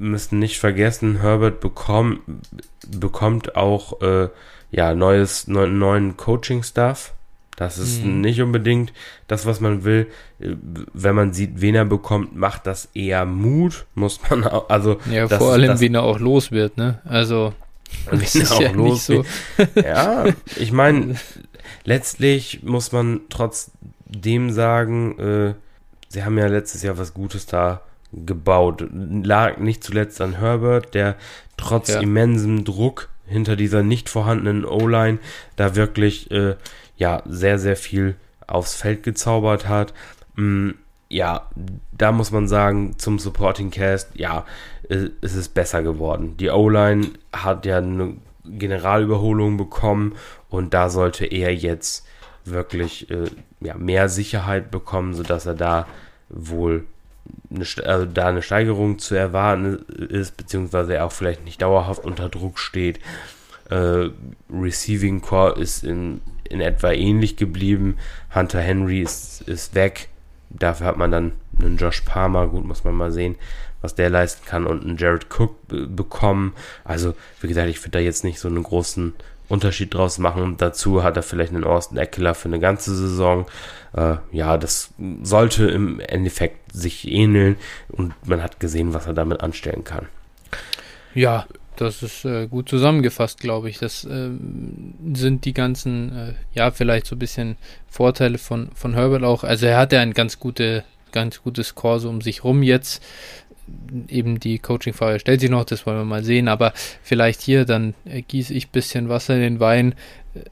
müssen 0.00 0.38
nicht 0.38 0.58
vergessen, 0.58 1.20
Herbert 1.20 1.60
bekommt, 1.60 2.20
bekommt 2.88 3.56
auch 3.56 4.00
äh, 4.00 4.28
ja, 4.70 4.94
neues, 4.94 5.46
ne, 5.46 5.68
neuen 5.68 6.16
Coaching-Staff. 6.16 7.12
Das 7.56 7.76
ist 7.76 8.02
mhm. 8.02 8.22
nicht 8.22 8.40
unbedingt 8.40 8.92
das, 9.26 9.44
was 9.44 9.60
man 9.60 9.84
will. 9.84 10.06
Wenn 10.38 11.14
man 11.14 11.34
sieht, 11.34 11.60
wen 11.60 11.74
er 11.74 11.84
bekommt, 11.84 12.34
macht 12.34 12.66
das 12.66 12.88
eher 12.94 13.26
Mut, 13.26 13.84
muss 13.94 14.18
man 14.30 14.44
auch, 14.44 14.70
also. 14.70 14.98
Ja, 15.10 15.28
vor 15.28 15.52
allem, 15.52 15.78
wen 15.78 15.94
er 15.94 16.02
auch 16.02 16.18
los 16.18 16.50
wird, 16.50 16.76
ne? 16.76 17.00
Also. 17.04 17.52
Das 18.08 18.36
ist 18.36 18.52
auch 18.52 18.60
ja 18.60 18.70
los 18.70 19.06
so. 19.06 19.24
ja, 19.74 20.26
ich 20.56 20.70
meine, 20.70 21.16
letztlich 21.84 22.62
muss 22.62 22.92
man 22.92 23.22
trotzdem 23.30 24.50
sagen, 24.52 25.18
äh, 25.18 25.54
sie 26.08 26.24
haben 26.24 26.38
ja 26.38 26.46
letztes 26.46 26.84
Jahr 26.84 26.98
was 26.98 27.14
Gutes 27.14 27.46
da 27.46 27.82
gebaut. 28.12 28.84
Lag 28.92 29.58
nicht 29.58 29.84
zuletzt 29.84 30.20
an 30.20 30.38
Herbert, 30.38 30.94
der 30.94 31.16
trotz 31.56 31.88
ja. 31.88 32.00
immensem 32.00 32.64
Druck 32.64 33.08
hinter 33.26 33.56
dieser 33.56 33.82
nicht 33.82 34.08
vorhandenen 34.08 34.64
O-Line 34.64 35.18
da 35.56 35.76
wirklich 35.76 36.30
äh, 36.30 36.56
ja 36.96 37.22
sehr, 37.26 37.58
sehr 37.58 37.76
viel 37.76 38.16
aufs 38.46 38.74
Feld 38.74 39.02
gezaubert 39.02 39.68
hat. 39.68 39.94
Mm, 40.34 40.70
ja, 41.08 41.48
da 41.92 42.12
muss 42.12 42.30
man 42.30 42.48
sagen, 42.48 42.98
zum 42.98 43.18
Supporting 43.18 43.70
Cast, 43.70 44.10
ja, 44.14 44.44
äh, 44.88 45.08
es 45.20 45.34
ist 45.34 45.54
besser 45.54 45.82
geworden. 45.82 46.36
Die 46.38 46.50
O-Line 46.50 47.08
hat 47.32 47.66
ja 47.66 47.78
eine 47.78 48.16
Generalüberholung 48.44 49.56
bekommen 49.56 50.14
und 50.48 50.74
da 50.74 50.88
sollte 50.88 51.26
er 51.26 51.54
jetzt 51.54 52.06
wirklich 52.44 53.10
äh, 53.10 53.30
ja, 53.60 53.74
mehr 53.74 54.08
Sicherheit 54.08 54.70
bekommen, 54.70 55.14
sodass 55.14 55.46
er 55.46 55.54
da 55.54 55.86
wohl 56.28 56.84
eine, 57.50 57.64
also 57.86 58.06
da 58.06 58.28
eine 58.28 58.42
Steigerung 58.42 58.98
zu 58.98 59.14
erwarten 59.14 59.84
ist, 59.88 60.36
beziehungsweise 60.36 60.94
er 60.94 61.06
auch 61.06 61.12
vielleicht 61.12 61.44
nicht 61.44 61.62
dauerhaft 61.62 62.04
unter 62.04 62.28
Druck 62.28 62.58
steht. 62.58 63.00
Äh, 63.70 64.10
Receiving 64.50 65.20
Core 65.20 65.60
ist 65.60 65.84
in, 65.84 66.20
in 66.48 66.60
etwa 66.60 66.90
ähnlich 66.90 67.36
geblieben. 67.36 67.96
Hunter 68.34 68.60
Henry 68.60 69.00
ist, 69.00 69.42
ist 69.42 69.74
weg. 69.74 70.08
Dafür 70.50 70.86
hat 70.86 70.96
man 70.96 71.10
dann 71.10 71.32
einen 71.58 71.76
Josh 71.76 72.00
Palmer, 72.00 72.48
gut, 72.48 72.64
muss 72.64 72.84
man 72.84 72.94
mal 72.94 73.12
sehen, 73.12 73.36
was 73.80 73.94
der 73.94 74.10
leisten 74.10 74.44
kann, 74.44 74.66
und 74.66 74.82
einen 74.82 74.96
Jared 74.96 75.26
Cook 75.30 75.56
bekommen. 75.68 76.54
Also, 76.84 77.14
wie 77.40 77.48
gesagt, 77.48 77.68
ich 77.68 77.80
würde 77.80 77.92
da 77.92 77.98
jetzt 78.00 78.24
nicht 78.24 78.40
so 78.40 78.48
einen 78.48 78.62
großen 78.62 79.14
Unterschied 79.48 79.92
draus 79.94 80.18
machen. 80.18 80.56
Dazu 80.56 81.02
hat 81.02 81.16
er 81.16 81.22
vielleicht 81.22 81.52
einen 81.52 81.64
Austin 81.64 81.98
Eckler 81.98 82.34
für 82.34 82.48
eine 82.48 82.60
ganze 82.60 82.94
Saison. 82.94 83.46
Äh, 83.94 84.16
ja, 84.32 84.56
das 84.56 84.92
sollte 85.22 85.66
im 85.66 86.00
Endeffekt 86.00 86.72
sich 86.72 87.08
ähneln 87.08 87.56
und 87.88 88.14
man 88.26 88.42
hat 88.42 88.60
gesehen, 88.60 88.94
was 88.94 89.06
er 89.06 89.14
damit 89.14 89.40
anstellen 89.40 89.84
kann. 89.84 90.06
Ja, 91.14 91.46
das 91.76 92.02
ist 92.02 92.24
äh, 92.24 92.46
gut 92.46 92.68
zusammengefasst, 92.68 93.40
glaube 93.40 93.70
ich. 93.70 93.78
Das 93.78 94.04
äh, 94.04 94.30
sind 95.14 95.44
die 95.44 95.54
ganzen, 95.54 96.14
äh, 96.14 96.34
ja, 96.52 96.70
vielleicht 96.70 97.06
so 97.06 97.16
ein 97.16 97.18
bisschen 97.18 97.56
Vorteile 97.88 98.38
von, 98.38 98.70
von 98.74 98.94
Herbert 98.94 99.24
auch. 99.24 99.44
Also 99.44 99.66
er 99.66 99.78
hat 99.78 99.92
ja 99.92 100.00
ein 100.00 100.12
ganz 100.12 100.38
gute, 100.38 100.84
ganz 101.10 101.42
gutes 101.42 101.74
Core 101.74 102.06
um 102.08 102.20
sich 102.20 102.44
rum 102.44 102.62
jetzt 102.62 103.02
eben 104.08 104.40
die 104.40 104.58
Coaching-Frage 104.58 105.20
stellt 105.20 105.40
sich 105.40 105.50
noch, 105.50 105.64
das 105.64 105.86
wollen 105.86 105.98
wir 105.98 106.04
mal 106.04 106.24
sehen, 106.24 106.48
aber 106.48 106.72
vielleicht 107.02 107.40
hier, 107.42 107.64
dann 107.64 107.94
äh, 108.04 108.22
gieße 108.22 108.54
ich 108.54 108.68
ein 108.68 108.72
bisschen 108.72 109.08
Wasser 109.08 109.34
in 109.34 109.40
den 109.40 109.60
Wein. 109.60 109.94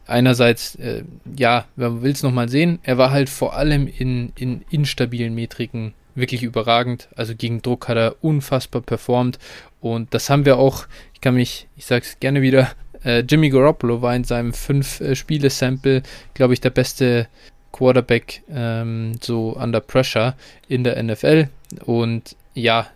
Einerseits, 0.07 0.75
äh, 0.77 1.05
ja, 1.37 1.67
man 1.77 2.03
will 2.03 2.13
es 2.13 2.23
nochmal 2.23 2.49
sehen, 2.49 2.79
er 2.83 2.99
war 2.99 3.11
halt 3.11 3.29
vor 3.29 3.55
allem 3.55 3.87
in, 3.87 4.33
in 4.37 4.65
instabilen 4.71 5.35
Metriken 5.35 5.95
wirklich 6.15 6.43
überragend. 6.43 7.09
Also 7.15 7.35
gegen 7.37 7.63
Druck 7.63 7.89
hat 7.89 7.97
er 7.97 8.17
unfassbar 8.23 8.83
performt 8.83 9.39
und 9.81 10.13
das 10.15 10.31
haben 10.31 10.45
wir 10.45 10.59
auch, 10.59 10.87
ich 11.15 11.21
kann 11.21 11.35
mich, 11.35 11.69
ich 11.77 11.87
sage 11.87 12.05
es 12.05 12.19
gerne 12.19 12.43
wieder, 12.43 12.73
Äh, 13.05 13.21
Jimmy 13.21 13.51
Garoppolo 13.51 14.03
war 14.03 14.15
in 14.17 14.25
seinem 14.25 14.53
fünf-Spiele-Sample, 14.53 16.03
glaube 16.35 16.55
ich, 16.55 16.61
der 16.61 16.71
beste 16.71 17.29
Quarterback 17.73 18.43
ähm, 18.51 19.13
so 19.23 19.57
under 19.57 19.81
pressure 19.81 20.35
in 20.69 20.85
der 20.85 21.01
NFL. 21.03 21.49
Und 21.85 22.35
ja, 22.59 22.87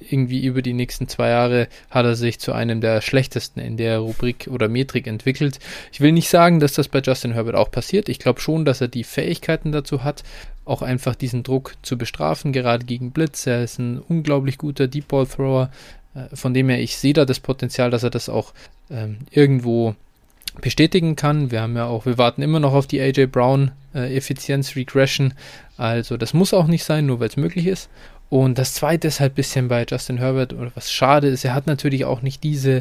irgendwie 0.00 0.44
über 0.44 0.62
die 0.62 0.72
nächsten 0.72 1.08
zwei 1.08 1.28
Jahre 1.28 1.68
hat 1.90 2.04
er 2.04 2.16
sich 2.16 2.38
zu 2.38 2.52
einem 2.52 2.80
der 2.80 3.00
schlechtesten 3.00 3.60
in 3.60 3.76
der 3.76 3.98
Rubrik 3.98 4.48
oder 4.50 4.68
Metrik 4.68 5.06
entwickelt. 5.06 5.58
Ich 5.92 6.00
will 6.00 6.12
nicht 6.12 6.28
sagen, 6.28 6.60
dass 6.60 6.72
das 6.72 6.88
bei 6.88 7.00
Justin 7.00 7.32
Herbert 7.32 7.54
auch 7.54 7.70
passiert. 7.70 8.08
Ich 8.08 8.18
glaube 8.18 8.40
schon, 8.40 8.64
dass 8.64 8.80
er 8.80 8.88
die 8.88 9.04
Fähigkeiten 9.04 9.72
dazu 9.72 10.04
hat, 10.04 10.22
auch 10.64 10.82
einfach 10.82 11.14
diesen 11.14 11.42
Druck 11.42 11.74
zu 11.82 11.96
bestrafen, 11.98 12.52
gerade 12.52 12.84
gegen 12.84 13.12
Blitz. 13.12 13.46
Er 13.46 13.62
ist 13.62 13.78
ein 13.78 13.98
unglaublich 13.98 14.58
guter 14.58 14.88
Deep 14.88 15.08
Ball 15.08 15.26
Thrower. 15.26 15.70
Äh, 16.14 16.34
von 16.34 16.54
dem 16.54 16.68
her, 16.68 16.80
ich 16.80 16.96
sehe 16.96 17.14
da 17.14 17.24
das 17.24 17.40
Potenzial, 17.40 17.90
dass 17.90 18.02
er 18.02 18.10
das 18.10 18.28
auch 18.28 18.52
ähm, 18.90 19.18
irgendwo 19.30 19.94
bestätigen 20.60 21.16
kann. 21.16 21.50
Wir 21.50 21.62
haben 21.62 21.76
ja 21.76 21.86
auch, 21.86 22.04
wir 22.04 22.18
warten 22.18 22.42
immer 22.42 22.60
noch 22.60 22.74
auf 22.74 22.86
die 22.86 23.00
AJ 23.00 23.26
Brown 23.26 23.70
äh, 23.94 24.14
Effizienz 24.16 24.76
Regression. 24.76 25.34
Also 25.76 26.16
das 26.16 26.34
muss 26.34 26.52
auch 26.52 26.66
nicht 26.66 26.84
sein, 26.84 27.06
nur 27.06 27.20
weil 27.20 27.28
es 27.28 27.36
möglich 27.36 27.66
ist. 27.66 27.88
Und 28.32 28.56
das 28.56 28.72
zweite 28.72 29.08
ist 29.08 29.20
halt 29.20 29.32
ein 29.32 29.34
bisschen 29.34 29.68
bei 29.68 29.84
Justin 29.86 30.16
Herbert, 30.16 30.54
oder 30.54 30.72
was 30.74 30.90
schade 30.90 31.28
ist, 31.28 31.44
er 31.44 31.52
hat 31.52 31.66
natürlich 31.66 32.06
auch 32.06 32.22
nicht 32.22 32.42
diese, 32.42 32.78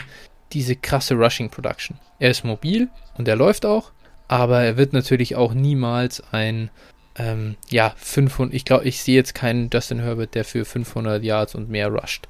diese 0.54 0.78
krasse 0.78 1.16
Rushing 1.16 1.49
Production. 1.49 1.99
Er 2.20 2.32
ist 2.32 2.45
mobil 2.45 2.88
und 3.18 3.28
er 3.28 3.36
läuft 3.36 3.66
auch, 3.66 3.91
aber 4.30 4.62
er 4.62 4.78
wird 4.78 4.93
natürlich 4.93 5.36
auch 5.36 5.54
niemals 5.54 6.24
ein, 6.32 6.70
ähm, 7.18 7.58
ja, 7.70 7.93
500, 7.97 8.56
ich 8.56 8.64
glaube, 8.64 8.86
ich 8.86 9.04
sehe 9.04 9.16
jetzt 9.16 9.36
keinen 9.36 9.70
Justin 9.70 9.99
Herbert, 9.99 10.36
der 10.36 10.45
für 10.45 10.64
500 10.64 11.22
Yards 11.22 11.54
und 11.54 11.70
mehr 11.70 11.89
rusht. 11.89 12.30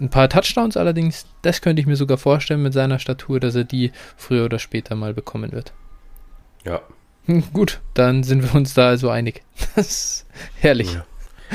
Ein 0.00 0.08
paar 0.08 0.30
Touchdowns 0.30 0.78
allerdings, 0.78 1.26
das 1.42 1.60
könnte 1.60 1.80
ich 1.80 1.86
mir 1.86 1.96
sogar 1.96 2.16
vorstellen 2.16 2.62
mit 2.62 2.72
seiner 2.72 2.98
Statur, 2.98 3.38
dass 3.38 3.54
er 3.54 3.64
die 3.64 3.92
früher 4.16 4.46
oder 4.46 4.58
später 4.58 4.94
mal 4.94 5.12
bekommen 5.12 5.52
wird. 5.52 5.74
Ja. 6.64 6.80
Gut, 7.52 7.82
dann 7.92 8.22
sind 8.22 8.42
wir 8.42 8.54
uns 8.54 8.72
da 8.72 8.88
also 8.88 9.10
einig. 9.10 9.42
Das 9.76 9.88
ist 9.88 10.26
herrlich. 10.58 10.94
Ja. 10.94 11.04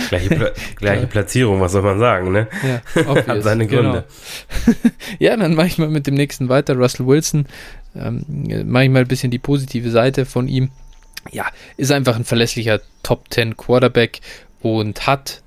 Gleiche, 0.09 0.29
Pla 0.35 0.51
gleiche 0.75 1.07
Platzierung, 1.07 1.61
was 1.61 1.73
soll 1.73 1.81
man 1.81 1.99
sagen, 1.99 2.31
ne? 2.31 2.47
Ja, 2.63 2.81
obvious, 3.09 3.27
Hat 3.27 3.43
seine 3.43 3.67
Gründe. 3.67 4.05
Genau. 4.65 4.77
ja, 5.19 5.37
dann 5.37 5.55
mache 5.55 5.67
ich 5.67 5.77
mal 5.77 5.89
mit 5.89 6.07
dem 6.07 6.15
nächsten 6.15 6.49
weiter. 6.49 6.75
Russell 6.75 7.07
Wilson. 7.07 7.45
Ähm, 7.95 8.25
mache 8.65 8.85
ich 8.85 8.89
mal 8.89 8.99
ein 8.99 9.07
bisschen 9.07 9.31
die 9.31 9.39
positive 9.39 9.91
Seite 9.91 10.25
von 10.25 10.47
ihm. 10.47 10.69
Ja, 11.31 11.45
ist 11.77 11.91
einfach 11.91 12.15
ein 12.15 12.23
verlässlicher 12.23 12.79
Top 13.03 13.25
10 13.29 13.57
Quarterback 13.57 14.21
und 14.61 15.05
hat 15.07 15.41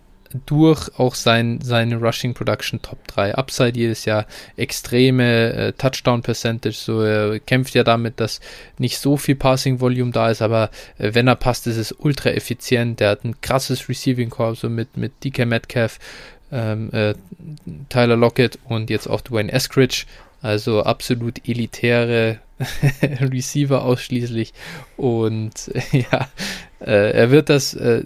durch 0.47 0.91
auch 0.99 1.15
sein, 1.15 1.61
seine 1.63 1.97
Rushing 1.97 2.35
Production 2.35 2.83
Top 2.83 3.07
3 3.09 3.37
Upside 3.37 3.79
jedes 3.79 4.05
Jahr 4.05 4.27
extreme 4.57 5.53
äh, 5.53 5.73
Touchdown 5.73 6.23
Percentage. 6.23 6.75
So 6.75 7.03
er 7.03 7.39
kämpft 7.41 7.75
ja 7.75 7.85
damit, 7.85 8.21
dass 8.21 8.41
nicht 8.79 8.99
so 8.99 9.17
viel 9.17 9.37
Passing 9.37 9.81
Volume 9.81 10.11
da 10.11 10.31
ist, 10.31 10.43
aber 10.43 10.71
äh, 10.99 11.15
wenn 11.15 11.29
er 11.29 11.37
passt, 11.37 11.67
ist 11.67 11.77
es 11.77 11.93
ultra 11.93 12.31
effizient. 12.31 13.01
Der 13.01 13.11
hat 13.11 13.25
ein 13.25 13.41
krasses 13.41 13.89
Receiving 13.89 14.31
Core, 14.31 14.57
so 14.57 14.69
mit, 14.69 14.97
mit 14.97 15.13
DK 15.23 15.47
Metcalf, 15.47 15.99
ähm, 16.51 16.91
äh, 16.93 17.15
Tyler 17.89 18.17
Lockett 18.17 18.59
und 18.65 18.91
jetzt 18.91 19.07
auch 19.07 19.21
Dwayne 19.21 19.53
Eskridge. 19.53 20.05
Also 20.43 20.83
absolut 20.83 21.49
elitäre 21.49 22.39
Receiver 23.03 23.83
ausschließlich. 23.83 24.53
Und 24.97 25.71
ja, 25.93 26.29
äh, 26.81 27.13
er 27.13 27.31
wird 27.31 27.49
das, 27.49 27.75
äh, 27.75 28.05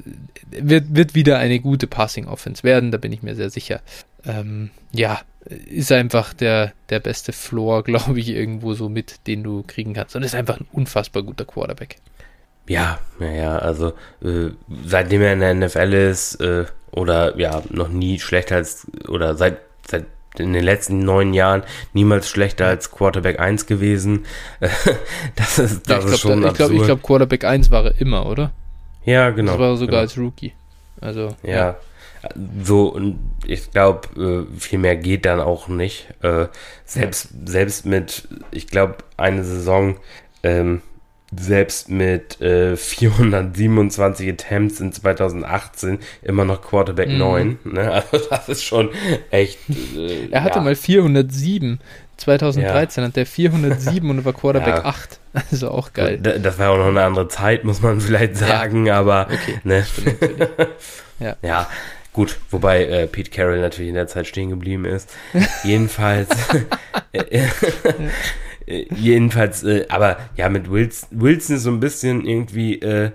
wird, 0.50 0.94
wird 0.94 1.14
wieder 1.14 1.38
eine 1.38 1.60
gute 1.60 1.86
Passing 1.86 2.26
Offense 2.26 2.62
werden, 2.62 2.90
da 2.90 2.98
bin 2.98 3.12
ich 3.12 3.22
mir 3.22 3.34
sehr 3.34 3.50
sicher. 3.50 3.80
Ähm, 4.24 4.70
ja, 4.92 5.20
ist 5.44 5.92
einfach 5.92 6.34
der, 6.34 6.72
der 6.90 7.00
beste 7.00 7.32
Floor, 7.32 7.82
glaube 7.84 8.18
ich, 8.18 8.28
irgendwo 8.28 8.74
so 8.74 8.88
mit, 8.88 9.26
den 9.26 9.42
du 9.42 9.62
kriegen 9.66 9.94
kannst. 9.94 10.16
Und 10.16 10.22
ist 10.22 10.34
einfach 10.34 10.58
ein 10.58 10.66
unfassbar 10.72 11.22
guter 11.22 11.44
Quarterback. 11.44 11.96
Ja, 12.68 12.98
naja, 13.18 13.58
also 13.58 13.94
äh, 14.22 14.50
seitdem 14.84 15.22
er 15.22 15.32
in 15.32 15.40
der 15.40 15.54
NFL 15.54 15.92
ist, 15.94 16.34
äh, 16.36 16.66
oder 16.90 17.38
ja, 17.38 17.62
noch 17.70 17.88
nie 17.88 18.18
schlechter 18.18 18.56
als, 18.56 18.86
oder 19.08 19.36
seit, 19.36 19.58
seit 19.86 20.04
in 20.36 20.52
den 20.52 20.64
letzten 20.64 21.00
neun 21.00 21.32
Jahren 21.32 21.62
niemals 21.94 22.28
schlechter 22.28 22.66
als 22.66 22.90
Quarterback 22.90 23.40
1 23.40 23.66
gewesen. 23.66 24.26
das 25.36 25.58
ist, 25.58 25.88
das 25.88 26.04
ja, 26.04 26.10
ist 26.10 26.20
schon 26.20 26.42
da, 26.42 26.50
Ich 26.50 26.54
glaube, 26.54 26.74
ich 26.74 26.82
glaub, 26.82 27.02
Quarterback 27.02 27.44
1 27.44 27.70
war 27.70 27.86
er 27.86 28.00
immer, 28.00 28.26
oder? 28.26 28.52
Ja, 29.08 29.30
genau. 29.30 29.52
Das 29.52 29.60
war 29.60 29.76
sogar 29.76 29.86
genau. 29.86 30.00
als 30.00 30.18
Rookie. 30.18 30.52
Also, 31.00 31.34
ja. 31.42 31.50
ja. 31.50 31.76
So, 32.62 32.88
und 32.88 33.18
ich 33.46 33.70
glaube, 33.70 34.46
äh, 34.50 34.58
viel 34.58 34.78
mehr 34.78 34.96
geht 34.96 35.24
dann 35.24 35.40
auch 35.40 35.68
nicht. 35.68 36.08
Äh, 36.22 36.48
selbst, 36.84 37.30
ja. 37.30 37.46
selbst 37.46 37.86
mit, 37.86 38.28
ich 38.50 38.66
glaube, 38.66 38.96
eine 39.16 39.44
Saison 39.44 39.96
ähm, 40.42 40.82
selbst 41.34 41.88
mit 41.90 42.40
äh, 42.40 42.76
427 42.76 44.28
Attempts 44.30 44.80
in 44.80 44.92
2018 44.92 45.98
immer 46.22 46.44
noch 46.44 46.62
Quarterback 46.62 47.08
mhm. 47.08 47.18
9. 47.18 47.58
Ne? 47.64 47.92
Also 48.12 48.26
das 48.28 48.48
ist 48.48 48.64
schon 48.64 48.90
echt. 49.30 49.58
Äh, 49.96 50.28
er 50.30 50.42
hatte 50.42 50.58
ja. 50.58 50.64
mal 50.64 50.74
407. 50.74 51.80
2013 52.18 53.02
ja. 53.02 53.08
hat 53.08 53.16
der 53.16 53.26
407 53.26 54.10
und 54.10 54.24
war 54.24 54.32
Quarterback 54.32 54.76
ja. 54.76 54.84
8. 54.84 55.20
Also 55.52 55.70
auch 55.70 55.92
geil. 55.92 56.18
Das 56.18 56.58
war 56.58 56.70
auch 56.70 56.78
noch 56.78 56.88
eine 56.88 57.02
andere 57.02 57.28
Zeit, 57.28 57.62
muss 57.62 57.80
man 57.80 58.00
vielleicht 58.00 58.36
sagen, 58.36 58.86
ja. 58.86 58.98
aber. 58.98 59.28
Okay. 59.30 59.60
Ne? 59.62 59.86
ja. 61.20 61.36
ja. 61.42 61.70
Gut, 62.12 62.38
wobei 62.50 62.86
äh, 62.86 63.06
Pete 63.06 63.30
Carroll 63.30 63.60
natürlich 63.60 63.90
in 63.90 63.94
der 63.94 64.08
Zeit 64.08 64.26
stehen 64.26 64.50
geblieben 64.50 64.84
ist. 64.84 65.14
Jedenfalls. 65.62 66.30
Jedenfalls, 68.66 69.62
äh, 69.62 69.86
aber 69.88 70.16
ja, 70.34 70.48
mit 70.48 70.68
Wilson, 70.70 71.08
Wilson 71.12 71.56
ist 71.56 71.62
so 71.62 71.70
ein 71.70 71.78
bisschen 71.78 72.26
irgendwie, 72.26 72.80
äh, 72.80 73.12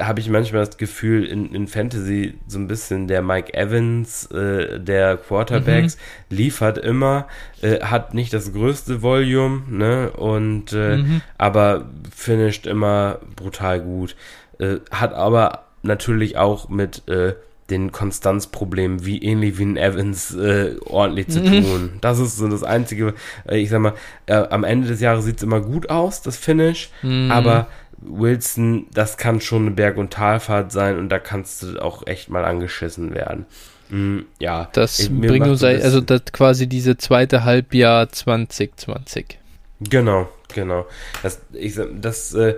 habe 0.00 0.20
ich 0.20 0.28
manchmal 0.28 0.64
das 0.64 0.76
Gefühl, 0.78 1.24
in, 1.24 1.54
in 1.54 1.68
Fantasy 1.68 2.34
so 2.46 2.58
ein 2.58 2.66
bisschen 2.66 3.06
der 3.06 3.22
Mike 3.22 3.54
Evans 3.54 4.26
äh, 4.26 4.80
der 4.80 5.16
Quarterbacks 5.16 5.96
mhm. 5.96 6.36
liefert 6.36 6.78
immer, 6.78 7.28
äh, 7.62 7.80
hat 7.80 8.14
nicht 8.14 8.32
das 8.32 8.52
größte 8.52 9.02
Volume, 9.02 9.62
ne, 9.68 10.10
und 10.10 10.72
äh, 10.72 10.98
mhm. 10.98 11.20
aber 11.38 11.88
finisht 12.14 12.66
immer 12.66 13.20
brutal 13.36 13.80
gut. 13.80 14.16
Äh, 14.58 14.76
hat 14.90 15.14
aber 15.14 15.66
natürlich 15.82 16.36
auch 16.36 16.68
mit 16.68 17.06
äh, 17.08 17.34
den 17.70 17.90
Konstanzproblemen, 17.90 19.04
wie 19.04 19.22
ähnlich 19.22 19.58
wie 19.58 19.64
ein 19.64 19.76
Evans, 19.76 20.34
äh, 20.34 20.76
ordentlich 20.84 21.28
zu 21.28 21.40
mhm. 21.40 21.64
tun. 21.64 21.90
Das 22.00 22.18
ist 22.18 22.36
so 22.36 22.48
das 22.48 22.62
Einzige, 22.62 23.14
äh, 23.48 23.58
ich 23.58 23.70
sag 23.70 23.80
mal, 23.80 23.94
äh, 24.26 24.34
am 24.34 24.62
Ende 24.62 24.88
des 24.88 25.00
Jahres 25.00 25.24
sieht 25.24 25.38
es 25.38 25.42
immer 25.42 25.60
gut 25.60 25.90
aus, 25.90 26.22
das 26.22 26.36
Finish, 26.36 26.90
mhm. 27.02 27.30
aber 27.30 27.66
Wilson, 27.98 28.86
das 28.92 29.16
kann 29.16 29.40
schon 29.40 29.62
eine 29.62 29.70
Berg- 29.72 29.96
und 29.96 30.12
Talfahrt 30.12 30.72
sein 30.72 30.98
und 30.98 31.08
da 31.08 31.18
kannst 31.18 31.62
du 31.62 31.78
auch 31.80 32.06
echt 32.06 32.28
mal 32.28 32.44
angeschissen 32.44 33.14
werden. 33.14 33.46
Mhm, 33.88 34.26
ja. 34.38 34.68
Das 34.72 34.98
ich, 34.98 35.10
bringt 35.10 35.46
uns, 35.46 35.62
also 35.62 36.00
das 36.00 36.24
quasi 36.32 36.66
diese 36.66 36.96
zweite 36.96 37.44
Halbjahr 37.44 38.08
2020. 38.08 39.38
Genau, 39.80 40.28
genau. 40.52 40.86
Das, 41.22 41.40
ich, 41.52 41.78
das, 42.00 42.34
äh, 42.34 42.56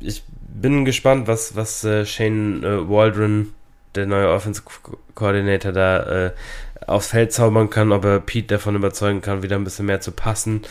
ich 0.00 0.22
bin 0.48 0.84
gespannt, 0.84 1.26
was, 1.26 1.56
was 1.56 1.84
äh, 1.84 2.06
Shane 2.06 2.62
äh, 2.62 2.88
Waldron 2.88 3.52
der 3.94 4.06
neue 4.06 4.28
Offensive 4.28 4.66
Coordinator 5.14 5.72
da 5.72 6.26
äh, 6.26 6.32
aufs 6.86 7.08
Feld 7.08 7.32
zaubern 7.32 7.70
kann, 7.70 7.92
ob 7.92 8.04
er 8.04 8.20
Pete 8.20 8.48
davon 8.48 8.76
überzeugen 8.76 9.22
kann, 9.22 9.42
wieder 9.42 9.56
ein 9.56 9.64
bisschen 9.64 9.86
mehr 9.86 10.00
zu 10.00 10.12
passen. 10.12 10.62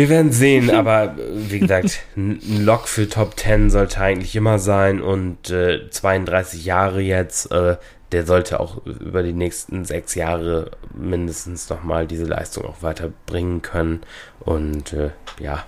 Wir 0.00 0.08
werden 0.08 0.32
sehen, 0.32 0.70
aber 0.74 1.14
wie 1.18 1.58
gesagt, 1.58 2.00
ein 2.16 2.64
Lock 2.64 2.88
für 2.88 3.06
Top 3.06 3.38
10 3.38 3.68
sollte 3.68 4.00
eigentlich 4.00 4.34
immer 4.34 4.58
sein 4.58 5.02
und 5.02 5.50
äh, 5.50 5.90
32 5.90 6.64
Jahre 6.64 7.02
jetzt, 7.02 7.52
äh, 7.52 7.76
der 8.10 8.24
sollte 8.24 8.60
auch 8.60 8.86
über 8.86 9.22
die 9.22 9.34
nächsten 9.34 9.84
sechs 9.84 10.14
Jahre 10.14 10.70
mindestens 10.94 11.68
nochmal 11.68 12.06
diese 12.06 12.24
Leistung 12.24 12.64
auch 12.64 12.82
weiterbringen 12.82 13.60
können 13.60 14.00
und 14.38 14.94
äh, 14.94 15.10
ja, 15.38 15.64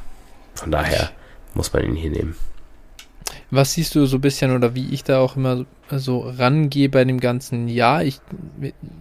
von 0.54 0.70
daher 0.70 1.10
muss 1.52 1.74
man 1.74 1.84
ihn 1.84 1.94
hier 1.94 2.10
nehmen. 2.10 2.34
Was 3.50 3.74
siehst 3.74 3.94
du 3.94 4.06
so 4.06 4.16
ein 4.18 4.20
bisschen 4.20 4.54
oder 4.54 4.74
wie 4.74 4.88
ich 4.90 5.04
da 5.04 5.20
auch 5.20 5.36
immer 5.36 5.64
so 5.90 6.20
rangehe 6.20 6.88
bei 6.88 7.04
dem 7.04 7.20
ganzen 7.20 7.68
Jahr? 7.68 8.04
Ich, 8.04 8.20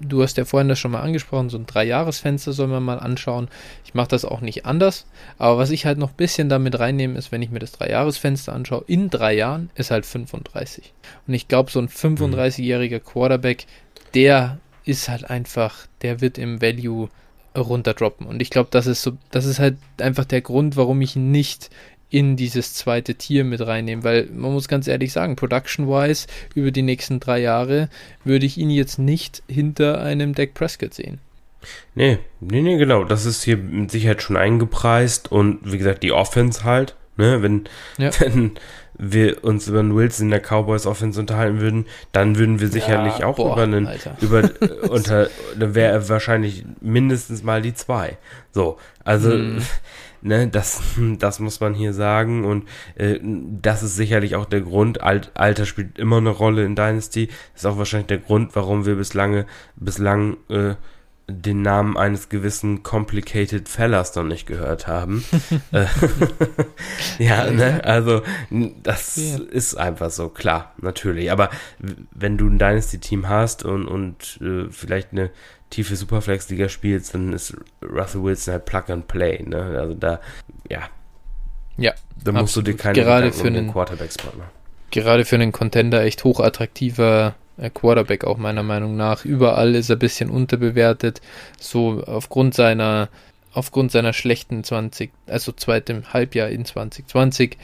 du 0.01 0.23
hast 0.23 0.37
ja 0.37 0.45
vorhin 0.45 0.69
das 0.69 0.79
schon 0.79 0.91
mal 0.91 1.01
angesprochen, 1.01 1.49
so 1.49 1.57
ein 1.57 1.65
Dreijahresfenster 1.65 2.53
soll 2.53 2.67
man 2.67 2.83
mal 2.83 2.99
anschauen. 2.99 3.47
Ich 3.85 3.93
mache 3.93 4.09
das 4.09 4.25
auch 4.25 4.41
nicht 4.41 4.65
anders. 4.65 5.05
Aber 5.37 5.57
was 5.57 5.71
ich 5.71 5.85
halt 5.85 5.97
noch 5.97 6.11
ein 6.11 6.17
bisschen 6.17 6.49
damit 6.49 6.79
reinnehme, 6.79 7.17
ist, 7.17 7.31
wenn 7.31 7.41
ich 7.41 7.51
mir 7.51 7.59
das 7.59 7.71
Dreijahresfenster 7.71 8.53
anschaue, 8.53 8.83
in 8.87 9.09
drei 9.09 9.33
Jahren 9.33 9.69
ist 9.75 9.91
halt 9.91 10.05
35. 10.05 10.93
Und 11.27 11.33
ich 11.33 11.47
glaube, 11.47 11.71
so 11.71 11.79
ein 11.79 11.89
35-jähriger 11.89 12.99
Quarterback, 12.99 13.65
der 14.13 14.59
ist 14.85 15.09
halt 15.09 15.29
einfach, 15.29 15.87
der 16.01 16.21
wird 16.21 16.37
im 16.37 16.61
Value 16.61 17.09
runterdroppen. 17.57 18.25
Und 18.25 18.41
ich 18.41 18.49
glaube, 18.49 18.69
das 18.71 18.87
ist 18.87 19.01
so, 19.01 19.13
das 19.29 19.45
ist 19.45 19.59
halt 19.59 19.77
einfach 19.99 20.25
der 20.25 20.41
Grund, 20.41 20.77
warum 20.77 21.01
ich 21.01 21.15
nicht 21.15 21.69
in 22.11 22.35
dieses 22.35 22.73
zweite 22.73 23.15
Tier 23.15 23.43
mit 23.43 23.65
reinnehmen, 23.65 24.03
weil 24.03 24.27
man 24.33 24.51
muss 24.51 24.67
ganz 24.67 24.87
ehrlich 24.87 25.13
sagen, 25.13 25.37
production-wise 25.37 26.27
über 26.53 26.69
die 26.69 26.81
nächsten 26.81 27.19
drei 27.21 27.39
Jahre 27.39 27.89
würde 28.25 28.45
ich 28.45 28.57
ihn 28.57 28.69
jetzt 28.69 28.99
nicht 28.99 29.41
hinter 29.47 30.01
einem 30.01 30.35
Deck 30.35 30.53
Prescott 30.53 30.93
sehen. 30.93 31.19
Nee, 31.95 32.19
nee, 32.41 32.61
nee, 32.61 32.77
genau. 32.77 33.05
Das 33.05 33.25
ist 33.25 33.43
hier 33.43 33.55
mit 33.57 33.91
Sicherheit 33.91 34.21
schon 34.21 34.35
eingepreist 34.35 35.31
und 35.31 35.59
wie 35.63 35.77
gesagt, 35.77 36.03
die 36.03 36.11
Offense 36.11 36.65
halt, 36.65 36.95
ne, 37.15 37.41
wenn, 37.41 37.63
ja. 37.97 38.11
wenn 38.19 38.51
wir 38.97 39.43
uns 39.45 39.69
über 39.69 39.79
einen 39.79 39.95
Wilson 39.95 40.27
in 40.27 40.31
der 40.31 40.41
Cowboys 40.41 40.85
Offense 40.85 41.19
unterhalten 41.19 41.61
würden, 41.61 41.85
dann 42.11 42.37
würden 42.37 42.59
wir 42.59 42.67
sicherlich 42.67 43.19
ja, 43.19 43.25
auch 43.25 43.37
boah, 43.37 43.53
über 43.53 43.63
einen, 43.63 43.87
Alter. 43.87 44.17
über, 44.19 44.49
unter, 44.89 45.29
dann 45.57 45.75
wäre 45.75 45.93
er 45.93 46.09
wahrscheinlich 46.09 46.65
mindestens 46.81 47.41
mal 47.41 47.61
die 47.61 47.73
zwei. 47.73 48.17
So, 48.51 48.77
also, 49.05 49.29
mm. 49.29 49.61
Ne, 50.21 50.47
das, 50.47 50.81
das 51.19 51.39
muss 51.39 51.59
man 51.59 51.73
hier 51.73 51.93
sagen 51.93 52.45
und 52.45 52.67
äh, 52.95 53.19
das 53.23 53.83
ist 53.83 53.95
sicherlich 53.95 54.35
auch 54.35 54.45
der 54.45 54.61
Grund, 54.61 55.01
Alt, 55.01 55.31
Alter 55.35 55.65
spielt 55.65 55.97
immer 55.97 56.17
eine 56.17 56.29
Rolle 56.29 56.65
in 56.65 56.75
Dynasty, 56.75 57.29
ist 57.55 57.65
auch 57.65 57.77
wahrscheinlich 57.77 58.07
der 58.07 58.19
Grund, 58.19 58.55
warum 58.55 58.85
wir 58.85 58.95
bislang, 58.95 59.45
bislang, 59.75 60.37
äh, 60.49 60.75
den 61.31 61.61
Namen 61.61 61.97
eines 61.97 62.29
gewissen 62.29 62.83
Complicated 62.83 63.69
Fellas 63.69 64.15
noch 64.15 64.23
nicht 64.23 64.47
gehört 64.47 64.87
haben. 64.87 65.23
Äh, 65.71 65.85
ja, 67.19 67.49
ne, 67.49 67.83
also 67.85 68.21
das 68.83 69.15
ja. 69.15 69.37
ist 69.51 69.75
einfach 69.75 70.09
so, 70.09 70.27
klar, 70.29 70.73
natürlich. 70.81 71.31
Aber 71.31 71.49
wenn 72.11 72.37
du 72.37 72.47
ein 72.47 72.57
Dynasty-Team 72.57 73.29
hast 73.29 73.63
und, 73.63 73.87
und 73.87 74.39
äh, 74.41 74.69
vielleicht 74.69 75.11
eine 75.11 75.29
tiefe 75.71 75.95
Superflex-Liga 75.95 76.69
spielst, 76.69 77.15
dann 77.15 77.33
ist 77.33 77.57
Russell 77.81 78.23
Wilson 78.23 78.53
halt 78.53 78.65
Plug 78.65 78.83
and 78.89 79.07
Play, 79.07 79.43
ne? 79.43 79.79
Also 79.79 79.95
da, 79.95 80.19
ja. 80.69 80.81
Ja. 81.77 81.93
Da 82.23 82.31
musst 82.31 82.55
du 82.55 82.61
dir 82.61 82.77
keine 82.77 83.01
gerade 83.01 83.31
für 83.31 83.47
einen 83.47 83.71
Quarterbacks 83.71 84.17
machen. 84.23 84.43
Gerade 84.91 85.25
für 85.25 85.35
einen 85.35 85.51
Contender 85.51 86.03
echt 86.03 86.23
hochattraktiver 86.23 87.33
äh, 87.57 87.69
Quarterback 87.69 88.25
auch 88.25 88.37
meiner 88.37 88.63
Meinung 88.63 88.95
nach. 88.95 89.25
Überall 89.25 89.73
ist 89.73 89.89
er 89.89 89.95
ein 89.95 89.99
bisschen 89.99 90.29
unterbewertet. 90.29 91.21
So 91.59 92.03
aufgrund 92.05 92.53
seiner 92.53 93.09
aufgrund 93.53 93.91
seiner 93.91 94.13
schlechten 94.13 94.63
20, 94.63 95.11
also 95.27 95.51
zweitem 95.51 96.13
Halbjahr 96.13 96.49
in 96.49 96.63
2020, 96.63 97.57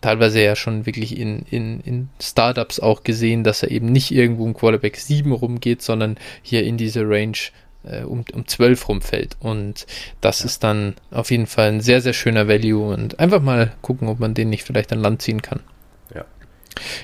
teilweise 0.00 0.42
ja 0.42 0.56
schon 0.56 0.86
wirklich 0.86 1.18
in, 1.18 1.44
in, 1.50 1.80
in 1.80 2.08
Startups 2.20 2.80
auch 2.80 3.02
gesehen, 3.02 3.44
dass 3.44 3.62
er 3.62 3.70
eben 3.70 3.92
nicht 3.92 4.10
irgendwo 4.10 4.46
im 4.46 4.54
Quarterback 4.54 4.96
7 4.96 5.32
rumgeht, 5.32 5.82
sondern 5.82 6.16
hier 6.42 6.64
in 6.64 6.76
diese 6.76 7.02
Range 7.08 7.36
äh, 7.84 8.02
um, 8.02 8.24
um 8.32 8.46
12 8.46 8.88
rumfällt. 8.88 9.36
Und 9.40 9.86
das 10.20 10.40
ja. 10.40 10.46
ist 10.46 10.64
dann 10.64 10.94
auf 11.10 11.30
jeden 11.30 11.46
Fall 11.46 11.68
ein 11.68 11.80
sehr, 11.80 12.00
sehr 12.00 12.12
schöner 12.12 12.48
Value 12.48 12.92
und 12.92 13.18
einfach 13.18 13.42
mal 13.42 13.72
gucken, 13.82 14.08
ob 14.08 14.20
man 14.20 14.34
den 14.34 14.50
nicht 14.50 14.64
vielleicht 14.64 14.92
an 14.92 15.00
Land 15.00 15.22
ziehen 15.22 15.42
kann. 15.42 15.60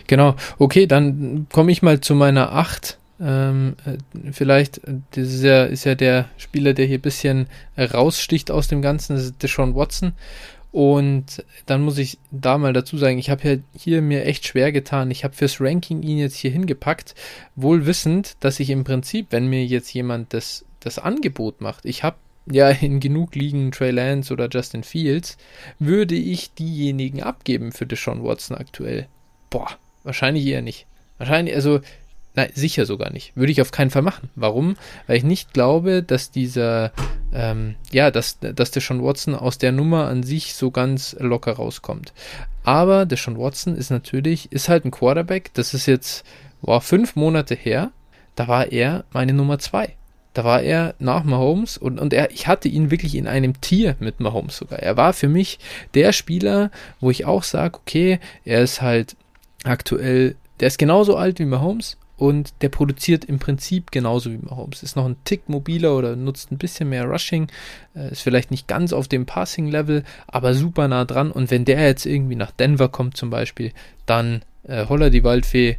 Genau, 0.07 0.37
okay, 0.59 0.87
dann 0.87 1.47
komme 1.53 1.73
ich 1.73 1.83
mal 1.83 2.01
zu 2.01 2.15
meiner 2.15 2.53
8. 2.53 2.99
Ähm, 3.19 3.77
äh, 3.87 4.33
vielleicht, 4.33 4.83
das 5.13 5.29
ist 5.29 5.43
ja, 5.43 5.65
ist 5.65 5.85
ja 5.85 5.95
der 5.95 6.27
Spieler, 6.37 6.75
der 6.75 6.87
hier 6.87 6.99
ein 6.99 7.03
bisschen 7.03 7.47
raussticht 7.79 8.51
aus 8.51 8.69
dem 8.69 8.83
Ganzen, 8.83 9.17
das 9.17 9.25
ist 9.25 9.43
Deshaun 9.43 9.75
Watson. 9.75 10.13
Und 10.73 11.45
dann 11.64 11.83
muss 11.83 11.97
ich 11.97 12.19
da 12.31 12.59
mal 12.59 12.73
dazu 12.73 12.99
sagen, 12.99 13.19
ich 13.19 13.31
habe 13.31 13.49
ja 13.49 13.57
hier 13.77 14.03
mir 14.03 14.25
echt 14.27 14.47
schwer 14.47 14.73
getan. 14.73 15.11
Ich 15.11 15.25
habe 15.25 15.35
fürs 15.35 15.61
Ranking 15.61 16.03
ihn 16.03 16.19
jetzt 16.19 16.37
hier 16.37 16.51
hingepackt, 16.51 17.14
wohl 17.55 17.87
wissend, 17.87 18.37
dass 18.41 18.61
ich 18.61 18.71
im 18.71 18.85
Prinzip, 18.85 19.29
wenn 19.31 19.47
mir 19.47 19.64
jetzt 19.64 19.93
jemand 19.95 20.35
das, 20.35 20.64
das 20.81 20.99
Angebot 20.99 21.61
macht, 21.61 21.87
ich 21.87 22.03
habe 22.03 22.17
ja 22.51 22.69
in 22.81 23.01
genug 23.01 23.35
liegen 23.35 23.73
Trey 23.73 23.91
Lance 23.91 24.33
oder 24.33 24.49
Justin 24.51 24.85
Fields, 24.85 25.37
würde 25.79 26.14
ich 26.14 26.53
diejenigen 26.55 27.23
abgeben 27.23 27.73
für 27.73 27.87
Deshaun 27.87 28.23
Watson 28.23 28.57
aktuell. 28.57 29.09
Boah, 29.51 29.71
wahrscheinlich 30.05 30.45
eher 30.45 30.62
nicht. 30.62 30.87
Wahrscheinlich, 31.19 31.55
also, 31.55 31.81
nein, 32.37 32.51
sicher 32.55 32.87
sogar 32.87 33.11
nicht. 33.11 33.34
Würde 33.34 33.51
ich 33.51 33.61
auf 33.61 33.72
keinen 33.72 33.91
Fall 33.91 34.03
machen. 34.03 34.30
Warum? 34.37 34.76
Weil 35.07 35.16
ich 35.16 35.24
nicht 35.24 35.53
glaube, 35.53 36.03
dass 36.03 36.30
dieser, 36.30 36.93
ähm, 37.32 37.74
ja, 37.91 38.11
dass, 38.11 38.39
dass 38.39 38.70
der 38.70 38.82
Sean 38.82 39.03
Watson 39.03 39.34
aus 39.34 39.59
der 39.59 39.72
Nummer 39.72 40.07
an 40.07 40.22
sich 40.22 40.55
so 40.55 40.70
ganz 40.70 41.16
locker 41.18 41.55
rauskommt. 41.55 42.12
Aber 42.62 43.07
der 43.07 43.18
Sean 43.18 43.39
Watson 43.39 43.74
ist 43.74 43.91
natürlich, 43.91 44.53
ist 44.53 44.68
halt 44.68 44.84
ein 44.84 44.91
Quarterback. 44.91 45.53
Das 45.55 45.74
ist 45.74 45.87
jetzt, 45.87 46.24
war 46.61 46.80
fünf 46.80 47.16
Monate 47.16 47.55
her. 47.55 47.91
Da 48.37 48.47
war 48.49 48.70
er 48.70 49.05
meine 49.12 49.32
Nummer 49.32 49.59
zwei. 49.59 49.97
Da 50.34 50.45
war 50.45 50.61
er 50.61 50.95
nach 50.99 51.24
Mahomes 51.24 51.78
und, 51.78 51.99
und 51.99 52.12
er, 52.12 52.30
ich 52.30 52.47
hatte 52.47 52.68
ihn 52.68 52.91
wirklich 52.91 53.14
in 53.14 53.26
einem 53.26 53.59
Tier 53.62 53.97
mit 54.01 54.20
Mahomes 54.20 54.59
sogar. 54.59 54.80
Er 54.80 54.99
war 54.99 55.14
für 55.14 55.28
mich 55.28 55.59
der 55.95 56.12
Spieler, 56.12 56.70
wo 57.01 57.11
ich 57.11 57.24
auch 57.24 57.43
sage, 57.43 57.78
okay, 57.78 58.20
er 58.45 58.61
ist 58.61 58.82
halt 58.82 59.16
aktuell, 59.64 60.37
der 60.61 60.68
ist 60.68 60.76
genauso 60.76 61.16
alt 61.16 61.39
wie 61.39 61.47
Mahomes 61.47 61.97
und 62.17 62.55
der 62.62 62.71
produziert 62.71 63.25
im 63.25 63.39
Prinzip 63.39 63.91
genauso 63.91 64.31
wie 64.31 64.39
Mahomes. 64.39 64.83
Ist 64.83 64.97
noch 64.97 65.05
ein 65.05 65.17
Tick 65.25 65.49
mobiler 65.49 65.97
oder 65.97 66.17
nutzt 66.17 66.51
ein 66.51 66.59
bisschen 66.59 66.89
mehr 66.89 67.05
Rushing, 67.05 67.49
äh, 67.95 68.11
ist 68.11 68.23
vielleicht 68.23 68.51
nicht 68.51 68.69
ganz 68.69 68.93
auf 68.93 69.09
dem 69.09 69.27
Passing-Level, 69.27 70.05
aber 70.27 70.55
super 70.55 70.89
nah 70.89 71.05
dran. 71.05 71.31
Und 71.31 71.51
wenn 71.51 71.64
der 71.64 71.83
jetzt 71.83 72.07
irgendwie 72.07 72.37
nach 72.37 72.51
Denver 72.51 72.89
kommt 72.89 73.17
zum 73.17 73.31
Beispiel, 73.31 73.73
dann 74.07 74.43
äh, 74.64 74.87
holler 74.87 75.11
die 75.11 75.25
Waldfee 75.25 75.77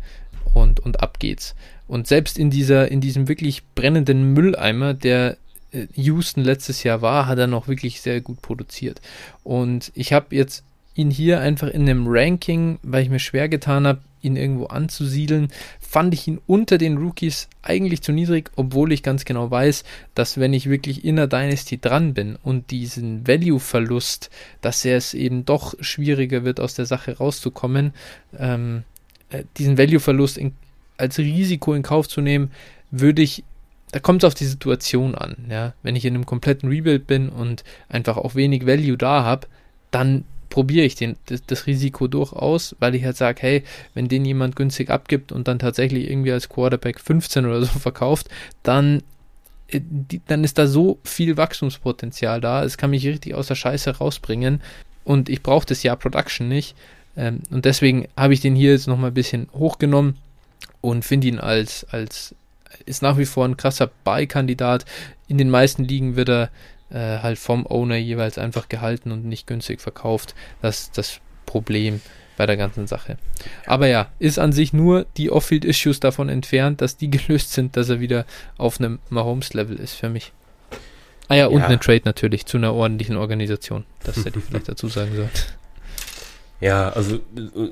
und, 0.54 0.80
und 0.80 1.02
ab 1.02 1.20
geht's. 1.20 1.56
Und 1.88 2.08
selbst 2.08 2.38
in 2.38 2.50
dieser, 2.50 2.92
in 2.92 3.02
diesem 3.02 3.28
wirklich 3.28 3.64
brennenden 3.76 4.34
Mülleimer, 4.34 4.94
der 4.94 5.38
äh, 5.72 5.88
Houston 5.94 6.44
letztes 6.44 6.84
Jahr 6.84 7.02
war, 7.02 7.28
hat 7.28 7.40
er 7.40 7.48
noch 7.48 7.68
wirklich 7.68 8.02
sehr 8.02 8.22
gut 8.22 8.42
produziert. 8.42 9.02
Und 9.44 9.92
ich 9.96 10.14
habe 10.14 10.36
jetzt 10.36 10.64
ihn 10.94 11.12
hier 11.12 11.40
einfach 11.40 11.68
in 11.68 11.82
einem 11.82 12.06
Ranking, 12.08 12.80
weil 12.84 13.04
ich 13.04 13.10
mir 13.10 13.20
schwer 13.20 13.50
getan 13.50 13.88
habe, 13.88 14.02
ihn 14.22 14.36
irgendwo 14.36 14.66
anzusiedeln, 14.66 15.50
fand 15.88 16.14
ich 16.14 16.28
ihn 16.28 16.42
unter 16.48 16.78
den 16.78 16.98
Rookies 16.98 17.48
eigentlich 17.62 18.02
zu 18.02 18.12
niedrig, 18.12 18.52
obwohl 18.58 18.92
ich 18.92 19.04
ganz 19.04 19.24
genau 19.24 19.50
weiß, 19.50 19.86
dass 20.16 20.38
wenn 20.38 20.52
ich 20.52 20.70
wirklich 20.70 21.06
in 21.06 21.16
der 21.16 21.28
Dynasty 21.28 21.80
dran 21.80 22.14
bin 22.14 22.36
und 22.44 22.72
diesen 22.72 23.26
Value-Verlust, 23.26 24.30
dass 24.60 24.84
er 24.84 24.98
es 24.98 25.14
eben 25.14 25.46
doch 25.46 25.76
schwieriger 25.80 26.44
wird, 26.44 26.60
aus 26.60 26.74
der 26.74 26.86
Sache 26.86 27.18
rauszukommen, 27.18 27.94
ähm, 28.38 28.84
äh, 29.30 29.46
diesen 29.58 29.78
Value-Verlust 29.78 30.42
als 30.98 31.18
Risiko 31.20 31.74
in 31.74 31.84
Kauf 31.84 32.10
zu 32.10 32.20
nehmen, 32.20 32.52
würde 32.92 33.22
ich 33.22 33.46
da 33.94 34.00
kommt 34.00 34.24
es 34.24 34.28
auf 34.28 34.34
die 34.34 34.46
Situation 34.46 35.16
an. 35.16 35.46
Ja? 35.50 35.74
Wenn 35.82 35.96
ich 35.96 36.04
in 36.04 36.14
einem 36.14 36.26
kompletten 36.26 36.68
Rebuild 36.68 37.08
bin 37.08 37.30
und 37.30 37.64
einfach 37.88 38.18
auch 38.18 38.36
wenig 38.36 38.68
Value 38.68 38.98
da 38.98 39.24
habe, 39.24 39.48
dann 39.92 40.26
probiere 40.50 40.86
ich 40.86 40.96
den, 40.96 41.18
das, 41.26 41.46
das, 41.46 41.68
Risiko 41.68 42.08
durchaus, 42.08 42.76
weil 42.80 42.96
ich 42.96 43.04
halt 43.04 43.18
sage, 43.18 43.42
hey, 43.42 43.64
wenn 43.94 44.08
den 44.08 44.26
jemand 44.26 44.56
günstig 44.56 44.90
abgibt 44.90 45.32
und 45.32 45.48
dann 45.48 45.60
tatsächlich 45.60 46.10
irgendwie 46.10 46.32
als 46.32 46.50
Quarterback 46.50 47.00
15 47.00 47.46
oder 47.46 47.62
so 47.62 47.68
verkauft, 47.80 48.30
dann, 48.64 49.04
äh, 49.68 49.82
dann 50.28 50.44
ist 50.44 50.58
da 50.58 50.68
so 50.68 51.00
viel 51.04 51.38
Wachstumspotenzial 51.38 52.42
da, 52.42 52.64
es 52.64 52.78
kann 52.78 52.92
mich 52.92 53.06
richtig 53.06 53.36
aus 53.36 53.48
der 53.48 53.56
Scheiße 53.56 53.98
rausbringen 53.98 54.62
und 55.04 55.30
ich 55.30 55.42
brauche 55.42 55.66
das 55.66 55.84
Jahr 55.84 55.96
Production 55.96 56.48
nicht. 56.48 56.76
Ähm, 57.16 57.42
und 57.50 57.66
deswegen 57.66 58.08
habe 58.16 58.34
ich 58.34 58.42
den 58.42 58.56
hier 58.56 58.72
jetzt 58.72 58.88
nochmal 58.88 59.12
ein 59.12 59.16
bisschen 59.16 59.48
hochgenommen 59.54 60.18
und 60.82 61.04
finde 61.04 61.28
ihn 61.28 61.40
als, 61.40 61.86
als, 61.92 62.36
ist 62.86 63.02
nach 63.02 63.18
wie 63.18 63.26
vor 63.26 63.46
ein 63.46 63.58
krasser 63.58 63.90
Buy-Kandidat. 64.04 64.86
In 65.28 65.38
den 65.38 65.50
meisten 65.50 65.84
Ligen 65.84 66.16
wird 66.16 66.30
er 66.30 66.50
äh, 66.90 67.20
halt 67.20 67.38
vom 67.38 67.66
Owner 67.66 67.96
jeweils 67.96 68.38
einfach 68.38 68.70
gehalten 68.70 69.12
und 69.12 69.26
nicht 69.26 69.48
günstig 69.48 69.82
verkauft. 69.82 70.36
Das 70.62 70.82
ist 70.82 70.98
das 70.98 71.20
Problem 71.46 72.02
bei 72.38 72.46
der 72.46 72.58
ganzen 72.58 72.88
Sache. 72.88 73.18
Aber 73.66 73.88
ja, 73.88 74.10
ist 74.20 74.40
an 74.40 74.54
sich 74.54 74.72
nur 74.72 75.06
die 75.18 75.32
Off-Field-Issues 75.32 76.00
davon 76.00 76.30
entfernt, 76.30 76.82
dass 76.82 76.96
die 76.98 77.10
gelöst 77.12 77.52
sind, 77.54 77.76
dass 77.76 77.90
er 77.90 78.00
wieder 78.00 78.26
auf 78.58 78.80
einem 78.80 79.00
Mahomes-Level 79.10 79.78
ist 79.78 79.96
für 79.96 80.10
mich. 80.10 80.32
Ah 81.28 81.36
ja, 81.36 81.48
und 81.48 81.60
ja. 81.60 81.66
eine 81.66 81.80
Trade 81.80 82.04
natürlich 82.06 82.46
zu 82.46 82.58
einer 82.58 82.74
ordentlichen 82.74 83.18
Organisation. 83.18 83.84
Das 84.04 84.24
hätte 84.24 84.40
ich 84.40 84.46
vielleicht 84.46 84.70
dazu 84.70 84.88
sagen 84.88 85.14
sollen. 85.14 85.30
Ja, 86.60 86.90
also 86.90 87.20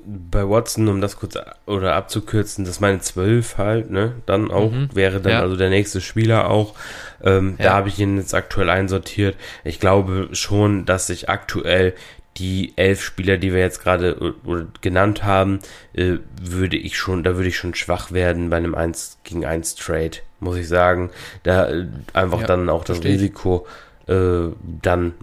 bei 0.05 0.47
Watson, 0.47 0.87
um 0.87 1.01
das 1.01 1.17
kurz 1.17 1.37
oder 1.65 1.95
abzukürzen, 1.95 2.65
das 2.65 2.79
meine 2.79 2.99
12 2.99 3.57
halt, 3.57 3.89
ne? 3.89 4.13
Dann 4.27 4.51
auch, 4.51 4.71
mhm. 4.71 4.89
wäre 4.93 5.19
dann 5.21 5.31
ja. 5.31 5.41
also 5.41 5.55
der 5.55 5.69
nächste 5.69 6.01
Spieler 6.01 6.49
auch. 6.49 6.75
Ähm, 7.23 7.55
ja. 7.57 7.65
Da 7.65 7.73
habe 7.73 7.89
ich 7.89 7.97
ihn 7.97 8.17
jetzt 8.17 8.35
aktuell 8.35 8.69
einsortiert. 8.69 9.35
Ich 9.63 9.79
glaube 9.79 10.29
schon, 10.33 10.85
dass 10.85 11.07
sich 11.07 11.29
aktuell 11.29 11.95
die 12.37 12.73
elf 12.75 13.01
Spieler, 13.01 13.37
die 13.37 13.53
wir 13.53 13.61
jetzt 13.61 13.81
gerade 13.81 14.35
genannt 14.81 15.23
haben, 15.23 15.59
äh, 15.93 16.17
würde 16.39 16.77
ich 16.77 16.97
schon, 16.97 17.23
da 17.23 17.35
würde 17.37 17.47
ich 17.47 17.57
schon 17.57 17.73
schwach 17.73 18.11
werden 18.11 18.49
bei 18.49 18.57
einem 18.57 18.75
1 18.75 19.19
gegen 19.23 19.45
1 19.45 19.75
Trade, 19.75 20.17
muss 20.39 20.57
ich 20.57 20.67
sagen. 20.67 21.09
Da 21.43 21.69
äh, 21.69 21.87
einfach 22.13 22.41
ja, 22.41 22.47
dann 22.47 22.69
auch 22.69 22.83
das 22.83 23.03
Risiko, 23.03 23.65
äh, 24.07 24.49
dann, 24.81 25.13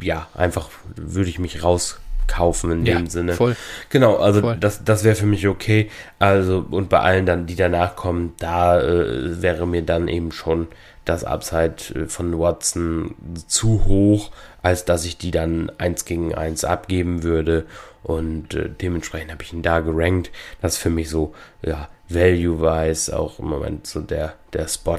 ja, 0.00 0.26
einfach 0.34 0.68
würde 0.96 1.30
ich 1.30 1.38
mich 1.38 1.62
raus 1.62 2.00
kaufen 2.26 2.70
in 2.72 2.86
ja, 2.86 2.98
dem 2.98 3.06
Sinne. 3.08 3.34
Voll. 3.34 3.56
Genau, 3.88 4.16
also 4.16 4.40
voll. 4.40 4.56
das, 4.58 4.84
das 4.84 5.04
wäre 5.04 5.16
für 5.16 5.26
mich 5.26 5.46
okay. 5.48 5.90
Also, 6.18 6.64
und 6.70 6.88
bei 6.88 7.00
allen 7.00 7.26
dann, 7.26 7.46
die 7.46 7.56
danach 7.56 7.96
kommen, 7.96 8.34
da 8.38 8.80
äh, 8.80 9.42
wäre 9.42 9.66
mir 9.66 9.82
dann 9.82 10.08
eben 10.08 10.32
schon 10.32 10.68
das 11.04 11.24
Upside 11.24 11.76
äh, 11.94 12.06
von 12.06 12.38
Watson 12.38 13.14
zu 13.46 13.84
hoch, 13.84 14.30
als 14.62 14.84
dass 14.84 15.04
ich 15.04 15.18
die 15.18 15.30
dann 15.30 15.70
eins 15.78 16.04
gegen 16.04 16.34
eins 16.34 16.64
abgeben 16.64 17.22
würde. 17.22 17.66
Und 18.02 18.54
äh, 18.54 18.68
dementsprechend 18.68 19.30
habe 19.30 19.42
ich 19.42 19.52
ihn 19.52 19.62
da 19.62 19.80
gerankt. 19.80 20.30
Das 20.60 20.74
ist 20.74 20.78
für 20.78 20.90
mich 20.90 21.08
so, 21.08 21.34
ja, 21.62 21.88
value-wise 22.08 23.16
auch 23.16 23.38
im 23.38 23.46
Moment 23.46 23.86
so 23.86 24.00
der, 24.00 24.34
der 24.52 24.68
Spot, 24.68 24.98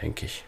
denke 0.00 0.26
ich. 0.26 0.44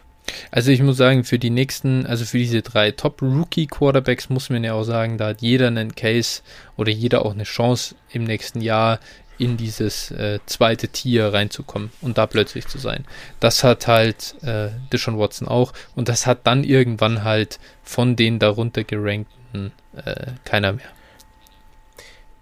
Also 0.51 0.71
ich 0.71 0.81
muss 0.81 0.97
sagen, 0.97 1.23
für 1.23 1.39
die 1.39 1.49
nächsten, 1.49 2.05
also 2.05 2.25
für 2.25 2.37
diese 2.37 2.61
drei 2.61 2.91
Top-Rookie-Quarterbacks 2.91 4.29
muss 4.29 4.49
man 4.49 4.63
ja 4.63 4.73
auch 4.73 4.83
sagen, 4.83 5.17
da 5.17 5.27
hat 5.27 5.41
jeder 5.41 5.67
einen 5.67 5.95
Case 5.95 6.41
oder 6.77 6.91
jeder 6.91 7.25
auch 7.25 7.33
eine 7.33 7.43
Chance 7.43 7.95
im 8.11 8.23
nächsten 8.23 8.61
Jahr 8.61 8.99
in 9.37 9.57
dieses 9.57 10.11
äh, 10.11 10.39
zweite 10.45 10.87
Tier 10.89 11.33
reinzukommen 11.33 11.89
und 12.01 12.19
da 12.19 12.27
plötzlich 12.27 12.67
zu 12.67 12.77
sein. 12.77 13.05
Das 13.39 13.63
hat 13.63 13.87
halt 13.87 14.35
äh, 14.43 14.69
Deshaun 14.93 15.17
Watson 15.17 15.47
auch 15.47 15.73
und 15.95 16.09
das 16.09 16.27
hat 16.27 16.45
dann 16.45 16.63
irgendwann 16.63 17.23
halt 17.23 17.59
von 17.83 18.15
den 18.15 18.37
darunter 18.37 18.83
gerankten 18.83 19.71
äh, 19.95 20.27
keiner 20.45 20.73
mehr. 20.73 20.85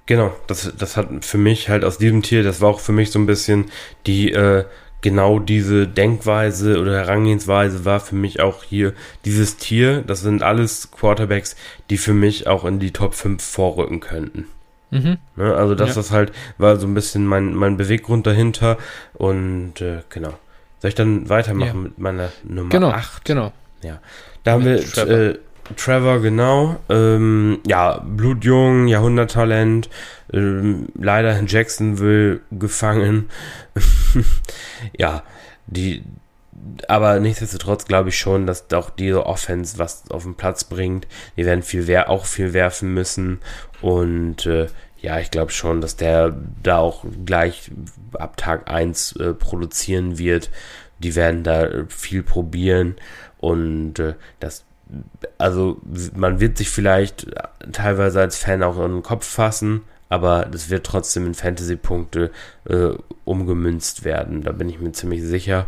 Genau, 0.08 0.36
das, 0.48 0.74
das 0.78 0.98
hat 0.98 1.08
für 1.24 1.38
mich 1.38 1.70
halt 1.70 1.86
aus 1.86 2.00
diesem 2.00 2.24
Tier, 2.24 2.44
das 2.44 2.62
war 2.62 2.70
auch 2.70 2.80
für 2.80 2.92
mich 2.92 3.12
so 3.12 3.20
ein 3.20 3.28
bisschen 3.28 3.72
die, 4.06 4.32
äh, 4.32 4.66
genau 5.02 5.40
diese 5.40 5.88
Denkweise 5.88 6.80
oder 6.80 6.94
Herangehensweise 6.98 7.86
war 7.86 8.00
für 8.00 8.16
mich 8.16 8.40
auch 8.40 8.64
hier 8.64 8.94
dieses 9.26 9.58
Tier. 9.58 10.02
Das 10.02 10.22
sind 10.22 10.44
alles 10.44 10.92
Quarterbacks, 10.92 11.56
die 11.90 11.98
für 11.98 12.14
mich 12.14 12.48
auch 12.48 12.66
in 12.66 12.80
die 12.80 12.92
Top 12.92 13.16
5 13.16 13.42
vorrücken 13.42 14.00
könnten. 14.00 14.46
Mhm. 14.92 15.18
Ne, 15.36 15.56
also 15.56 15.76
das, 15.76 15.90
ja. 15.90 15.96
das 15.96 16.12
halt 16.12 16.32
war 16.58 16.78
so 16.78 16.88
ein 16.88 16.94
bisschen 16.94 17.26
mein, 17.26 17.54
mein 17.54 17.78
Beweggrund 17.78 18.26
dahinter 18.26 18.78
und 19.14 19.82
äh, 19.82 20.02
genau. 20.10 20.34
Soll 20.80 20.90
ich 20.90 20.96
dann 20.96 21.30
weitermachen 21.30 21.68
ja. 21.68 21.74
mit 21.74 22.00
meiner 22.00 22.32
Nummer 22.44 22.70
genau, 22.70 22.90
8? 22.90 23.26
Genau. 23.26 23.52
Ja. 23.84 24.00
Da 24.44 24.54
haben 24.54 24.66
wir 24.66 24.80
äh, 24.80 25.38
Trevor, 25.76 26.22
genau. 26.22 26.78
Ähm, 26.90 27.60
ja, 27.66 28.00
blutjung, 28.06 28.88
Jahrhunderttalent. 28.88 29.90
Ähm, 30.32 30.88
leider 30.96 31.38
in 31.38 31.48
Jacksonville 31.48 32.42
gefangen. 32.52 33.30
ja, 34.98 35.24
die. 35.68 36.04
Aber 36.88 37.20
nichtsdestotrotz 37.20 37.86
glaube 37.86 38.10
ich 38.10 38.18
schon, 38.18 38.46
dass 38.46 38.72
auch 38.74 38.90
diese 38.90 39.26
Offense 39.26 39.80
was 39.80 40.10
auf 40.12 40.24
den 40.24 40.36
Platz 40.36 40.66
bringt. 40.66 41.08
Die 41.38 41.46
werden 41.46 41.64
viel 41.64 41.88
auch 42.06 42.26
viel 42.26 42.54
werfen 42.54 42.94
müssen. 42.94 43.40
Und 43.82 44.46
äh, 44.46 44.68
ja, 45.02 45.20
ich 45.20 45.32
glaube 45.32 45.52
schon, 45.52 45.80
dass 45.80 45.96
der 45.96 46.36
da 46.62 46.80
auch 46.80 47.06
gleich 47.26 47.72
ab 48.14 48.36
Tag 48.36 48.70
1 48.70 49.14
äh, 49.14 49.34
produzieren 49.34 50.18
wird. 50.18 50.50
Die 51.00 51.16
werden 51.16 51.44
da 51.44 51.70
viel 51.88 52.24
probieren. 52.24 52.98
Und 53.38 54.00
äh, 54.00 54.16
das 54.42 54.66
also 55.38 55.78
man 56.16 56.40
wird 56.40 56.58
sich 56.58 56.70
vielleicht 56.70 57.28
teilweise 57.72 58.20
als 58.22 58.38
Fan 58.38 58.64
auch 58.64 58.78
in 58.84 58.94
den 58.94 59.04
Kopf 59.04 59.26
fassen, 59.26 59.82
aber 60.10 60.46
das 60.46 60.70
wird 60.70 60.86
trotzdem 60.86 61.28
in 61.28 61.36
Fantasy-Punkte 61.36 62.32
äh, 62.66 62.90
umgemünzt 63.26 64.04
werden. 64.04 64.44
Da 64.44 64.52
bin 64.52 64.70
ich 64.70 64.80
mir 64.80 64.92
ziemlich 64.92 65.24
sicher. 65.24 65.68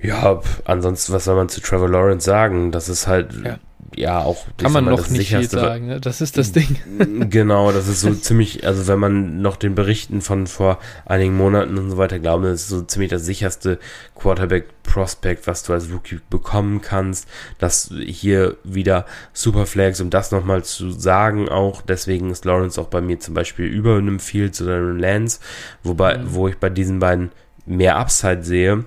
Ja, 0.00 0.40
ansonsten, 0.66 1.12
was 1.12 1.24
soll 1.24 1.36
man 1.36 1.48
zu 1.48 1.60
Trevor 1.60 1.88
Lawrence 1.88 2.26
sagen? 2.26 2.70
Das 2.70 2.88
ist 2.88 3.06
halt 3.06 3.32
ja 3.44 3.58
ja 3.94 4.20
auch 4.22 4.46
kann 4.56 4.72
man 4.72 4.84
noch 4.84 5.08
nicht 5.08 5.28
viel 5.28 5.48
sagen. 5.48 5.86
Ne? 5.86 6.00
Das 6.00 6.20
ist 6.20 6.36
das 6.36 6.52
Ding. 6.52 6.78
genau, 7.30 7.72
das 7.72 7.88
ist 7.88 8.00
so 8.00 8.12
ziemlich, 8.14 8.66
also 8.66 8.86
wenn 8.86 8.98
man 8.98 9.40
noch 9.40 9.56
den 9.56 9.74
Berichten 9.74 10.20
von 10.20 10.46
vor 10.46 10.78
einigen 11.04 11.36
Monaten 11.36 11.78
und 11.78 11.90
so 11.90 11.96
weiter 11.96 12.18
glaubt, 12.18 12.44
das 12.44 12.62
ist 12.62 12.68
so 12.68 12.82
ziemlich 12.82 13.10
das 13.10 13.24
sicherste 13.24 13.78
Quarterback 14.14 14.66
Prospect, 14.82 15.46
was 15.46 15.62
du 15.62 15.72
als 15.72 15.90
Rookie 15.90 16.20
bekommen 16.30 16.80
kannst. 16.80 17.28
Das 17.58 17.92
hier 18.06 18.56
wieder 18.64 19.04
Superflex, 19.32 20.00
um 20.00 20.10
das 20.10 20.30
nochmal 20.30 20.64
zu 20.64 20.90
sagen 20.90 21.48
auch. 21.48 21.82
Deswegen 21.82 22.30
ist 22.30 22.44
Lawrence 22.44 22.80
auch 22.80 22.88
bei 22.88 23.00
mir 23.00 23.20
zum 23.20 23.34
Beispiel 23.34 23.66
über 23.66 23.96
einem 23.96 24.20
Fields 24.20 24.62
oder 24.62 24.76
einem 24.76 24.96
Lance, 24.96 25.40
wobei, 25.82 26.18
mhm. 26.18 26.34
wo 26.34 26.48
ich 26.48 26.56
bei 26.58 26.70
diesen 26.70 26.98
beiden 26.98 27.30
mehr 27.66 27.96
Upside 27.96 28.42
sehe. 28.42 28.84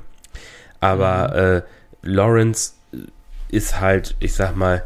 Aber 0.79 1.29
mhm. 1.29 1.57
äh, 1.57 1.61
Lawrence 2.01 2.73
ist 3.49 3.79
halt, 3.79 4.15
ich 4.19 4.33
sag 4.33 4.55
mal, 4.55 4.83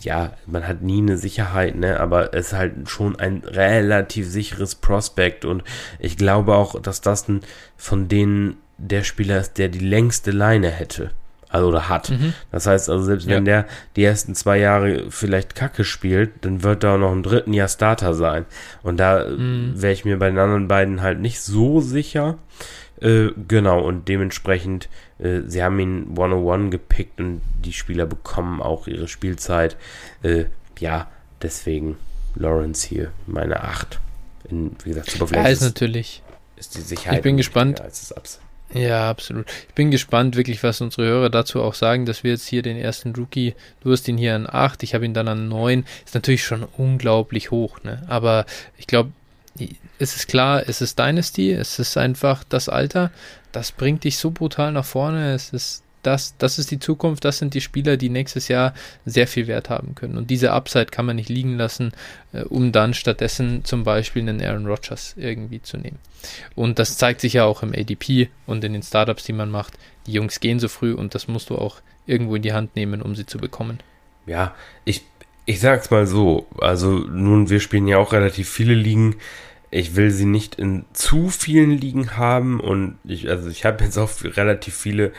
ja, 0.00 0.32
man 0.46 0.66
hat 0.66 0.82
nie 0.82 0.98
eine 0.98 1.16
Sicherheit, 1.16 1.74
ne, 1.74 1.98
aber 1.98 2.32
es 2.34 2.48
ist 2.48 2.52
halt 2.52 2.88
schon 2.88 3.18
ein 3.18 3.42
relativ 3.44 4.28
sicheres 4.28 4.74
Prospekt 4.74 5.44
und 5.44 5.64
ich 5.98 6.16
glaube 6.16 6.54
auch, 6.54 6.80
dass 6.80 7.00
das 7.00 7.28
ein 7.28 7.40
von 7.76 8.08
denen 8.08 8.56
der 8.78 9.02
Spieler 9.02 9.40
ist, 9.40 9.58
der 9.58 9.68
die 9.68 9.80
längste 9.80 10.30
Leine 10.30 10.70
hätte. 10.70 11.10
Also 11.50 11.68
oder 11.68 11.88
hat. 11.88 12.10
Mhm. 12.10 12.34
Das 12.52 12.66
heißt 12.66 12.90
also, 12.90 13.04
selbst 13.04 13.26
ja. 13.26 13.36
wenn 13.36 13.46
der 13.46 13.66
die 13.96 14.04
ersten 14.04 14.34
zwei 14.34 14.58
Jahre 14.58 15.06
vielleicht 15.10 15.54
Kacke 15.54 15.82
spielt, 15.84 16.44
dann 16.44 16.62
wird 16.62 16.84
er 16.84 16.94
auch 16.94 16.98
noch 16.98 17.12
im 17.12 17.22
dritten 17.22 17.54
Jahr 17.54 17.68
Starter 17.68 18.12
sein. 18.12 18.44
Und 18.82 18.98
da 18.98 19.24
mhm. 19.26 19.72
wäre 19.74 19.94
ich 19.94 20.04
mir 20.04 20.18
bei 20.18 20.28
den 20.28 20.38
anderen 20.38 20.68
beiden 20.68 21.00
halt 21.00 21.20
nicht 21.20 21.40
so 21.40 21.80
sicher. 21.80 22.36
Äh, 23.00 23.28
genau, 23.48 23.80
und 23.80 24.08
dementsprechend, 24.08 24.88
äh, 25.18 25.40
sie 25.46 25.62
haben 25.62 25.78
ihn 25.78 26.08
101 26.10 26.70
gepickt 26.70 27.20
und 27.20 27.40
die 27.64 27.72
Spieler 27.72 28.06
bekommen 28.06 28.62
auch 28.62 28.86
ihre 28.86 29.08
Spielzeit. 29.08 29.76
Äh, 30.22 30.46
ja, 30.78 31.08
deswegen 31.42 31.96
Lawrence 32.34 32.86
hier, 32.86 33.12
meine 33.26 33.62
8. 33.62 34.00
In, 34.50 34.76
wie 34.84 34.90
gesagt, 34.90 35.10
Superflex 35.10 35.44
ja, 35.44 35.50
ist, 35.50 35.60
natürlich. 35.62 36.22
Ist 36.56 36.74
die 36.76 36.80
Sicherheit. 36.80 37.18
Ich 37.18 37.22
bin 37.22 37.36
gespannt. 37.36 37.82
Ja, 38.74 39.08
absolut. 39.08 39.46
Ich 39.68 39.74
bin 39.74 39.90
gespannt, 39.90 40.36
wirklich, 40.36 40.62
was 40.62 40.80
unsere 40.80 41.06
Hörer 41.06 41.30
dazu 41.30 41.62
auch 41.62 41.74
sagen, 41.74 42.04
dass 42.04 42.22
wir 42.22 42.32
jetzt 42.32 42.46
hier 42.46 42.60
den 42.60 42.76
ersten 42.76 43.14
Rookie, 43.14 43.54
du 43.80 43.92
hast 43.92 44.06
ihn 44.08 44.18
hier 44.18 44.34
an 44.34 44.46
8, 44.46 44.82
ich 44.82 44.94
habe 44.94 45.06
ihn 45.06 45.14
dann 45.14 45.26
an 45.26 45.48
9, 45.48 45.86
ist 46.04 46.14
natürlich 46.14 46.44
schon 46.44 46.64
unglaublich 46.76 47.50
hoch, 47.50 47.82
ne? 47.82 48.02
Aber 48.08 48.44
ich 48.76 48.86
glaube, 48.86 49.12
es 49.98 50.16
ist 50.16 50.28
klar, 50.28 50.62
es 50.66 50.80
ist 50.80 50.98
Dynasty, 50.98 51.52
es 51.52 51.78
ist 51.78 51.96
einfach 51.96 52.44
das 52.44 52.68
Alter, 52.68 53.10
das 53.52 53.72
bringt 53.72 54.04
dich 54.04 54.18
so 54.18 54.30
brutal 54.30 54.72
nach 54.72 54.84
vorne, 54.84 55.32
es 55.34 55.50
ist 55.50 55.82
das, 56.02 56.36
das 56.38 56.58
ist 56.58 56.70
die 56.70 56.78
Zukunft, 56.78 57.24
das 57.24 57.38
sind 57.38 57.54
die 57.54 57.60
Spieler, 57.60 57.96
die 57.96 58.08
nächstes 58.08 58.48
Jahr 58.48 58.72
sehr 59.04 59.26
viel 59.26 59.46
Wert 59.46 59.68
haben 59.68 59.94
können. 59.94 60.16
Und 60.16 60.30
diese 60.30 60.52
Upside 60.52 60.86
kann 60.86 61.06
man 61.06 61.16
nicht 61.16 61.28
liegen 61.28 61.56
lassen, 61.56 61.92
äh, 62.32 62.42
um 62.42 62.72
dann 62.72 62.94
stattdessen 62.94 63.64
zum 63.64 63.84
Beispiel 63.84 64.22
einen 64.22 64.42
Aaron 64.42 64.66
Rodgers 64.66 65.14
irgendwie 65.16 65.60
zu 65.60 65.76
nehmen. 65.76 65.98
Und 66.54 66.78
das 66.78 66.96
zeigt 66.96 67.20
sich 67.20 67.34
ja 67.34 67.44
auch 67.44 67.62
im 67.62 67.72
ADP 67.72 68.30
und 68.46 68.64
in 68.64 68.72
den 68.72 68.82
Startups, 68.82 69.24
die 69.24 69.32
man 69.32 69.50
macht. 69.50 69.74
Die 70.06 70.12
Jungs 70.12 70.40
gehen 70.40 70.60
so 70.60 70.68
früh 70.68 70.92
und 70.92 71.14
das 71.14 71.28
musst 71.28 71.50
du 71.50 71.56
auch 71.56 71.80
irgendwo 72.06 72.36
in 72.36 72.42
die 72.42 72.52
Hand 72.52 72.76
nehmen, 72.76 73.02
um 73.02 73.14
sie 73.14 73.26
zu 73.26 73.38
bekommen. 73.38 73.80
Ja, 74.26 74.54
ich, 74.84 75.02
ich 75.46 75.60
sag's 75.60 75.90
mal 75.90 76.06
so. 76.06 76.46
Also, 76.58 76.90
nun, 76.90 77.50
wir 77.50 77.60
spielen 77.60 77.86
ja 77.86 77.98
auch 77.98 78.12
relativ 78.12 78.48
viele 78.48 78.74
Ligen 78.74 79.16
ich 79.70 79.96
will 79.96 80.10
sie 80.10 80.24
nicht 80.24 80.54
in 80.54 80.84
zu 80.92 81.28
vielen 81.28 81.70
Ligen 81.70 82.16
haben 82.16 82.60
und 82.60 82.98
ich, 83.04 83.28
also 83.28 83.48
ich 83.48 83.64
habe 83.64 83.84
jetzt 83.84 83.98
auch 83.98 84.10
relativ 84.22 84.74
viele 84.76 85.12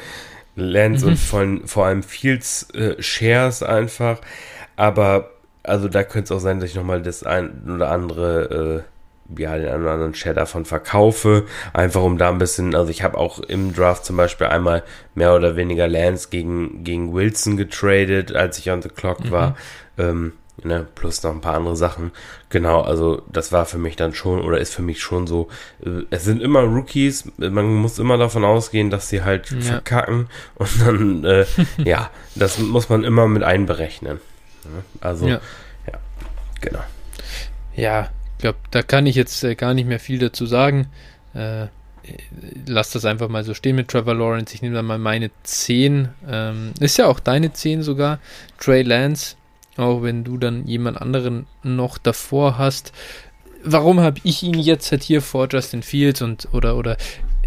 Lands 0.55 1.03
mhm. 1.03 1.09
und 1.09 1.17
von, 1.17 1.67
vor 1.67 1.85
allem 1.85 2.03
Fields 2.03 2.69
äh, 2.71 3.01
Shares 3.01 3.63
einfach, 3.63 4.19
aber 4.75 5.31
also 5.63 5.87
da 5.87 6.03
könnte 6.03 6.33
es 6.33 6.37
auch 6.37 6.41
sein, 6.41 6.59
dass 6.59 6.69
ich 6.69 6.75
nochmal 6.75 7.01
das 7.01 7.23
ein 7.23 7.69
oder 7.69 7.91
andere, 7.91 8.85
äh, 9.37 9.41
ja, 9.41 9.55
den 9.57 9.67
einen 9.67 9.83
oder 9.83 9.91
anderen 9.91 10.15
Share 10.15 10.33
davon 10.33 10.65
verkaufe, 10.65 11.45
einfach 11.73 12.01
um 12.01 12.17
da 12.17 12.29
ein 12.29 12.39
bisschen, 12.39 12.73
also 12.73 12.89
ich 12.89 13.03
habe 13.03 13.17
auch 13.17 13.39
im 13.39 13.73
Draft 13.73 14.05
zum 14.05 14.17
Beispiel 14.17 14.47
einmal 14.47 14.83
mehr 15.13 15.35
oder 15.35 15.55
weniger 15.55 15.87
Lands 15.87 16.31
gegen, 16.31 16.83
gegen 16.83 17.13
Wilson 17.13 17.55
getradet, 17.55 18.35
als 18.35 18.57
ich 18.57 18.71
on 18.71 18.81
the 18.81 18.89
clock 18.89 19.25
mhm. 19.25 19.31
war. 19.31 19.57
Ähm, 19.97 20.33
ne, 20.63 20.87
plus 20.95 21.23
noch 21.23 21.31
ein 21.31 21.41
paar 21.41 21.55
andere 21.55 21.75
Sachen. 21.75 22.11
Genau, 22.49 22.81
also 22.81 23.21
das 23.31 23.51
war 23.51 23.65
für 23.65 23.77
mich 23.77 23.95
dann 23.95 24.13
schon 24.13 24.41
oder 24.41 24.59
ist 24.59 24.73
für 24.73 24.81
mich 24.81 25.01
schon 25.01 25.27
so. 25.27 25.49
Äh, 25.83 26.03
es 26.09 26.23
sind 26.23 26.41
immer 26.41 26.61
Rookies, 26.61 27.31
man 27.37 27.73
muss 27.75 27.99
immer 27.99 28.17
davon 28.17 28.43
ausgehen, 28.43 28.89
dass 28.89 29.09
sie 29.09 29.23
halt 29.23 29.51
ja. 29.51 29.61
verkacken 29.61 30.27
und 30.55 30.81
dann, 30.81 31.23
äh, 31.25 31.45
ja, 31.83 32.09
das 32.35 32.59
muss 32.59 32.89
man 32.89 33.03
immer 33.03 33.27
mit 33.27 33.43
einberechnen. 33.43 34.19
Also, 35.01 35.27
ja, 35.27 35.41
ja 35.87 35.99
genau. 36.61 36.83
Ja, 37.75 38.09
ich 38.37 38.41
glaube, 38.41 38.59
da 38.71 38.81
kann 38.81 39.05
ich 39.05 39.15
jetzt 39.15 39.43
äh, 39.43 39.55
gar 39.55 39.73
nicht 39.73 39.87
mehr 39.87 39.99
viel 39.99 40.19
dazu 40.19 40.45
sagen. 40.45 40.87
Äh, 41.33 41.67
lass 42.65 42.91
das 42.91 43.05
einfach 43.05 43.29
mal 43.29 43.43
so 43.43 43.53
stehen 43.53 43.75
mit 43.75 43.89
Trevor 43.89 44.15
Lawrence. 44.15 44.53
Ich 44.53 44.61
nehme 44.61 44.75
dann 44.75 44.85
mal 44.85 44.97
meine 44.97 45.31
10. 45.43 46.09
Ähm, 46.27 46.73
ist 46.79 46.97
ja 46.97 47.07
auch 47.07 47.19
deine 47.19 47.53
10 47.53 47.83
sogar. 47.83 48.19
Trey 48.57 48.81
Lance 48.81 49.35
auch 49.79 50.03
wenn 50.03 50.23
du 50.23 50.37
dann 50.37 50.65
jemand 50.67 51.01
anderen 51.01 51.47
noch 51.63 51.97
davor 51.97 52.57
hast. 52.57 52.93
Warum 53.63 53.99
habe 53.99 54.19
ich 54.23 54.43
ihn 54.43 54.59
jetzt 54.59 54.91
halt 54.91 55.03
hier 55.03 55.21
vor 55.21 55.47
Justin 55.51 55.83
Fields 55.83 56.21
und 56.21 56.47
oder 56.53 56.77
oder 56.77 56.97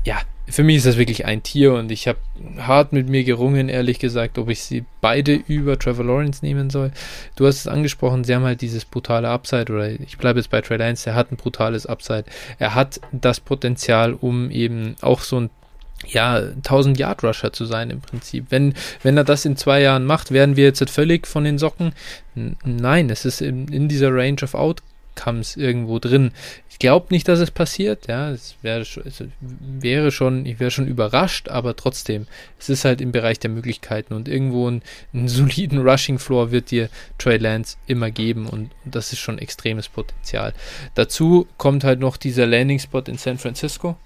ja, 0.05 0.21
für 0.49 0.65
mich 0.65 0.79
ist 0.79 0.87
das 0.87 0.99
wirklich 0.99 1.25
ein 1.25 1.43
Tier 1.43 1.75
und 1.75 1.91
ich 1.91 2.09
habe 2.09 2.19
hart 2.59 2.93
mit 2.93 3.09
mir 3.09 3.25
gerungen, 3.25 3.69
ehrlich 3.69 3.99
gesagt, 3.99 4.39
ob 4.39 4.51
ich 4.51 4.63
sie 4.63 4.85
beide 5.01 5.35
über 5.35 5.79
Trevor 5.79 6.05
Lawrence 6.05 6.45
nehmen 6.45 6.69
soll. 6.69 6.91
Du 7.37 7.47
hast 7.47 7.61
es 7.61 7.67
angesprochen, 7.67 8.25
sie 8.25 8.35
haben 8.35 8.45
halt 8.45 8.61
dieses 8.61 8.85
brutale 8.85 9.29
Upside 9.29 9.73
oder 9.73 9.89
ich 9.89 10.19
bleibe 10.19 10.41
jetzt 10.41 10.51
bei 10.51 10.61
Trey 10.61 10.77
Lance, 10.77 11.09
er 11.09 11.17
hat 11.17 11.31
ein 11.31 11.37
brutales 11.37 11.87
Upside. 11.87 12.25
Er 12.59 12.75
hat 12.75 13.01
das 13.13 13.41
Potenzial, 13.41 14.15
um 14.15 14.51
eben 14.51 14.97
auch 15.01 15.21
so 15.21 15.41
ein 15.41 15.51
ja, 16.07 16.37
1000 16.37 16.99
Yard 16.99 17.23
Rusher 17.23 17.53
zu 17.53 17.65
sein 17.65 17.91
im 17.91 18.01
Prinzip. 18.01 18.47
Wenn, 18.51 18.75
wenn 19.03 19.17
er 19.17 19.25
das 19.25 19.45
in 19.45 19.57
zwei 19.57 19.81
Jahren 19.81 20.05
macht, 20.05 20.31
werden 20.31 20.57
wir 20.57 20.65
jetzt 20.65 20.83
völlig 20.91 21.27
von 21.27 21.45
den 21.45 21.59
Socken? 21.59 21.93
Nein, 22.35 23.11
es 23.11 23.25
ist 23.25 23.41
in, 23.41 23.69
in 23.69 23.89
dieser 23.89 24.15
Range 24.15 24.43
of 24.43 24.55
Outcomes 24.55 25.57
irgendwo 25.57 25.99
drin. 25.99 26.33
Ich 26.71 26.79
glaube 26.79 27.07
nicht, 27.11 27.29
dass 27.29 27.39
es 27.39 27.53
passiert, 27.53 28.09
ja, 28.09 28.31
es 28.31 28.57
wäre 28.63 28.85
schon, 28.85 30.47
ich 30.47 30.59
wäre 30.59 30.71
schon 30.71 30.87
überrascht, 30.89 31.49
aber 31.49 31.77
trotzdem, 31.77 32.27
es 32.59 32.69
ist 32.69 32.85
halt 32.85 33.01
im 33.01 33.13
Bereich 33.13 33.39
der 33.39 33.51
Möglichkeiten 33.51 34.15
und 34.15 34.27
irgendwo 34.27 34.67
einen, 34.67 34.83
soliden 35.29 35.79
Rushing 35.87 36.19
Floor 36.19 36.51
wird 36.51 36.73
dir 36.73 36.89
Trey 37.19 37.37
Lance 37.37 37.77
immer 37.87 38.11
geben 38.11 38.47
und, 38.49 38.71
das 38.85 39.13
ist 39.13 39.21
schon 39.21 39.39
extremes 39.39 39.89
Potenzial. 39.89 40.55
Dazu 40.97 41.47
kommt 41.57 41.85
halt 41.85 42.01
noch 42.01 42.17
dieser 42.17 42.47
Landing 42.47 42.81
Spot 42.81 43.03
in 43.07 43.17
San 43.19 43.39
Francisco, 43.39 43.97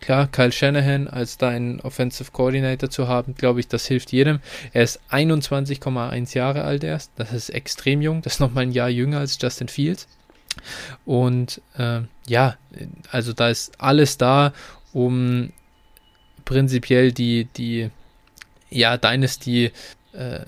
klar, 0.00 0.26
Kyle 0.28 0.52
Shanahan 0.52 1.08
als 1.08 1.38
dein 1.38 1.80
Offensive 1.80 2.30
Coordinator 2.32 2.90
zu 2.90 3.08
haben, 3.08 3.34
glaube 3.34 3.60
ich, 3.60 3.68
das 3.68 3.86
hilft 3.86 4.12
jedem. 4.12 4.40
Er 4.72 4.82
ist 4.82 5.00
21,1 5.10 6.36
Jahre 6.36 6.64
alt 6.64 6.84
erst, 6.84 7.12
das 7.16 7.32
ist 7.32 7.50
extrem 7.50 8.02
jung, 8.02 8.22
das 8.22 8.34
ist 8.34 8.40
nochmal 8.40 8.64
ein 8.64 8.72
Jahr 8.72 8.88
jünger 8.88 9.18
als 9.18 9.38
Justin 9.40 9.68
Fields. 9.68 10.08
Und 11.04 11.60
äh, 11.76 12.00
ja, 12.26 12.56
also 13.10 13.32
da 13.32 13.48
ist 13.48 13.80
alles 13.80 14.18
da, 14.18 14.52
um 14.92 15.52
prinzipiell 16.44 17.12
die, 17.12 17.46
die 17.56 17.90
ja, 18.70 18.96
Dynasty 18.96 19.72
äh, 20.12 20.40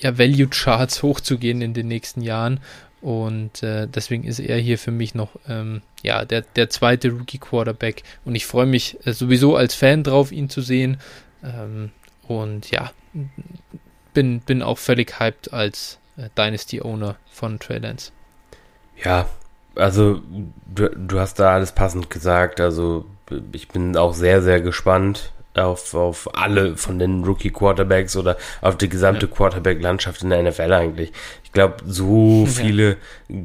ja, 0.00 0.18
Value 0.18 0.48
Charts 0.48 1.02
hochzugehen 1.02 1.60
in 1.60 1.74
den 1.74 1.88
nächsten 1.88 2.22
Jahren. 2.22 2.60
Und 3.00 3.62
äh, 3.62 3.86
deswegen 3.86 4.24
ist 4.24 4.40
er 4.40 4.58
hier 4.58 4.78
für 4.78 4.90
mich 4.90 5.14
noch 5.14 5.30
ähm, 5.48 5.82
ja, 6.02 6.24
der, 6.24 6.42
der 6.42 6.68
zweite 6.68 7.10
Rookie 7.10 7.38
Quarterback. 7.38 8.02
Und 8.24 8.34
ich 8.34 8.46
freue 8.46 8.66
mich 8.66 8.98
äh, 9.06 9.12
sowieso 9.12 9.56
als 9.56 9.74
Fan 9.74 10.02
drauf, 10.02 10.32
ihn 10.32 10.50
zu 10.50 10.60
sehen. 10.60 10.98
Ähm, 11.44 11.90
und 12.26 12.70
ja, 12.70 12.90
bin, 14.14 14.40
bin 14.40 14.62
auch 14.62 14.78
völlig 14.78 15.20
hyped 15.20 15.52
als 15.52 15.98
äh, 16.16 16.28
Dynasty 16.36 16.82
Owner 16.82 17.16
von 17.30 17.58
Trey 17.58 17.78
Lance. 17.78 18.10
Ja, 19.02 19.28
also 19.76 20.20
du, 20.74 20.88
du 20.90 21.20
hast 21.20 21.38
da 21.38 21.54
alles 21.54 21.72
passend 21.72 22.10
gesagt. 22.10 22.60
Also 22.60 23.04
ich 23.52 23.68
bin 23.68 23.96
auch 23.96 24.12
sehr, 24.12 24.42
sehr 24.42 24.60
gespannt 24.60 25.32
auf, 25.54 25.94
auf 25.94 26.34
alle 26.34 26.76
von 26.76 26.98
den 26.98 27.24
Rookie 27.24 27.50
Quarterbacks 27.50 28.16
oder 28.16 28.36
auf 28.60 28.76
die 28.76 28.88
gesamte 28.88 29.26
ja. 29.26 29.32
Quarterback-Landschaft 29.32 30.22
in 30.22 30.30
der 30.30 30.42
NFL 30.42 30.72
eigentlich. 30.72 31.12
Ich 31.48 31.52
glaube, 31.52 31.76
so 31.86 32.46
viele 32.48 32.98
ja. 33.28 33.36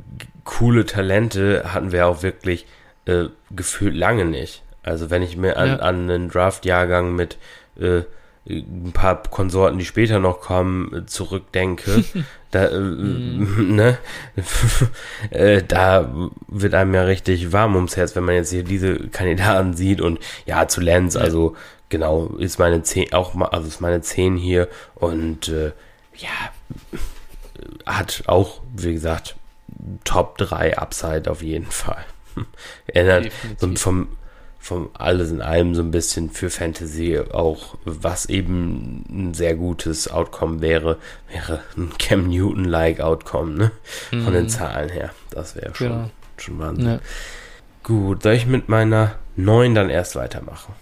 coole 0.44 0.86
Talente 0.86 1.74
hatten 1.74 1.94
wir 1.94 2.06
auch 2.08 2.22
wirklich 2.22 2.66
äh, 3.06 3.26
gefühlt 3.50 3.96
lange 3.96 4.26
nicht. 4.26 4.62
Also 4.84 5.10
wenn 5.10 5.22
ich 5.22 5.38
mir 5.38 5.56
an, 5.56 5.68
ja. 5.70 5.76
an 5.78 6.10
einen 6.10 6.30
Draft-Jahrgang 6.30 7.16
mit 7.16 7.38
äh, 7.80 8.02
ein 8.46 8.92
paar 8.94 9.24
Konsorten, 9.24 9.80
die 9.80 9.86
später 9.86 10.20
noch 10.20 10.42
kommen, 10.42 11.06
zurückdenke, 11.08 12.04
da, 12.52 12.66
äh, 12.66 12.78
mm. 12.78 13.76
ne, 13.76 13.98
äh, 15.30 15.64
da 15.64 16.30
wird 16.50 16.74
einem 16.74 16.94
ja 16.94 17.04
richtig 17.04 17.54
warm 17.54 17.76
ums 17.76 17.96
Herz, 17.96 18.18
wenn 18.18 18.26
man 18.26 18.36
jetzt 18.36 18.52
hier 18.52 18.64
diese 18.64 19.08
Kandidaten 19.08 19.74
sieht 19.76 20.02
und 20.02 20.20
ja, 20.46 20.68
zu 20.68 20.82
Lenz, 20.82 21.14
ja. 21.14 21.22
also 21.22 21.56
genau, 21.88 22.36
ist 22.38 22.60
meine 22.60 22.84
10, 22.84 23.14
auch 23.14 23.34
mal, 23.34 23.46
also 23.46 23.70
ist 23.70 23.80
meine 23.80 24.02
10 24.02 24.36
hier 24.36 24.68
und 24.96 25.48
äh, 25.48 25.72
ja, 26.18 26.52
hat 27.86 28.24
auch, 28.28 28.62
wie 28.76 28.94
gesagt, 28.94 29.36
Top 30.04 30.38
3 30.38 30.78
Upside 30.78 31.30
auf 31.30 31.42
jeden 31.42 31.72
Fall. 31.72 32.04
Erinnert 32.88 33.32
so 33.58 33.74
vom, 33.76 34.08
vom 34.60 34.90
alles 34.94 35.32
in 35.32 35.42
allem 35.42 35.76
so 35.76 35.82
ein 35.82 35.92
bisschen 35.92 36.30
für 36.30 36.50
Fantasy 36.50 37.20
auch, 37.20 37.76
was 37.86 38.28
eben 38.28 39.04
ein 39.10 39.34
sehr 39.34 39.56
gutes 39.56 40.10
Outcome 40.10 40.62
wäre, 40.62 40.98
wäre 41.32 41.62
ein 41.78 41.92
Cam 41.98 42.28
Newton-like 42.30 43.00
Outcome, 43.02 43.52
ne? 43.56 43.72
Von 44.10 44.26
mhm. 44.26 44.34
den 44.34 44.50
Zahlen 44.50 44.90
her. 44.90 45.12
Das 45.32 45.56
wäre 45.56 45.74
schon, 45.76 45.88
genau. 45.88 46.10
schon 46.38 46.60
Wahnsinn. 46.60 46.86
Ja. 46.86 47.00
Gut, 47.84 48.24
soll 48.24 48.34
ich 48.34 48.46
mit 48.46 48.70
meiner 48.70 49.16
9 49.36 49.76
dann 49.76 49.90
erst 49.90 50.16
weitermachen? 50.16 50.74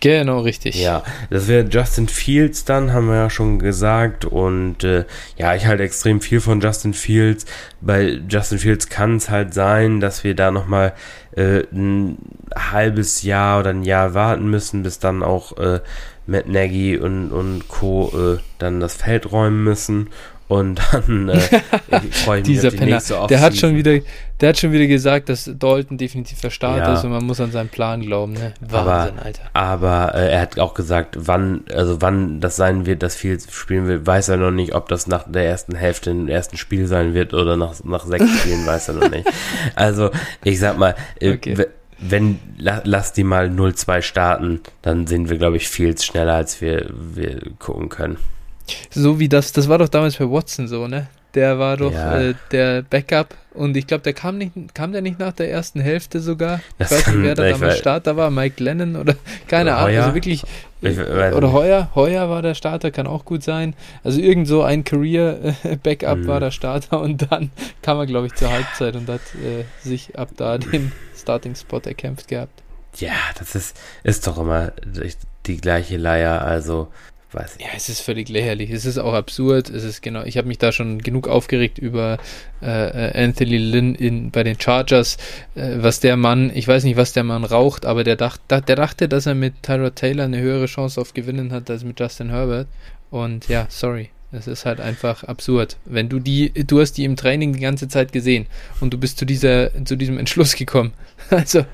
Genau, 0.00 0.40
richtig. 0.40 0.80
Ja, 0.80 1.02
das 1.30 1.48
wäre 1.48 1.66
Justin 1.68 2.08
Fields 2.08 2.64
dann, 2.64 2.92
haben 2.92 3.08
wir 3.08 3.16
ja 3.16 3.30
schon 3.30 3.58
gesagt. 3.58 4.24
Und 4.24 4.84
äh, 4.84 5.04
ja, 5.36 5.54
ich 5.54 5.66
halte 5.66 5.82
extrem 5.82 6.20
viel 6.20 6.40
von 6.40 6.60
Justin 6.60 6.92
Fields. 6.92 7.46
Bei 7.80 8.20
Justin 8.28 8.58
Fields 8.58 8.88
kann 8.88 9.16
es 9.16 9.30
halt 9.30 9.54
sein, 9.54 10.00
dass 10.00 10.22
wir 10.22 10.34
da 10.34 10.50
nochmal 10.50 10.92
äh, 11.32 11.62
ein 11.72 12.18
halbes 12.54 13.22
Jahr 13.22 13.60
oder 13.60 13.70
ein 13.70 13.84
Jahr 13.84 14.12
warten 14.14 14.48
müssen, 14.50 14.82
bis 14.82 14.98
dann 14.98 15.22
auch 15.22 15.56
äh, 15.56 15.80
Matt 16.26 16.48
Nagy 16.48 16.98
und, 16.98 17.30
und 17.30 17.68
Co. 17.68 18.12
Äh, 18.14 18.38
dann 18.58 18.80
das 18.80 18.94
Feld 18.94 19.32
räumen 19.32 19.64
müssen. 19.64 20.10
Und 20.48 20.80
dann 20.92 21.28
äh, 21.28 21.40
freue 22.10 22.40
ich 22.40 22.46
mich 22.46 22.56
Dieser 22.56 22.68
auf 22.68 22.74
die 22.74 22.78
Penner, 22.78 22.92
nächste 22.92 23.26
Der 23.28 23.40
hat 23.40 23.56
schon 23.56 23.74
wieder, 23.74 23.98
der 24.40 24.50
hat 24.50 24.58
schon 24.58 24.70
wieder 24.70 24.86
gesagt, 24.86 25.28
dass 25.28 25.50
Dalton 25.52 25.98
definitiv 25.98 26.40
der 26.40 26.50
Start 26.50 26.78
ja. 26.78 26.94
ist 26.94 27.04
und 27.04 27.10
man 27.10 27.24
muss 27.24 27.40
an 27.40 27.50
seinen 27.50 27.68
Plan 27.68 28.00
glauben. 28.00 28.34
Ne? 28.34 28.54
Wahnsinn, 28.60 29.18
aber, 29.18 29.24
Alter. 29.24 29.42
Aber 29.54 30.14
äh, 30.14 30.30
er 30.30 30.40
hat 30.40 30.58
auch 30.60 30.74
gesagt, 30.74 31.16
wann, 31.18 31.64
also 31.72 32.00
wann 32.00 32.40
das 32.40 32.54
sein 32.54 32.86
wird, 32.86 33.02
dass 33.02 33.16
viel 33.16 33.40
spielen 33.40 33.88
will, 33.88 34.06
weiß 34.06 34.28
er 34.28 34.36
noch 34.36 34.52
nicht, 34.52 34.74
ob 34.74 34.88
das 34.88 35.08
nach 35.08 35.24
der 35.26 35.46
ersten 35.46 35.74
Hälfte 35.74 36.10
im 36.10 36.28
ersten 36.28 36.56
Spiel 36.56 36.86
sein 36.86 37.12
wird 37.12 37.34
oder 37.34 37.56
nach, 37.56 37.82
nach 37.82 38.06
sechs 38.06 38.30
Spielen, 38.38 38.64
weiß 38.64 38.88
er 38.88 38.94
noch 38.94 39.10
nicht. 39.10 39.28
Also, 39.74 40.10
ich 40.44 40.60
sag 40.60 40.78
mal, 40.78 40.94
äh, 41.18 41.32
okay. 41.32 41.66
wenn, 41.98 42.38
la, 42.56 42.82
lass 42.84 43.12
die 43.12 43.24
mal 43.24 43.48
0-2 43.48 44.02
starten, 44.02 44.60
dann 44.82 45.08
sind 45.08 45.28
wir, 45.28 45.38
glaube 45.38 45.56
ich, 45.56 45.68
viel 45.68 45.98
schneller, 45.98 46.34
als 46.34 46.60
wir, 46.60 46.88
wir 46.92 47.40
gucken 47.58 47.88
können. 47.88 48.18
So 48.90 49.18
wie 49.18 49.28
das, 49.28 49.52
das 49.52 49.68
war 49.68 49.78
doch 49.78 49.88
damals 49.88 50.16
bei 50.16 50.30
Watson 50.30 50.68
so, 50.68 50.86
ne? 50.86 51.08
Der 51.34 51.58
war 51.58 51.76
doch 51.76 51.92
ja. 51.92 52.18
äh, 52.18 52.34
der 52.50 52.82
Backup 52.82 53.34
und 53.52 53.76
ich 53.76 53.86
glaube, 53.86 54.02
der 54.02 54.14
kam 54.14 54.38
nicht, 54.38 54.52
kam 54.74 54.92
der 54.92 55.02
nicht 55.02 55.18
nach 55.18 55.32
der 55.32 55.50
ersten 55.50 55.80
Hälfte 55.80 56.20
sogar? 56.20 56.60
Das 56.78 56.90
ich 56.90 56.98
weiß 56.98 57.06
nicht, 57.08 57.22
wer 57.24 57.34
da 57.34 57.50
damals 57.50 57.78
Starter 57.78 58.16
war, 58.16 58.30
Mike 58.30 58.62
Lennon 58.62 58.96
oder 58.96 59.14
keine 59.48 59.76
Ahnung, 59.76 59.96
also 59.96 60.14
wirklich 60.14 60.44
ich, 60.82 60.98
oder 60.98 61.52
Heuer, 61.52 61.90
Heuer 61.94 62.28
war 62.28 62.42
der 62.42 62.54
Starter, 62.54 62.90
kann 62.90 63.06
auch 63.06 63.24
gut 63.24 63.42
sein. 63.42 63.74
Also 64.04 64.20
irgend 64.20 64.46
so 64.46 64.62
ein 64.62 64.84
Career-Backup 64.84 66.18
mhm. 66.18 66.26
war 66.26 66.40
der 66.40 66.50
Starter 66.50 67.00
und 67.00 67.30
dann 67.30 67.50
kam 67.82 67.98
er, 67.98 68.06
glaube 68.06 68.26
ich, 68.26 68.34
zur 68.34 68.50
Halbzeit 68.50 68.94
und 68.96 69.08
hat 69.08 69.20
äh, 69.34 69.64
sich 69.86 70.18
ab 70.18 70.30
da 70.36 70.58
den 70.58 70.92
Starting-Spot 71.16 71.80
erkämpft 71.80 72.28
gehabt. 72.28 72.62
Ja, 72.96 73.12
das 73.38 73.54
ist, 73.54 73.76
ist 74.04 74.26
doch 74.26 74.38
immer 74.38 74.72
die 75.46 75.56
gleiche 75.58 75.96
Leier, 75.96 76.42
also 76.42 76.88
weiß 77.32 77.56
ich. 77.56 77.64
Ja, 77.64 77.70
es 77.76 77.88
ist 77.88 78.00
völlig 78.00 78.28
lächerlich. 78.28 78.70
Es 78.70 78.84
ist 78.84 78.98
auch 78.98 79.14
absurd. 79.14 79.70
Es 79.70 79.84
ist 79.84 80.02
genau. 80.02 80.22
Ich 80.24 80.38
habe 80.38 80.48
mich 80.48 80.58
da 80.58 80.72
schon 80.72 80.98
genug 80.98 81.28
aufgeregt 81.28 81.78
über 81.78 82.18
äh, 82.62 83.10
äh, 83.10 83.24
Anthony 83.24 83.58
Lynn 83.58 83.94
in, 83.94 84.30
bei 84.30 84.42
den 84.42 84.58
Chargers, 84.60 85.16
äh, 85.54 85.76
was 85.76 86.00
der 86.00 86.16
Mann, 86.16 86.50
ich 86.54 86.66
weiß 86.66 86.84
nicht, 86.84 86.96
was 86.96 87.12
der 87.12 87.24
Mann 87.24 87.44
raucht, 87.44 87.86
aber 87.86 88.04
der, 88.04 88.16
dacht, 88.16 88.40
der 88.50 88.60
dachte, 88.60 89.08
dass 89.08 89.26
er 89.26 89.34
mit 89.34 89.62
Tyra 89.62 89.90
Taylor 89.90 90.24
eine 90.24 90.40
höhere 90.40 90.66
Chance 90.66 91.00
auf 91.00 91.14
Gewinnen 91.14 91.52
hat 91.52 91.70
als 91.70 91.84
mit 91.84 91.98
Justin 91.98 92.30
Herbert. 92.30 92.68
Und 93.10 93.48
ja, 93.48 93.66
sorry. 93.68 94.10
Es 94.32 94.48
ist 94.48 94.66
halt 94.66 94.80
einfach 94.80 95.22
absurd. 95.24 95.76
Wenn 95.84 96.08
du 96.08 96.18
die, 96.18 96.52
du 96.52 96.80
hast 96.80 96.94
die 96.94 97.04
im 97.04 97.16
Training 97.16 97.52
die 97.52 97.60
ganze 97.60 97.88
Zeit 97.88 98.12
gesehen 98.12 98.46
und 98.80 98.92
du 98.92 98.98
bist 98.98 99.18
zu 99.18 99.24
dieser, 99.24 99.70
zu 99.84 99.96
diesem 99.96 100.18
Entschluss 100.18 100.54
gekommen. 100.56 100.92
Also, 101.30 101.64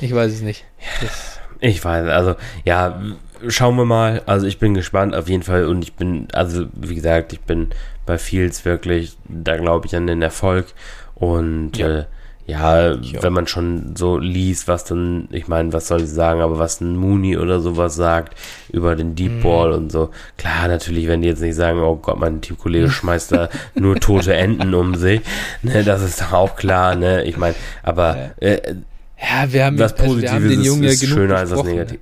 ich 0.00 0.14
weiß 0.14 0.32
es 0.32 0.42
nicht. 0.42 0.64
Das 1.00 1.40
ich 1.60 1.84
weiß, 1.84 2.08
also 2.08 2.36
ja, 2.64 3.00
schauen 3.48 3.76
wir 3.76 3.84
mal. 3.84 4.22
Also 4.26 4.46
ich 4.46 4.58
bin 4.58 4.74
gespannt 4.74 5.14
auf 5.14 5.28
jeden 5.28 5.42
Fall 5.42 5.64
und 5.66 5.82
ich 5.82 5.94
bin, 5.94 6.28
also 6.32 6.66
wie 6.72 6.94
gesagt, 6.94 7.32
ich 7.32 7.40
bin 7.40 7.68
bei 8.06 8.18
Fields 8.18 8.64
wirklich, 8.64 9.16
da 9.28 9.56
glaube 9.56 9.86
ich 9.86 9.96
an 9.96 10.06
den 10.06 10.22
Erfolg 10.22 10.66
und 11.14 11.76
ja. 11.76 12.00
Äh, 12.00 12.04
ja, 12.46 12.94
ja, 12.94 13.22
wenn 13.22 13.32
man 13.32 13.46
schon 13.46 13.94
so 13.94 14.18
liest, 14.18 14.66
was 14.66 14.82
dann, 14.82 15.28
ich 15.30 15.46
meine, 15.46 15.72
was 15.72 15.86
soll 15.86 16.02
ich 16.02 16.08
sagen, 16.08 16.40
aber 16.40 16.58
was 16.58 16.80
ein 16.80 16.96
Mooney 16.96 17.36
oder 17.36 17.60
sowas 17.60 17.94
sagt 17.94 18.34
über 18.72 18.96
den 18.96 19.14
Deep 19.14 19.30
mhm. 19.30 19.42
Ball 19.42 19.72
und 19.72 19.92
so. 19.92 20.10
Klar, 20.36 20.66
natürlich, 20.66 21.06
wenn 21.06 21.22
die 21.22 21.28
jetzt 21.28 21.42
nicht 21.42 21.54
sagen, 21.54 21.78
oh 21.78 21.96
Gott, 21.96 22.18
mein 22.18 22.40
Teamkollege 22.40 22.90
schmeißt 22.90 23.32
da 23.32 23.48
nur 23.74 24.00
tote 24.00 24.34
Enten 24.34 24.74
um 24.74 24.96
sich, 24.96 25.20
ne, 25.62 25.84
das 25.84 26.02
ist 26.02 26.32
auch 26.32 26.56
klar, 26.56 26.96
ne, 26.96 27.22
ich 27.22 27.36
meine, 27.36 27.54
aber 27.84 28.32
äh, 28.40 28.74
ja, 29.20 29.52
wir 29.52 29.66
haben, 29.66 29.76
das 29.76 29.94
Positive 29.94 30.14
also 30.14 30.22
wir 30.22 30.32
haben 30.32 30.48
den 30.48 30.62
Jungen 30.62 30.84
ist, 30.84 31.02
ja 31.02 31.08
schöner 31.08 31.36
als 31.36 31.50
das 31.50 31.62
Negative. 31.62 32.00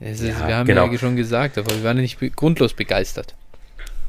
Ist, 0.00 0.22
ja, 0.22 0.46
wir 0.46 0.56
haben 0.56 0.66
genau. 0.66 0.86
ja 0.86 0.98
schon 0.98 1.16
gesagt, 1.16 1.58
aber 1.58 1.74
wir 1.74 1.82
waren 1.82 1.96
nicht 1.96 2.18
grundlos 2.36 2.74
begeistert. 2.74 3.34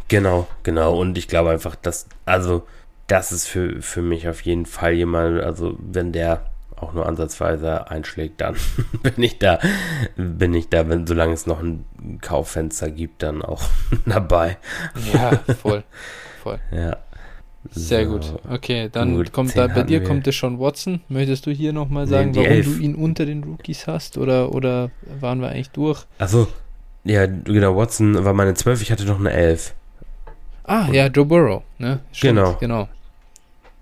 Genau, 0.07 0.47
genau. 0.63 0.97
Und 0.99 1.17
ich 1.17 1.27
glaube 1.27 1.49
einfach, 1.49 1.75
dass, 1.75 2.07
also, 2.25 2.67
das 3.07 3.31
ist 3.31 3.47
für, 3.47 3.81
für 3.81 4.01
mich 4.01 4.27
auf 4.27 4.41
jeden 4.41 4.65
Fall 4.65 4.93
jemand, 4.93 5.41
also, 5.41 5.75
wenn 5.79 6.11
der 6.11 6.45
auch 6.75 6.93
nur 6.93 7.05
ansatzweise 7.05 7.89
einschlägt, 7.89 8.41
dann 8.41 8.55
bin 9.03 9.21
ich 9.23 9.39
da, 9.39 9.59
bin 10.15 10.53
ich 10.53 10.69
da, 10.69 10.87
wenn, 10.89 11.07
solange 11.07 11.33
es 11.33 11.45
noch 11.45 11.61
ein 11.61 11.85
Kauffenster 12.21 12.89
gibt, 12.89 13.23
dann 13.23 13.41
auch 13.41 13.63
dabei. 14.05 14.57
Ja, 15.13 15.37
voll, 15.61 15.83
voll. 16.43 16.59
Ja. 16.71 16.97
Sehr 17.71 18.05
so, 18.05 18.11
gut. 18.11 18.33
Okay, 18.49 18.89
dann 18.91 19.15
gut, 19.15 19.31
kommt 19.31 19.55
da 19.57 19.67
bei 19.67 19.83
dir 19.83 20.01
wir. 20.01 20.07
kommt 20.07 20.25
der 20.25 20.33
Sean 20.33 20.59
Watson. 20.59 21.01
Möchtest 21.07 21.45
du 21.45 21.51
hier 21.51 21.73
nochmal 21.73 22.07
sagen, 22.07 22.31
nee, 22.31 22.37
warum 22.37 22.51
elf. 22.51 22.65
du 22.65 22.81
ihn 22.81 22.95
unter 22.95 23.25
den 23.25 23.43
Rookies 23.43 23.87
hast 23.87 24.17
oder, 24.17 24.53
oder 24.53 24.91
waren 25.19 25.39
wir 25.41 25.49
eigentlich 25.49 25.69
durch? 25.71 26.05
Achso, 26.17 26.47
ja, 27.03 27.25
genau, 27.25 27.75
Watson 27.75 28.23
war 28.23 28.33
meine 28.33 28.53
12, 28.53 28.81
ich 28.81 28.91
hatte 28.91 29.05
noch 29.05 29.19
eine 29.19 29.31
11. 29.31 29.73
Ah, 30.63 30.87
Und 30.87 30.93
ja, 30.93 31.07
Joe 31.07 31.25
Burrow, 31.25 31.63
ne? 31.77 31.99
Stimmt, 32.11 32.35
genau. 32.37 32.57
genau. 32.59 32.89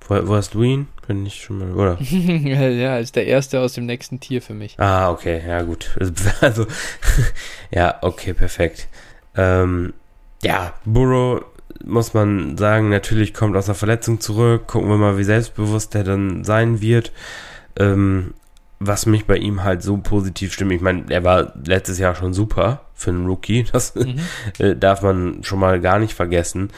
Wo, 0.08 0.28
wo, 0.28 0.36
hast 0.36 0.54
du 0.54 0.64
ihn? 0.64 0.88
Bin 1.06 1.26
ich 1.26 1.36
schon 1.42 1.60
mal, 1.60 1.72
oder? 1.74 2.02
ja, 2.02 2.98
ist 2.98 3.16
der 3.16 3.28
erste 3.28 3.60
aus 3.60 3.74
dem 3.74 3.86
nächsten 3.86 4.20
Tier 4.20 4.42
für 4.42 4.54
mich. 4.54 4.80
Ah, 4.80 5.12
okay, 5.12 5.42
ja 5.46 5.62
gut. 5.62 5.98
Also, 6.42 6.66
ja, 7.72 7.98
okay, 8.02 8.34
perfekt. 8.34 8.88
Ähm, 9.36 9.94
ja, 10.44 10.74
Burrow 10.86 11.44
muss 11.86 12.14
man 12.14 12.58
sagen, 12.58 12.90
natürlich 12.90 13.34
kommt 13.34 13.56
aus 13.56 13.68
einer 13.68 13.76
Verletzung 13.76 14.20
zurück. 14.20 14.68
Gucken 14.68 14.90
wir 14.90 14.98
mal, 14.98 15.18
wie 15.18 15.24
selbstbewusst 15.24 15.96
er 15.96 16.04
dann 16.04 16.44
sein 16.44 16.82
wird. 16.82 17.12
Ähm, 17.78 18.34
was 18.80 19.06
mich 19.06 19.26
bei 19.26 19.38
ihm 19.38 19.64
halt 19.64 19.82
so 19.82 19.98
positiv 19.98 20.54
stimmt. 20.54 20.72
Ich 20.72 20.82
meine, 20.82 21.06
er 21.10 21.24
war 21.24 21.54
letztes 21.66 21.98
Jahr 21.98 22.16
schon 22.16 22.34
super 22.34 22.82
für 22.94 23.12
einen 23.12 23.26
Rookie. 23.26 23.66
Das 23.72 23.96
mhm. 23.96 24.20
äh, 24.60 24.76
darf 24.76 25.02
man 25.02 25.44
schon 25.44 25.60
mal 25.60 25.80
gar 25.80 26.00
nicht 26.00 26.14
vergessen. 26.14 26.70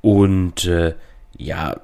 Und 0.00 0.64
äh, 0.64 0.94
ja, 1.36 1.76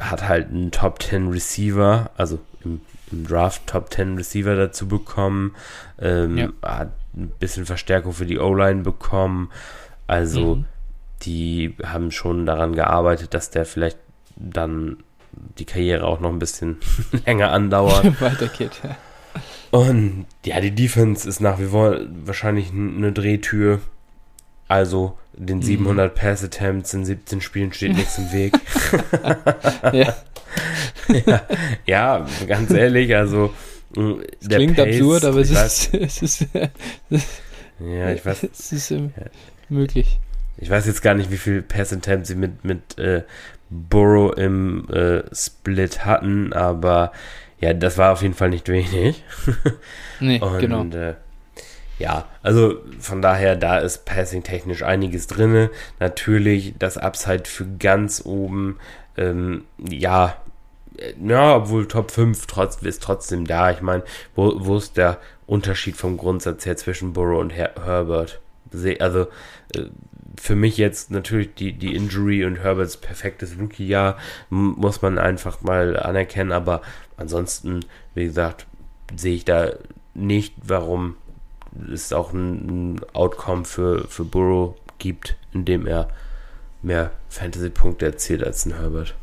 hat 0.00 0.28
halt 0.28 0.48
einen 0.48 0.70
Top 0.70 1.02
10 1.02 1.28
Receiver, 1.28 2.10
also 2.16 2.38
im, 2.64 2.80
im 3.10 3.26
Draft 3.26 3.66
Top 3.66 3.92
10 3.92 4.16
Receiver 4.16 4.56
dazu 4.56 4.88
bekommen. 4.88 5.54
Ähm, 6.00 6.38
ja. 6.38 6.48
Hat 6.62 6.92
ein 7.14 7.32
bisschen 7.38 7.66
Verstärkung 7.66 8.12
für 8.12 8.26
die 8.26 8.38
O-Line 8.38 8.82
bekommen. 8.82 9.50
Also, 10.06 10.56
mhm. 10.56 10.64
Die 11.22 11.74
haben 11.84 12.10
schon 12.10 12.46
daran 12.46 12.74
gearbeitet, 12.74 13.34
dass 13.34 13.50
der 13.50 13.64
vielleicht 13.64 13.98
dann 14.36 14.98
die 15.58 15.64
Karriere 15.64 16.04
auch 16.04 16.20
noch 16.20 16.30
ein 16.30 16.38
bisschen 16.38 16.78
länger 17.26 17.52
andauert. 17.52 18.20
Weiter 18.20 18.48
geht, 18.48 18.80
ja. 18.82 18.96
Und 19.70 20.26
ja, 20.44 20.60
die 20.60 20.74
Defense 20.74 21.26
ist 21.26 21.40
nach 21.40 21.58
wie 21.58 21.66
vor 21.66 21.98
wahrscheinlich 22.24 22.70
eine 22.70 23.12
Drehtür. 23.12 23.80
Also 24.68 25.18
den 25.32 25.62
700 25.62 26.14
mhm. 26.14 26.18
Pass 26.18 26.44
Attempts 26.44 26.94
in 26.94 27.04
17 27.04 27.40
Spielen 27.40 27.72
steht 27.72 27.94
nichts 27.94 28.18
im 28.18 28.32
Weg. 28.32 28.52
ja. 29.92 30.14
ja. 31.26 31.42
ja. 31.86 32.26
ganz 32.46 32.70
ehrlich, 32.70 33.14
also 33.14 33.52
das 33.94 34.48
klingt 34.48 34.76
Pace, 34.76 34.86
absurd, 34.86 35.24
aber 35.24 35.40
es 35.40 35.50
ist, 35.50 35.94
es 35.94 36.22
ist, 36.22 36.46
ja, 37.80 38.10
ich 38.12 38.24
weiß, 38.24 38.44
es 38.44 38.72
ist 38.72 38.94
möglich. 39.68 40.18
Ich 40.58 40.70
weiß 40.70 40.86
jetzt 40.86 41.02
gar 41.02 41.14
nicht, 41.14 41.30
wie 41.30 41.38
viel 41.38 41.62
Pass 41.62 41.92
Attempts 41.92 42.28
sie 42.28 42.34
mit 42.34 42.64
mit 42.64 42.98
äh, 42.98 43.22
Burrow 43.70 44.36
im 44.36 44.88
äh, 44.90 45.22
Split 45.34 46.04
hatten, 46.04 46.52
aber 46.52 47.12
ja, 47.60 47.72
das 47.72 47.96
war 47.96 48.12
auf 48.12 48.22
jeden 48.22 48.34
Fall 48.34 48.50
nicht 48.50 48.68
wenig. 48.68 49.24
nee, 50.20 50.40
Und, 50.40 50.58
genau. 50.58 50.84
Äh, 50.84 51.14
ja, 51.98 52.26
also 52.42 52.80
von 52.98 53.22
daher, 53.22 53.54
da 53.54 53.78
ist 53.78 54.04
passing-technisch 54.04 54.82
einiges 54.82 55.28
drin. 55.28 55.70
Natürlich 56.00 56.74
das 56.78 56.98
Upside 56.98 57.44
für 57.44 57.66
ganz 57.78 58.22
oben, 58.24 58.78
ähm, 59.16 59.64
ja, 59.78 60.36
äh, 60.98 61.12
ja, 61.24 61.54
obwohl 61.56 61.86
Top 61.86 62.10
5 62.10 62.46
trotz, 62.46 62.76
ist 62.82 63.02
trotzdem 63.02 63.46
da. 63.46 63.70
Ich 63.70 63.80
meine, 63.80 64.02
wo, 64.34 64.54
wo 64.56 64.76
ist 64.76 64.96
der 64.96 65.18
Unterschied 65.46 65.96
vom 65.96 66.16
Grundsatz 66.16 66.66
her 66.66 66.76
zwischen 66.76 67.12
Burrow 67.12 67.40
und 67.40 67.50
Her 67.50 67.72
Herbert? 67.84 68.40
Also, 68.98 69.28
äh, 69.76 69.84
für 70.40 70.56
mich 70.56 70.76
jetzt 70.76 71.10
natürlich 71.10 71.54
die, 71.54 71.72
die 71.72 71.94
Injury 71.94 72.44
und 72.44 72.56
Herberts 72.56 72.96
perfektes 72.96 73.58
Rookie-Jahr 73.58 74.16
muss 74.50 75.02
man 75.02 75.18
einfach 75.18 75.62
mal 75.62 75.98
anerkennen, 75.98 76.52
aber 76.52 76.82
ansonsten, 77.16 77.84
wie 78.14 78.24
gesagt, 78.24 78.66
sehe 79.14 79.34
ich 79.34 79.44
da 79.44 79.72
nicht, 80.14 80.54
warum 80.62 81.16
es 81.92 82.12
auch 82.12 82.32
ein, 82.32 82.94
ein 82.94 83.00
Outcome 83.14 83.64
für, 83.64 84.06
für 84.08 84.24
Burrow 84.24 84.76
gibt, 84.98 85.36
indem 85.52 85.86
er 85.86 86.08
mehr 86.82 87.12
Fantasy-Punkte 87.28 88.06
erzielt 88.06 88.44
als 88.44 88.66
ein 88.66 88.74
Herbert. 88.74 89.14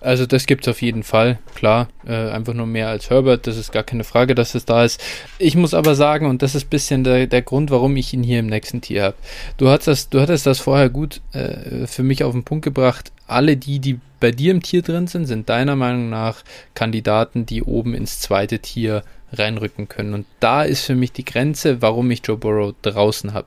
Also 0.00 0.26
das 0.26 0.46
gibt 0.46 0.66
es 0.66 0.70
auf 0.70 0.82
jeden 0.82 1.02
Fall, 1.02 1.38
klar. 1.54 1.88
Äh, 2.06 2.30
einfach 2.30 2.54
nur 2.54 2.66
mehr 2.66 2.88
als 2.88 3.10
Herbert, 3.10 3.46
das 3.46 3.56
ist 3.56 3.72
gar 3.72 3.82
keine 3.82 4.04
Frage, 4.04 4.34
dass 4.34 4.54
es 4.54 4.64
da 4.64 4.84
ist. 4.84 5.00
Ich 5.38 5.54
muss 5.56 5.74
aber 5.74 5.94
sagen, 5.94 6.26
und 6.26 6.42
das 6.42 6.54
ist 6.54 6.66
ein 6.66 6.70
bisschen 6.70 7.04
der, 7.04 7.26
der 7.26 7.42
Grund, 7.42 7.70
warum 7.70 7.96
ich 7.96 8.12
ihn 8.12 8.22
hier 8.22 8.40
im 8.40 8.46
nächsten 8.46 8.80
Tier 8.80 9.02
habe. 9.04 9.16
Du, 9.56 9.66
du 9.66 10.20
hattest 10.20 10.46
das 10.46 10.58
vorher 10.58 10.88
gut 10.88 11.20
äh, 11.32 11.86
für 11.86 12.02
mich 12.02 12.24
auf 12.24 12.32
den 12.32 12.44
Punkt 12.44 12.64
gebracht. 12.64 13.12
Alle 13.26 13.56
die, 13.56 13.78
die 13.78 14.00
bei 14.18 14.30
dir 14.30 14.50
im 14.50 14.62
Tier 14.62 14.82
drin 14.82 15.06
sind, 15.06 15.26
sind 15.26 15.48
deiner 15.48 15.76
Meinung 15.76 16.10
nach 16.10 16.42
Kandidaten, 16.74 17.46
die 17.46 17.62
oben 17.62 17.94
ins 17.94 18.20
zweite 18.20 18.58
Tier 18.58 19.02
reinrücken 19.32 19.88
können. 19.88 20.14
Und 20.14 20.26
da 20.40 20.62
ist 20.62 20.84
für 20.84 20.94
mich 20.94 21.12
die 21.12 21.24
Grenze, 21.24 21.82
warum 21.82 22.10
ich 22.10 22.22
Joe 22.24 22.36
Burrow 22.36 22.74
draußen 22.82 23.32
habe. 23.32 23.46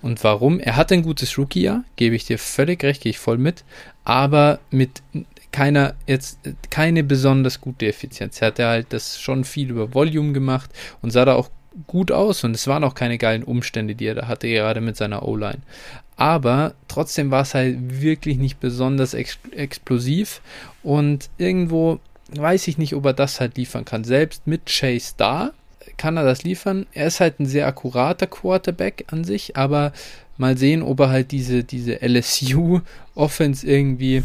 Und 0.00 0.22
warum? 0.24 0.60
Er 0.60 0.76
hat 0.76 0.92
ein 0.92 1.02
gutes 1.02 1.38
Rookie-Jahr, 1.38 1.84
gebe 1.96 2.16
ich 2.16 2.26
dir 2.26 2.38
völlig 2.38 2.82
recht, 2.82 3.02
gehe 3.02 3.10
ich 3.10 3.18
voll 3.18 3.38
mit, 3.38 3.64
aber 4.04 4.58
mit 4.70 5.02
keiner 5.52 5.94
jetzt 6.06 6.38
keine 6.70 7.04
besonders 7.04 7.60
gute 7.60 7.86
Effizienz. 7.86 8.40
Er 8.40 8.48
hat 8.48 8.58
ja 8.58 8.68
halt 8.68 8.86
das 8.90 9.20
schon 9.20 9.44
viel 9.44 9.70
über 9.70 9.94
Volume 9.94 10.32
gemacht 10.32 10.70
und 11.02 11.10
sah 11.10 11.24
da 11.24 11.34
auch 11.34 11.50
gut 11.86 12.10
aus 12.12 12.44
und 12.44 12.54
es 12.54 12.66
waren 12.66 12.84
auch 12.84 12.94
keine 12.94 13.18
geilen 13.18 13.44
Umstände, 13.44 13.94
die 13.94 14.06
er 14.06 14.14
da 14.14 14.28
hatte, 14.28 14.48
gerade 14.48 14.80
mit 14.80 14.96
seiner 14.96 15.26
O-Line. 15.26 15.60
Aber 16.16 16.74
trotzdem 16.88 17.30
war 17.30 17.42
es 17.42 17.54
halt 17.54 18.00
wirklich 18.00 18.36
nicht 18.38 18.60
besonders 18.60 19.14
ex 19.14 19.38
explosiv 19.52 20.40
und 20.82 21.30
irgendwo 21.38 22.00
weiß 22.34 22.68
ich 22.68 22.78
nicht, 22.78 22.94
ob 22.94 23.04
er 23.06 23.12
das 23.12 23.40
halt 23.40 23.56
liefern 23.56 23.84
kann. 23.84 24.04
Selbst 24.04 24.46
mit 24.46 24.66
Chase 24.66 25.14
da 25.16 25.52
kann 25.96 26.16
er 26.16 26.24
das 26.24 26.44
liefern. 26.44 26.86
Er 26.92 27.06
ist 27.06 27.20
halt 27.20 27.40
ein 27.40 27.46
sehr 27.46 27.66
akkurater 27.66 28.26
Quarterback 28.26 29.04
an 29.08 29.24
sich, 29.24 29.56
aber 29.56 29.92
mal 30.36 30.56
sehen, 30.56 30.82
ob 30.82 31.00
er 31.00 31.10
halt 31.10 31.30
diese, 31.30 31.64
diese 31.64 32.00
LSU-Offense 32.02 33.66
irgendwie 33.66 34.22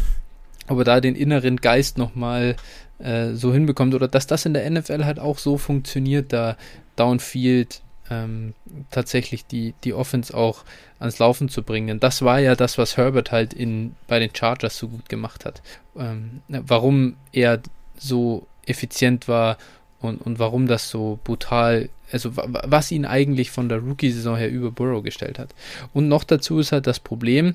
ob 0.68 0.78
er 0.78 0.84
da 0.84 1.00
den 1.00 1.14
inneren 1.14 1.56
Geist 1.56 1.98
nochmal 1.98 2.56
äh, 2.98 3.32
so 3.34 3.52
hinbekommt 3.52 3.94
oder 3.94 4.08
dass 4.08 4.26
das 4.26 4.46
in 4.46 4.54
der 4.54 4.68
NFL 4.68 5.04
halt 5.04 5.18
auch 5.18 5.38
so 5.38 5.58
funktioniert, 5.58 6.32
da 6.32 6.56
Downfield 6.96 7.80
ähm, 8.10 8.54
tatsächlich 8.90 9.46
die, 9.46 9.74
die 9.84 9.94
Offense 9.94 10.34
auch 10.34 10.64
ans 10.98 11.18
Laufen 11.18 11.48
zu 11.48 11.62
bringen. 11.62 12.00
Das 12.00 12.22
war 12.22 12.40
ja 12.40 12.54
das, 12.54 12.78
was 12.78 12.96
Herbert 12.96 13.32
halt 13.32 13.54
in, 13.54 13.94
bei 14.06 14.18
den 14.18 14.34
Chargers 14.34 14.78
so 14.78 14.88
gut 14.88 15.08
gemacht 15.08 15.44
hat. 15.44 15.62
Ähm, 15.96 16.42
warum 16.48 17.16
er 17.32 17.60
so 17.96 18.46
effizient 18.66 19.28
war 19.28 19.58
und, 20.00 20.20
und 20.20 20.38
warum 20.38 20.66
das 20.66 20.90
so 20.90 21.18
brutal, 21.24 21.88
also 22.12 22.32
was 22.36 22.90
ihn 22.90 23.04
eigentlich 23.04 23.50
von 23.50 23.68
der 23.68 23.78
Rookie-Saison 23.78 24.36
her 24.36 24.50
über 24.50 24.70
Burrow 24.70 25.02
gestellt 25.02 25.38
hat. 25.38 25.54
Und 25.92 26.08
noch 26.08 26.24
dazu 26.24 26.58
ist 26.58 26.72
halt 26.72 26.86
das 26.86 27.00
Problem, 27.00 27.54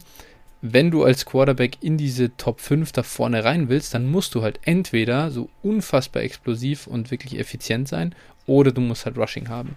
wenn 0.65 0.91
du 0.91 1.03
als 1.03 1.25
Quarterback 1.25 1.77
in 1.81 1.97
diese 1.97 2.37
Top 2.37 2.61
5 2.61 2.93
da 2.93 3.03
vorne 3.03 3.43
rein 3.43 3.67
willst, 3.67 3.93
dann 3.93 4.09
musst 4.09 4.33
du 4.33 4.43
halt 4.43 4.61
entweder 4.63 5.29
so 5.29 5.49
unfassbar 5.61 6.23
explosiv 6.23 6.87
und 6.87 7.11
wirklich 7.11 7.37
effizient 7.37 7.89
sein 7.89 8.15
oder 8.45 8.71
du 8.71 8.79
musst 8.79 9.05
halt 9.05 9.17
Rushing 9.17 9.49
haben. 9.49 9.75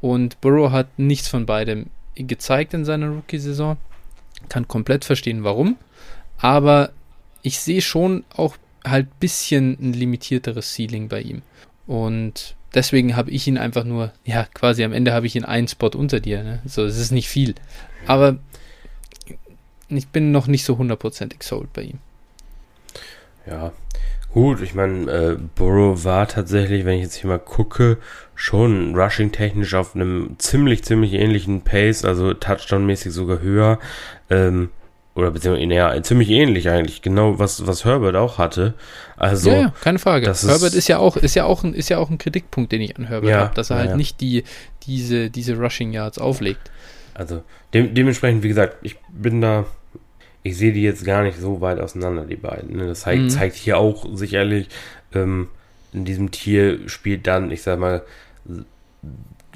Und 0.00 0.40
Burrow 0.40 0.72
hat 0.72 0.88
nichts 0.98 1.28
von 1.28 1.46
beidem 1.46 1.86
gezeigt 2.16 2.74
in 2.74 2.84
seiner 2.84 3.10
Rookie-Saison. 3.10 3.76
Kann 4.48 4.66
komplett 4.66 5.04
verstehen, 5.04 5.44
warum. 5.44 5.76
Aber 6.38 6.90
ich 7.42 7.60
sehe 7.60 7.80
schon 7.80 8.24
auch 8.34 8.56
halt 8.84 9.06
ein 9.06 9.18
bisschen 9.20 9.78
ein 9.80 9.92
limitierteres 9.92 10.74
Ceiling 10.74 11.08
bei 11.08 11.20
ihm. 11.20 11.42
Und 11.86 12.56
deswegen 12.74 13.14
habe 13.14 13.30
ich 13.30 13.46
ihn 13.46 13.56
einfach 13.56 13.84
nur, 13.84 14.12
ja, 14.24 14.48
quasi 14.52 14.82
am 14.82 14.92
Ende 14.92 15.12
habe 15.12 15.28
ich 15.28 15.36
ihn 15.36 15.44
einen 15.44 15.68
Spot 15.68 15.90
unter 15.94 16.18
dir. 16.18 16.42
Ne? 16.42 16.60
So, 16.66 16.84
es 16.84 16.98
ist 16.98 17.12
nicht 17.12 17.28
viel. 17.28 17.54
Aber 18.08 18.40
ich 19.96 20.08
bin 20.08 20.32
noch 20.32 20.46
nicht 20.46 20.64
so 20.64 20.78
hundertprozentig 20.78 21.42
sold 21.42 21.72
bei 21.72 21.82
ihm. 21.82 21.98
Ja, 23.46 23.72
gut, 24.32 24.62
ich 24.62 24.74
meine, 24.74 25.10
äh, 25.10 25.38
Burrow 25.54 26.04
war 26.04 26.26
tatsächlich, 26.26 26.84
wenn 26.84 26.96
ich 26.96 27.02
jetzt 27.02 27.16
hier 27.16 27.28
mal 27.28 27.38
gucke, 27.38 27.98
schon 28.34 28.94
rushing-technisch 28.94 29.74
auf 29.74 29.94
einem 29.94 30.36
ziemlich, 30.38 30.84
ziemlich 30.84 31.12
ähnlichen 31.12 31.62
Pace, 31.62 32.04
also 32.04 32.32
Touchdown-mäßig 32.32 33.12
sogar 33.12 33.40
höher. 33.40 33.78
Ähm, 34.30 34.70
oder 35.14 35.30
beziehungsweise, 35.30 35.66
naja, 35.68 36.02
ziemlich 36.02 36.28
ähnlich 36.30 36.68
eigentlich, 36.68 37.00
genau 37.00 37.38
was, 37.38 37.66
was 37.66 37.84
Herbert 37.84 38.16
auch 38.16 38.38
hatte. 38.38 38.74
Also, 39.16 39.50
ja, 39.50 39.60
ja 39.60 39.74
keine 39.80 40.00
Frage. 40.00 40.26
Herbert 40.26 40.62
ist, 40.62 40.74
ist, 40.74 40.88
ja 40.88 40.98
auch, 40.98 41.16
ist 41.16 41.36
ja 41.36 41.44
auch 41.44 41.62
ein, 41.62 41.72
ist 41.72 41.88
ja 41.88 41.98
auch 41.98 42.10
ein 42.10 42.18
Kritikpunkt, 42.18 42.72
den 42.72 42.80
ich 42.80 42.96
an 42.96 43.04
Herbert 43.04 43.30
ja, 43.30 43.38
habe, 43.38 43.54
dass 43.54 43.70
er 43.70 43.76
halt 43.76 43.90
ja. 43.90 43.96
nicht 43.96 44.20
die, 44.20 44.42
diese, 44.86 45.30
diese 45.30 45.56
Rushing 45.56 45.92
Yards 45.92 46.18
auflegt. 46.18 46.72
Also 47.14 47.44
de 47.72 47.88
dementsprechend, 47.88 48.42
wie 48.42 48.48
gesagt, 48.48 48.78
ich 48.82 48.96
bin 49.08 49.40
da, 49.40 49.66
ich 50.44 50.58
sehe 50.58 50.72
die 50.72 50.82
jetzt 50.82 51.04
gar 51.04 51.22
nicht 51.22 51.40
so 51.40 51.60
weit 51.62 51.80
auseinander, 51.80 52.26
die 52.26 52.36
beiden. 52.36 52.76
Ne? 52.76 52.86
Das 52.86 53.00
zeigt, 53.00 53.22
mhm. 53.22 53.30
zeigt 53.30 53.56
hier 53.56 53.78
auch 53.78 54.06
sicherlich, 54.12 54.68
ähm, 55.14 55.48
in 55.92 56.04
diesem 56.04 56.30
Tier 56.30 56.86
spielt 56.88 57.26
dann, 57.26 57.50
ich 57.50 57.62
sag 57.62 57.78
mal, 57.78 58.02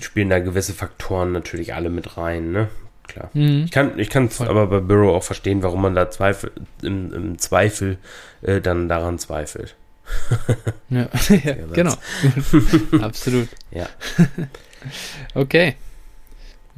spielen 0.01 0.31
da 0.31 0.39
gewisse 0.39 0.73
Faktoren 0.73 1.33
natürlich 1.33 1.75
alle 1.75 1.91
mit 1.91 2.17
rein, 2.17 2.53
ne? 2.53 2.69
Klar. 3.07 3.31
Mhm. 3.35 3.65
Ich 3.65 3.71
kann 3.71 3.99
ich 3.99 4.09
kann 4.09 4.31
aber 4.39 4.67
bei 4.67 4.81
Burrow 4.81 5.15
auch 5.15 5.25
verstehen, 5.25 5.63
warum 5.63 5.83
man 5.83 5.95
da 5.95 6.11
Zweifel, 6.11 6.53
im, 6.83 7.13
im 7.13 7.39
Zweifel 7.39 7.99
äh, 8.43 8.61
dann 8.61 8.89
daran 8.89 9.19
zweifelt. 9.19 9.77
ja, 10.89 11.09
ja 11.45 11.55
genau. 11.75 11.95
Absolut. 13.03 13.49
Ja. 13.73 13.89
okay. 15.35 15.75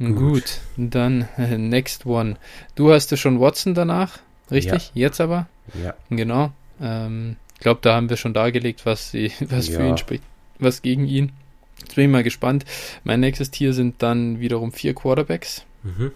Gut, 0.07 0.15
Gut 0.15 0.59
dann 0.77 1.27
äh, 1.37 1.57
next 1.57 2.05
one. 2.05 2.37
Du 2.75 2.91
hast 2.91 3.11
ja 3.11 3.17
schon 3.17 3.39
Watson 3.39 3.73
danach, 3.73 4.19
richtig? 4.49 4.91
Ja. 4.93 5.01
Jetzt 5.01 5.21
aber? 5.21 5.47
Ja. 5.81 5.93
Genau. 6.09 6.51
Ähm, 6.81 7.37
glaube, 7.61 7.79
da 7.81 7.95
haben 7.95 8.09
wir 8.09 8.17
schon 8.17 8.33
dargelegt, 8.33 8.85
was, 8.85 9.11
sie, 9.11 9.31
was 9.39 9.69
ja. 9.69 9.79
für 9.79 9.87
ihn 9.87 9.97
spricht, 9.97 10.23
was 10.59 10.81
gegen 10.81 11.07
ihn. 11.07 11.31
Jetzt 11.79 11.95
bin 11.95 12.05
ich 12.05 12.11
mal 12.11 12.23
gespannt. 12.23 12.65
Mein 13.03 13.21
nächstes 13.21 13.51
Tier 13.51 13.73
sind 13.73 14.03
dann 14.03 14.39
wiederum 14.39 14.71
vier 14.71 14.93
Quarterbacks. 14.93 15.63
Mhm. 15.83 16.11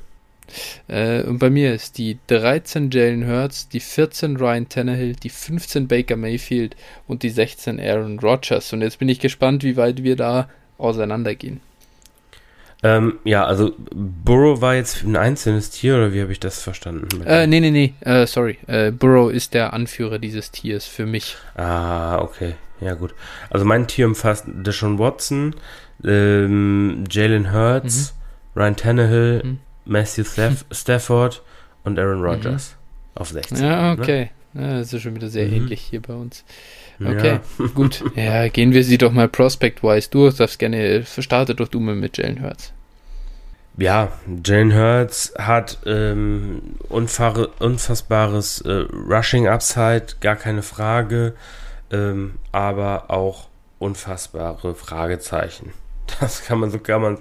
Äh, 0.88 1.24
und 1.24 1.40
bei 1.40 1.50
mir 1.50 1.74
ist 1.74 1.98
die 1.98 2.20
13 2.28 2.92
Jalen 2.92 3.28
Hurts, 3.28 3.68
die 3.70 3.80
14 3.80 4.38
Ryan 4.38 4.70
Tannehill, 4.70 5.16
die 5.16 5.30
15 5.30 5.88
Baker 5.88 6.18
Mayfield 6.18 6.76
und 7.08 7.24
die 7.24 7.32
16 7.32 7.80
Aaron 7.80 8.20
Rodgers. 8.20 8.72
Und 8.74 8.82
jetzt 8.82 9.00
bin 9.00 9.10
ich 9.10 9.20
gespannt, 9.20 9.64
wie 9.64 9.76
weit 9.76 10.04
wir 10.04 10.16
da 10.16 10.50
auseinandergehen. 10.78 11.62
Ähm, 12.86 13.18
ja, 13.24 13.44
also 13.44 13.74
Burrow 13.96 14.62
war 14.62 14.76
jetzt 14.76 15.04
ein 15.04 15.16
einzelnes 15.16 15.72
Tier 15.72 15.96
oder 15.96 16.14
wie 16.14 16.22
habe 16.22 16.32
ich 16.32 16.40
das 16.40 16.62
verstanden? 16.62 17.24
Äh, 17.26 17.48
nee, 17.48 17.60
nee, 17.60 17.72
nee, 17.72 17.96
äh, 18.02 18.28
sorry. 18.28 18.60
Äh, 18.68 18.92
Burrow 18.92 19.32
ist 19.32 19.56
der 19.56 19.74
Anführer 19.74 20.20
dieses 20.20 20.52
Tiers 20.52 20.86
für 20.86 21.08
mich. 21.08 21.36
Ah, 21.56 22.20
okay. 22.20 22.54
Ja, 22.82 22.94
gut. 22.94 23.16
Also 23.50 23.66
mein 23.66 23.88
Tier 23.88 24.06
umfasst 24.06 24.46
Deshaun 24.48 25.00
Watson, 25.00 25.56
ähm, 26.04 27.06
Jalen 27.10 27.52
Hurts, 27.52 28.14
mhm. 28.54 28.62
Ryan 28.62 28.76
Tannehill, 28.76 29.42
mhm. 29.44 29.60
Matthew 29.86 30.26
Staff 30.26 30.66
Stafford 30.72 31.42
und 31.86 31.98
Aaron 31.98 32.20
mhm. 32.20 32.26
Rodgers 32.26 32.76
mhm. 33.16 33.22
auf 33.22 33.30
16. 33.30 33.58
Ja, 33.64 33.96
ne? 33.96 34.00
okay. 34.00 34.30
Ne? 34.54 34.62
Ja, 34.62 34.78
das 34.78 34.94
ist 34.94 35.02
schon 35.02 35.16
wieder 35.16 35.30
sehr 35.30 35.48
mhm. 35.48 35.54
ähnlich 35.56 35.82
hier 35.82 36.04
bei 36.04 36.14
uns. 36.14 36.46
Okay, 37.04 37.40
ja. 37.60 37.68
gut. 37.74 38.04
Ja, 38.16 38.48
gehen 38.48 38.74
wir 38.74 38.84
sie 38.84 39.00
doch 39.00 39.12
mal 39.12 39.28
prospect-wise 39.28 40.12
durch. 40.12 40.36
Darfst 40.36 40.60
gerne, 40.60 41.04
starte 41.04 41.56
doch 41.56 41.68
du 41.68 41.80
mal 41.80 41.96
mit 41.96 42.20
Jalen 42.20 42.44
Hurts. 42.44 42.75
Ja, 43.78 44.14
Jalen 44.46 44.74
Hurts 44.74 45.34
hat 45.38 45.80
ähm, 45.86 46.76
unfassbares 46.88 48.62
äh, 48.62 48.86
Rushing-Upside, 49.10 50.06
gar 50.22 50.38
keine 50.38 50.62
Frage, 50.62 51.34
ähm, 51.92 52.36
aber 52.54 53.12
auch 53.12 53.50
unfassbare 53.80 54.76
Fragezeichen. 54.76 55.74
Das 56.20 56.46
kann 56.46 56.60
man 56.60 56.70
so 56.70 56.78
kann 56.78 57.02
man, 57.02 57.18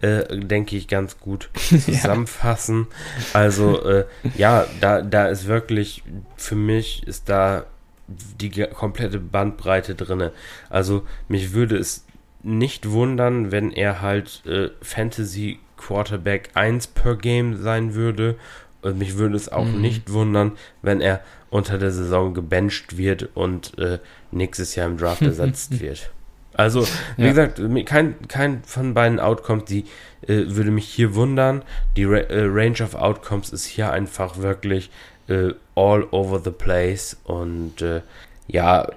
äh, 0.00 0.24
denke 0.38 0.76
ich, 0.76 0.88
ganz 0.88 1.20
gut 1.20 1.50
zusammenfassen. 1.54 2.86
ja. 2.88 3.40
Also 3.40 3.84
äh, 3.84 4.06
ja, 4.34 4.66
da, 4.80 5.02
da 5.02 5.26
ist 5.28 5.46
wirklich 5.46 6.02
für 6.34 6.54
mich 6.54 7.06
ist 7.06 7.28
da 7.28 7.66
die 8.08 8.50
komplette 8.68 9.18
Bandbreite 9.18 9.94
drinne. 9.94 10.32
Also 10.70 11.06
mich 11.28 11.52
würde 11.52 11.76
es 11.76 12.06
nicht 12.42 12.90
wundern, 12.90 13.52
wenn 13.52 13.70
er 13.70 14.00
halt 14.00 14.42
äh, 14.46 14.70
Fantasy 14.80 15.58
Quarterback 15.84 16.50
1 16.54 16.88
per 16.88 17.16
Game 17.16 17.56
sein 17.62 17.94
würde. 17.94 18.36
Und 18.82 18.98
mich 18.98 19.16
würde 19.16 19.36
es 19.36 19.50
auch 19.50 19.64
mhm. 19.64 19.80
nicht 19.80 20.12
wundern, 20.12 20.52
wenn 20.82 21.00
er 21.00 21.20
unter 21.50 21.78
der 21.78 21.90
Saison 21.90 22.34
gebencht 22.34 22.96
wird 22.96 23.28
und 23.34 23.78
äh, 23.78 23.98
nächstes 24.30 24.74
Jahr 24.74 24.86
im 24.88 24.96
Draft 24.96 25.22
ersetzt 25.22 25.80
wird. 25.80 26.10
Also, 26.54 26.86
wie 27.16 27.24
ja. 27.24 27.28
gesagt, 27.30 27.60
kein, 27.86 28.14
kein 28.28 28.62
von 28.64 28.94
beiden 28.94 29.18
Outcomes, 29.20 29.64
die 29.64 29.84
äh, 30.22 30.44
würde 30.46 30.70
mich 30.70 30.86
hier 30.86 31.14
wundern. 31.14 31.62
Die 31.96 32.04
Ra 32.04 32.18
äh, 32.18 32.44
Range 32.44 32.82
of 32.82 32.94
Outcomes 32.94 33.50
ist 33.50 33.66
hier 33.66 33.90
einfach 33.90 34.38
wirklich 34.38 34.90
äh, 35.28 35.50
all 35.74 36.06
over 36.10 36.40
the 36.42 36.50
place. 36.50 37.16
Und 37.24 37.82
äh, 37.82 38.02
ja, 38.46 38.88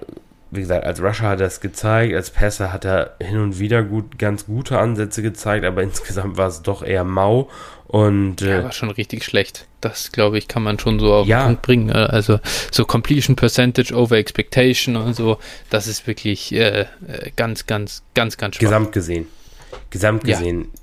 wie 0.50 0.60
gesagt, 0.60 0.84
als 0.84 1.02
Rusher 1.02 1.28
hat 1.28 1.40
er 1.40 1.46
es 1.46 1.60
gezeigt, 1.60 2.14
als 2.14 2.30
Passer 2.30 2.72
hat 2.72 2.84
er 2.84 3.16
hin 3.20 3.38
und 3.38 3.58
wieder 3.58 3.82
gut, 3.82 4.18
ganz 4.18 4.46
gute 4.46 4.78
Ansätze 4.78 5.22
gezeigt, 5.22 5.64
aber 5.64 5.82
insgesamt 5.84 6.36
war 6.36 6.48
es 6.48 6.62
doch 6.62 6.82
eher 6.82 7.04
mau. 7.04 7.48
Und, 7.86 8.42
äh, 8.42 8.58
ja, 8.58 8.64
war 8.64 8.72
schon 8.72 8.90
richtig 8.90 9.24
schlecht. 9.24 9.66
Das, 9.80 10.12
glaube 10.12 10.36
ich, 10.36 10.46
kann 10.46 10.62
man 10.62 10.78
schon 10.78 11.00
so 11.00 11.14
auf 11.14 11.26
ja. 11.26 11.40
den 11.40 11.46
Punkt 11.46 11.62
bringen. 11.62 11.86
Ne? 11.86 12.10
Also 12.10 12.38
so 12.70 12.84
Completion 12.84 13.34
Percentage 13.34 13.94
over 13.94 14.16
Expectation 14.16 14.96
und 14.96 15.14
so, 15.14 15.38
das 15.70 15.86
ist 15.86 16.06
wirklich 16.06 16.52
äh, 16.52 16.80
äh 16.80 16.86
ganz, 17.36 17.66
ganz, 17.66 18.02
ganz, 18.14 18.36
ganz 18.36 18.56
schwach. 18.56 18.60
Gesamt 18.60 18.92
gesehen. 18.92 19.26
Gesamt 19.90 20.24
gesehen. 20.24 20.60
Ja. 20.60 20.80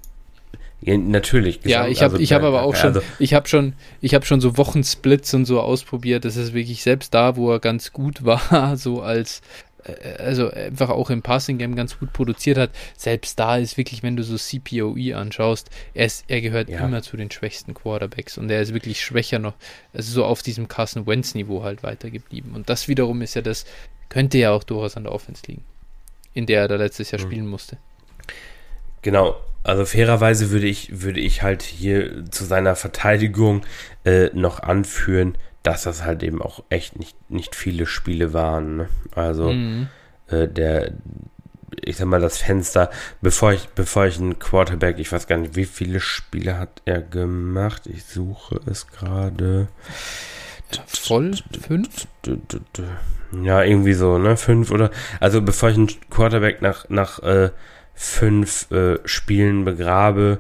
Ja, 0.86 0.98
natürlich. 0.98 1.62
Gesamt, 1.62 1.72
ja, 1.72 1.88
ich 1.88 2.04
habe 2.04 2.14
also, 2.14 2.24
ich 2.24 2.32
habe 2.32 2.46
aber 2.46 2.62
auch 2.62 2.76
schon, 2.76 2.94
also, 2.94 3.02
ich 3.18 3.34
habe 3.34 3.48
schon, 3.48 3.74
ich 4.02 4.14
habe 4.14 4.24
schon 4.24 4.40
so 4.40 4.56
Wochensplits 4.56 5.34
und 5.34 5.46
so 5.46 5.60
ausprobiert. 5.60 6.26
Das 6.26 6.38
ist 6.38 6.54
wirklich 6.54 6.84
selbst 6.84 7.12
da, 7.16 7.36
wo 7.36 7.52
er 7.52 7.60
ganz 7.60 7.92
gut 7.92 8.24
war, 8.24 8.78
so 8.78 9.02
als 9.02 9.42
äh, 9.84 10.18
also 10.20 10.52
einfach 10.52 10.92
auch 10.92 11.10
im 11.10 11.24
Passing 11.24 11.58
Game 11.58 11.76
ganz 11.76 11.98
gut 11.98 12.14
produziert 12.14 12.60
hat. 12.60 12.70
Selbst 12.96 13.40
da 13.40 13.58
ist 13.58 13.78
wirklich, 13.78 14.04
wenn 14.04 14.16
du 14.16 14.22
so 14.22 14.38
CPOE 14.38 15.16
anschaust, 15.16 15.72
er, 15.96 16.06
ist, 16.06 16.26
er 16.28 16.42
gehört 16.42 16.70
ja. 16.70 16.86
immer 16.86 17.02
zu 17.02 17.18
den 17.18 17.32
schwächsten 17.32 17.74
Quarterbacks 17.74 18.38
und 18.38 18.52
er 18.52 18.62
ist 18.62 18.76
wirklich 18.76 19.04
schwächer 19.04 19.40
noch, 19.40 19.56
also 19.92 20.12
so 20.12 20.24
auf 20.24 20.44
diesem 20.44 20.68
Carson 20.68 21.08
Wentz 21.08 21.34
Niveau 21.34 21.64
halt 21.64 21.82
weitergeblieben. 21.82 22.54
Und 22.54 22.70
das 22.70 22.88
wiederum 22.88 23.24
ist 23.24 23.34
ja 23.34 23.42
das, 23.42 23.66
könnte 24.10 24.38
ja 24.38 24.52
auch 24.52 24.64
durchaus 24.64 24.98
an 24.98 25.06
der 25.06 25.14
Offense 25.14 25.42
liegen, 25.48 25.64
in 26.36 26.46
der 26.46 26.62
er 26.62 26.68
da 26.68 26.76
letztes 26.76 27.10
Jahr 27.10 27.20
mhm. 27.22 27.26
spielen 27.26 27.48
musste. 27.48 27.78
Genau, 29.02 29.36
also 29.66 29.86
fairerweise 29.86 30.52
würde 30.52 30.68
ich, 30.68 31.02
würde 31.02 31.20
ich 31.20 31.42
halt 31.42 31.64
hier 31.64 32.26
zu 32.30 32.46
seiner 32.46 32.76
Verteidigung 32.76 33.66
äh, 34.04 34.30
noch 34.34 34.60
anführen, 34.60 35.38
dass 35.64 35.84
das 35.84 36.04
halt 36.04 36.22
eben 36.22 36.42
auch 36.42 36.64
echt 36.70 37.00
nicht, 37.00 37.18
nicht 37.32 37.56
viele 37.56 37.88
Spiele 37.88 38.32
waren. 38.32 38.78
Ne? 38.78 38.90
Also 39.16 39.52
mhm. 39.52 39.88
äh, 40.28 40.48
der, 40.48 40.94
ich 41.84 41.98
sag 41.98 42.06
mal, 42.06 42.22
das 42.22 42.38
Fenster, 42.38 42.92
bevor 43.22 43.54
ich, 43.54 43.70
bevor 43.70 44.06
ich 44.06 44.20
einen 44.20 44.38
Quarterback, 44.38 45.00
ich 45.00 45.12
weiß 45.12 45.26
gar 45.26 45.38
nicht, 45.38 45.56
wie 45.56 45.66
viele 45.66 46.00
Spiele 46.00 46.60
hat 46.60 46.84
er 46.86 47.02
gemacht? 47.02 47.88
Ich 47.88 48.06
suche 48.06 48.60
es 48.68 48.88
gerade. 48.88 49.68
Voll? 50.86 51.34
Fünf? 51.68 52.08
Ja, 53.44 53.64
irgendwie 53.64 53.94
so, 53.94 54.20
ne? 54.20 54.38
Fünf 54.38 54.70
oder. 54.70 54.92
Also 55.20 55.42
bevor 55.42 55.70
ich 55.70 55.78
einen 55.78 55.90
Quarterback 56.12 56.62
nach, 56.62 56.88
nach 56.90 57.20
äh, 57.24 57.50
fünf 57.96 58.70
äh, 58.72 59.00
Spielen 59.06 59.66
begrabe, 59.66 60.40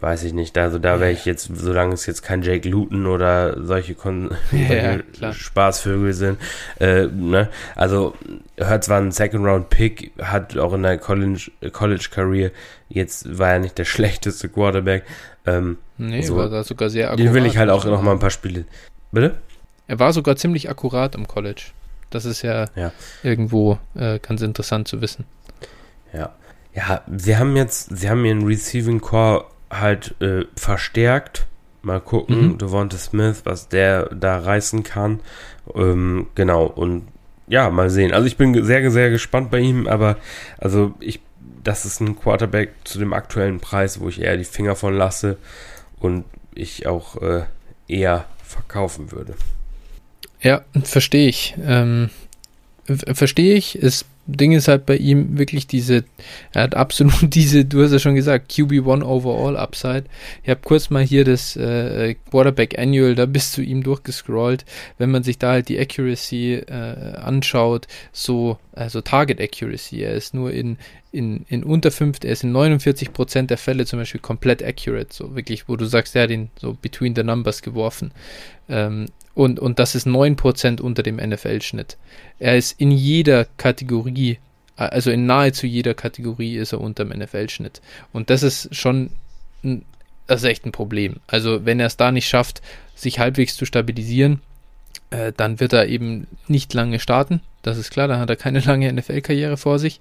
weiß 0.00 0.24
ich 0.24 0.32
nicht. 0.32 0.58
Also 0.58 0.78
da 0.78 1.00
wäre 1.00 1.12
ich 1.12 1.24
jetzt, 1.24 1.50
solange 1.54 1.94
es 1.94 2.04
jetzt 2.06 2.22
kein 2.22 2.42
Jake 2.42 2.68
Luton 2.68 3.06
oder 3.06 3.64
solche, 3.64 3.94
Kon 3.94 4.30
ja, 4.52 5.32
Spaßvögel 5.32 6.12
sind, 6.12 6.38
äh, 6.80 7.06
ne? 7.06 7.48
Also 7.74 8.14
hört 8.56 8.84
zwar 8.84 9.00
ein 9.00 9.12
Second 9.12 9.46
Round 9.46 9.70
Pick, 9.70 10.12
hat 10.20 10.56
auch 10.58 10.74
in 10.74 10.82
der 10.82 10.98
College, 10.98 11.50
College 11.72 12.08
Career 12.10 12.50
jetzt 12.88 13.38
war 13.38 13.52
er 13.52 13.58
nicht 13.58 13.78
der 13.78 13.84
schlechteste 13.86 14.48
Quarterback. 14.48 15.04
Ähm, 15.46 15.78
nee, 15.96 16.22
so, 16.22 16.36
war 16.36 16.48
da 16.48 16.64
sogar 16.64 16.90
sehr 16.90 17.10
akkurat. 17.10 17.26
Den 17.26 17.34
will 17.34 17.46
ich 17.46 17.56
halt 17.56 17.70
auch 17.70 17.84
noch 17.84 18.02
mal 18.02 18.12
ein 18.12 18.18
paar 18.18 18.30
Spiele. 18.30 18.64
Bitte? 19.12 19.36
Er 19.86 19.98
war 19.98 20.12
sogar 20.12 20.36
ziemlich 20.36 20.68
akkurat 20.68 21.14
im 21.14 21.28
College. 21.28 21.66
Das 22.10 22.24
ist 22.24 22.42
ja, 22.42 22.66
ja. 22.74 22.92
irgendwo 23.22 23.78
äh, 23.94 24.18
ganz 24.18 24.42
interessant 24.42 24.88
zu 24.88 25.00
wissen. 25.00 25.24
Ja. 26.12 26.34
Ja, 26.76 27.00
sie 27.16 27.38
haben 27.38 27.56
jetzt, 27.56 27.96
sie 27.96 28.10
haben 28.10 28.24
ihren 28.26 28.46
Receiving 28.46 29.00
Core 29.00 29.46
halt 29.70 30.14
äh, 30.20 30.44
verstärkt. 30.56 31.46
Mal 31.80 32.00
gucken, 32.00 32.48
mhm. 32.48 32.58
Devonta 32.58 32.98
Smith, 32.98 33.42
was 33.44 33.68
der 33.68 34.14
da 34.14 34.38
reißen 34.38 34.82
kann. 34.82 35.20
Ähm, 35.74 36.26
genau, 36.34 36.66
und 36.66 37.08
ja, 37.48 37.70
mal 37.70 37.88
sehen. 37.88 38.12
Also 38.12 38.26
ich 38.26 38.36
bin 38.36 38.62
sehr, 38.64 38.90
sehr 38.90 39.10
gespannt 39.10 39.50
bei 39.50 39.60
ihm, 39.60 39.86
aber 39.86 40.18
also 40.58 40.94
ich, 41.00 41.20
das 41.64 41.86
ist 41.86 42.00
ein 42.00 42.18
Quarterback 42.18 42.72
zu 42.84 42.98
dem 42.98 43.12
aktuellen 43.12 43.60
Preis, 43.60 44.00
wo 44.00 44.08
ich 44.08 44.20
eher 44.20 44.36
die 44.36 44.44
Finger 44.44 44.76
von 44.76 44.94
lasse 44.94 45.38
und 45.98 46.24
ich 46.54 46.86
auch 46.86 47.22
äh, 47.22 47.44
eher 47.88 48.26
verkaufen 48.44 49.12
würde. 49.12 49.34
Ja, 50.42 50.62
verstehe 50.82 51.28
ich. 51.28 51.54
Ähm, 51.64 52.10
verstehe 52.84 53.54
ich. 53.54 53.80
Es 53.80 54.04
Ding 54.26 54.52
ist 54.52 54.68
halt 54.68 54.86
bei 54.86 54.96
ihm 54.96 55.38
wirklich 55.38 55.66
diese, 55.66 56.04
er 56.52 56.64
hat 56.64 56.74
absolut 56.74 57.14
diese, 57.34 57.64
du 57.64 57.82
hast 57.82 57.92
ja 57.92 57.98
schon 57.98 58.14
gesagt, 58.14 58.50
QB1 58.50 59.02
Overall 59.02 59.56
Upside. 59.56 60.04
Ich 60.42 60.50
habe 60.50 60.60
kurz 60.64 60.90
mal 60.90 61.02
hier 61.02 61.24
das 61.24 61.56
äh, 61.56 62.14
Quarterback 62.30 62.78
Annual 62.78 63.14
da 63.14 63.26
bis 63.26 63.52
zu 63.52 63.62
ihm 63.62 63.82
durchgescrollt. 63.82 64.64
Wenn 64.98 65.10
man 65.10 65.22
sich 65.22 65.38
da 65.38 65.52
halt 65.52 65.68
die 65.68 65.78
Accuracy 65.78 66.54
äh, 66.54 67.16
anschaut, 67.16 67.86
so, 68.12 68.58
also 68.72 69.00
Target 69.00 69.40
Accuracy, 69.40 70.02
er 70.02 70.14
ist 70.14 70.34
nur 70.34 70.52
in, 70.52 70.76
in, 71.12 71.46
in 71.48 71.62
unter 71.62 71.90
5, 71.90 72.18
er 72.24 72.32
ist 72.32 72.44
in 72.44 72.52
49% 72.52 73.46
der 73.46 73.58
Fälle 73.58 73.86
zum 73.86 73.98
Beispiel 73.98 74.20
komplett 74.20 74.62
accurate, 74.62 75.08
so 75.12 75.34
wirklich, 75.36 75.68
wo 75.68 75.76
du 75.76 75.84
sagst, 75.84 76.16
er 76.16 76.24
hat 76.24 76.30
ihn 76.30 76.50
so 76.60 76.74
between 76.74 77.14
the 77.14 77.22
numbers 77.22 77.62
geworfen. 77.62 78.10
Ähm, 78.68 79.06
und, 79.36 79.60
und 79.60 79.78
das 79.78 79.94
ist 79.94 80.06
9% 80.06 80.80
unter 80.80 81.02
dem 81.02 81.16
NFL-Schnitt. 81.16 81.98
Er 82.38 82.56
ist 82.56 82.80
in 82.80 82.90
jeder 82.90 83.46
Kategorie, 83.56 84.38
also 84.76 85.10
in 85.10 85.26
nahezu 85.26 85.66
jeder 85.66 85.94
Kategorie 85.94 86.56
ist 86.56 86.72
er 86.72 86.80
unter 86.80 87.04
dem 87.04 87.18
NFL-Schnitt. 87.18 87.80
Und 88.12 88.30
das 88.30 88.42
ist 88.42 88.74
schon 88.74 89.10
ein, 89.64 89.84
das 90.26 90.42
ist 90.42 90.48
echt 90.48 90.66
ein 90.66 90.72
Problem. 90.72 91.16
Also 91.26 91.64
wenn 91.64 91.80
er 91.80 91.86
es 91.86 91.96
da 91.96 92.12
nicht 92.12 92.28
schafft, 92.28 92.62
sich 92.94 93.18
halbwegs 93.18 93.56
zu 93.56 93.64
stabilisieren, 93.64 94.40
äh, 95.10 95.32
dann 95.36 95.60
wird 95.60 95.72
er 95.72 95.86
eben 95.86 96.26
nicht 96.48 96.74
lange 96.74 96.98
starten. 96.98 97.40
Das 97.62 97.78
ist 97.78 97.90
klar, 97.90 98.08
dann 98.08 98.20
hat 98.20 98.30
er 98.30 98.36
keine 98.36 98.60
lange 98.64 98.92
NFL-Karriere 98.92 99.56
vor 99.56 99.78
sich. 99.78 100.00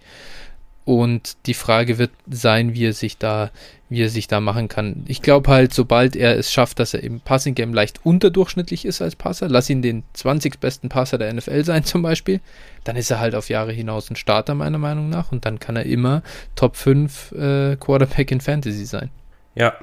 Und 0.86 1.38
die 1.48 1.56
Frage 1.56 1.98
wird 1.98 2.12
sein, 2.30 2.76
wie 2.76 2.86
er 2.86 2.94
sich 2.94 3.18
da, 3.18 3.49
wie 3.90 4.03
er 4.03 4.10
sich 4.10 4.28
da 4.28 4.40
machen 4.40 4.68
kann. 4.68 5.03
Ich 5.07 5.24
glaube 5.24 5.49
halt, 5.49 5.74
sobald 5.74 6.16
er 6.16 6.38
es 6.38 6.53
schafft, 6.53 6.80
dass 6.80 6.94
er 6.94 7.02
im 7.02 7.22
Passing 7.22 7.56
Game 7.56 7.74
leicht 7.74 8.06
unterdurchschnittlich 8.06 8.86
ist 8.86 9.02
als 9.02 9.16
Passer, 9.16 9.49
lass 9.49 9.70
ihn 9.70 9.82
den 9.82 10.03
20 10.14 10.60
besten 10.60 10.90
Passer 10.90 11.18
der 11.18 11.34
NFL 11.34 11.64
sein 11.64 11.84
zum 11.86 12.03
Beispiel, 12.03 12.40
dann 12.84 12.95
ist 12.95 13.10
er 13.10 13.20
halt 13.20 13.34
auf 13.34 13.49
Jahre 13.49 13.72
hinaus 13.72 14.12
ein 14.12 14.16
Starter 14.16 14.53
meiner 14.53 14.78
Meinung 14.78 15.10
nach 15.10 15.32
und 15.32 15.45
dann 15.45 15.60
kann 15.60 15.76
er 15.76 15.88
immer 15.88 16.22
Top 16.56 16.76
5 16.76 17.32
äh, 17.32 17.76
Quarterback 17.78 18.32
in 18.32 18.41
Fantasy 18.41 18.86
sein. 18.86 19.10
Ja, 19.56 19.74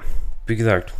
wie 0.47 0.55
gesagt, 0.55 0.93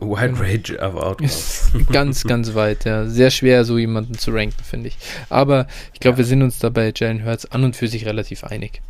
wide 0.00 0.38
range 0.38 0.78
of 0.78 0.94
outcomes. 0.94 1.70
ganz, 1.92 2.24
ganz 2.26 2.54
weit, 2.54 2.84
ja. 2.84 3.06
Sehr 3.06 3.30
schwer, 3.30 3.64
so 3.64 3.78
jemanden 3.78 4.18
zu 4.18 4.30
ranken, 4.30 4.62
finde 4.62 4.88
ich. 4.88 4.98
Aber 5.30 5.66
ich 5.94 6.00
glaube, 6.00 6.16
ja. 6.16 6.18
wir 6.18 6.24
sind 6.26 6.42
uns 6.42 6.58
dabei 6.58 6.92
Jalen 6.94 7.24
Hurts 7.24 7.50
an 7.50 7.64
und 7.64 7.76
für 7.76 7.88
sich 7.88 8.04
relativ 8.06 8.44
einig. 8.44 8.82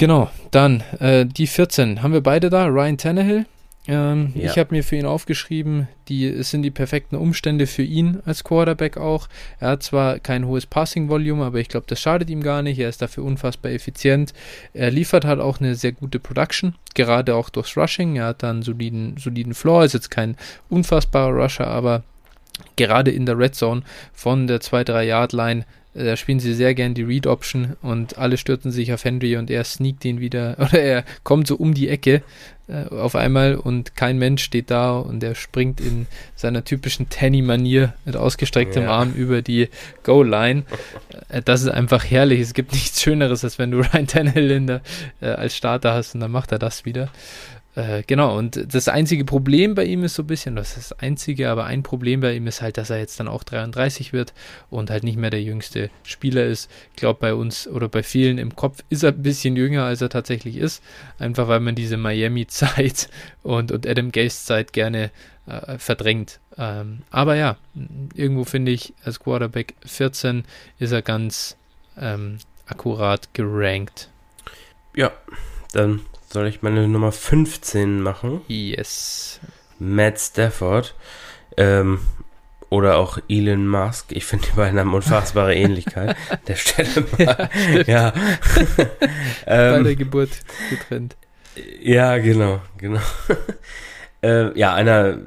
Genau, 0.00 0.30
dann 0.50 0.82
äh, 0.98 1.26
die 1.26 1.46
14 1.46 2.02
haben 2.02 2.14
wir 2.14 2.22
beide 2.22 2.48
da. 2.48 2.64
Ryan 2.64 2.96
Tannehill. 2.96 3.44
Ähm, 3.86 4.32
ja. 4.34 4.50
Ich 4.50 4.56
habe 4.56 4.74
mir 4.74 4.82
für 4.82 4.96
ihn 4.96 5.04
aufgeschrieben, 5.04 5.88
die, 6.08 6.26
es 6.26 6.50
sind 6.50 6.62
die 6.62 6.70
perfekten 6.70 7.16
Umstände 7.16 7.66
für 7.66 7.82
ihn 7.82 8.22
als 8.24 8.42
Quarterback 8.42 8.96
auch. 8.96 9.28
Er 9.58 9.72
hat 9.72 9.82
zwar 9.82 10.18
kein 10.18 10.46
hohes 10.46 10.64
Passing-Volume, 10.64 11.44
aber 11.44 11.58
ich 11.58 11.68
glaube, 11.68 11.84
das 11.86 12.00
schadet 12.00 12.30
ihm 12.30 12.42
gar 12.42 12.62
nicht. 12.62 12.78
Er 12.78 12.88
ist 12.88 13.02
dafür 13.02 13.24
unfassbar 13.24 13.72
effizient. 13.72 14.32
Er 14.72 14.90
liefert 14.90 15.26
halt 15.26 15.38
auch 15.38 15.60
eine 15.60 15.74
sehr 15.74 15.92
gute 15.92 16.18
Production, 16.18 16.76
gerade 16.94 17.34
auch 17.34 17.50
durchs 17.50 17.76
Rushing. 17.76 18.16
Er 18.16 18.28
hat 18.28 18.42
dann 18.42 18.56
einen 18.56 18.62
soliden, 18.62 19.18
soliden 19.18 19.52
Floor, 19.52 19.84
ist 19.84 19.92
jetzt 19.92 20.10
kein 20.10 20.38
unfassbarer 20.70 21.42
Rusher, 21.42 21.66
aber 21.66 22.04
gerade 22.76 23.10
in 23.10 23.26
der 23.26 23.38
Red 23.38 23.54
Zone 23.54 23.82
von 24.14 24.46
der 24.46 24.62
2-3-Yard-Line 24.62 25.60
äh, 25.60 25.79
da 25.94 26.16
spielen 26.16 26.40
sie 26.40 26.54
sehr 26.54 26.74
gern 26.74 26.94
die 26.94 27.02
Read 27.02 27.26
Option 27.26 27.76
und 27.82 28.18
alle 28.18 28.36
stürzen 28.36 28.70
sich 28.70 28.92
auf 28.92 29.04
Henry 29.04 29.36
und 29.36 29.50
er 29.50 29.64
sneakt 29.64 30.04
ihn 30.04 30.20
wieder 30.20 30.56
oder 30.60 30.80
er 30.80 31.04
kommt 31.24 31.46
so 31.46 31.56
um 31.56 31.74
die 31.74 31.88
Ecke 31.88 32.22
äh, 32.68 32.88
auf 32.94 33.16
einmal 33.16 33.56
und 33.56 33.96
kein 33.96 34.18
Mensch 34.18 34.44
steht 34.44 34.70
da 34.70 34.96
und 34.98 35.22
er 35.24 35.34
springt 35.34 35.80
in 35.80 36.06
seiner 36.36 36.64
typischen 36.64 37.08
Tanny-Manier 37.08 37.94
mit 38.04 38.16
ausgestrecktem 38.16 38.84
ja. 38.84 38.90
Arm 38.90 39.12
über 39.14 39.42
die 39.42 39.68
Goal-Line. 40.04 40.64
Äh, 41.28 41.42
das 41.42 41.62
ist 41.62 41.68
einfach 41.68 42.04
herrlich. 42.04 42.40
Es 42.40 42.54
gibt 42.54 42.72
nichts 42.72 43.02
Schöneres, 43.02 43.42
als 43.42 43.58
wenn 43.58 43.72
du 43.72 43.78
Ryan 43.80 44.06
Tannehill 44.06 44.50
in 44.52 44.66
der, 44.68 44.82
äh, 45.20 45.26
als 45.26 45.56
Starter 45.56 45.94
hast 45.94 46.14
und 46.14 46.20
dann 46.20 46.30
macht 46.30 46.52
er 46.52 46.60
das 46.60 46.84
wieder. 46.84 47.10
Äh, 47.76 48.02
genau, 48.04 48.36
und 48.36 48.74
das 48.74 48.88
einzige 48.88 49.24
Problem 49.24 49.76
bei 49.76 49.84
ihm 49.84 50.02
ist 50.02 50.14
so 50.14 50.24
ein 50.24 50.26
bisschen, 50.26 50.56
das 50.56 50.76
ist 50.76 50.90
das 50.90 50.98
einzige, 50.98 51.50
aber 51.50 51.66
ein 51.66 51.84
Problem 51.84 52.20
bei 52.20 52.34
ihm 52.34 52.48
ist 52.48 52.62
halt, 52.62 52.76
dass 52.78 52.90
er 52.90 52.98
jetzt 52.98 53.20
dann 53.20 53.28
auch 53.28 53.44
33 53.44 54.12
wird 54.12 54.34
und 54.70 54.90
halt 54.90 55.04
nicht 55.04 55.16
mehr 55.16 55.30
der 55.30 55.42
jüngste 55.42 55.88
Spieler 56.02 56.44
ist. 56.44 56.68
Ich 56.90 56.96
glaube, 56.96 57.20
bei 57.20 57.32
uns 57.32 57.68
oder 57.68 57.88
bei 57.88 58.02
vielen 58.02 58.38
im 58.38 58.56
Kopf 58.56 58.82
ist 58.88 59.04
er 59.04 59.12
ein 59.12 59.22
bisschen 59.22 59.54
jünger, 59.54 59.84
als 59.84 60.00
er 60.00 60.08
tatsächlich 60.08 60.56
ist. 60.56 60.82
Einfach 61.18 61.46
weil 61.46 61.60
man 61.60 61.76
diese 61.76 61.96
Miami-Zeit 61.96 63.08
und, 63.44 63.70
und 63.70 63.86
Adam 63.86 64.10
Gase-Zeit 64.10 64.72
gerne 64.72 65.12
äh, 65.46 65.78
verdrängt. 65.78 66.40
Ähm, 66.58 67.02
aber 67.10 67.36
ja, 67.36 67.56
irgendwo 68.14 68.44
finde 68.44 68.72
ich, 68.72 68.94
als 69.04 69.20
Quarterback 69.20 69.74
14 69.86 70.44
ist 70.80 70.90
er 70.90 71.02
ganz 71.02 71.56
ähm, 71.96 72.38
akkurat 72.66 73.32
gerankt. 73.32 74.08
Ja, 74.96 75.12
dann 75.72 76.00
soll 76.32 76.46
ich 76.46 76.62
meine 76.62 76.86
Nummer 76.88 77.12
15 77.12 78.00
machen? 78.00 78.42
Yes. 78.46 79.40
Matt 79.78 80.18
Stafford. 80.20 80.94
Ähm, 81.56 82.00
oder 82.68 82.98
auch 82.98 83.18
Elon 83.28 83.66
Musk. 83.66 84.12
Ich 84.12 84.24
finde 84.24 84.46
die 84.46 84.56
beiden 84.56 84.78
haben 84.78 84.94
unfassbare 84.94 85.54
Ähnlichkeit. 85.54 86.16
Der 86.46 86.54
Stelle 86.54 87.04
mal. 87.18 87.50
Ja. 87.74 87.82
ja. 87.82 88.12
ähm, 89.46 89.78
Bei 89.78 89.82
der 89.82 89.96
Geburt 89.96 90.30
getrennt. 90.70 91.16
Ja, 91.82 92.18
genau, 92.18 92.62
genau. 92.78 93.00
äh, 94.22 94.56
ja, 94.56 94.72
einer, 94.72 95.18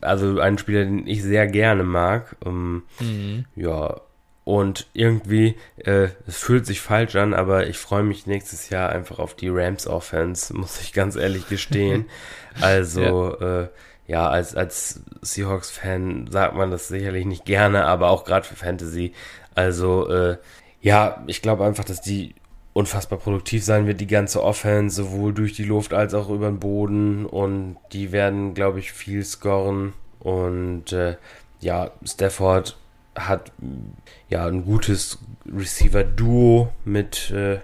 also 0.00 0.40
ein 0.40 0.56
Spieler, 0.56 0.84
den 0.84 1.06
ich 1.06 1.22
sehr 1.22 1.46
gerne 1.46 1.84
mag. 1.84 2.34
Um, 2.42 2.84
mhm. 2.98 3.44
Ja, 3.54 4.00
und 4.44 4.88
irgendwie, 4.92 5.56
äh, 5.78 6.08
es 6.26 6.38
fühlt 6.38 6.66
sich 6.66 6.80
falsch 6.80 7.16
an, 7.16 7.32
aber 7.32 7.66
ich 7.66 7.78
freue 7.78 8.02
mich 8.02 8.26
nächstes 8.26 8.68
Jahr 8.68 8.90
einfach 8.90 9.18
auf 9.18 9.34
die 9.34 9.48
Rams 9.48 9.86
Offense, 9.86 10.54
muss 10.56 10.80
ich 10.80 10.92
ganz 10.92 11.16
ehrlich 11.16 11.48
gestehen. 11.48 12.06
Also, 12.60 13.36
ja, 13.40 13.62
äh, 13.62 13.68
ja 14.06 14.28
als, 14.28 14.54
als 14.54 15.00
Seahawks-Fan 15.22 16.28
sagt 16.30 16.54
man 16.54 16.70
das 16.70 16.86
sicherlich 16.86 17.26
nicht 17.26 17.44
gerne, 17.44 17.84
aber 17.84 18.10
auch 18.10 18.22
gerade 18.22 18.46
für 18.46 18.54
Fantasy. 18.54 19.12
Also, 19.56 20.08
äh, 20.08 20.36
ja, 20.80 21.24
ich 21.26 21.42
glaube 21.42 21.64
einfach, 21.64 21.82
dass 21.82 22.00
die 22.00 22.36
unfassbar 22.74 23.18
produktiv 23.18 23.64
sein 23.64 23.88
wird, 23.88 24.00
die 24.00 24.06
ganze 24.06 24.40
Offense, 24.40 24.94
sowohl 24.94 25.32
durch 25.32 25.54
die 25.54 25.64
Luft 25.64 25.94
als 25.94 26.14
auch 26.14 26.28
über 26.28 26.46
den 26.46 26.60
Boden. 26.60 27.26
Und 27.26 27.76
die 27.92 28.12
werden, 28.12 28.54
glaube 28.54 28.78
ich, 28.78 28.92
viel 28.92 29.24
scoren. 29.24 29.94
Und 30.20 30.92
äh, 30.92 31.16
ja, 31.60 31.90
Stafford 32.04 32.76
hat 33.16 33.52
ja 34.28 34.46
ein 34.46 34.64
gutes 34.64 35.18
Receiver-Duo 35.46 36.72
mit 36.84 37.30
äh, 37.30 37.58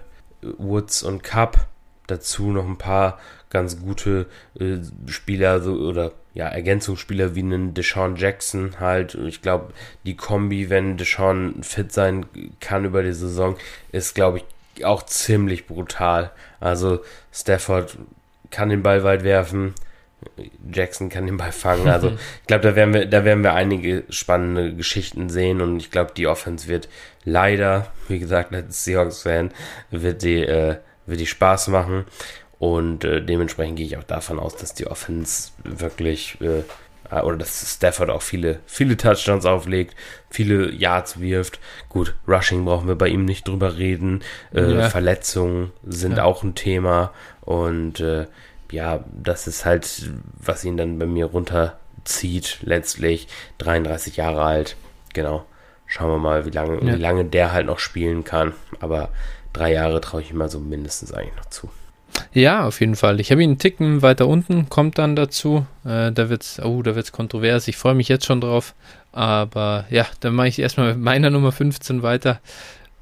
Woods 0.57 1.03
und 1.03 1.23
Cup. 1.23 1.67
Dazu 2.07 2.51
noch 2.51 2.65
ein 2.65 2.77
paar 2.77 3.19
ganz 3.49 3.79
gute 3.79 4.27
äh, 4.59 4.77
Spieler 5.07 5.61
so, 5.61 5.73
oder 5.73 6.13
ja, 6.33 6.47
Ergänzungsspieler 6.47 7.35
wie 7.35 7.41
einen 7.41 7.73
Deshaun 7.73 8.15
Jackson 8.15 8.79
halt. 8.79 9.15
Ich 9.15 9.41
glaube, 9.41 9.73
die 10.05 10.15
Kombi, 10.15 10.69
wenn 10.69 10.97
Deshaun 10.97 11.61
fit 11.63 11.91
sein 11.91 12.25
kann 12.59 12.85
über 12.85 13.03
die 13.03 13.13
Saison, 13.13 13.57
ist, 13.91 14.15
glaube 14.15 14.39
ich, 14.39 14.85
auch 14.85 15.03
ziemlich 15.03 15.67
brutal. 15.67 16.31
Also 16.59 17.01
Stafford 17.33 17.97
kann 18.49 18.69
den 18.69 18.83
Ball 18.83 19.03
weit 19.03 19.23
werfen, 19.23 19.73
Jackson 20.71 21.09
kann 21.09 21.25
den 21.25 21.37
Ball 21.37 21.51
fangen. 21.51 21.87
Also 21.87 22.09
ich 22.41 22.47
glaube, 22.47 22.63
da 22.63 22.75
werden 22.75 22.93
wir, 22.93 23.05
da 23.05 23.25
werden 23.25 23.43
wir 23.43 23.53
einige 23.53 24.03
spannende 24.09 24.73
Geschichten 24.73 25.29
sehen 25.29 25.61
und 25.61 25.77
ich 25.77 25.91
glaube, 25.91 26.11
die 26.15 26.27
Offense 26.27 26.67
wird 26.67 26.89
leider, 27.23 27.87
wie 28.07 28.19
gesagt, 28.19 28.53
als 28.53 28.83
Seahawks-Fan, 28.83 29.51
wird 29.89 30.23
die, 30.23 30.43
äh, 30.43 30.77
wird 31.05 31.19
die 31.19 31.27
Spaß 31.27 31.69
machen. 31.69 32.05
Und 32.59 33.03
äh, 33.03 33.23
dementsprechend 33.23 33.77
gehe 33.77 33.87
ich 33.87 33.97
auch 33.97 34.03
davon 34.03 34.39
aus, 34.39 34.55
dass 34.55 34.75
die 34.75 34.85
Offense 34.85 35.49
wirklich 35.63 36.37
äh, 36.41 36.61
oder 37.19 37.37
dass 37.37 37.75
Stafford 37.75 38.09
auch 38.09 38.21
viele, 38.21 38.59
viele 38.65 38.95
Touchdowns 38.95 39.45
auflegt, 39.45 39.95
viele 40.29 40.71
Yards 40.71 41.19
wirft. 41.19 41.59
Gut, 41.89 42.15
Rushing 42.27 42.63
brauchen 42.63 42.87
wir 42.87 42.95
bei 42.95 43.09
ihm 43.09 43.25
nicht 43.25 43.47
drüber 43.47 43.77
reden. 43.77 44.21
Äh, 44.53 44.73
ja. 44.73 44.89
Verletzungen 44.89 45.71
sind 45.83 46.17
ja. 46.17 46.23
auch 46.23 46.43
ein 46.43 46.55
Thema. 46.55 47.11
Und 47.41 47.99
äh, 47.99 48.27
ja, 48.71 49.03
das 49.11 49.47
ist 49.47 49.65
halt, 49.65 50.09
was 50.37 50.63
ihn 50.63 50.77
dann 50.77 50.97
bei 50.97 51.05
mir 51.05 51.25
runterzieht, 51.25 52.59
letztlich 52.61 53.27
33 53.59 54.17
Jahre 54.17 54.43
alt. 54.43 54.75
Genau. 55.13 55.45
Schauen 55.85 56.09
wir 56.09 56.17
mal, 56.17 56.45
wie 56.45 56.51
lange, 56.51 56.75
ja. 56.85 56.95
wie 56.95 57.01
lange 57.01 57.25
der 57.25 57.51
halt 57.51 57.65
noch 57.65 57.79
spielen 57.79 58.23
kann. 58.23 58.53
Aber 58.79 59.09
drei 59.53 59.73
Jahre 59.73 59.99
traue 59.99 60.21
ich 60.21 60.31
ihm 60.31 60.37
mal 60.37 60.49
so 60.49 60.59
mindestens 60.59 61.13
eigentlich 61.13 61.35
noch 61.35 61.49
zu. 61.49 61.69
Ja, 62.33 62.65
auf 62.65 62.79
jeden 62.79 62.95
Fall. 62.95 63.19
Ich 63.19 63.31
habe 63.31 63.43
ihn 63.43 63.51
einen 63.51 63.59
Ticken 63.59 64.01
weiter 64.01 64.27
unten, 64.27 64.69
kommt 64.69 64.97
dann 64.97 65.15
dazu. 65.15 65.65
Äh, 65.85 66.11
da 66.11 66.29
wird's, 66.29 66.61
oh, 66.61 66.81
da 66.81 66.95
wird's 66.95 67.11
kontrovers. 67.11 67.67
Ich 67.67 67.77
freue 67.77 67.95
mich 67.95 68.07
jetzt 68.07 68.25
schon 68.25 68.41
drauf. 68.41 68.73
Aber 69.11 69.85
ja, 69.89 70.05
dann 70.21 70.33
mache 70.33 70.47
ich 70.47 70.59
erstmal 70.59 70.93
mit 70.93 71.03
meiner 71.03 71.29
Nummer 71.29 71.51
15 71.51 72.03
weiter. 72.03 72.39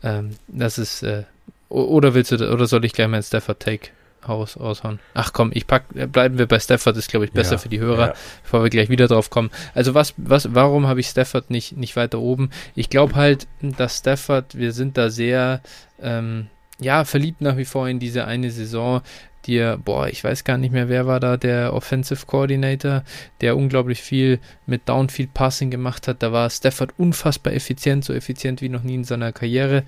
Ähm, 0.04 0.36
das 0.48 0.78
ist, 0.78 1.04
äh, 1.04 1.24
oder 1.70 2.16
willst 2.16 2.32
du, 2.32 2.52
oder 2.52 2.66
soll 2.66 2.86
ich 2.86 2.94
gleich 2.94 3.08
meinen 3.08 3.24
Stafford 3.24 3.60
Take 3.60 3.90
Haus 4.28 4.58
aushauen. 4.58 5.00
Ach 5.14 5.34
komm, 5.34 5.52
ich 5.54 5.68
pack, 5.68 5.86
bleiben 6.12 6.38
wir 6.38 6.48
bei 6.48 6.60
Stafford, 6.60 6.98
ist 6.98 7.10
glaube 7.10 7.26
ich 7.26 7.32
besser 7.32 7.54
ja, 7.54 7.58
für 7.58 7.70
die 7.70 7.80
Hörer, 7.80 8.08
ja. 8.08 8.14
bevor 8.44 8.64
wir 8.64 8.70
gleich 8.70 8.90
wieder 8.90 9.08
drauf 9.08 9.30
kommen. 9.30 9.50
Also 9.74 9.94
was, 9.94 10.14
was, 10.18 10.54
warum 10.54 10.88
habe 10.88 11.00
ich 11.00 11.08
Stafford 11.08 11.50
nicht, 11.50 11.78
nicht 11.78 11.96
weiter 11.96 12.20
oben? 12.20 12.50
Ich 12.76 12.90
glaube 12.90 13.16
halt, 13.16 13.48
dass 13.62 14.00
Stafford, 14.00 14.58
wir 14.58 14.72
sind 14.72 14.98
da 14.98 15.10
sehr, 15.10 15.62
ähm, 16.02 16.48
ja, 16.80 17.06
verliebt 17.06 17.42
nach 17.42 17.58
wie 17.58 17.66
vor 17.66 17.88
in 17.88 18.00
diese 18.00 18.26
eine 18.26 18.52
Saison, 18.52 19.02
die 19.46 19.76
boah, 19.84 20.08
ich 20.08 20.24
weiß 20.24 20.44
gar 20.44 20.58
nicht 20.58 20.72
mehr, 20.72 20.90
wer 20.90 21.08
war 21.08 21.20
da 21.20 21.38
der 21.38 21.74
Offensive 21.74 22.26
Coordinator, 22.26 23.04
der 23.42 23.58
unglaublich 23.58 24.02
viel 24.02 24.40
mit 24.66 24.88
Downfield 24.88 25.34
Passing 25.34 25.72
gemacht 25.72 26.08
hat. 26.08 26.22
Da 26.22 26.32
war 26.32 26.50
Stafford 26.50 26.94
unfassbar 26.98 27.54
effizient, 27.54 28.06
so 28.06 28.14
effizient 28.14 28.62
wie 28.62 28.70
noch 28.70 28.84
nie 28.84 28.96
in 28.96 29.04
seiner 29.04 29.32
Karriere. 29.32 29.84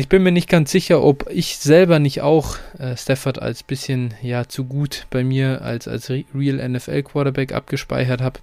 Ich 0.00 0.08
bin 0.08 0.22
mir 0.22 0.30
nicht 0.30 0.48
ganz 0.48 0.70
sicher, 0.70 1.02
ob 1.02 1.28
ich 1.28 1.56
selber 1.56 1.98
nicht 1.98 2.20
auch 2.20 2.56
äh, 2.78 2.96
Stafford 2.96 3.42
als 3.42 3.64
bisschen 3.64 4.14
ja 4.22 4.46
zu 4.46 4.62
gut 4.62 5.08
bei 5.10 5.24
mir 5.24 5.62
als, 5.62 5.88
als 5.88 6.08
Real 6.08 6.68
NFL 6.68 7.02
Quarterback 7.02 7.52
abgespeichert 7.52 8.20
habe. 8.20 8.38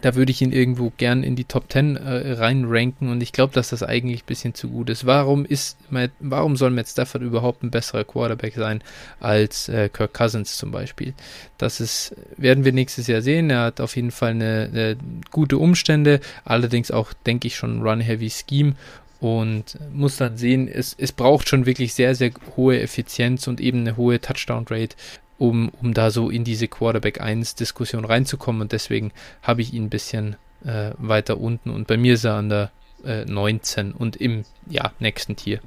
Da 0.00 0.14
würde 0.14 0.32
ich 0.32 0.40
ihn 0.40 0.52
irgendwo 0.52 0.90
gern 0.96 1.22
in 1.22 1.36
die 1.36 1.44
Top 1.44 1.70
10 1.70 1.96
äh, 1.96 2.32
reinranken 2.32 3.10
und 3.10 3.22
ich 3.22 3.32
glaube, 3.32 3.52
dass 3.52 3.68
das 3.68 3.82
eigentlich 3.82 4.22
ein 4.22 4.26
bisschen 4.26 4.54
zu 4.54 4.70
gut 4.70 4.88
ist. 4.88 5.04
Warum 5.04 5.44
ist 5.44 5.76
warum 6.18 6.56
soll 6.56 6.70
Matt 6.70 6.88
Stafford 6.88 7.20
überhaupt 7.20 7.62
ein 7.62 7.70
besserer 7.70 8.04
Quarterback 8.04 8.54
sein 8.54 8.82
als 9.20 9.68
äh, 9.68 9.90
Kirk 9.90 10.14
Cousins 10.14 10.56
zum 10.56 10.70
Beispiel? 10.70 11.12
Das 11.58 11.78
ist, 11.78 12.16
werden 12.38 12.64
wir 12.64 12.72
nächstes 12.72 13.06
Jahr 13.06 13.20
sehen. 13.20 13.50
Er 13.50 13.64
hat 13.64 13.82
auf 13.82 13.96
jeden 13.96 14.12
Fall 14.12 14.30
eine, 14.30 14.70
eine 14.72 14.96
gute 15.30 15.58
Umstände, 15.58 16.20
allerdings 16.46 16.90
auch, 16.90 17.12
denke 17.26 17.48
ich, 17.48 17.56
schon 17.56 17.82
Run-Heavy 17.82 18.30
Scheme 18.30 18.76
und 19.26 19.78
muss 19.92 20.16
dann 20.16 20.36
sehen, 20.36 20.68
es, 20.68 20.94
es 20.98 21.12
braucht 21.12 21.48
schon 21.48 21.66
wirklich 21.66 21.94
sehr, 21.94 22.14
sehr 22.14 22.30
hohe 22.56 22.80
Effizienz 22.80 23.46
und 23.46 23.60
eben 23.60 23.80
eine 23.80 23.96
hohe 23.96 24.20
Touchdown-Rate, 24.20 24.96
um, 25.38 25.70
um 25.80 25.94
da 25.94 26.10
so 26.10 26.30
in 26.30 26.44
diese 26.44 26.68
Quarterback 26.68 27.20
1-Diskussion 27.20 28.04
reinzukommen 28.04 28.62
und 28.62 28.72
deswegen 28.72 29.12
habe 29.42 29.62
ich 29.62 29.72
ihn 29.72 29.84
ein 29.84 29.90
bisschen 29.90 30.36
äh, 30.64 30.90
weiter 30.98 31.38
unten 31.38 31.70
und 31.70 31.86
bei 31.86 31.96
mir 31.96 32.14
ist 32.14 32.24
er 32.24 32.34
an 32.34 32.48
der 32.48 32.70
äh, 33.04 33.24
19 33.24 33.92
und 33.92 34.16
im 34.16 34.44
ja, 34.68 34.92
nächsten 34.98 35.36
Tier. 35.36 35.60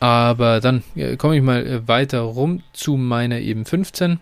Aber 0.00 0.60
dann 0.60 0.82
äh, 0.96 1.16
komme 1.16 1.36
ich 1.36 1.42
mal 1.42 1.66
äh, 1.66 1.88
weiter 1.88 2.20
rum 2.20 2.62
zu 2.72 2.96
meiner 2.96 3.38
eben 3.38 3.64
15 3.64 4.20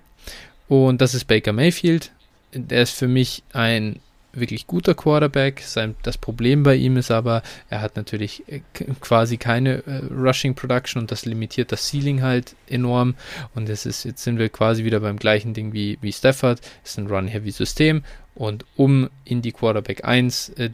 und 0.69 1.01
das 1.01 1.15
ist 1.15 1.25
Baker 1.25 1.53
Mayfield. 1.53 2.13
Der 2.53 2.83
ist 2.83 2.91
für 2.91 3.09
mich 3.09 3.43
ein 3.53 4.01
wirklich 4.33 4.67
guter 4.67 4.95
Quarterback. 4.95 5.61
Sein, 5.61 5.95
das 6.03 6.19
Problem 6.19 6.63
bei 6.63 6.77
ihm 6.77 6.97
ist 6.97 7.11
aber, 7.11 7.43
er 7.69 7.81
hat 7.81 7.97
natürlich 7.97 8.45
äh, 8.49 8.61
quasi 9.01 9.37
keine 9.37 9.83
äh, 9.87 10.03
Rushing 10.11 10.55
Production 10.55 11.03
und 11.03 11.11
das 11.11 11.25
limitiert 11.25 11.73
das 11.73 11.89
Ceiling 11.89 12.23
halt 12.23 12.55
enorm. 12.69 13.15
Und 13.55 13.69
das 13.69 13.87
ist, 13.87 14.05
jetzt 14.05 14.23
sind 14.23 14.39
wir 14.39 14.49
quasi 14.49 14.85
wieder 14.85 15.01
beim 15.01 15.19
gleichen 15.19 15.55
Ding 15.55 15.73
wie, 15.73 15.99
wie 16.01 16.13
Stafford. 16.13 16.61
Es 16.85 16.93
ist 16.93 16.99
ein 16.99 17.07
Run-Heavy-System 17.07 18.03
und 18.35 18.65
um 18.77 19.11
in 19.25 19.43
die 19.43 19.53
Quarterback 19.53 20.05
1 20.05 20.51
äh, 20.51 20.71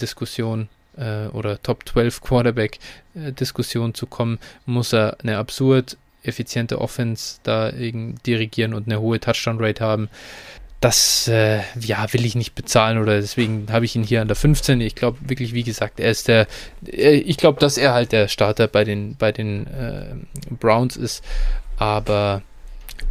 äh, 0.97 1.27
oder 1.29 1.63
Top 1.63 1.89
12 1.89 2.21
Quarterback 2.21 2.79
äh, 3.15 3.33
zu 3.35 4.07
kommen, 4.07 4.39
muss 4.67 4.93
er 4.93 5.19
eine 5.21 5.39
absurd 5.39 5.97
effiziente 6.23 6.81
Offense 6.81 7.39
da 7.45 7.71
dirigieren 7.71 8.75
und 8.75 8.89
eine 8.89 9.01
hohe 9.01 9.21
Touchdown 9.21 9.59
Rate 9.61 9.85
haben 9.85 10.09
das 10.87 11.27
äh, 11.27 11.63
ja, 11.81 12.13
will 12.13 12.25
ich 12.25 12.37
nicht 12.37 12.55
bezahlen 12.55 12.99
oder 12.99 13.21
deswegen 13.21 13.67
habe 13.73 13.85
ich 13.85 13.97
ihn 13.97 14.05
hier 14.05 14.23
an 14.23 14.29
der 14.29 14.37
15. 14.37 14.81
Ich 14.81 14.95
glaube 14.95 15.19
wirklich, 15.23 15.53
wie 15.53 15.65
gesagt, 15.65 15.99
er 15.99 16.13
ist 16.13 16.29
der, 16.29 16.47
äh, 16.87 17.17
ich 17.17 17.37
glaube, 17.39 17.59
dass 17.59 17.77
er 17.77 17.93
halt 17.93 18.13
der 18.13 18.29
Starter 18.29 18.69
bei 18.69 18.85
den, 18.85 19.17
bei 19.17 19.33
den 19.33 19.67
äh, 19.67 20.15
Browns 20.49 20.97
ist, 20.97 21.25
aber 21.77 22.43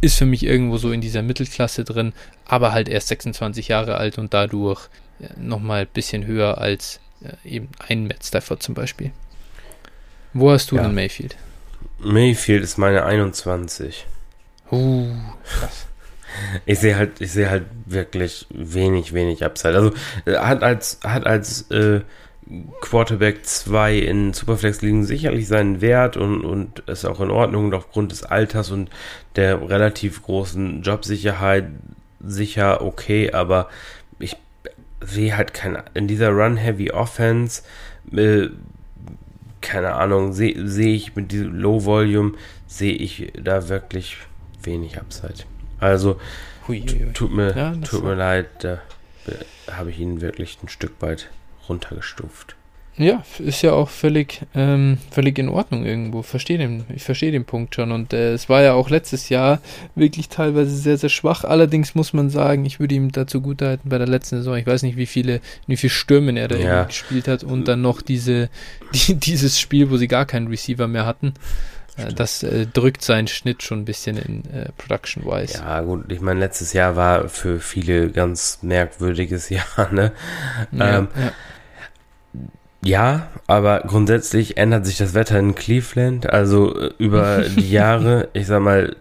ist 0.00 0.16
für 0.16 0.24
mich 0.24 0.42
irgendwo 0.42 0.78
so 0.78 0.90
in 0.90 1.02
dieser 1.02 1.20
Mittelklasse 1.20 1.84
drin, 1.84 2.14
aber 2.46 2.72
halt 2.72 2.88
erst 2.88 3.08
26 3.08 3.68
Jahre 3.68 3.98
alt 3.98 4.16
und 4.16 4.32
dadurch 4.32 4.88
äh, 5.20 5.28
nochmal 5.38 5.82
ein 5.82 5.88
bisschen 5.92 6.24
höher 6.24 6.56
als 6.56 6.98
äh, 7.22 7.46
eben 7.46 7.68
ein 7.86 8.06
Matt 8.06 8.24
Stafford 8.24 8.62
zum 8.62 8.74
Beispiel. 8.74 9.10
Wo 10.32 10.50
hast 10.50 10.70
du 10.70 10.76
ja. 10.76 10.82
denn 10.82 10.94
Mayfield? 10.94 11.36
Mayfield 11.98 12.64
ist 12.64 12.78
meine 12.78 13.04
21. 13.04 14.06
Uh, 14.72 15.12
krass. 15.44 15.86
Ich 16.64 16.78
sehe 16.80 16.96
halt, 16.96 17.20
ich 17.20 17.32
sehe 17.32 17.50
halt 17.50 17.64
wirklich 17.84 18.46
wenig, 18.50 19.12
wenig 19.12 19.44
Upside. 19.44 19.74
Also 19.74 19.92
äh, 20.24 20.36
hat 20.36 20.62
als, 20.62 21.00
hat 21.04 21.26
als 21.26 21.70
äh, 21.70 22.00
Quarterback 22.80 23.44
2 23.44 23.98
in 23.98 24.32
Superflex 24.32 24.80
liegen 24.80 25.04
sicherlich 25.04 25.48
seinen 25.48 25.80
Wert 25.80 26.16
und, 26.16 26.44
und 26.44 26.80
ist 26.80 27.04
auch 27.04 27.20
in 27.20 27.30
Ordnung 27.30 27.74
aufgrund 27.74 28.12
des 28.12 28.22
Alters 28.22 28.70
und 28.70 28.88
der 29.34 29.68
relativ 29.68 30.22
großen 30.22 30.82
Jobsicherheit 30.82 31.66
sicher 32.20 32.82
okay, 32.82 33.32
aber 33.32 33.68
ich 34.20 34.36
sehe 35.00 35.36
halt 35.36 35.54
kein, 35.54 35.82
in 35.94 36.06
dieser 36.06 36.30
Run-Heavy 36.30 36.92
Offense, 36.92 37.62
äh, 38.12 38.48
keine 39.60 39.94
Ahnung, 39.94 40.32
sehe 40.32 40.68
seh 40.68 40.94
ich 40.94 41.16
mit 41.16 41.32
diesem 41.32 41.58
Low 41.58 41.84
Volume, 41.84 42.34
sehe 42.68 42.94
ich 42.94 43.32
da 43.42 43.68
wirklich 43.68 44.18
wenig 44.62 44.98
Upside. 44.98 45.44
Also 45.80 46.18
hui, 46.68 46.80
hui. 46.80 47.12
tut 47.12 47.32
mir, 47.32 47.56
ja, 47.56 47.74
tut 47.76 48.04
mir 48.04 48.14
leid, 48.14 48.46
da 48.60 48.80
habe 49.72 49.90
ich 49.90 49.98
ihn 49.98 50.20
wirklich 50.20 50.58
ein 50.62 50.68
Stück 50.68 50.92
weit 51.00 51.28
runtergestuft. 51.68 52.56
Ja, 52.98 53.22
ist 53.38 53.60
ja 53.60 53.74
auch 53.74 53.90
völlig, 53.90 54.40
ähm, 54.54 54.96
völlig 55.10 55.38
in 55.38 55.50
Ordnung 55.50 55.84
irgendwo. 55.84 56.22
Verstehe 56.22 56.56
den, 56.56 56.84
ich 56.94 57.02
verstehe 57.02 57.30
den 57.30 57.44
Punkt 57.44 57.74
schon. 57.74 57.92
Und 57.92 58.14
äh, 58.14 58.32
es 58.32 58.48
war 58.48 58.62
ja 58.62 58.72
auch 58.72 58.88
letztes 58.88 59.28
Jahr 59.28 59.60
wirklich 59.94 60.30
teilweise 60.30 60.74
sehr, 60.74 60.96
sehr 60.96 61.10
schwach. 61.10 61.44
Allerdings 61.44 61.94
muss 61.94 62.14
man 62.14 62.30
sagen, 62.30 62.64
ich 62.64 62.80
würde 62.80 62.94
ihm 62.94 63.12
dazu 63.12 63.42
gut 63.42 63.60
halten 63.60 63.90
bei 63.90 63.98
der 63.98 64.06
letzten 64.06 64.38
Saison. 64.38 64.56
Ich 64.56 64.66
weiß 64.66 64.82
nicht, 64.82 64.96
wie 64.96 65.04
viele, 65.04 65.42
wie 65.66 65.76
viele 65.76 65.90
Stürmen 65.90 66.38
er 66.38 66.48
da 66.48 66.56
ja. 66.56 66.84
gespielt 66.84 67.28
hat 67.28 67.44
und 67.44 67.68
dann 67.68 67.82
noch 67.82 68.00
diese, 68.00 68.48
die, 68.94 69.16
dieses 69.16 69.60
Spiel, 69.60 69.90
wo 69.90 69.98
sie 69.98 70.08
gar 70.08 70.24
keinen 70.24 70.46
Receiver 70.46 70.88
mehr 70.88 71.04
hatten. 71.04 71.34
Das 72.14 72.42
äh, 72.42 72.66
drückt 72.66 73.02
seinen 73.02 73.26
Schnitt 73.26 73.62
schon 73.62 73.80
ein 73.80 73.84
bisschen 73.84 74.18
in 74.18 74.44
äh, 74.52 74.68
Production-wise. 74.76 75.58
Ja, 75.58 75.80
gut, 75.80 76.12
ich 76.12 76.20
meine, 76.20 76.40
letztes 76.40 76.72
Jahr 76.72 76.94
war 76.94 77.28
für 77.28 77.58
viele 77.58 78.10
ganz 78.10 78.58
merkwürdiges 78.62 79.48
Jahr, 79.50 79.92
ne? 79.92 80.12
Ja, 80.72 80.98
ähm, 80.98 81.08
ja. 81.16 81.32
ja, 82.84 83.28
aber 83.46 83.80
grundsätzlich 83.86 84.58
ändert 84.58 84.84
sich 84.84 84.98
das 84.98 85.14
Wetter 85.14 85.38
in 85.38 85.54
Cleveland. 85.54 86.28
Also 86.28 86.78
äh, 86.78 86.90
über 86.98 87.42
die 87.42 87.70
Jahre, 87.70 88.28
ich 88.34 88.46
sag 88.46 88.60
mal, 88.60 88.96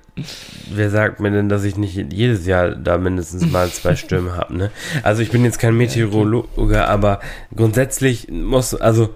wer 0.72 0.90
sagt 0.90 1.20
mir 1.20 1.32
denn, 1.32 1.50
dass 1.50 1.66
ich 1.66 1.76
nicht 1.76 2.14
jedes 2.14 2.46
Jahr 2.46 2.72
da 2.72 2.98
mindestens 2.98 3.52
mal 3.52 3.70
zwei 3.70 3.96
Stürme 3.98 4.38
habe, 4.38 4.56
ne? 4.56 4.72
Also 5.04 5.22
ich 5.22 5.32
bin 5.32 5.44
jetzt 5.44 5.60
kein 5.60 5.76
Meteorologe, 5.76 6.88
aber 6.88 7.20
grundsätzlich 7.54 8.30
muss, 8.30 8.74
also 8.74 9.14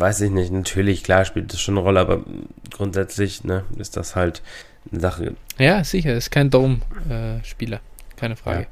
weiß 0.00 0.22
ich 0.22 0.30
nicht, 0.30 0.50
natürlich, 0.50 1.04
klar 1.04 1.24
spielt 1.24 1.52
das 1.52 1.60
schon 1.60 1.76
eine 1.76 1.84
Rolle, 1.84 2.00
aber 2.00 2.24
grundsätzlich 2.72 3.44
ne, 3.44 3.64
ist 3.78 3.96
das 3.96 4.16
halt 4.16 4.42
eine 4.90 5.00
Sache. 5.00 5.34
Ja, 5.58 5.84
sicher, 5.84 6.14
ist 6.14 6.30
kein 6.30 6.50
Dome-Spieler, 6.50 7.80
keine 8.16 8.36
Frage. 8.36 8.62
Ja. 8.62 8.66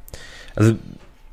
Also, 0.56 0.76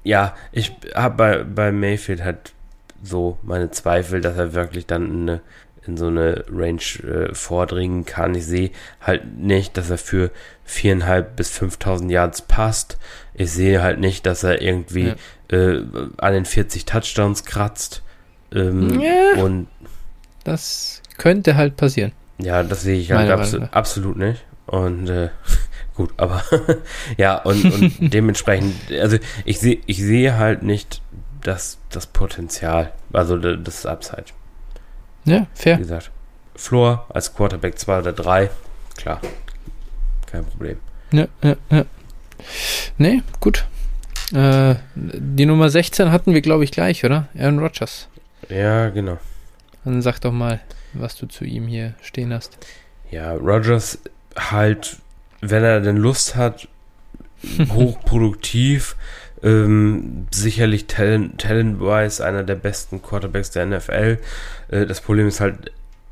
ja, 0.04 0.36
ich 0.52 0.72
habe 0.94 1.16
bei, 1.16 1.44
bei 1.44 1.72
Mayfield 1.72 2.24
halt 2.24 2.54
so 3.02 3.38
meine 3.42 3.72
Zweifel, 3.72 4.22
dass 4.22 4.38
er 4.38 4.54
wirklich 4.54 4.86
dann 4.86 5.06
in, 5.06 5.22
eine, 5.30 5.42
in 5.88 5.98
so 5.98 6.08
eine 6.08 6.46
Range 6.52 6.82
äh, 7.04 7.34
vordringen 7.34 8.06
kann. 8.06 8.36
Ich 8.36 8.46
sehe 8.46 8.72
halt 9.02 9.38
nicht, 9.38 9.78
dass 9.78 9.90
er 9.90 9.98
für 9.98 10.32
viereinhalb 10.64 11.36
bis 11.36 11.52
5.000 11.58 12.12
Yards 12.12 12.42
passt. 12.44 12.98
Ich 13.34 13.52
sehe 13.52 13.82
halt 13.82 14.00
nicht, 14.00 14.26
dass 14.26 14.44
er 14.44 14.62
irgendwie 14.62 15.14
ja. 15.52 15.58
äh, 15.58 15.84
an 16.18 16.34
den 16.34 16.46
40 16.46 16.86
Touchdowns 16.86 17.46
kratzt. 17.46 18.04
Ähm, 18.54 19.00
ja. 19.00 19.42
Und 19.44 19.68
das 20.46 21.02
könnte 21.18 21.58
halt 21.58 21.76
passieren. 21.76 22.14
Ja, 22.38 22.64
das 22.64 22.84
sehe 22.84 22.98
ich 22.98 23.12
halt 23.12 23.30
abso 23.30 23.60
absolut 23.72 24.18
nicht. 24.18 24.46
Und 24.68 25.10
äh, 25.10 25.30
gut, 25.96 26.12
aber 26.18 26.44
ja, 27.18 27.38
und, 27.42 27.66
und 27.66 27.94
dementsprechend, 28.14 28.76
also 28.92 29.18
ich 29.44 29.60
sehe 29.60 29.80
ich 29.86 29.98
sehe 29.98 30.38
halt 30.38 30.64
nicht 30.64 31.02
das, 31.42 31.78
das 31.90 32.08
Potenzial, 32.08 32.94
also 33.12 33.38
das 33.38 33.86
Upside. 33.86 34.26
Ja, 35.26 35.48
fair. 35.54 35.78
Wie 35.78 35.82
gesagt, 35.82 36.12
Floor 36.56 37.06
als 37.10 37.36
Quarterback 37.36 37.78
2 37.78 38.00
oder 38.00 38.14
3, 38.14 38.50
klar, 38.96 39.22
kein 40.26 40.46
Problem. 40.46 40.78
Ja, 41.12 41.28
ja, 41.44 41.56
ja. 41.70 41.86
Nee, 42.98 43.22
gut. 43.40 43.66
Äh, 44.34 44.76
die 44.96 45.46
Nummer 45.46 45.70
16 45.70 46.12
hatten 46.12 46.34
wir, 46.34 46.42
glaube 46.42 46.64
ich, 46.64 46.72
gleich, 46.72 47.06
oder? 47.06 47.28
Aaron 47.38 47.60
Rodgers. 47.60 48.08
Ja, 48.50 48.90
genau. 48.90 49.20
Dann 49.86 50.02
sag 50.02 50.20
doch 50.20 50.32
mal, 50.32 50.60
was 50.94 51.16
du 51.16 51.28
zu 51.28 51.46
ihm 51.46 51.68
hier 51.68 51.94
stehen 52.02 52.34
hast. 52.34 52.58
Ja, 53.12 53.34
Rogers 53.34 54.00
halt, 54.36 54.98
wenn 55.42 55.64
er 55.64 55.80
denn 55.80 55.98
Lust 55.98 56.36
hat, 56.36 56.68
hochproduktiv, 57.70 58.96
ähm, 59.44 60.28
sicherlich 60.32 60.88
talent, 60.88 61.40
talent-wise 61.40 62.26
einer 62.26 62.44
der 62.44 62.56
besten 62.56 63.02
Quarterbacks 63.02 63.52
der 63.52 63.68
NFL. 63.68 64.18
Äh, 64.70 64.86
das 64.88 65.02
Problem 65.02 65.28
ist 65.28 65.40
halt, 65.40 65.72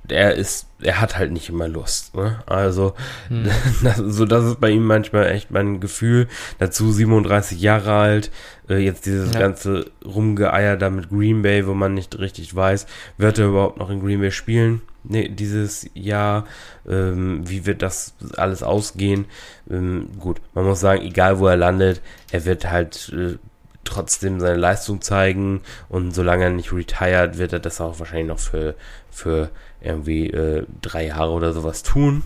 er 0.09 0.35
ist, 0.35 0.67
er 0.81 0.99
hat 0.99 1.17
halt 1.17 1.31
nicht 1.31 1.49
immer 1.49 1.67
Lust. 1.67 2.15
Ne? 2.15 2.41
Also, 2.45 2.93
hm. 3.29 3.45
das, 3.83 3.97
so 3.97 4.25
das 4.25 4.45
ist 4.45 4.59
bei 4.59 4.69
ihm 4.69 4.85
manchmal 4.85 5.27
echt 5.27 5.51
mein 5.51 5.79
Gefühl. 5.79 6.27
Dazu 6.59 6.91
37 6.91 7.61
Jahre 7.61 7.93
alt, 7.93 8.31
äh, 8.69 8.77
jetzt 8.77 9.05
dieses 9.05 9.33
ja. 9.33 9.39
ganze 9.39 9.91
Rumgeeier 10.05 10.77
da 10.77 10.89
mit 10.89 11.09
Green 11.09 11.41
Bay, 11.41 11.65
wo 11.67 11.73
man 11.73 11.93
nicht 11.93 12.19
richtig 12.19 12.53
weiß, 12.53 12.85
wird 13.17 13.39
er 13.39 13.47
überhaupt 13.47 13.77
noch 13.77 13.89
in 13.89 14.01
Green 14.01 14.19
Bay 14.19 14.31
spielen? 14.31 14.81
Nee, 15.05 15.27
dieses 15.27 15.89
Jahr, 15.93 16.45
ähm, 16.87 17.41
wie 17.49 17.65
wird 17.65 17.81
das 17.81 18.15
alles 18.37 18.63
ausgehen? 18.63 19.25
Ähm, 19.69 20.07
gut, 20.17 20.39
man 20.53 20.65
muss 20.65 20.79
sagen, 20.79 21.01
egal 21.01 21.39
wo 21.39 21.47
er 21.47 21.57
landet, 21.57 22.01
er 22.31 22.45
wird 22.45 22.69
halt 22.69 23.11
äh, 23.13 23.37
trotzdem 23.83 24.39
seine 24.39 24.57
Leistung 24.57 25.01
zeigen 25.01 25.61
und 25.89 26.13
solange 26.13 26.45
er 26.45 26.49
nicht 26.49 26.71
retired, 26.73 27.37
wird 27.37 27.53
er 27.53 27.59
das 27.59 27.81
auch 27.81 27.99
wahrscheinlich 27.99 28.27
noch 28.27 28.39
für, 28.39 28.75
für 29.11 29.49
irgendwie 29.81 30.29
äh, 30.29 30.65
drei 30.81 31.07
Jahre 31.07 31.31
oder 31.31 31.53
sowas 31.53 31.83
tun. 31.83 32.23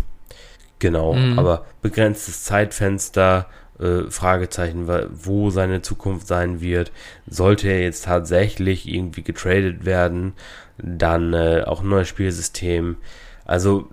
Genau, 0.80 1.14
mhm. 1.14 1.40
aber 1.40 1.66
begrenztes 1.82 2.44
Zeitfenster, 2.44 3.48
äh, 3.80 4.10
Fragezeichen, 4.10 4.88
wo 5.12 5.50
seine 5.50 5.82
Zukunft 5.82 6.28
sein 6.28 6.62
wird. 6.62 6.92
Sollte 7.28 7.68
er 7.68 7.82
jetzt 7.82 8.06
tatsächlich 8.06 8.88
irgendwie 8.88 9.24
getradet 9.24 9.86
werden, 9.86 10.34
dann 10.78 11.34
äh, 11.34 11.64
auch 11.66 11.82
ein 11.82 11.90
neues 11.90 12.08
Spielsystem. 12.08 12.98
Also 13.46 13.90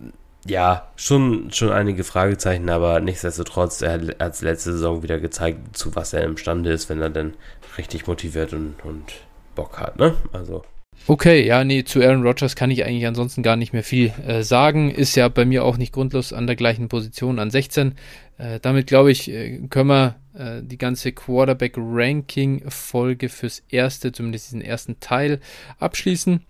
ja, 0.46 0.88
schon, 0.96 1.50
schon 1.52 1.72
einige 1.72 2.04
Fragezeichen, 2.04 2.68
aber 2.68 3.00
nichtsdestotrotz, 3.00 3.80
er 3.80 3.92
hat, 3.92 4.40
letzte 4.42 4.72
Saison 4.72 5.02
wieder 5.02 5.18
gezeigt, 5.18 5.76
zu 5.76 5.94
was 5.96 6.12
er 6.12 6.24
imstande 6.24 6.70
ist, 6.70 6.90
wenn 6.90 7.00
er 7.00 7.10
dann 7.10 7.34
richtig 7.78 8.06
motiviert 8.06 8.52
und, 8.52 8.74
und 8.84 9.12
Bock 9.54 9.78
hat, 9.78 9.98
ne? 9.98 10.14
Also. 10.32 10.62
Okay, 11.06 11.46
ja, 11.46 11.64
nee, 11.64 11.84
zu 11.84 12.00
Aaron 12.00 12.22
Rodgers 12.22 12.56
kann 12.56 12.70
ich 12.70 12.82
eigentlich 12.84 13.06
ansonsten 13.06 13.42
gar 13.42 13.56
nicht 13.56 13.74
mehr 13.74 13.82
viel 13.82 14.10
äh, 14.26 14.42
sagen. 14.42 14.90
Ist 14.90 15.16
ja 15.16 15.28
bei 15.28 15.44
mir 15.44 15.62
auch 15.64 15.76
nicht 15.76 15.92
grundlos 15.92 16.32
an 16.32 16.46
der 16.46 16.56
gleichen 16.56 16.88
Position 16.88 17.38
an 17.38 17.50
16. 17.50 17.94
Äh, 18.38 18.58
damit 18.60 18.86
glaube 18.86 19.10
ich, 19.10 19.30
äh, 19.30 19.58
können 19.68 19.90
wir 19.90 20.16
äh, 20.34 20.62
die 20.62 20.78
ganze 20.78 21.12
Quarterback-Ranking-Folge 21.12 23.28
fürs 23.28 23.62
erste, 23.68 24.12
zumindest 24.12 24.46
diesen 24.46 24.62
ersten 24.62 24.98
Teil, 25.00 25.40
abschließen, 25.78 26.40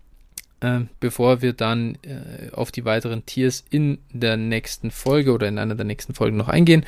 äh, 0.60 0.82
bevor 1.00 1.42
wir 1.42 1.52
dann 1.52 1.98
äh, 2.02 2.52
auf 2.52 2.70
die 2.70 2.84
weiteren 2.84 3.26
Tiers 3.26 3.64
in 3.70 3.98
der 4.12 4.36
nächsten 4.36 4.92
Folge 4.92 5.32
oder 5.32 5.48
in 5.48 5.58
einer 5.58 5.74
der 5.74 5.86
nächsten 5.86 6.14
Folgen 6.14 6.36
noch 6.36 6.48
eingehen. 6.48 6.86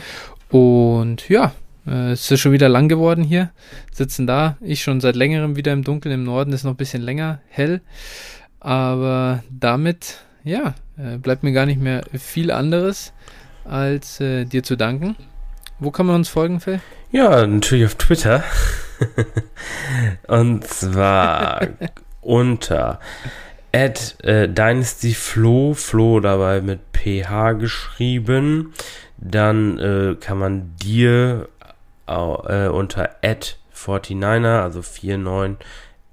Und 0.51 1.29
ja, 1.29 1.53
äh, 1.87 2.13
es 2.13 2.31
ist 2.31 2.41
schon 2.41 2.53
wieder 2.53 2.69
lang 2.69 2.89
geworden 2.89 3.25
hier. 3.25 3.51
Sitzen 3.93 4.27
da. 4.27 4.57
Ich 4.61 4.83
schon 4.83 5.01
seit 5.01 5.17
längerem 5.17 5.57
wieder 5.57 5.73
im 5.73 5.85
Dunkeln. 5.85 6.15
Im 6.15 6.25
Norden 6.25 6.53
ist 6.53 6.65
noch 6.65 6.73
ein 6.73 6.77
bisschen 6.77 7.03
länger 7.03 7.41
hell. 7.49 7.81
Aber 8.61 9.43
damit, 9.51 10.19
ja, 10.45 10.75
äh, 10.99 11.19
bleibt 11.19 11.43
mir 11.43 11.53
gar 11.53 11.67
nicht 11.67 11.81
mehr 11.81 12.03
viel 12.19 12.51
anderes, 12.51 13.13
als 13.65 14.21
äh, 14.21 14.45
dir 14.45 14.63
zu 14.63 14.77
danken. 14.77 15.17
Wo 15.79 15.91
kann 15.91 16.07
man 16.07 16.17
uns 16.17 16.29
folgen, 16.29 16.61
Phil? 16.61 16.81
Ja, 17.13 17.47
natürlich 17.47 17.85
auf 17.85 17.95
Twitter. 17.97 18.43
Und 20.27 20.65
zwar 20.65 21.67
unter 22.21 22.99
at 23.73 24.17
äh, 24.25 24.49
Dynasty 24.49 25.13
Flo, 25.13 25.75
Flo 25.75 26.21
dabei 26.21 26.63
mit 26.63 26.81
PH 26.95 27.53
geschrieben. 27.53 28.73
Dann 29.19 29.79
äh, 29.79 30.17
kann 30.19 30.39
man 30.39 30.75
dir 30.83 31.49
äh, 32.07 32.69
unter 32.69 33.11
49er, 33.23 34.63
also 34.63 34.81
49 34.81 35.59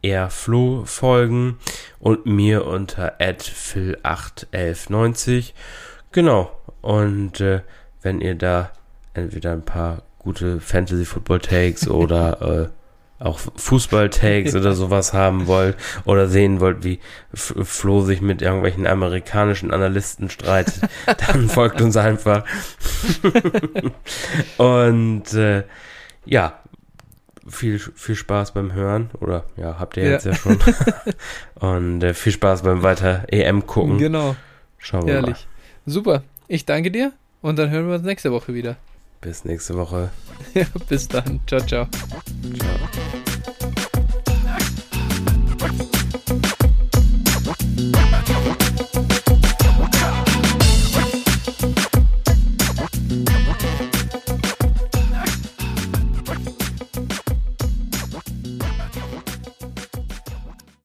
Airflow 0.03 0.85
folgen 0.85 1.57
und 1.99 2.25
mir 2.25 2.65
unter 2.67 3.19
phil81190. 3.19 5.53
Genau. 6.11 6.51
Und 6.81 7.39
äh, 7.39 7.61
wenn 8.01 8.19
ihr 8.21 8.35
da 8.35 8.71
entweder 9.13 9.53
ein 9.53 9.63
paar 9.63 10.03
gute 10.19 10.59
Fantasy 10.59 11.05
Football 11.05 11.39
Takes 11.39 11.87
oder 11.89 12.41
äh, 12.41 12.67
auch 13.23 13.39
Fußball-Takes 13.55 14.55
oder 14.55 14.73
sowas 14.73 15.13
haben 15.13 15.47
wollt 15.47 15.77
oder 16.05 16.27
sehen 16.27 16.59
wollt, 16.59 16.83
wie 16.83 16.99
Flo 17.33 18.01
sich 18.01 18.21
mit 18.21 18.41
irgendwelchen 18.41 18.85
amerikanischen 18.85 19.71
Analysten 19.71 20.29
streitet, 20.29 20.81
dann 21.27 21.49
folgt 21.49 21.81
uns 21.81 21.95
einfach. 21.97 22.43
Und 24.57 25.33
äh, 25.33 25.63
ja, 26.25 26.59
viel, 27.47 27.79
viel 27.79 28.15
Spaß 28.15 28.53
beim 28.53 28.73
Hören. 28.73 29.09
Oder 29.19 29.45
ja, 29.57 29.79
habt 29.79 29.97
ihr 29.97 30.03
jetzt 30.03 30.25
ja, 30.25 30.31
ja 30.31 30.37
schon. 30.37 30.59
Und 31.59 32.03
äh, 32.03 32.13
viel 32.13 32.31
Spaß 32.31 32.63
beim 32.63 32.83
weiter 32.83 33.25
EM 33.27 33.65
gucken. 33.65 33.97
Genau. 33.97 34.35
Schauen 34.77 35.07
wir 35.07 35.15
Ehrlich. 35.15 35.47
mal. 35.85 35.91
Super. 35.91 36.23
Ich 36.47 36.65
danke 36.65 36.91
dir 36.91 37.13
und 37.41 37.57
dann 37.57 37.69
hören 37.69 37.87
wir 37.87 37.95
uns 37.95 38.03
nächste 38.03 38.31
Woche 38.31 38.53
wieder. 38.53 38.77
Bis 39.23 39.45
nächste 39.45 39.75
Woche. 39.75 40.11
ja, 40.53 40.65
bis 40.89 41.07
dann. 41.07 41.39
Ciao, 41.47 41.61
ciao. 41.61 41.87
Ciao. 42.59 43.73